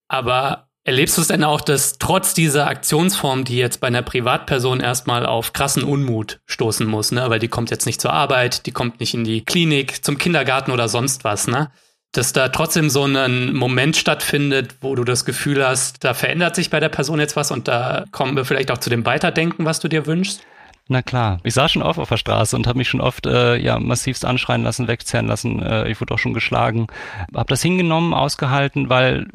Aber 0.09 0.67
Erlebst 0.83 1.15
du 1.15 1.21
es 1.21 1.27
denn 1.27 1.43
auch, 1.43 1.61
dass 1.61 1.99
trotz 1.99 2.33
dieser 2.33 2.67
Aktionsform, 2.67 3.43
die 3.43 3.57
jetzt 3.57 3.81
bei 3.81 3.87
einer 3.87 4.01
Privatperson 4.01 4.79
erstmal 4.79 5.27
auf 5.27 5.53
krassen 5.53 5.83
Unmut 5.83 6.39
stoßen 6.47 6.87
muss, 6.87 7.11
ne? 7.11 7.29
weil 7.29 7.37
die 7.37 7.49
kommt 7.49 7.69
jetzt 7.69 7.85
nicht 7.85 8.01
zur 8.01 8.13
Arbeit, 8.13 8.65
die 8.65 8.71
kommt 8.71 8.99
nicht 8.99 9.13
in 9.13 9.23
die 9.23 9.45
Klinik, 9.45 10.03
zum 10.03 10.17
Kindergarten 10.17 10.71
oder 10.71 10.89
sonst 10.89 11.23
was, 11.23 11.47
ne? 11.47 11.69
dass 12.13 12.33
da 12.33 12.49
trotzdem 12.49 12.89
so 12.89 13.03
ein 13.03 13.53
Moment 13.53 13.95
stattfindet, 13.95 14.75
wo 14.81 14.95
du 14.95 15.03
das 15.03 15.23
Gefühl 15.23 15.65
hast, 15.65 16.03
da 16.03 16.15
verändert 16.15 16.55
sich 16.55 16.71
bei 16.71 16.79
der 16.79 16.89
Person 16.89 17.19
jetzt 17.19 17.35
was 17.35 17.51
und 17.51 17.67
da 17.67 18.05
kommen 18.11 18.35
wir 18.35 18.43
vielleicht 18.43 18.71
auch 18.71 18.79
zu 18.79 18.89
dem 18.89 19.05
Weiterdenken, 19.05 19.65
was 19.65 19.79
du 19.79 19.87
dir 19.87 20.07
wünschst? 20.07 20.41
Na 20.87 21.03
klar, 21.03 21.39
ich 21.43 21.53
saß 21.53 21.71
schon 21.71 21.83
oft 21.83 21.99
auf 21.99 22.09
der 22.09 22.17
Straße 22.17 22.55
und 22.55 22.65
habe 22.65 22.79
mich 22.79 22.89
schon 22.89 23.01
oft 23.01 23.27
äh, 23.27 23.55
ja 23.55 23.79
massivst 23.79 24.25
anschreien 24.25 24.63
lassen, 24.63 24.87
wegzerren 24.87 25.27
lassen. 25.27 25.61
Äh, 25.61 25.89
ich 25.89 26.01
wurde 26.01 26.15
auch 26.15 26.19
schon 26.19 26.33
geschlagen, 26.33 26.87
habe 27.33 27.47
das 27.47 27.61
hingenommen, 27.61 28.13
ausgehalten, 28.13 28.89
weil 28.89 29.27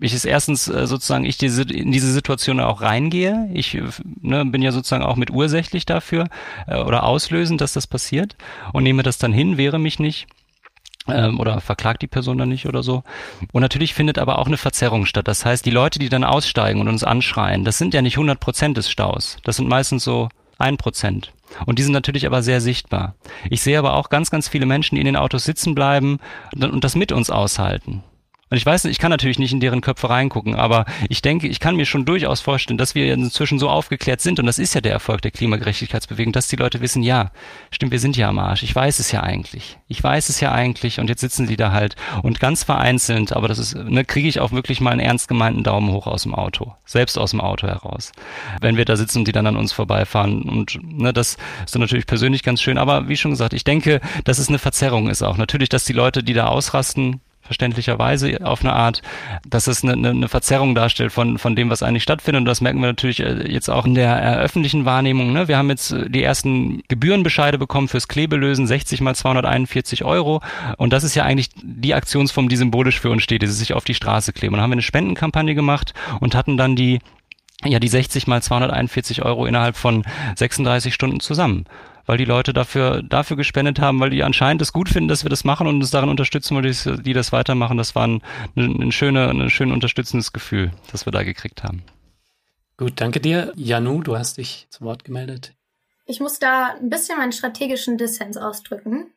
ich 0.00 0.12
es 0.12 0.24
erstens 0.24 0.68
äh, 0.68 0.86
sozusagen 0.86 1.24
ich 1.24 1.38
diese, 1.38 1.62
in 1.62 1.92
diese 1.92 2.12
Situation 2.12 2.60
auch 2.60 2.82
reingehe. 2.82 3.48
Ich 3.54 3.78
ne, 4.20 4.44
bin 4.44 4.62
ja 4.62 4.72
sozusagen 4.72 5.04
auch 5.04 5.16
mit 5.16 5.30
ursächlich 5.30 5.86
dafür 5.86 6.28
äh, 6.66 6.78
oder 6.78 7.04
auslösend, 7.04 7.60
dass 7.60 7.72
das 7.72 7.86
passiert 7.86 8.36
und 8.72 8.82
nehme 8.82 9.02
das 9.02 9.18
dann 9.18 9.32
hin, 9.32 9.56
wehre 9.56 9.78
mich 9.78 9.98
nicht 9.98 10.26
ähm, 11.08 11.40
oder 11.40 11.60
verklagt 11.60 12.02
die 12.02 12.08
Person 12.08 12.38
dann 12.38 12.48
nicht 12.48 12.66
oder 12.66 12.82
so. 12.82 13.04
Und 13.52 13.62
natürlich 13.62 13.94
findet 13.94 14.18
aber 14.18 14.38
auch 14.38 14.46
eine 14.46 14.58
Verzerrung 14.58 15.06
statt. 15.06 15.28
Das 15.28 15.44
heißt, 15.44 15.64
die 15.64 15.70
Leute, 15.70 15.98
die 15.98 16.08
dann 16.08 16.24
aussteigen 16.24 16.80
und 16.80 16.88
uns 16.88 17.04
anschreien, 17.04 17.64
das 17.64 17.78
sind 17.78 17.94
ja 17.94 18.02
nicht 18.02 18.16
100 18.16 18.38
Prozent 18.38 18.76
des 18.76 18.90
Staus. 18.90 19.38
Das 19.44 19.56
sind 19.56 19.68
meistens 19.68 20.04
so 20.04 20.28
ein 20.58 20.76
Prozent. 20.76 21.32
Und 21.64 21.78
die 21.78 21.82
sind 21.82 21.92
natürlich 21.92 22.26
aber 22.26 22.42
sehr 22.42 22.60
sichtbar. 22.60 23.14
Ich 23.50 23.62
sehe 23.62 23.78
aber 23.78 23.94
auch 23.94 24.08
ganz, 24.08 24.30
ganz 24.30 24.48
viele 24.48 24.66
Menschen, 24.66 24.96
die 24.96 25.00
in 25.00 25.06
den 25.06 25.16
Autos 25.16 25.44
sitzen 25.44 25.74
bleiben 25.74 26.18
und 26.54 26.82
das 26.82 26.96
mit 26.96 27.12
uns 27.12 27.30
aushalten. 27.30 28.02
Und 28.48 28.56
ich 28.56 28.64
weiß 28.64 28.84
nicht, 28.84 28.92
ich 28.92 28.98
kann 28.98 29.10
natürlich 29.10 29.40
nicht 29.40 29.52
in 29.52 29.60
deren 29.60 29.80
Köpfe 29.80 30.08
reingucken, 30.08 30.54
aber 30.54 30.84
ich 31.08 31.20
denke, 31.20 31.48
ich 31.48 31.58
kann 31.58 31.74
mir 31.74 31.84
schon 31.84 32.04
durchaus 32.04 32.40
vorstellen, 32.40 32.78
dass 32.78 32.94
wir 32.94 33.12
inzwischen 33.12 33.58
so 33.58 33.68
aufgeklärt 33.68 34.20
sind, 34.20 34.38
und 34.38 34.46
das 34.46 34.60
ist 34.60 34.74
ja 34.74 34.80
der 34.80 34.92
Erfolg 34.92 35.22
der 35.22 35.32
Klimagerechtigkeitsbewegung, 35.32 36.32
dass 36.32 36.46
die 36.46 36.56
Leute 36.56 36.80
wissen, 36.80 37.02
ja, 37.02 37.32
stimmt, 37.72 37.90
wir 37.90 37.98
sind 37.98 38.16
ja 38.16 38.28
am 38.28 38.38
Arsch. 38.38 38.62
Ich 38.62 38.74
weiß 38.74 39.00
es 39.00 39.10
ja 39.10 39.22
eigentlich. 39.22 39.78
Ich 39.88 40.02
weiß 40.02 40.28
es 40.28 40.38
ja 40.40 40.52
eigentlich, 40.52 41.00
und 41.00 41.08
jetzt 41.08 41.22
sitzen 41.22 41.48
die 41.48 41.56
da 41.56 41.72
halt 41.72 41.96
und 42.22 42.38
ganz 42.38 42.62
vereinzelt, 42.62 43.32
aber 43.32 43.48
das 43.48 43.58
ist, 43.58 43.74
ne, 43.74 44.04
kriege 44.04 44.28
ich 44.28 44.38
auch 44.38 44.52
wirklich 44.52 44.80
mal 44.80 44.92
einen 44.92 45.00
ernst 45.00 45.26
gemeinten 45.26 45.64
Daumen 45.64 45.90
hoch 45.90 46.06
aus 46.06 46.22
dem 46.22 46.34
Auto. 46.34 46.74
Selbst 46.84 47.18
aus 47.18 47.32
dem 47.32 47.40
Auto 47.40 47.66
heraus. 47.66 48.12
Wenn 48.60 48.76
wir 48.76 48.84
da 48.84 48.96
sitzen 48.96 49.18
und 49.18 49.28
die 49.28 49.32
dann 49.32 49.46
an 49.46 49.56
uns 49.56 49.72
vorbeifahren. 49.72 50.42
Und 50.42 50.78
ne, 50.82 51.12
das 51.12 51.36
ist 51.64 51.74
dann 51.74 51.82
natürlich 51.82 52.06
persönlich 52.06 52.44
ganz 52.44 52.62
schön. 52.62 52.78
Aber 52.78 53.08
wie 53.08 53.16
schon 53.16 53.32
gesagt, 53.32 53.54
ich 53.54 53.64
denke, 53.64 54.00
dass 54.24 54.38
es 54.38 54.48
eine 54.48 54.58
Verzerrung 54.58 55.08
ist 55.08 55.22
auch. 55.22 55.36
Natürlich, 55.36 55.68
dass 55.68 55.84
die 55.84 55.92
Leute, 55.92 56.22
die 56.22 56.32
da 56.32 56.46
ausrasten, 56.46 57.20
verständlicherweise 57.46 58.38
auf 58.44 58.60
eine 58.60 58.72
Art, 58.72 59.02
dass 59.48 59.66
es 59.66 59.82
eine, 59.82 60.08
eine 60.08 60.28
Verzerrung 60.28 60.74
darstellt 60.74 61.12
von, 61.12 61.38
von 61.38 61.56
dem, 61.56 61.70
was 61.70 61.82
eigentlich 61.82 62.02
stattfindet. 62.02 62.40
Und 62.40 62.44
das 62.46 62.60
merken 62.60 62.80
wir 62.80 62.88
natürlich 62.88 63.20
äh, 63.20 63.50
jetzt 63.50 63.68
auch 63.68 63.86
in 63.86 63.94
der 63.94 64.16
äh, 64.22 64.36
öffentlichen 64.36 64.84
Wahrnehmung. 64.84 65.32
Ne? 65.32 65.48
Wir 65.48 65.56
haben 65.56 65.70
jetzt 65.70 65.92
äh, 65.92 66.10
die 66.10 66.22
ersten 66.22 66.82
Gebührenbescheide 66.88 67.58
bekommen 67.58 67.88
fürs 67.88 68.08
Klebelösen, 68.08 68.66
60 68.66 69.00
mal 69.00 69.14
241 69.14 70.04
Euro. 70.04 70.42
Und 70.76 70.92
das 70.92 71.04
ist 71.04 71.14
ja 71.14 71.24
eigentlich 71.24 71.50
die 71.62 71.94
Aktionsform, 71.94 72.48
die 72.48 72.56
symbolisch 72.56 73.00
für 73.00 73.10
uns 73.10 73.22
steht, 73.22 73.42
dieses 73.42 73.58
sich 73.58 73.72
auf 73.72 73.84
die 73.84 73.94
Straße 73.94 74.32
kleben. 74.32 74.54
Und 74.54 74.60
haben 74.60 74.70
wir 74.70 74.74
eine 74.74 74.82
Spendenkampagne 74.82 75.54
gemacht 75.54 75.94
und 76.20 76.34
hatten 76.34 76.56
dann 76.56 76.76
die 76.76 77.00
ja, 77.66 77.78
die 77.78 77.88
60 77.88 78.26
mal 78.26 78.42
241 78.42 79.22
Euro 79.22 79.46
innerhalb 79.46 79.76
von 79.76 80.04
36 80.36 80.94
Stunden 80.94 81.20
zusammen 81.20 81.66
weil 82.06 82.18
die 82.18 82.24
Leute 82.24 82.52
dafür, 82.52 83.02
dafür 83.02 83.36
gespendet 83.36 83.80
haben, 83.80 84.00
weil 84.00 84.10
die 84.10 84.22
anscheinend 84.22 84.62
es 84.62 84.72
gut 84.72 84.88
finden, 84.88 85.08
dass 85.08 85.24
wir 85.24 85.28
das 85.28 85.44
machen 85.44 85.66
und 85.66 85.76
uns 85.76 85.90
darin 85.90 86.08
unterstützen, 86.08 86.56
weil 86.56 86.62
die, 86.62 87.02
die 87.02 87.12
das 87.12 87.32
weitermachen. 87.32 87.76
Das 87.76 87.94
war 87.94 88.06
ein, 88.06 88.22
ein, 88.54 88.80
ein, 88.80 88.92
schöne, 88.92 89.28
ein 89.28 89.50
schön 89.50 89.72
unterstützendes 89.72 90.32
Gefühl, 90.32 90.70
das 90.92 91.06
wir 91.06 91.10
da 91.10 91.24
gekriegt 91.24 91.64
haben. 91.64 91.82
Gut, 92.76 92.92
danke 92.96 93.20
dir. 93.20 93.52
Janu, 93.56 94.02
du 94.02 94.16
hast 94.16 94.38
dich 94.38 94.66
zu 94.70 94.84
Wort 94.84 95.04
gemeldet. 95.04 95.54
Ich 96.04 96.20
muss 96.20 96.38
da 96.38 96.74
ein 96.80 96.88
bisschen 96.88 97.18
meinen 97.18 97.32
strategischen 97.32 97.98
Dissens 97.98 98.36
ausdrücken. 98.36 99.12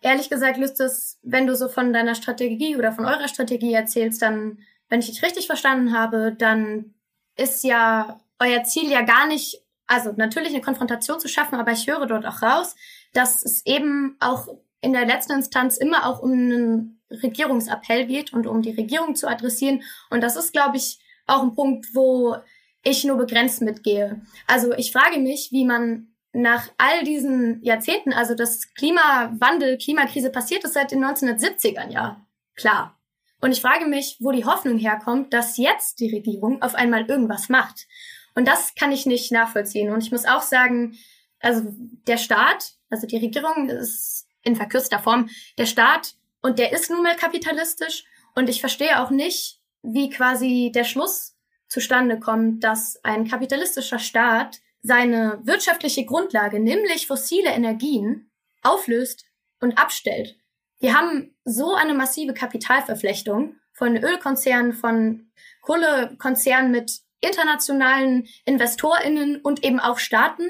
Ehrlich 0.00 0.28
gesagt 0.28 0.58
löst 0.58 0.80
es, 0.80 1.18
wenn 1.22 1.46
du 1.46 1.54
so 1.54 1.68
von 1.68 1.92
deiner 1.92 2.14
Strategie 2.14 2.76
oder 2.76 2.92
von 2.92 3.04
eurer 3.04 3.28
Strategie 3.28 3.72
erzählst, 3.72 4.20
dann, 4.20 4.58
wenn 4.88 5.00
ich 5.00 5.06
dich 5.06 5.22
richtig 5.22 5.46
verstanden 5.46 5.96
habe, 5.96 6.34
dann 6.36 6.94
ist 7.36 7.64
ja 7.64 8.20
euer 8.38 8.64
Ziel 8.64 8.90
ja 8.90 9.02
gar 9.02 9.26
nicht 9.26 9.64
also 9.86 10.12
natürlich 10.16 10.50
eine 10.50 10.62
Konfrontation 10.62 11.20
zu 11.20 11.28
schaffen, 11.28 11.56
aber 11.56 11.72
ich 11.72 11.86
höre 11.86 12.06
dort 12.06 12.26
auch 12.26 12.42
raus, 12.42 12.74
dass 13.12 13.44
es 13.44 13.64
eben 13.66 14.16
auch 14.20 14.48
in 14.80 14.92
der 14.92 15.06
letzten 15.06 15.32
Instanz 15.32 15.76
immer 15.76 16.06
auch 16.06 16.20
um 16.20 16.32
einen 16.32 17.02
Regierungsappell 17.10 18.06
geht 18.06 18.32
und 18.32 18.46
um 18.46 18.62
die 18.62 18.72
Regierung 18.72 19.14
zu 19.14 19.28
adressieren. 19.28 19.82
Und 20.10 20.22
das 20.22 20.36
ist, 20.36 20.52
glaube 20.52 20.76
ich, 20.76 20.98
auch 21.26 21.42
ein 21.42 21.54
Punkt, 21.54 21.94
wo 21.94 22.36
ich 22.82 23.04
nur 23.04 23.16
begrenzt 23.16 23.62
mitgehe. 23.62 24.20
Also 24.46 24.72
ich 24.72 24.92
frage 24.92 25.18
mich, 25.20 25.48
wie 25.52 25.64
man 25.64 26.08
nach 26.32 26.68
all 26.76 27.04
diesen 27.04 27.62
Jahrzehnten, 27.62 28.12
also 28.12 28.34
das 28.34 28.74
Klimawandel, 28.74 29.78
Klimakrise 29.78 30.30
passiert 30.30 30.64
ist 30.64 30.74
seit 30.74 30.90
den 30.90 31.04
1970ern, 31.04 31.90
ja, 31.90 32.26
klar. 32.56 32.98
Und 33.44 33.52
ich 33.52 33.60
frage 33.60 33.84
mich, 33.84 34.16
wo 34.20 34.30
die 34.32 34.46
Hoffnung 34.46 34.78
herkommt, 34.78 35.34
dass 35.34 35.58
jetzt 35.58 36.00
die 36.00 36.10
Regierung 36.10 36.62
auf 36.62 36.74
einmal 36.74 37.04
irgendwas 37.04 37.50
macht. 37.50 37.86
Und 38.34 38.48
das 38.48 38.74
kann 38.74 38.90
ich 38.90 39.04
nicht 39.04 39.32
nachvollziehen. 39.32 39.92
Und 39.92 40.02
ich 40.02 40.10
muss 40.10 40.24
auch 40.24 40.40
sagen, 40.40 40.96
also 41.40 41.60
der 42.06 42.16
Staat, 42.16 42.72
also 42.88 43.06
die 43.06 43.18
Regierung 43.18 43.68
ist 43.68 44.26
in 44.44 44.56
verkürzter 44.56 44.98
Form 44.98 45.28
der 45.58 45.66
Staat 45.66 46.14
und 46.40 46.58
der 46.58 46.72
ist 46.72 46.88
nun 46.90 47.02
mal 47.02 47.16
kapitalistisch. 47.16 48.04
Und 48.34 48.48
ich 48.48 48.60
verstehe 48.60 49.02
auch 49.02 49.10
nicht, 49.10 49.60
wie 49.82 50.08
quasi 50.08 50.72
der 50.74 50.84
Schluss 50.84 51.36
zustande 51.68 52.18
kommt, 52.18 52.64
dass 52.64 52.98
ein 53.04 53.28
kapitalistischer 53.28 53.98
Staat 53.98 54.62
seine 54.80 55.38
wirtschaftliche 55.42 56.06
Grundlage, 56.06 56.60
nämlich 56.60 57.06
fossile 57.06 57.50
Energien, 57.50 58.30
auflöst 58.62 59.26
und 59.60 59.76
abstellt. 59.76 60.38
Wir 60.78 60.94
haben 60.94 61.34
so 61.44 61.74
eine 61.74 61.94
massive 61.94 62.34
Kapitalverflechtung 62.34 63.56
von 63.72 63.96
Ölkonzernen, 63.96 64.72
von 64.72 65.30
Kohlekonzernen 65.62 66.70
mit 66.70 67.00
internationalen 67.20 68.26
InvestorInnen 68.44 69.40
und 69.40 69.64
eben 69.64 69.80
auch 69.80 69.98
Staaten. 69.98 70.46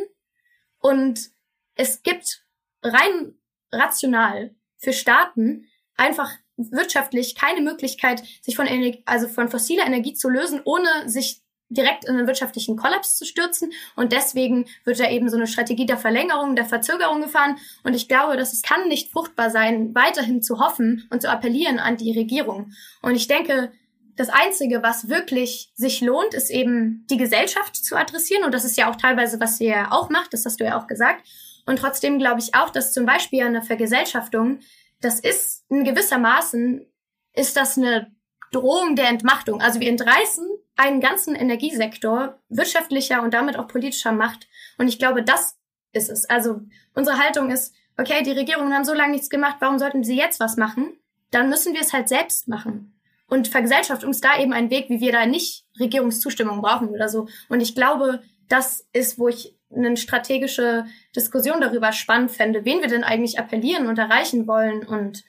Und 0.79 1.31
es 1.77 2.03
gibt 2.03 2.45
rein 2.83 3.35
rational 3.73 4.55
für 4.77 4.93
Staaten 4.93 5.67
einfach 5.97 6.31
wirtschaftlich 6.57 7.35
keine 7.35 7.61
Möglichkeit, 7.61 8.23
sich 8.43 8.57
von, 8.57 8.67
Energie, 8.67 9.03
also 9.07 9.29
von 9.29 9.49
fossiler 9.49 9.87
Energie 9.87 10.15
zu 10.15 10.29
lösen, 10.29 10.61
ohne 10.65 11.09
sich 11.09 11.44
direkt 11.75 12.05
in 12.05 12.17
einen 12.17 12.27
wirtschaftlichen 12.27 12.77
Kollaps 12.77 13.17
zu 13.17 13.25
stürzen. 13.25 13.73
Und 13.97 14.13
deswegen 14.13 14.67
wird 14.85 15.01
da 15.01 15.11
eben 15.11 15.29
so 15.29 15.37
eine 15.37 15.47
Strategie 15.47 15.87
der 15.87 15.99
Verlängerung, 15.99 16.57
der 16.57 16.65
Verzögerung 16.65 17.21
gefahren. 17.21 17.57
Und 17.83 17.95
ich 17.95 18.09
glaube, 18.09 18.37
dass 18.37 18.53
es 18.53 18.63
kann 18.63 18.89
nicht 18.89 19.13
fruchtbar 19.13 19.51
sein, 19.51 19.95
weiterhin 19.95 20.43
zu 20.43 20.59
hoffen 20.59 21.07
und 21.11 21.23
zu 21.23 21.31
appellieren 21.31 21.79
an 21.79 21.97
die 21.97 22.17
Regierung. 22.17 22.73
Und 23.03 23.15
ich 23.15 23.27
denke, 23.27 23.73
das 24.17 24.29
Einzige, 24.29 24.83
was 24.83 25.09
wirklich 25.09 25.71
sich 25.75 26.01
lohnt, 26.01 26.35
ist 26.35 26.51
eben 26.51 27.05
die 27.11 27.17
Gesellschaft 27.17 27.77
zu 27.77 27.97
adressieren. 27.97 28.45
Und 28.45 28.55
das 28.55 28.65
ist 28.65 28.77
ja 28.77 28.91
auch 28.91 28.97
teilweise, 28.97 29.41
was 29.41 29.61
ihr 29.61 29.71
ja 29.71 29.93
auch 29.93 30.09
macht, 30.09 30.33
das 30.33 30.47
hast 30.47 30.61
du 30.61 30.65
ja 30.65 30.79
auch 30.79 30.87
gesagt. 30.87 31.27
Und 31.67 31.79
trotzdem 31.79 32.19
glaube 32.19 32.41
ich 32.41 32.55
auch, 32.55 32.71
dass 32.71 32.93
zum 32.93 33.07
Beispiel 33.07 33.43
eine 33.43 33.63
Vergesellschaftung, 33.63 34.61
das 35.01 35.21
ist 35.21 35.65
in 35.69 35.85
gewisser 35.85 36.19
Maßen, 36.19 36.87
ist 37.35 37.57
das 37.57 37.77
eine 37.77 38.13
Drohung 38.53 38.95
der 38.95 39.09
Entmachtung. 39.09 39.61
Also 39.61 39.81
wir 39.81 39.89
entreißen 39.89 40.47
einen 40.77 41.01
ganzen 41.01 41.35
Energiesektor 41.35 42.39
wirtschaftlicher 42.49 43.23
und 43.23 43.33
damit 43.33 43.57
auch 43.57 43.69
politischer 43.69 44.13
Macht. 44.13 44.49
Und 44.79 44.89
ich 44.89 44.99
glaube, 44.99 45.23
das 45.23 45.57
ist 45.93 46.11
es. 46.11 46.29
Also 46.29 46.61
unsere 46.95 47.19
Haltung 47.19 47.51
ist, 47.51 47.75
okay, 47.97 48.23
die 48.23 48.33
Regierungen 48.33 48.75
haben 48.75 48.85
so 48.85 48.95
lange 48.95 49.13
nichts 49.13 49.31
gemacht, 49.31 49.57
warum 49.61 49.79
sollten 49.79 50.03
sie 50.03 50.17
jetzt 50.17 50.41
was 50.41 50.57
machen? 50.57 50.99
Dann 51.31 51.49
müssen 51.49 51.75
wir 51.75 51.81
es 51.81 51.93
halt 51.93 52.09
selbst 52.09 52.49
machen. 52.49 52.95
Und 53.29 53.49
Vergesellschaftung 53.49 54.11
ist 54.11 54.25
da 54.25 54.39
eben 54.39 54.53
ein 54.53 54.71
Weg, 54.71 54.89
wie 54.89 55.01
wir 55.01 55.13
da 55.13 55.27
nicht 55.27 55.65
Regierungszustimmung 55.79 56.61
brauchen 56.61 56.89
oder 56.89 57.09
so. 57.09 57.29
Und 57.49 57.61
ich 57.61 57.75
glaube, 57.75 58.23
das 58.49 58.87
ist, 58.93 59.19
wo 59.19 59.29
ich 59.29 59.57
eine 59.75 59.97
strategische 59.97 60.87
Diskussion 61.17 61.61
darüber 61.61 61.93
spannend 61.93 62.31
fände, 62.31 62.65
wen 62.65 62.81
wir 62.81 62.89
denn 62.89 63.05
eigentlich 63.05 63.39
appellieren 63.39 63.87
und 63.89 63.99
erreichen 63.99 64.47
wollen. 64.47 64.87
Und 64.87 65.25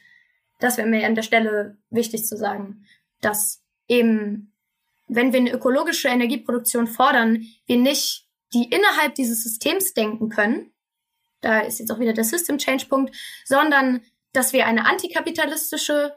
das 0.59 0.77
wäre 0.77 0.87
mir 0.87 1.05
an 1.05 1.15
der 1.15 1.23
Stelle 1.23 1.77
wichtig 1.89 2.25
zu 2.25 2.37
sagen, 2.37 2.85
dass 3.21 3.63
eben, 3.87 4.51
wenn 5.07 5.33
wir 5.33 5.39
eine 5.39 5.51
ökologische 5.51 6.07
Energieproduktion 6.07 6.87
fordern, 6.87 7.45
wir 7.65 7.77
nicht 7.77 8.27
die 8.53 8.69
innerhalb 8.69 9.15
dieses 9.15 9.43
Systems 9.43 9.93
denken 9.93 10.29
können, 10.29 10.71
da 11.41 11.59
ist 11.59 11.79
jetzt 11.79 11.91
auch 11.91 11.99
wieder 11.99 12.13
der 12.13 12.23
System 12.23 12.57
Change 12.57 12.85
Punkt, 12.87 13.15
sondern 13.45 14.01
dass 14.33 14.53
wir 14.53 14.65
eine 14.65 14.85
antikapitalistische 14.85 16.15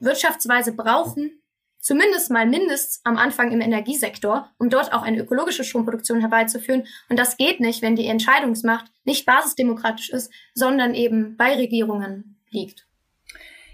Wirtschaftsweise 0.00 0.72
brauchen, 0.72 1.42
zumindest 1.78 2.30
mal 2.30 2.46
mindestens 2.46 3.00
am 3.04 3.18
Anfang 3.18 3.52
im 3.52 3.60
Energiesektor, 3.60 4.50
um 4.58 4.70
dort 4.70 4.92
auch 4.92 5.02
eine 5.02 5.20
ökologische 5.20 5.64
Stromproduktion 5.64 6.20
herbeizuführen. 6.20 6.86
Und 7.08 7.18
das 7.18 7.36
geht 7.36 7.60
nicht, 7.60 7.82
wenn 7.82 7.94
die 7.94 8.06
Entscheidungsmacht 8.06 8.86
nicht 9.04 9.26
basisdemokratisch 9.26 10.10
ist, 10.10 10.32
sondern 10.54 10.94
eben 10.94 11.36
bei 11.36 11.54
Regierungen 11.54 12.40
liegt. 12.48 12.86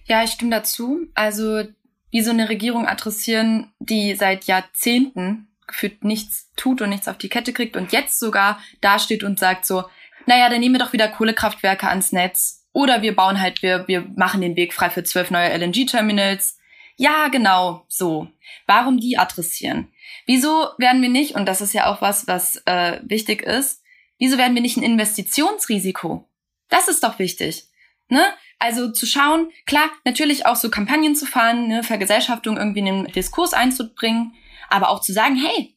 Ja, 0.06 0.24
ich 0.24 0.32
stimme 0.32 0.50
dazu. 0.50 1.06
Also 1.14 1.62
wie 2.10 2.22
so 2.22 2.30
eine 2.30 2.48
Regierung 2.48 2.86
adressieren, 2.86 3.72
die 3.78 4.14
seit 4.14 4.44
Jahrzehnten 4.44 5.48
gefühlt 5.66 6.04
nichts 6.04 6.50
tut 6.56 6.82
und 6.82 6.90
nichts 6.90 7.08
auf 7.08 7.18
die 7.18 7.28
Kette 7.28 7.52
kriegt 7.52 7.76
und 7.76 7.92
jetzt 7.92 8.18
sogar 8.18 8.60
dasteht 8.80 9.22
und 9.22 9.38
sagt 9.38 9.64
so, 9.64 9.84
naja, 10.26 10.48
dann 10.48 10.60
nehmen 10.60 10.74
wir 10.74 10.84
doch 10.84 10.92
wieder 10.92 11.08
Kohlekraftwerke 11.08 11.88
ans 11.88 12.12
Netz 12.12 12.66
oder 12.72 13.02
wir 13.02 13.14
bauen 13.14 13.40
halt, 13.40 13.62
wir, 13.62 13.86
wir 13.88 14.06
machen 14.16 14.40
den 14.40 14.56
Weg 14.56 14.74
frei 14.74 14.90
für 14.90 15.04
zwölf 15.04 15.30
neue 15.30 15.50
LNG-Terminals. 15.56 16.58
Ja, 16.96 17.28
genau, 17.28 17.84
so. 17.88 18.28
Warum 18.66 18.98
die 18.98 19.16
adressieren? 19.16 19.88
Wieso 20.26 20.68
werden 20.78 21.02
wir 21.02 21.08
nicht, 21.08 21.34
und 21.34 21.46
das 21.46 21.60
ist 21.60 21.72
ja 21.72 21.86
auch 21.86 22.02
was, 22.02 22.28
was 22.28 22.62
äh, 22.66 23.00
wichtig 23.02 23.42
ist, 23.42 23.82
wieso 24.18 24.38
werden 24.38 24.54
wir 24.54 24.62
nicht 24.62 24.76
ein 24.76 24.82
Investitionsrisiko? 24.82 26.28
Das 26.68 26.88
ist 26.88 27.02
doch 27.02 27.18
wichtig. 27.18 27.66
Ne? 28.08 28.24
Also 28.60 28.92
zu 28.92 29.06
schauen, 29.06 29.50
klar, 29.66 29.90
natürlich 30.04 30.46
auch 30.46 30.54
so 30.54 30.70
Kampagnen 30.70 31.16
zu 31.16 31.26
fahren, 31.26 31.66
ne, 31.66 31.82
Vergesellschaftung 31.82 32.58
irgendwie 32.58 32.80
in 32.80 32.86
den 32.86 33.04
Diskurs 33.06 33.54
einzubringen, 33.54 34.34
aber 34.68 34.90
auch 34.90 35.00
zu 35.00 35.12
sagen, 35.12 35.34
hey, 35.34 35.74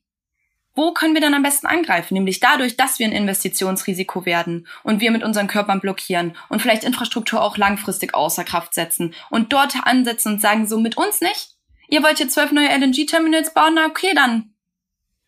wo 0.75 0.91
können 0.91 1.13
wir 1.13 1.21
dann 1.21 1.34
am 1.34 1.43
besten 1.43 1.67
angreifen? 1.67 2.15
Nämlich 2.15 2.41
dadurch, 2.41 2.75
dass 2.75 2.99
wir 2.99 3.07
ein 3.07 3.13
Investitionsrisiko 3.13 4.25
werden 4.25 4.67
und 4.84 4.99
wir 4.99 5.11
mit 5.11 5.23
unseren 5.23 5.47
Körpern 5.47 5.79
blockieren 5.79 6.36
und 6.49 6.61
vielleicht 6.61 6.84
Infrastruktur 6.84 7.41
auch 7.41 7.57
langfristig 7.57 8.13
außer 8.13 8.43
Kraft 8.43 8.73
setzen 8.73 9.13
und 9.29 9.53
dort 9.53 9.75
ansetzen 9.84 10.34
und 10.34 10.41
sagen, 10.41 10.67
so 10.67 10.79
mit 10.79 10.97
uns 10.97 11.21
nicht. 11.21 11.51
Ihr 11.88 12.03
wollt 12.03 12.17
hier 12.17 12.27
zwölf 12.27 12.51
neue 12.51 12.69
LNG-Terminals 12.69 13.53
bauen? 13.53 13.75
Na 13.75 13.86
okay, 13.86 14.13
dann 14.13 14.53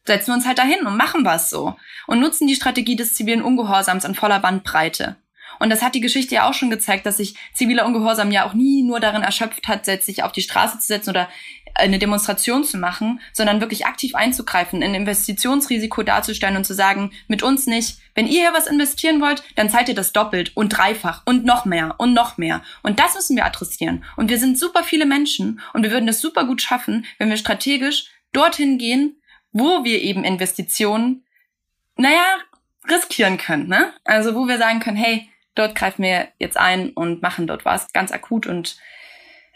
setzen 0.03 0.27
wir 0.27 0.33
uns 0.33 0.45
halt 0.45 0.57
dahin 0.57 0.85
und 0.85 0.97
machen 0.97 1.23
was 1.23 1.49
so. 1.49 1.75
Und 2.07 2.19
nutzen 2.19 2.47
die 2.47 2.55
Strategie 2.55 2.95
des 2.95 3.13
zivilen 3.13 3.43
Ungehorsams 3.43 4.03
in 4.03 4.15
voller 4.15 4.39
Bandbreite. 4.39 5.15
Und 5.59 5.69
das 5.69 5.81
hat 5.81 5.95
die 5.95 6.01
Geschichte 6.01 6.35
ja 6.35 6.49
auch 6.49 6.53
schon 6.53 6.69
gezeigt, 6.69 7.05
dass 7.05 7.17
sich 7.17 7.35
ziviler 7.53 7.85
Ungehorsam 7.85 8.31
ja 8.31 8.45
auch 8.45 8.53
nie 8.53 8.83
nur 8.83 8.99
darin 8.99 9.23
erschöpft 9.23 9.67
hat, 9.67 9.85
sich 9.85 10.23
auf 10.23 10.31
die 10.31 10.41
Straße 10.41 10.79
zu 10.79 10.87
setzen 10.87 11.09
oder 11.09 11.29
eine 11.75 11.99
Demonstration 11.99 12.63
zu 12.63 12.77
machen, 12.77 13.19
sondern 13.33 13.59
wirklich 13.59 13.85
aktiv 13.85 14.15
einzugreifen, 14.15 14.81
ein 14.81 14.95
Investitionsrisiko 14.95 16.03
darzustellen 16.03 16.55
und 16.55 16.65
zu 16.65 16.73
sagen, 16.73 17.11
mit 17.27 17.43
uns 17.43 17.67
nicht, 17.67 17.97
wenn 18.15 18.27
ihr 18.27 18.41
hier 18.41 18.53
was 18.53 18.67
investieren 18.67 19.21
wollt, 19.21 19.43
dann 19.55 19.69
zahlt 19.69 19.89
ihr 19.89 19.95
das 19.95 20.13
doppelt 20.13 20.55
und 20.55 20.69
dreifach 20.69 21.23
und 21.25 21.45
noch 21.45 21.65
mehr 21.65 21.95
und 21.97 22.13
noch 22.13 22.37
mehr. 22.37 22.61
Und 22.81 22.99
das 22.99 23.15
müssen 23.15 23.35
wir 23.35 23.45
adressieren. 23.45 24.05
Und 24.15 24.29
wir 24.29 24.39
sind 24.39 24.57
super 24.57 24.83
viele 24.83 25.05
Menschen 25.05 25.59
und 25.73 25.83
wir 25.83 25.91
würden 25.91 26.07
das 26.07 26.21
super 26.21 26.45
gut 26.45 26.61
schaffen, 26.61 27.05
wenn 27.17 27.29
wir 27.29 27.37
strategisch 27.37 28.05
dorthin 28.31 28.77
gehen, 28.77 29.21
wo 29.51 29.83
wir 29.83 30.01
eben 30.01 30.23
Investitionen, 30.23 31.25
naja, 31.97 32.25
riskieren 32.89 33.37
können, 33.37 33.67
ne? 33.67 33.93
Also 34.03 34.35
wo 34.35 34.47
wir 34.47 34.57
sagen 34.57 34.79
können, 34.79 34.97
hey, 34.97 35.29
dort 35.55 35.75
greifen 35.75 36.03
wir 36.03 36.27
jetzt 36.37 36.57
ein 36.57 36.91
und 36.91 37.21
machen 37.21 37.47
dort 37.47 37.65
was 37.65 37.91
ganz 37.93 38.11
akut 38.11 38.45
und 38.45 38.77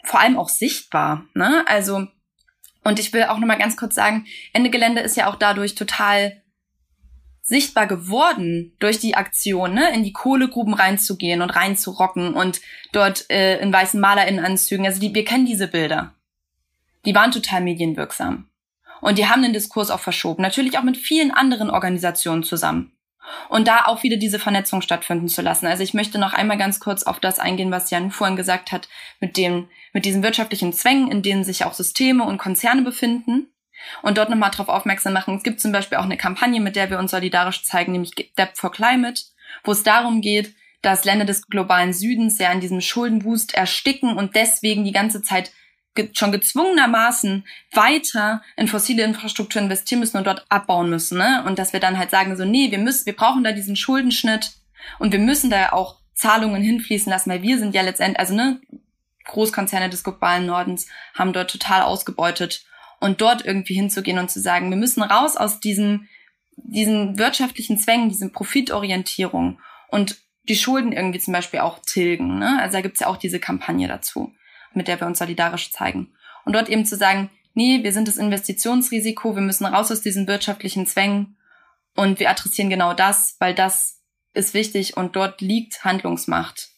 vor 0.02 0.20
allem 0.20 0.38
auch 0.38 0.48
sichtbar. 0.48 1.26
Ne? 1.34 1.64
Also, 1.66 2.08
und 2.82 2.98
ich 2.98 3.12
will 3.12 3.24
auch 3.24 3.38
nochmal 3.38 3.58
ganz 3.58 3.76
kurz 3.76 3.94
sagen, 3.94 4.26
Ende 4.52 4.70
Gelände 4.70 5.02
ist 5.02 5.16
ja 5.16 5.28
auch 5.28 5.36
dadurch 5.36 5.74
total 5.74 6.42
sichtbar 7.42 7.86
geworden 7.86 8.76
durch 8.78 8.98
die 8.98 9.16
Aktion, 9.16 9.74
ne, 9.74 9.92
in 9.92 10.04
die 10.04 10.12
Kohlegruben 10.12 10.72
reinzugehen 10.72 11.42
und 11.42 11.50
reinzurocken 11.50 12.34
und 12.34 12.60
dort 12.92 13.28
äh, 13.28 13.58
in 13.58 13.72
weißen 13.72 14.00
Malerinnenanzügen. 14.00 14.86
Also 14.86 15.00
die, 15.00 15.14
wir 15.14 15.24
kennen 15.24 15.46
diese 15.46 15.66
Bilder. 15.66 16.14
Die 17.04 17.14
waren 17.14 17.32
total 17.32 17.62
medienwirksam. 17.62 18.48
Und 19.00 19.18
die 19.18 19.26
haben 19.26 19.42
den 19.42 19.54
Diskurs 19.54 19.90
auch 19.90 20.00
verschoben. 20.00 20.42
Natürlich 20.42 20.78
auch 20.78 20.82
mit 20.82 20.96
vielen 20.96 21.30
anderen 21.30 21.70
Organisationen 21.70 22.42
zusammen 22.42 22.92
und 23.48 23.68
da 23.68 23.84
auch 23.86 24.02
wieder 24.02 24.16
diese 24.16 24.38
Vernetzung 24.38 24.82
stattfinden 24.82 25.28
zu 25.28 25.42
lassen. 25.42 25.66
Also 25.66 25.82
ich 25.82 25.94
möchte 25.94 26.18
noch 26.18 26.32
einmal 26.32 26.58
ganz 26.58 26.80
kurz 26.80 27.02
auf 27.02 27.20
das 27.20 27.38
eingehen, 27.38 27.70
was 27.70 27.90
Jan 27.90 28.10
vorhin 28.10 28.36
gesagt 28.36 28.72
hat, 28.72 28.88
mit 29.20 29.36
dem, 29.36 29.68
mit 29.92 30.04
diesen 30.04 30.22
wirtschaftlichen 30.22 30.72
Zwängen, 30.72 31.10
in 31.10 31.22
denen 31.22 31.44
sich 31.44 31.64
auch 31.64 31.74
Systeme 31.74 32.24
und 32.24 32.38
Konzerne 32.38 32.82
befinden. 32.82 33.52
Und 34.02 34.18
dort 34.18 34.28
nochmal 34.28 34.50
darauf 34.50 34.68
aufmerksam 34.68 35.14
machen. 35.14 35.36
Es 35.36 35.42
gibt 35.42 35.58
zum 35.58 35.72
Beispiel 35.72 35.96
auch 35.96 36.04
eine 36.04 36.18
Kampagne, 36.18 36.60
mit 36.60 36.76
der 36.76 36.90
wir 36.90 36.98
uns 36.98 37.12
solidarisch 37.12 37.64
zeigen, 37.64 37.92
nämlich 37.92 38.14
Debt 38.14 38.52
for 38.54 38.70
Climate, 38.70 39.22
wo 39.64 39.72
es 39.72 39.82
darum 39.82 40.20
geht, 40.20 40.54
dass 40.82 41.04
Länder 41.04 41.24
des 41.24 41.46
globalen 41.46 41.92
Südens 41.92 42.38
ja 42.38 42.52
in 42.52 42.60
diesem 42.60 42.80
Schuldenwust 42.80 43.54
ersticken 43.54 44.16
und 44.16 44.34
deswegen 44.34 44.84
die 44.84 44.92
ganze 44.92 45.22
Zeit 45.22 45.52
schon 46.12 46.32
gezwungenermaßen 46.32 47.44
weiter 47.72 48.42
in 48.56 48.68
fossile 48.68 49.02
Infrastruktur 49.04 49.60
investieren 49.60 50.00
müssen 50.00 50.16
und 50.16 50.26
dort 50.26 50.46
abbauen 50.48 50.88
müssen, 50.88 51.18
ne? 51.18 51.44
Und 51.46 51.58
dass 51.58 51.72
wir 51.72 51.80
dann 51.80 51.98
halt 51.98 52.10
sagen 52.10 52.36
so, 52.36 52.44
nee, 52.44 52.70
wir 52.70 52.78
müssen, 52.78 53.06
wir 53.06 53.16
brauchen 53.16 53.44
da 53.44 53.52
diesen 53.52 53.76
Schuldenschnitt 53.76 54.52
und 54.98 55.12
wir 55.12 55.18
müssen 55.18 55.50
da 55.50 55.72
auch 55.72 56.00
Zahlungen 56.14 56.62
hinfließen 56.62 57.10
lassen, 57.10 57.30
weil 57.30 57.42
wir 57.42 57.58
sind 57.58 57.74
ja 57.74 57.82
letztendlich, 57.82 58.20
also 58.20 58.34
ne, 58.34 58.60
Großkonzerne 59.24 59.90
des 59.90 60.04
globalen 60.04 60.46
Nordens 60.46 60.86
haben 61.14 61.32
dort 61.32 61.50
total 61.50 61.82
ausgebeutet 61.82 62.64
und 63.00 63.20
dort 63.20 63.44
irgendwie 63.44 63.74
hinzugehen 63.74 64.18
und 64.18 64.30
zu 64.30 64.40
sagen, 64.40 64.70
wir 64.70 64.76
müssen 64.76 65.02
raus 65.02 65.36
aus 65.36 65.60
diesem, 65.60 66.08
diesen 66.56 67.18
wirtschaftlichen 67.18 67.78
Zwängen, 67.78 68.08
diesen 68.08 68.32
Profitorientierung 68.32 69.60
und 69.88 70.18
die 70.48 70.56
Schulden 70.56 70.92
irgendwie 70.92 71.20
zum 71.20 71.32
Beispiel 71.32 71.60
auch 71.60 71.78
tilgen. 71.80 72.38
Ne? 72.38 72.58
Also 72.60 72.74
da 72.74 72.80
gibt's 72.80 73.00
ja 73.00 73.06
auch 73.06 73.16
diese 73.16 73.40
Kampagne 73.40 73.88
dazu 73.88 74.32
mit 74.74 74.88
der 74.88 75.00
wir 75.00 75.06
uns 75.06 75.18
solidarisch 75.18 75.72
zeigen. 75.72 76.12
Und 76.44 76.54
dort 76.54 76.68
eben 76.68 76.86
zu 76.86 76.96
sagen, 76.96 77.30
nee, 77.54 77.82
wir 77.82 77.92
sind 77.92 78.08
das 78.08 78.16
Investitionsrisiko, 78.16 79.34
wir 79.34 79.42
müssen 79.42 79.66
raus 79.66 79.90
aus 79.90 80.00
diesen 80.00 80.26
wirtschaftlichen 80.26 80.86
Zwängen 80.86 81.36
und 81.96 82.20
wir 82.20 82.30
adressieren 82.30 82.70
genau 82.70 82.94
das, 82.94 83.36
weil 83.38 83.54
das 83.54 84.00
ist 84.32 84.54
wichtig 84.54 84.96
und 84.96 85.16
dort 85.16 85.40
liegt 85.40 85.84
Handlungsmacht. 85.84 86.68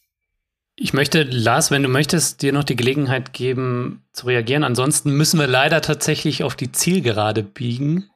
Ich 0.74 0.94
möchte, 0.94 1.22
Lars, 1.22 1.70
wenn 1.70 1.82
du 1.82 1.88
möchtest, 1.88 2.42
dir 2.42 2.52
noch 2.52 2.64
die 2.64 2.76
Gelegenheit 2.76 3.34
geben 3.34 4.04
zu 4.12 4.26
reagieren. 4.26 4.64
Ansonsten 4.64 5.12
müssen 5.12 5.38
wir 5.38 5.46
leider 5.46 5.82
tatsächlich 5.82 6.42
auf 6.42 6.56
die 6.56 6.72
Zielgerade 6.72 7.42
biegen. 7.42 8.10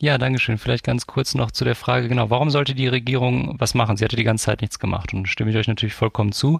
Ja, 0.00 0.18
Dankeschön. 0.18 0.58
Vielleicht 0.58 0.84
ganz 0.84 1.06
kurz 1.06 1.36
noch 1.36 1.52
zu 1.52 1.64
der 1.64 1.76
Frage, 1.76 2.08
genau, 2.08 2.28
warum 2.28 2.50
sollte 2.50 2.74
die 2.74 2.88
Regierung 2.88 3.54
was 3.58 3.74
machen? 3.74 3.96
Sie 3.96 4.04
hatte 4.04 4.16
die 4.16 4.24
ganze 4.24 4.46
Zeit 4.46 4.60
nichts 4.60 4.80
gemacht 4.80 5.14
und 5.14 5.28
stimme 5.28 5.50
ich 5.50 5.56
euch 5.56 5.68
natürlich 5.68 5.94
vollkommen 5.94 6.32
zu. 6.32 6.58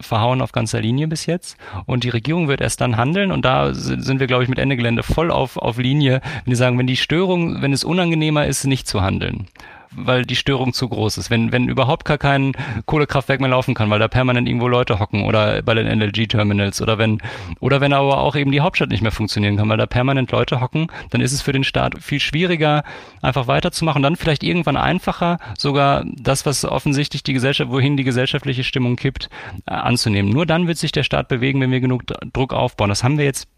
Verhauen 0.00 0.40
auf 0.40 0.52
ganzer 0.52 0.80
Linie 0.80 1.06
bis 1.06 1.26
jetzt. 1.26 1.58
Und 1.84 2.02
die 2.02 2.08
Regierung 2.08 2.48
wird 2.48 2.62
erst 2.62 2.80
dann 2.80 2.96
handeln 2.96 3.30
und 3.30 3.44
da 3.44 3.74
sind 3.74 4.20
wir, 4.20 4.26
glaube 4.26 4.42
ich, 4.42 4.48
mit 4.48 4.58
Ende 4.58 4.76
Gelände 4.76 5.02
voll 5.02 5.30
auf, 5.30 5.58
auf 5.58 5.76
Linie, 5.76 6.22
wenn 6.44 6.50
die 6.50 6.56
sagen, 6.56 6.78
wenn 6.78 6.86
die 6.86 6.96
Störung, 6.96 7.60
wenn 7.60 7.74
es 7.74 7.84
unangenehmer 7.84 8.46
ist, 8.46 8.64
nicht 8.64 8.88
zu 8.88 9.02
handeln 9.02 9.48
weil 9.96 10.24
die 10.24 10.36
Störung 10.36 10.72
zu 10.72 10.88
groß 10.88 11.18
ist. 11.18 11.30
Wenn, 11.30 11.52
wenn 11.52 11.68
überhaupt 11.68 12.04
gar 12.04 12.18
kein 12.18 12.52
Kohlekraftwerk 12.86 13.40
mehr 13.40 13.50
laufen 13.50 13.74
kann, 13.74 13.90
weil 13.90 13.98
da 13.98 14.08
permanent 14.08 14.48
irgendwo 14.48 14.68
Leute 14.68 14.98
hocken 14.98 15.24
oder 15.24 15.62
bei 15.62 15.74
den 15.74 15.86
LNG-Terminals 15.86 16.80
oder 16.82 16.98
wenn, 16.98 17.20
oder 17.60 17.80
wenn 17.80 17.92
aber 17.92 18.18
auch 18.18 18.36
eben 18.36 18.52
die 18.52 18.60
Hauptstadt 18.60 18.90
nicht 18.90 19.02
mehr 19.02 19.12
funktionieren 19.12 19.56
kann, 19.56 19.68
weil 19.68 19.76
da 19.76 19.86
permanent 19.86 20.30
Leute 20.32 20.60
hocken, 20.60 20.88
dann 21.10 21.20
ist 21.20 21.32
es 21.32 21.42
für 21.42 21.52
den 21.52 21.64
Staat 21.64 22.02
viel 22.02 22.20
schwieriger, 22.20 22.84
einfach 23.20 23.46
weiterzumachen. 23.46 24.02
Dann 24.02 24.16
vielleicht 24.16 24.42
irgendwann 24.42 24.76
einfacher, 24.76 25.38
sogar 25.58 26.04
das, 26.06 26.46
was 26.46 26.64
offensichtlich 26.64 27.22
die 27.22 27.32
Gesellschaft, 27.32 27.70
wohin 27.70 27.96
die 27.96 28.04
gesellschaftliche 28.04 28.64
Stimmung 28.64 28.96
kippt, 28.96 29.28
äh, 29.66 29.72
anzunehmen. 29.72 30.32
Nur 30.32 30.46
dann 30.46 30.66
wird 30.66 30.78
sich 30.78 30.92
der 30.92 31.02
Staat 31.02 31.28
bewegen, 31.28 31.60
wenn 31.60 31.70
wir 31.70 31.80
genug 31.80 32.04
Druck 32.32 32.52
aufbauen. 32.52 32.88
Das 32.88 33.04
haben 33.04 33.18
wir 33.18 33.24
jetzt 33.24 33.48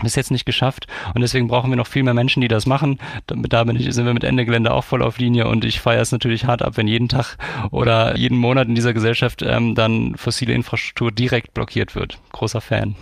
bis 0.00 0.16
jetzt 0.16 0.30
nicht 0.30 0.46
geschafft 0.46 0.86
und 1.14 1.20
deswegen 1.20 1.48
brauchen 1.48 1.70
wir 1.70 1.76
noch 1.76 1.86
viel 1.86 2.02
mehr 2.02 2.14
Menschen, 2.14 2.40
die 2.40 2.48
das 2.48 2.66
machen. 2.66 2.98
Da 3.26 3.64
bin 3.64 3.76
ich, 3.76 3.92
sind 3.92 4.06
wir 4.06 4.14
mit 4.14 4.24
Ende 4.24 4.44
Gelände 4.44 4.72
auch 4.72 4.84
voll 4.84 5.02
auf 5.02 5.18
Linie 5.18 5.46
und 5.48 5.64
ich 5.64 5.80
feiere 5.80 6.00
es 6.00 6.12
natürlich 6.12 6.46
hart 6.46 6.62
ab, 6.62 6.76
wenn 6.76 6.88
jeden 6.88 7.08
Tag 7.08 7.36
oder 7.70 8.16
jeden 8.16 8.38
Monat 8.38 8.68
in 8.68 8.74
dieser 8.74 8.94
Gesellschaft 8.94 9.42
ähm, 9.42 9.74
dann 9.74 10.16
fossile 10.16 10.54
Infrastruktur 10.54 11.12
direkt 11.12 11.52
blockiert 11.52 11.94
wird. 11.94 12.18
Großer 12.32 12.60
Fan. 12.60 12.96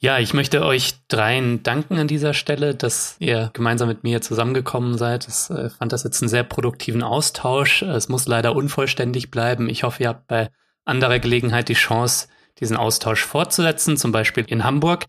Ja, 0.00 0.18
ich 0.18 0.34
möchte 0.34 0.66
euch 0.66 0.96
dreien 1.08 1.62
danken 1.62 1.98
an 1.98 2.08
dieser 2.08 2.34
Stelle, 2.34 2.74
dass 2.74 3.16
ihr 3.20 3.50
gemeinsam 3.54 3.88
mit 3.88 4.04
mir 4.04 4.20
zusammengekommen 4.20 4.98
seid. 4.98 5.26
Ich 5.28 5.48
äh, 5.48 5.70
fand 5.70 5.92
das 5.92 6.04
jetzt 6.04 6.20
einen 6.20 6.28
sehr 6.28 6.44
produktiven 6.44 7.02
Austausch. 7.02 7.80
Es 7.80 8.10
muss 8.10 8.26
leider 8.26 8.54
unvollständig 8.54 9.30
bleiben. 9.30 9.70
Ich 9.70 9.82
hoffe, 9.82 10.02
ihr 10.02 10.10
habt 10.10 10.26
bei 10.26 10.50
anderer 10.84 11.20
Gelegenheit 11.20 11.70
die 11.70 11.74
Chance, 11.74 12.28
diesen 12.60 12.76
Austausch 12.76 13.24
fortzusetzen, 13.24 13.96
zum 13.96 14.12
Beispiel 14.12 14.44
in 14.46 14.62
Hamburg. 14.62 15.06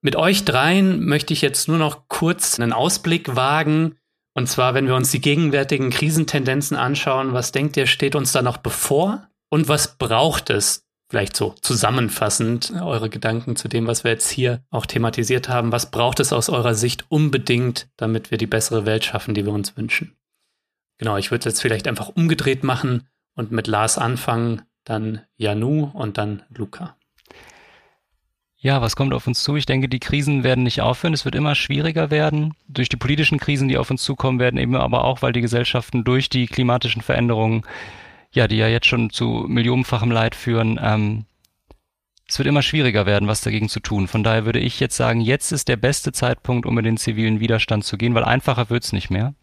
Mit 0.00 0.16
euch 0.16 0.44
dreien 0.44 1.04
möchte 1.04 1.32
ich 1.32 1.42
jetzt 1.42 1.68
nur 1.68 1.78
noch 1.78 2.08
kurz 2.08 2.58
einen 2.58 2.72
Ausblick 2.72 3.34
wagen. 3.34 3.96
Und 4.34 4.48
zwar, 4.48 4.74
wenn 4.74 4.86
wir 4.86 4.94
uns 4.94 5.10
die 5.10 5.20
gegenwärtigen 5.20 5.90
Krisentendenzen 5.90 6.76
anschauen, 6.76 7.32
was 7.32 7.50
denkt 7.52 7.76
ihr, 7.76 7.86
steht 7.86 8.14
uns 8.14 8.32
da 8.32 8.42
noch 8.42 8.58
bevor? 8.58 9.28
Und 9.50 9.68
was 9.68 9.96
braucht 9.96 10.50
es, 10.50 10.88
vielleicht 11.10 11.36
so 11.36 11.54
zusammenfassend 11.62 12.72
eure 12.80 13.08
Gedanken 13.08 13.56
zu 13.56 13.68
dem, 13.68 13.86
was 13.86 14.04
wir 14.04 14.10
jetzt 14.10 14.28
hier 14.28 14.62
auch 14.70 14.86
thematisiert 14.86 15.48
haben. 15.48 15.72
Was 15.72 15.90
braucht 15.90 16.20
es 16.20 16.32
aus 16.32 16.50
eurer 16.50 16.74
Sicht 16.74 17.06
unbedingt, 17.08 17.88
damit 17.96 18.30
wir 18.30 18.38
die 18.38 18.46
bessere 18.46 18.86
Welt 18.86 19.04
schaffen, 19.04 19.34
die 19.34 19.44
wir 19.44 19.52
uns 19.52 19.76
wünschen? 19.76 20.16
Genau, 20.98 21.16
ich 21.16 21.30
würde 21.30 21.40
es 21.40 21.54
jetzt 21.54 21.62
vielleicht 21.62 21.88
einfach 21.88 22.08
umgedreht 22.08 22.62
machen 22.62 23.08
und 23.34 23.52
mit 23.52 23.66
Lars 23.66 23.98
anfangen, 23.98 24.62
dann 24.84 25.22
Janu 25.36 25.90
und 25.94 26.18
dann 26.18 26.42
Luca. 26.50 26.96
Ja, 28.60 28.80
was 28.82 28.96
kommt 28.96 29.14
auf 29.14 29.26
uns 29.26 29.42
zu? 29.42 29.54
Ich 29.56 29.66
denke, 29.66 29.88
die 29.88 30.00
Krisen 30.00 30.42
werden 30.42 30.64
nicht 30.64 30.80
aufhören. 30.80 31.14
Es 31.14 31.24
wird 31.24 31.36
immer 31.36 31.54
schwieriger 31.54 32.10
werden. 32.10 32.54
Durch 32.66 32.88
die 32.88 32.96
politischen 32.96 33.38
Krisen, 33.38 33.68
die 33.68 33.78
auf 33.78 33.90
uns 33.90 34.02
zukommen 34.02 34.40
werden, 34.40 34.58
eben 34.58 34.74
aber 34.74 35.04
auch, 35.04 35.22
weil 35.22 35.32
die 35.32 35.40
Gesellschaften 35.40 36.02
durch 36.02 36.28
die 36.28 36.46
klimatischen 36.46 37.02
Veränderungen 37.02 37.62
ja, 38.32 38.48
die 38.48 38.56
ja 38.56 38.68
jetzt 38.68 38.86
schon 38.86 39.10
zu 39.10 39.44
millionenfachem 39.48 40.10
Leid 40.10 40.34
führen, 40.34 40.78
ähm, 40.82 41.24
es 42.28 42.38
wird 42.38 42.46
immer 42.46 42.62
schwieriger 42.62 43.06
werden, 43.06 43.26
was 43.26 43.40
dagegen 43.40 43.68
zu 43.70 43.80
tun. 43.80 44.06
Von 44.06 44.22
daher 44.22 44.44
würde 44.44 44.58
ich 44.58 44.80
jetzt 44.80 44.96
sagen, 44.96 45.20
jetzt 45.20 45.50
ist 45.50 45.66
der 45.68 45.76
beste 45.76 46.12
Zeitpunkt, 46.12 46.66
um 46.66 46.76
in 46.78 46.84
den 46.84 46.98
zivilen 46.98 47.40
Widerstand 47.40 47.84
zu 47.84 47.96
gehen, 47.96 48.14
weil 48.14 48.24
einfacher 48.24 48.68
wird's 48.68 48.92
nicht 48.92 49.08
mehr. 49.08 49.34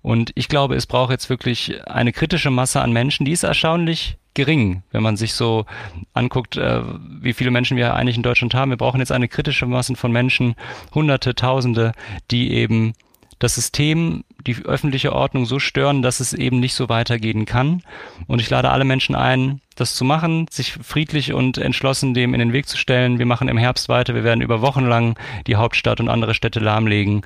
Und 0.00 0.32
ich 0.34 0.48
glaube, 0.48 0.74
es 0.74 0.86
braucht 0.86 1.10
jetzt 1.10 1.28
wirklich 1.28 1.86
eine 1.86 2.12
kritische 2.12 2.50
Masse 2.50 2.80
an 2.80 2.92
Menschen, 2.92 3.26
die 3.26 3.32
ist 3.32 3.42
erstaunlich 3.42 4.16
gering, 4.34 4.82
wenn 4.92 5.02
man 5.02 5.16
sich 5.16 5.34
so 5.34 5.66
anguckt, 6.14 6.56
äh, 6.56 6.82
wie 7.20 7.32
viele 7.32 7.50
Menschen 7.50 7.76
wir 7.76 7.94
eigentlich 7.94 8.16
in 8.16 8.22
Deutschland 8.22 8.54
haben. 8.54 8.70
Wir 8.70 8.76
brauchen 8.76 9.00
jetzt 9.00 9.12
eine 9.12 9.28
kritische 9.28 9.66
Masse 9.66 9.96
von 9.96 10.12
Menschen, 10.12 10.54
Hunderte, 10.94 11.34
Tausende, 11.34 11.92
die 12.30 12.52
eben 12.52 12.94
das 13.38 13.54
System, 13.54 14.24
die 14.46 14.56
öffentliche 14.64 15.12
Ordnung 15.12 15.46
so 15.46 15.58
stören, 15.58 16.02
dass 16.02 16.20
es 16.20 16.32
eben 16.32 16.60
nicht 16.60 16.74
so 16.74 16.88
weitergehen 16.88 17.46
kann. 17.46 17.82
Und 18.26 18.40
ich 18.40 18.50
lade 18.50 18.70
alle 18.70 18.84
Menschen 18.84 19.14
ein, 19.14 19.60
das 19.76 19.94
zu 19.94 20.04
machen, 20.04 20.46
sich 20.50 20.72
friedlich 20.72 21.32
und 21.32 21.56
entschlossen 21.58 22.14
dem 22.14 22.34
in 22.34 22.40
den 22.40 22.52
Weg 22.52 22.66
zu 22.68 22.76
stellen. 22.76 23.18
Wir 23.18 23.26
machen 23.26 23.48
im 23.48 23.56
Herbst 23.58 23.88
weiter. 23.88 24.14
Wir 24.14 24.24
werden 24.24 24.40
über 24.40 24.60
Wochen 24.60 24.86
lang 24.86 25.16
die 25.46 25.56
Hauptstadt 25.56 26.00
und 26.00 26.08
andere 26.08 26.34
Städte 26.34 26.58
lahmlegen. 26.58 27.22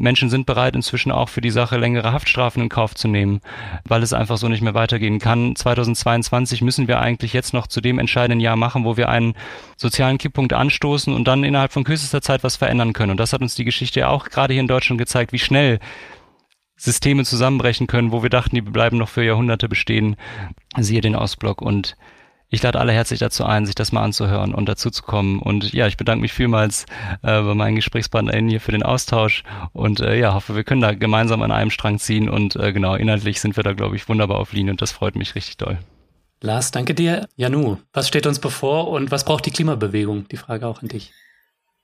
Menschen 0.00 0.30
sind 0.30 0.46
bereit, 0.46 0.74
inzwischen 0.74 1.12
auch 1.12 1.28
für 1.28 1.42
die 1.42 1.50
Sache 1.50 1.76
längere 1.76 2.12
Haftstrafen 2.12 2.62
in 2.62 2.68
Kauf 2.70 2.94
zu 2.94 3.06
nehmen, 3.06 3.40
weil 3.84 4.02
es 4.02 4.14
einfach 4.14 4.38
so 4.38 4.48
nicht 4.48 4.62
mehr 4.62 4.72
weitergehen 4.72 5.18
kann. 5.18 5.54
2022 5.54 6.62
müssen 6.62 6.88
wir 6.88 7.00
eigentlich 7.00 7.34
jetzt 7.34 7.52
noch 7.52 7.66
zu 7.66 7.82
dem 7.82 7.98
entscheidenden 7.98 8.40
Jahr 8.40 8.56
machen, 8.56 8.84
wo 8.84 8.96
wir 8.96 9.10
einen 9.10 9.34
sozialen 9.76 10.16
Kipppunkt 10.16 10.54
anstoßen 10.54 11.12
und 11.12 11.28
dann 11.28 11.44
innerhalb 11.44 11.72
von 11.72 11.84
kürzester 11.84 12.22
Zeit 12.22 12.42
was 12.42 12.56
verändern 12.56 12.94
können. 12.94 13.10
Und 13.10 13.20
das 13.20 13.34
hat 13.34 13.42
uns 13.42 13.54
die 13.54 13.64
Geschichte 13.64 14.00
ja 14.00 14.08
auch 14.08 14.30
gerade 14.30 14.54
hier 14.54 14.62
in 14.62 14.68
Deutschland 14.68 14.98
gezeigt, 14.98 15.32
wie 15.32 15.38
schnell 15.38 15.80
Systeme 16.76 17.26
zusammenbrechen 17.26 17.86
können, 17.86 18.10
wo 18.10 18.22
wir 18.22 18.30
dachten, 18.30 18.54
die 18.54 18.62
bleiben 18.62 18.96
noch 18.96 19.10
für 19.10 19.22
Jahrhunderte 19.22 19.68
bestehen. 19.68 20.16
Siehe 20.78 21.02
den 21.02 21.14
Ostblock 21.14 21.60
und 21.60 21.94
ich 22.50 22.62
lade 22.62 22.80
alle 22.80 22.92
herzlich 22.92 23.20
dazu 23.20 23.44
ein, 23.44 23.64
sich 23.64 23.76
das 23.76 23.92
mal 23.92 24.02
anzuhören 24.02 24.52
und 24.54 24.68
dazu 24.68 24.90
zu 24.90 25.02
kommen. 25.02 25.40
Und 25.40 25.72
ja, 25.72 25.86
ich 25.86 25.96
bedanke 25.96 26.22
mich 26.22 26.32
vielmals 26.32 26.84
äh, 27.22 27.40
bei 27.40 27.54
meinen 27.54 27.76
GesprächspartnerInnen 27.76 28.50
hier 28.50 28.60
für 28.60 28.72
den 28.72 28.82
Austausch 28.82 29.44
und 29.72 30.00
äh, 30.00 30.18
ja, 30.18 30.34
hoffe, 30.34 30.56
wir 30.56 30.64
können 30.64 30.80
da 30.80 30.92
gemeinsam 30.92 31.42
an 31.42 31.52
einem 31.52 31.70
Strang 31.70 31.98
ziehen 31.98 32.28
und 32.28 32.56
äh, 32.56 32.72
genau, 32.72 32.96
inhaltlich 32.96 33.40
sind 33.40 33.56
wir 33.56 33.62
da, 33.62 33.72
glaube 33.72 33.94
ich, 33.94 34.08
wunderbar 34.08 34.38
auf 34.38 34.52
Linie 34.52 34.72
und 34.72 34.82
das 34.82 34.90
freut 34.90 35.14
mich 35.14 35.36
richtig 35.36 35.58
doll. 35.58 35.78
Lars, 36.42 36.70
danke 36.70 36.94
dir. 36.94 37.28
Janu, 37.36 37.76
was 37.92 38.08
steht 38.08 38.26
uns 38.26 38.38
bevor 38.38 38.88
und 38.88 39.10
was 39.10 39.24
braucht 39.24 39.46
die 39.46 39.50
Klimabewegung? 39.50 40.26
Die 40.28 40.38
Frage 40.38 40.66
auch 40.66 40.82
an 40.82 40.88
dich. 40.88 41.12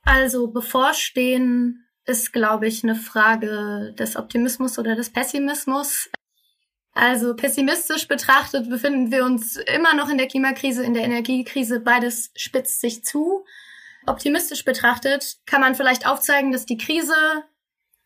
Also 0.03 0.47
bevorstehen 0.47 1.85
ist, 2.05 2.33
glaube 2.33 2.67
ich, 2.67 2.83
eine 2.83 2.95
Frage 2.95 3.93
des 3.97 4.15
Optimismus 4.15 4.79
oder 4.79 4.95
des 4.95 5.11
Pessimismus. 5.11 6.09
Also 6.97 7.35
pessimistisch 7.35 8.07
betrachtet 8.07 8.71
befinden 8.71 9.11
wir 9.11 9.23
uns 9.23 9.55
immer 9.55 9.93
noch 9.93 10.09
in 10.09 10.17
der 10.17 10.27
Klimakrise, 10.27 10.83
in 10.83 10.95
der 10.95 11.03
Energiekrise. 11.03 11.79
Beides 11.79 12.31
spitzt 12.35 12.81
sich 12.81 13.05
zu. 13.05 13.45
Optimistisch 14.07 14.65
betrachtet 14.65 15.37
kann 15.45 15.61
man 15.61 15.75
vielleicht 15.75 16.07
aufzeigen, 16.07 16.51
dass 16.51 16.65
die 16.65 16.79
Krise 16.79 17.13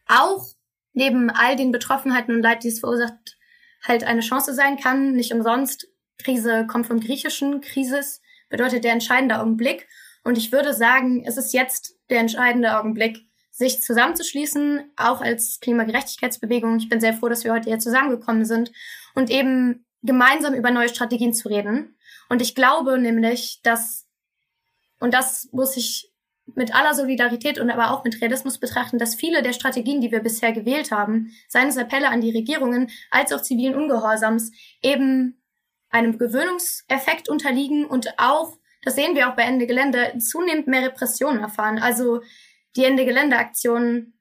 auch 0.07 0.45
neben 0.91 1.29
all 1.29 1.55
den 1.55 1.71
Betroffenheiten 1.71 2.35
und 2.35 2.41
Leid, 2.41 2.65
die 2.65 2.67
es 2.67 2.81
verursacht, 2.81 3.37
halt 3.81 4.03
eine 4.03 4.19
Chance 4.19 4.53
sein 4.53 4.75
kann. 4.75 5.13
Nicht 5.13 5.33
umsonst. 5.33 5.87
Krise 6.21 6.67
kommt 6.67 6.85
vom 6.85 6.99
griechischen 6.99 7.61
Krisis, 7.61 8.21
bedeutet 8.49 8.83
der 8.83 8.91
entscheidende 8.91 9.39
Augenblick. 9.39 9.87
Und 10.25 10.37
ich 10.37 10.51
würde 10.51 10.73
sagen, 10.73 11.23
es 11.25 11.37
ist 11.37 11.53
jetzt 11.53 11.95
der 12.09 12.19
entscheidende 12.19 12.77
Augenblick, 12.77 13.19
sich 13.51 13.81
zusammenzuschließen, 13.81 14.91
auch 14.95 15.21
als 15.21 15.59
Klimagerechtigkeitsbewegung. 15.59 16.77
Ich 16.77 16.89
bin 16.89 17.01
sehr 17.01 17.13
froh, 17.13 17.29
dass 17.29 17.43
wir 17.43 17.53
heute 17.53 17.69
hier 17.69 17.79
zusammengekommen 17.79 18.45
sind 18.45 18.71
und 19.13 19.29
eben 19.29 19.85
gemeinsam 20.01 20.53
über 20.53 20.71
neue 20.71 20.89
Strategien 20.89 21.33
zu 21.33 21.49
reden. 21.49 21.97
Und 22.29 22.41
ich 22.41 22.55
glaube 22.55 22.97
nämlich, 22.97 23.59
dass, 23.61 24.07
und 24.99 25.13
das 25.13 25.49
muss 25.51 25.77
ich 25.77 26.11
mit 26.55 26.73
aller 26.75 26.93
Solidarität 26.93 27.59
und 27.59 27.69
aber 27.69 27.91
auch 27.91 28.03
mit 28.03 28.21
Realismus 28.21 28.57
betrachten, 28.57 28.97
dass 28.97 29.15
viele 29.15 29.41
der 29.41 29.53
Strategien, 29.53 30.01
die 30.01 30.11
wir 30.11 30.21
bisher 30.21 30.51
gewählt 30.51 30.91
haben, 30.91 31.31
seien 31.47 31.67
es 31.67 31.77
Appelle 31.77 32.09
an 32.09 32.21
die 32.21 32.31
Regierungen 32.31 32.89
als 33.09 33.31
auch 33.31 33.41
zivilen 33.41 33.75
Ungehorsams, 33.75 34.51
eben 34.81 35.41
einem 35.89 36.17
Gewöhnungseffekt 36.17 37.29
unterliegen 37.29 37.85
und 37.85 38.17
auch, 38.17 38.57
das 38.83 38.95
sehen 38.95 39.15
wir 39.15 39.29
auch 39.29 39.35
bei 39.35 39.43
Ende 39.43 39.67
Gelände, 39.67 40.17
zunehmend 40.19 40.67
mehr 40.67 40.83
Repressionen 40.83 41.41
erfahren. 41.41 41.79
Also 41.79 42.21
die 42.75 42.85
Ende 42.85 43.05
Geländeaktionen 43.05 44.13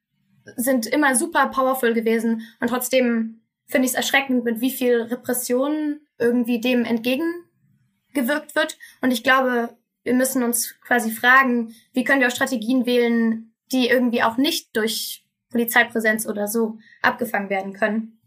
sind 0.57 0.87
immer 0.87 1.15
super 1.15 1.49
powerful 1.49 1.95
gewesen 1.95 2.43
und 2.61 2.69
trotzdem 2.69 3.43
finde 3.67 3.87
ich 3.87 3.93
es 3.93 3.97
erschreckend, 3.97 4.45
mit 4.45 4.61
wie 4.61 4.71
viel 4.71 5.03
Repression 5.03 6.01
irgendwie 6.19 6.61
dem 6.61 6.85
entgegengewirkt 6.85 8.55
wird. 8.55 8.77
Und 9.01 9.13
ich 9.13 9.23
glaube, 9.23 9.77
wir 10.03 10.15
müssen 10.15 10.43
uns 10.43 10.79
quasi 10.81 11.11
fragen, 11.11 11.75
wie 11.93 12.05
können 12.05 12.21
wir 12.21 12.29
auch 12.29 12.35
Strategien 12.35 12.87
wählen, 12.87 13.55
die 13.73 13.89
irgendwie 13.89 14.23
auch 14.23 14.37
nicht 14.37 14.77
durch 14.77 15.25
Polizeipräsenz 15.51 16.27
oder 16.27 16.49
so 16.49 16.79
abgefangen 17.03 17.51
werden 17.51 17.73
können. 17.73 18.21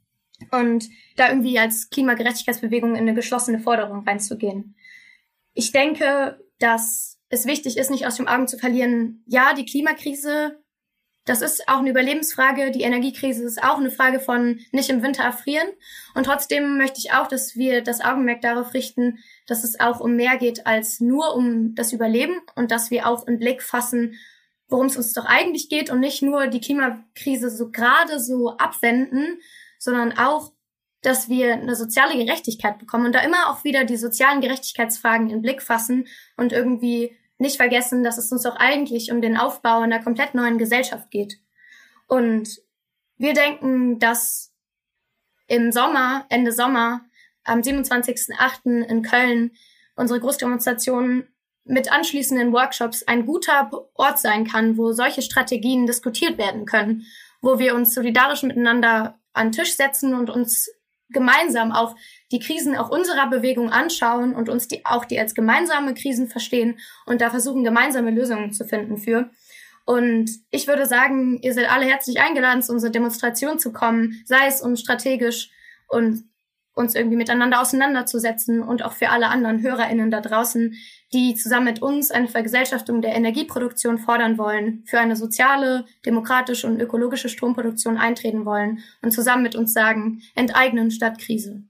Und 0.52 0.90
da 1.16 1.30
irgendwie 1.30 1.60
als 1.60 1.90
Klimagerechtigkeitsbewegung 1.90 2.92
in 2.92 3.02
eine 3.02 3.14
geschlossene 3.14 3.60
Forderung 3.60 4.06
reinzugehen. 4.06 4.76
Ich 5.54 5.72
denke, 5.72 6.40
dass 6.60 7.13
es 7.34 7.46
wichtig 7.46 7.78
ist, 7.78 7.90
nicht 7.90 8.06
aus 8.06 8.16
den 8.16 8.28
Augen 8.28 8.48
zu 8.48 8.58
verlieren, 8.58 9.24
ja, 9.26 9.54
die 9.54 9.66
Klimakrise, 9.66 10.60
das 11.26 11.42
ist 11.42 11.68
auch 11.68 11.80
eine 11.80 11.90
Überlebensfrage, 11.90 12.72
die 12.72 12.82
Energiekrise 12.82 13.44
ist 13.44 13.64
auch 13.64 13.78
eine 13.78 13.92
Frage 13.92 14.20
von 14.20 14.60
nicht 14.72 14.90
im 14.90 15.02
Winter 15.02 15.24
erfrieren. 15.24 15.68
Und 16.16 16.26
trotzdem 16.26 16.78
möchte 16.78 17.00
ich 17.00 17.14
auch, 17.14 17.28
dass 17.28 17.56
wir 17.56 17.82
das 17.82 18.02
Augenmerk 18.02 18.42
darauf 18.42 18.74
richten, 18.74 19.20
dass 19.48 19.64
es 19.64 19.80
auch 19.80 20.00
um 20.00 20.16
mehr 20.16 20.38
geht 20.38 20.68
als 20.68 21.00
nur 21.00 21.36
um 21.36 21.76
das 21.76 21.94
Überleben 21.94 22.36
und 22.56 22.72
dass 22.72 22.92
wir 22.92 23.08
auch 23.08 23.26
im 23.26 23.40
Blick 23.40 23.64
fassen, 23.64 24.16
worum 24.68 24.88
es 24.88 24.98
uns 24.98 25.14
doch 25.14 25.26
eigentlich 25.26 25.70
geht 25.70 25.90
und 25.90 26.00
nicht 26.00 26.22
nur 26.22 26.48
die 26.48 26.62
Klimakrise 26.62 27.50
so 27.50 27.72
gerade 27.72 28.20
so 28.20 28.58
abwenden, 28.58 29.40
sondern 29.80 30.18
auch, 30.18 30.52
dass 31.02 31.30
wir 31.30 31.54
eine 31.54 31.76
soziale 31.76 32.18
Gerechtigkeit 32.18 32.80
bekommen 32.80 33.06
und 33.06 33.16
da 33.16 33.20
immer 33.20 33.50
auch 33.50 33.64
wieder 33.64 33.86
die 33.86 33.98
sozialen 33.98 34.42
Gerechtigkeitsfragen 34.42 35.30
in 35.30 35.42
Blick 35.42 35.62
fassen 35.62 36.08
und 36.38 36.54
irgendwie 36.54 37.16
nicht 37.38 37.58
vergessen, 37.58 38.04
dass 38.04 38.18
es 38.18 38.32
uns 38.32 38.44
doch 38.44 38.56
eigentlich 38.56 39.12
um 39.12 39.22
den 39.22 39.38
Aufbau 39.38 39.82
einer 39.82 40.04
komplett 40.04 40.36
neuen 40.36 40.58
Gesellschaft 40.58 41.12
geht. 41.12 41.40
Und 42.08 42.62
wir 43.18 43.34
denken, 43.34 44.00
dass 44.00 44.52
im 45.48 45.72
Sommer, 45.72 46.26
Ende 46.30 46.52
Sommer, 46.52 47.02
am 47.44 47.60
27.08. 47.60 48.84
in 48.84 49.02
Köln 49.02 49.52
unsere 49.96 50.20
Großdemonstration 50.20 51.28
mit 51.66 51.92
anschließenden 51.92 52.52
Workshops 52.52 53.04
ein 53.04 53.26
guter 53.26 53.70
Ort 53.94 54.20
sein 54.20 54.46
kann, 54.46 54.78
wo 54.78 54.92
solche 54.92 55.22
Strategien 55.22 55.86
diskutiert 55.86 56.38
werden 56.38 56.66
können, 56.66 57.06
wo 57.42 57.60
wir 57.60 57.76
uns 57.76 57.94
solidarisch 57.94 58.44
miteinander 58.44 59.20
an 59.34 59.52
Tisch 59.52 59.76
setzen 59.76 60.14
und 60.14 60.30
uns 60.30 60.70
gemeinsam 61.14 61.72
auch 61.72 61.96
die 62.32 62.40
Krisen 62.40 62.76
auch 62.76 62.90
unserer 62.90 63.30
Bewegung 63.30 63.70
anschauen 63.70 64.36
und 64.36 64.50
uns 64.50 64.68
die 64.68 64.86
auch 64.86 65.06
die 65.06 65.20
als 65.20 65.36
gemeinsame 65.36 65.94
Krisen 65.94 66.28
verstehen 66.28 66.80
und 67.06 67.22
da 67.22 67.30
versuchen, 67.30 67.64
gemeinsame 67.64 68.12
Lösungen 68.12 68.52
zu 68.52 68.66
finden 68.66 68.98
für. 68.98 69.30
Und 69.86 70.30
ich 70.50 70.68
würde 70.68 70.86
sagen, 70.86 71.40
ihr 71.42 71.54
seid 71.54 71.70
alle 71.70 71.86
herzlich 71.86 72.20
eingeladen, 72.20 72.62
zu 72.62 72.72
unserer 72.72 72.92
Demonstration 72.92 73.60
zu 73.60 73.74
kommen, 73.74 74.22
sei 74.26 74.48
es 74.48 74.62
um 74.62 74.76
strategisch 74.76 75.52
und 75.88 76.24
uns 76.74 76.96
irgendwie 76.96 77.18
miteinander 77.18 77.62
auseinanderzusetzen 77.62 78.62
und 78.62 78.84
auch 78.84 78.94
für 78.94 79.10
alle 79.10 79.30
anderen 79.30 79.62
HörerInnen 79.62 80.12
da 80.12 80.22
draußen, 80.22 80.76
die 81.14 81.36
zusammen 81.36 81.66
mit 81.66 81.82
uns 81.82 82.12
eine 82.12 82.28
Vergesellschaftung 82.28 83.02
der 83.02 83.16
Energieproduktion 83.16 84.00
fordern 84.00 84.38
wollen, 84.38 84.84
für 84.86 85.00
eine 85.00 85.16
soziale, 85.16 85.86
demokratische 86.06 86.68
und 86.68 86.82
ökologische 86.82 87.30
Stromproduktion 87.30 87.98
eintreten 87.98 88.46
wollen 88.46 88.80
und 89.02 89.12
zusammen 89.12 89.44
mit 89.44 89.56
uns 89.56 89.74
sagen, 89.74 90.22
enteignen 90.36 90.90
statt 90.90 91.20
Krise. 91.20 91.64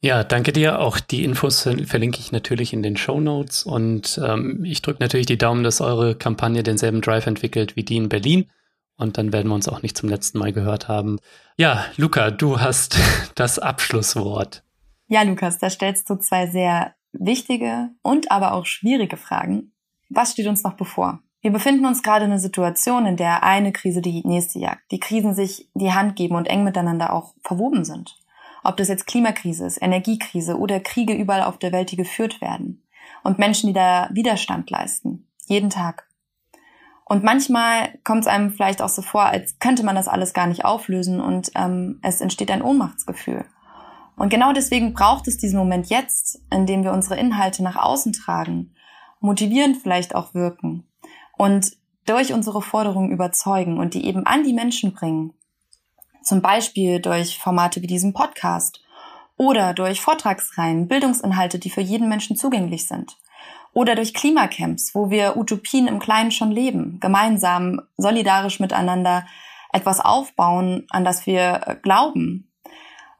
Ja, 0.00 0.22
danke 0.22 0.52
dir. 0.52 0.78
Auch 0.78 1.00
die 1.00 1.24
Infos 1.24 1.62
verlinke 1.62 2.20
ich 2.20 2.30
natürlich 2.30 2.72
in 2.72 2.84
den 2.84 2.96
Show 2.96 3.20
Notes 3.20 3.64
und 3.64 4.20
ähm, 4.24 4.64
ich 4.64 4.80
drücke 4.80 5.02
natürlich 5.02 5.26
die 5.26 5.38
Daumen, 5.38 5.64
dass 5.64 5.80
eure 5.80 6.14
Kampagne 6.14 6.62
denselben 6.62 7.00
Drive 7.00 7.26
entwickelt 7.26 7.74
wie 7.74 7.82
die 7.82 7.96
in 7.96 8.08
Berlin. 8.08 8.48
Und 8.98 9.16
dann 9.16 9.32
werden 9.32 9.48
wir 9.48 9.54
uns 9.54 9.68
auch 9.68 9.80
nicht 9.80 9.96
zum 9.96 10.08
letzten 10.08 10.38
Mal 10.38 10.52
gehört 10.52 10.88
haben. 10.88 11.18
Ja, 11.56 11.84
Luca, 11.96 12.30
du 12.30 12.60
hast 12.60 12.98
das 13.36 13.58
Abschlusswort. 13.58 14.64
Ja, 15.06 15.22
Lukas, 15.22 15.58
da 15.58 15.70
stellst 15.70 16.10
du 16.10 16.16
zwei 16.16 16.48
sehr 16.48 16.94
wichtige 17.12 17.90
und 18.02 18.30
aber 18.30 18.52
auch 18.52 18.66
schwierige 18.66 19.16
Fragen. 19.16 19.72
Was 20.10 20.32
steht 20.32 20.48
uns 20.48 20.64
noch 20.64 20.74
bevor? 20.74 21.20
Wir 21.40 21.52
befinden 21.52 21.86
uns 21.86 22.02
gerade 22.02 22.24
in 22.24 22.32
einer 22.32 22.40
Situation, 22.40 23.06
in 23.06 23.16
der 23.16 23.44
eine 23.44 23.72
Krise 23.72 24.02
die 24.02 24.26
nächste 24.26 24.58
jagt, 24.58 24.90
die 24.90 24.98
Krisen 24.98 25.34
sich 25.34 25.70
die 25.74 25.92
Hand 25.92 26.16
geben 26.16 26.34
und 26.34 26.46
eng 26.46 26.64
miteinander 26.64 27.12
auch 27.12 27.34
verwoben 27.42 27.84
sind. 27.84 28.18
Ob 28.64 28.76
das 28.76 28.88
jetzt 28.88 29.06
Klimakrise 29.06 29.64
ist, 29.64 29.80
Energiekrise 29.80 30.58
oder 30.58 30.80
Kriege 30.80 31.14
überall 31.14 31.44
auf 31.44 31.58
der 31.58 31.70
Welt, 31.70 31.92
die 31.92 31.96
geführt 31.96 32.40
werden. 32.40 32.82
Und 33.22 33.38
Menschen, 33.38 33.68
die 33.68 33.72
da 33.72 34.10
Widerstand 34.12 34.68
leisten. 34.70 35.28
Jeden 35.46 35.70
Tag. 35.70 36.07
Und 37.08 37.24
manchmal 37.24 37.98
kommt 38.04 38.20
es 38.20 38.26
einem 38.26 38.50
vielleicht 38.50 38.82
auch 38.82 38.90
so 38.90 39.00
vor, 39.00 39.24
als 39.24 39.58
könnte 39.58 39.82
man 39.82 39.96
das 39.96 40.08
alles 40.08 40.34
gar 40.34 40.46
nicht 40.46 40.66
auflösen 40.66 41.20
und 41.20 41.50
ähm, 41.54 42.00
es 42.02 42.20
entsteht 42.20 42.50
ein 42.50 42.60
Ohnmachtsgefühl. 42.60 43.46
Und 44.16 44.28
genau 44.28 44.52
deswegen 44.52 44.92
braucht 44.92 45.26
es 45.26 45.38
diesen 45.38 45.58
Moment 45.58 45.88
jetzt, 45.88 46.42
in 46.52 46.66
dem 46.66 46.84
wir 46.84 46.92
unsere 46.92 47.16
Inhalte 47.16 47.62
nach 47.62 47.76
außen 47.76 48.12
tragen, 48.12 48.74
motivierend 49.20 49.78
vielleicht 49.78 50.14
auch 50.14 50.34
wirken 50.34 50.86
und 51.38 51.72
durch 52.04 52.34
unsere 52.34 52.60
Forderungen 52.60 53.10
überzeugen 53.10 53.78
und 53.78 53.94
die 53.94 54.04
eben 54.04 54.26
an 54.26 54.44
die 54.44 54.52
Menschen 54.52 54.92
bringen. 54.92 55.32
Zum 56.22 56.42
Beispiel 56.42 57.00
durch 57.00 57.38
Formate 57.38 57.80
wie 57.80 57.86
diesen 57.86 58.12
Podcast 58.12 58.82
oder 59.38 59.72
durch 59.72 60.02
Vortragsreihen, 60.02 60.88
Bildungsinhalte, 60.88 61.58
die 61.58 61.70
für 61.70 61.80
jeden 61.80 62.08
Menschen 62.10 62.36
zugänglich 62.36 62.86
sind 62.86 63.16
oder 63.78 63.94
durch 63.94 64.12
Klimacamps, 64.12 64.92
wo 64.92 65.08
wir 65.08 65.36
Utopien 65.36 65.86
im 65.86 66.00
Kleinen 66.00 66.32
schon 66.32 66.50
leben, 66.50 66.98
gemeinsam, 66.98 67.80
solidarisch 67.96 68.58
miteinander 68.58 69.24
etwas 69.72 70.00
aufbauen, 70.00 70.84
an 70.90 71.04
das 71.04 71.26
wir 71.26 71.60
äh, 71.64 71.76
glauben. 71.80 72.50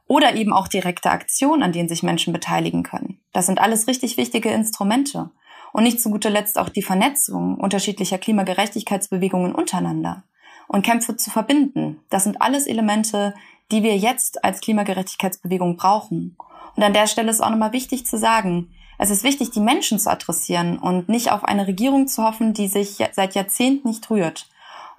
Oder 0.05 0.35
eben 0.35 0.51
auch 0.51 0.67
direkte 0.67 1.11
Aktionen, 1.11 1.63
an 1.63 1.71
denen 1.71 1.87
sich 1.87 2.03
Menschen 2.03 2.33
beteiligen 2.33 2.83
können. 2.83 3.21
Das 3.31 3.45
sind 3.45 3.61
alles 3.61 3.87
richtig 3.87 4.17
wichtige 4.17 4.49
Instrumente. 4.49 5.29
Und 5.71 5.83
nicht 5.83 6.01
zu 6.01 6.11
guter 6.11 6.29
Letzt 6.29 6.59
auch 6.59 6.67
die 6.67 6.81
Vernetzung 6.81 7.55
unterschiedlicher 7.55 8.17
Klimagerechtigkeitsbewegungen 8.17 9.55
untereinander 9.55 10.23
und 10.67 10.85
Kämpfe 10.85 11.15
zu 11.15 11.29
verbinden. 11.29 12.01
Das 12.09 12.25
sind 12.25 12.41
alles 12.41 12.67
Elemente, 12.67 13.33
die 13.71 13.81
wir 13.81 13.95
jetzt 13.95 14.43
als 14.43 14.59
Klimagerechtigkeitsbewegung 14.59 15.77
brauchen. 15.77 16.35
Und 16.75 16.83
an 16.83 16.91
der 16.91 17.07
Stelle 17.07 17.31
ist 17.31 17.39
auch 17.39 17.49
nochmal 17.49 17.71
wichtig 17.71 18.05
zu 18.05 18.17
sagen, 18.17 18.73
es 18.99 19.09
ist 19.09 19.23
wichtig, 19.23 19.51
die 19.51 19.61
Menschen 19.61 19.97
zu 19.97 20.11
adressieren 20.11 20.77
und 20.77 21.07
nicht 21.07 21.31
auf 21.31 21.45
eine 21.45 21.65
Regierung 21.65 22.07
zu 22.07 22.21
hoffen, 22.21 22.53
die 22.53 22.67
sich 22.67 22.97
seit 23.13 23.33
Jahrzehnten 23.33 23.87
nicht 23.87 24.09
rührt 24.09 24.49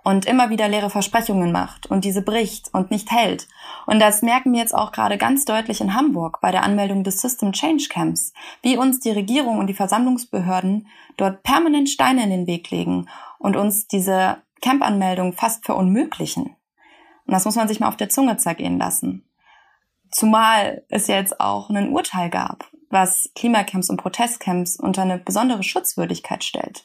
und 0.02 0.24
immer 0.24 0.48
wieder 0.48 0.68
leere 0.68 0.88
Versprechungen 0.88 1.52
macht 1.52 1.86
und 1.86 2.06
diese 2.06 2.22
bricht 2.22 2.72
und 2.72 2.90
nicht 2.90 3.10
hält. 3.10 3.46
Und 3.86 4.00
das 4.00 4.22
merken 4.22 4.52
wir 4.52 4.60
jetzt 4.60 4.74
auch 4.74 4.92
gerade 4.92 5.18
ganz 5.18 5.44
deutlich 5.44 5.82
in 5.82 5.94
Hamburg 5.94 6.40
bei 6.40 6.50
der 6.50 6.62
Anmeldung 6.62 7.04
des 7.04 7.20
System 7.20 7.52
Change 7.52 7.88
Camps, 7.90 8.32
wie 8.62 8.78
uns 8.78 9.00
die 9.00 9.10
Regierung 9.10 9.58
und 9.58 9.66
die 9.66 9.74
Versammlungsbehörden 9.74 10.86
dort 11.18 11.42
permanent 11.42 11.90
Steine 11.90 12.24
in 12.24 12.30
den 12.30 12.46
Weg 12.46 12.70
legen 12.70 13.06
und 13.38 13.54
uns 13.54 13.86
diese 13.86 14.38
Camp-Anmeldung 14.62 15.34
fast 15.34 15.66
verunmöglichen. 15.66 16.56
Und 17.26 17.34
das 17.34 17.44
muss 17.44 17.56
man 17.56 17.68
sich 17.68 17.80
mal 17.80 17.88
auf 17.88 17.98
der 17.98 18.08
Zunge 18.08 18.38
zergehen 18.38 18.78
lassen. 18.78 19.26
Zumal 20.10 20.84
es 20.88 21.06
jetzt 21.06 21.38
auch 21.38 21.68
ein 21.68 21.90
Urteil 21.90 22.30
gab 22.30 22.70
was 22.90 23.30
Klimacamps 23.34 23.88
und 23.88 23.96
Protestcamps 23.96 24.76
unter 24.76 25.02
eine 25.02 25.18
besondere 25.18 25.62
Schutzwürdigkeit 25.62 26.44
stellt. 26.44 26.84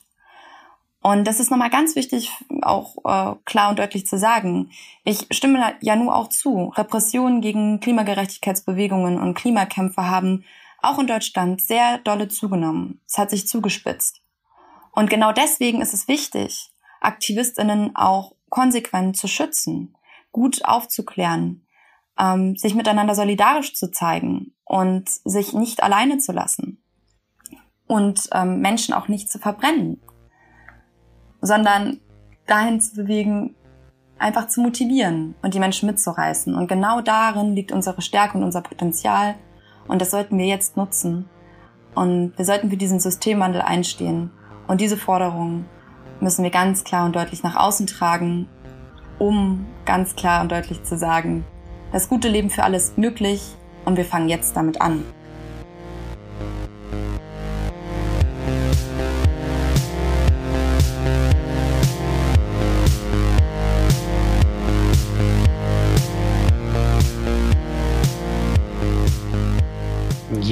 Und 1.02 1.26
das 1.26 1.40
ist 1.40 1.52
nochmal 1.52 1.70
ganz 1.70 1.96
wichtig, 1.96 2.32
auch 2.64 2.96
äh, 3.06 3.36
klar 3.46 3.70
und 3.70 3.78
deutlich 3.78 4.08
zu 4.08 4.18
sagen. 4.18 4.72
Ich 5.04 5.28
stimme 5.30 5.76
ja 5.82 5.96
nur 5.96 6.16
auch 6.16 6.30
zu. 6.30 6.70
Repressionen 6.76 7.42
gegen 7.42 7.80
Klimagerechtigkeitsbewegungen 7.80 9.20
und 9.20 9.36
Klimakämpfe 9.36 10.08
haben 10.08 10.46
auch 10.82 10.98
in 10.98 11.08
Deutschland 11.08 11.62
sehr 11.62 12.00
dolle 12.00 12.28
zugenommen. 12.28 13.02
Es 13.08 13.18
hat 13.18 13.30
sich 13.30 13.48
zugespitzt. 13.48 14.22
Und 14.94 15.10
genau 15.10 15.32
deswegen 15.32 15.82
ist 15.82 15.94
es 15.94 16.08
wichtig, 16.08 16.72
Aktivistinnen 17.02 17.96
auch 17.96 18.34
konsequent 18.50 19.18
zu 19.18 19.28
schützen, 19.28 19.96
gut 20.32 20.66
aufzuklären, 20.66 21.65
ähm, 22.20 22.56
sich 22.56 22.76
miteinander 22.76 23.16
solidarisch 23.16 23.74
zu 23.74 23.92
zeigen 23.92 24.54
und 24.64 25.10
sich 25.10 25.54
nicht 25.54 25.84
alleine 25.84 26.18
zu 26.18 26.32
lassen 26.32 26.82
und 27.88 28.30
ähm, 28.34 28.60
Menschen 28.60 28.94
auch 28.94 29.08
nicht 29.08 29.30
zu 29.30 29.40
verbrennen, 29.40 30.02
sondern 31.42 32.00
dahin 32.48 32.80
zu 32.80 32.96
bewegen, 32.96 33.56
einfach 34.18 34.48
zu 34.48 34.62
motivieren 34.62 35.36
und 35.42 35.54
die 35.54 35.60
Menschen 35.60 35.88
mitzureißen. 35.88 36.56
Und 36.56 36.68
genau 36.68 37.02
darin 37.02 37.54
liegt 37.54 37.72
unsere 37.72 38.02
Stärke 38.02 38.38
und 38.38 38.44
unser 38.44 38.62
Potenzial. 38.62 39.36
Und 39.88 40.02
das 40.02 40.12
sollten 40.12 40.38
wir 40.38 40.46
jetzt 40.46 40.78
nutzen. 40.78 41.30
Und 41.94 42.34
wir 42.38 42.46
sollten 42.46 42.70
für 42.70 42.78
diesen 42.78 43.00
Systemwandel 43.00 43.62
einstehen. 43.62 44.32
Und 44.68 44.82
diese 44.82 44.98
Forderungen 44.98 45.66
müssen 46.20 46.44
wir 46.44 46.52
ganz 46.52 46.84
klar 46.84 47.06
und 47.06 47.16
deutlich 47.16 47.44
nach 47.44 47.56
außen 47.56 47.88
tragen, 47.88 48.48
um 49.20 49.66
ganz 49.86 50.16
klar 50.16 50.42
und 50.42 50.52
deutlich 50.52 50.84
zu 50.84 50.98
sagen, 50.98 51.46
das 51.96 52.10
gute 52.10 52.28
Leben 52.28 52.50
für 52.50 52.66
alle 52.66 52.76
ist 52.76 52.98
möglich 52.98 53.56
und 53.86 53.96
wir 53.96 54.04
fangen 54.04 54.28
jetzt 54.28 54.58
damit 54.58 54.82
an. 54.82 55.06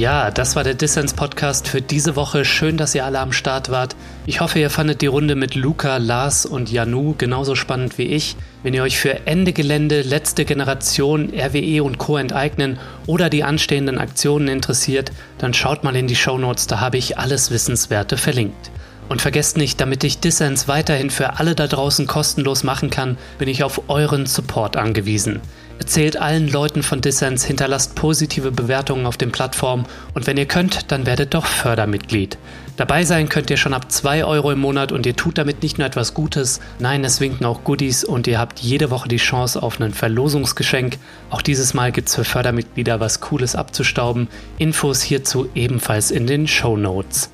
Ja, 0.04 0.30
das 0.30 0.54
war 0.54 0.64
der 0.64 0.74
Dissens 0.74 1.14
Podcast 1.14 1.66
für 1.66 1.80
diese 1.80 2.14
Woche. 2.14 2.44
Schön, 2.44 2.76
dass 2.76 2.94
ihr 2.94 3.06
alle 3.06 3.20
am 3.20 3.32
Start 3.32 3.70
wart. 3.70 3.96
Ich 4.26 4.42
hoffe, 4.42 4.58
ihr 4.58 4.68
fandet 4.68 5.00
die 5.00 5.06
Runde 5.06 5.34
mit 5.34 5.54
Luca, 5.54 5.96
Lars 5.96 6.44
und 6.44 6.70
Janu 6.70 7.14
genauso 7.16 7.54
spannend 7.54 7.96
wie 7.96 8.08
ich. 8.08 8.36
Wenn 8.62 8.74
ihr 8.74 8.82
euch 8.82 8.98
für 8.98 9.26
Ende 9.26 9.54
Gelände, 9.54 10.02
letzte 10.02 10.44
Generation, 10.44 11.32
RWE 11.34 11.82
und 11.82 11.96
Co. 11.96 12.18
enteignen 12.18 12.78
oder 13.06 13.30
die 13.30 13.44
anstehenden 13.44 13.96
Aktionen 13.96 14.48
interessiert, 14.48 15.10
dann 15.38 15.54
schaut 15.54 15.84
mal 15.84 15.96
in 15.96 16.06
die 16.06 16.16
Show 16.16 16.36
Notes, 16.36 16.66
da 16.66 16.80
habe 16.80 16.98
ich 16.98 17.16
alles 17.16 17.50
Wissenswerte 17.50 18.18
verlinkt. 18.18 18.70
Und 19.08 19.22
vergesst 19.22 19.56
nicht, 19.56 19.80
damit 19.80 20.04
ich 20.04 20.18
Dissens 20.18 20.68
weiterhin 20.68 21.08
für 21.08 21.38
alle 21.38 21.54
da 21.54 21.66
draußen 21.66 22.06
kostenlos 22.06 22.62
machen 22.62 22.90
kann, 22.90 23.16
bin 23.38 23.48
ich 23.48 23.64
auf 23.64 23.88
euren 23.88 24.26
Support 24.26 24.76
angewiesen. 24.76 25.40
Erzählt 25.78 26.16
allen 26.16 26.48
Leuten 26.48 26.82
von 26.82 27.00
Dissens, 27.00 27.44
hinterlasst 27.44 27.94
positive 27.94 28.52
Bewertungen 28.52 29.06
auf 29.06 29.16
den 29.16 29.32
Plattformen 29.32 29.86
und 30.14 30.26
wenn 30.26 30.36
ihr 30.36 30.46
könnt, 30.46 30.92
dann 30.92 31.04
werdet 31.04 31.34
doch 31.34 31.46
Fördermitglied. 31.46 32.38
Dabei 32.76 33.04
sein 33.04 33.28
könnt 33.28 33.50
ihr 33.50 33.56
schon 33.56 33.74
ab 33.74 33.90
2 33.90 34.24
Euro 34.24 34.50
im 34.50 34.60
Monat 34.60 34.92
und 34.92 35.04
ihr 35.04 35.14
tut 35.14 35.38
damit 35.38 35.62
nicht 35.62 35.78
nur 35.78 35.86
etwas 35.86 36.14
Gutes, 36.14 36.60
nein, 36.78 37.04
es 37.04 37.20
winken 37.20 37.44
auch 37.44 37.64
Goodies 37.64 38.04
und 38.04 38.26
ihr 38.26 38.38
habt 38.38 38.60
jede 38.60 38.90
Woche 38.90 39.08
die 39.08 39.16
Chance 39.16 39.62
auf 39.62 39.80
ein 39.80 39.92
Verlosungsgeschenk. 39.92 40.98
Auch 41.30 41.42
dieses 41.42 41.74
Mal 41.74 41.92
gibt 41.92 42.08
es 42.08 42.14
für 42.14 42.24
Fördermitglieder 42.24 42.98
was 43.00 43.20
Cooles 43.20 43.54
abzustauben. 43.54 44.28
Infos 44.58 45.02
hierzu 45.02 45.48
ebenfalls 45.54 46.10
in 46.10 46.26
den 46.26 46.48
Show 46.48 46.76
Notes. 46.76 47.30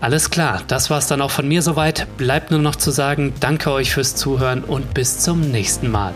Alles 0.00 0.30
klar, 0.30 0.62
das 0.68 0.88
war's 0.88 1.08
dann 1.08 1.20
auch 1.20 1.30
von 1.30 1.46
mir 1.46 1.60
soweit. 1.60 2.06
Bleibt 2.16 2.50
nur 2.50 2.60
noch 2.60 2.76
zu 2.76 2.90
sagen, 2.90 3.34
danke 3.40 3.70
euch 3.70 3.92
fürs 3.92 4.16
Zuhören 4.16 4.64
und 4.64 4.94
bis 4.94 5.18
zum 5.18 5.40
nächsten 5.50 5.90
Mal. 5.90 6.14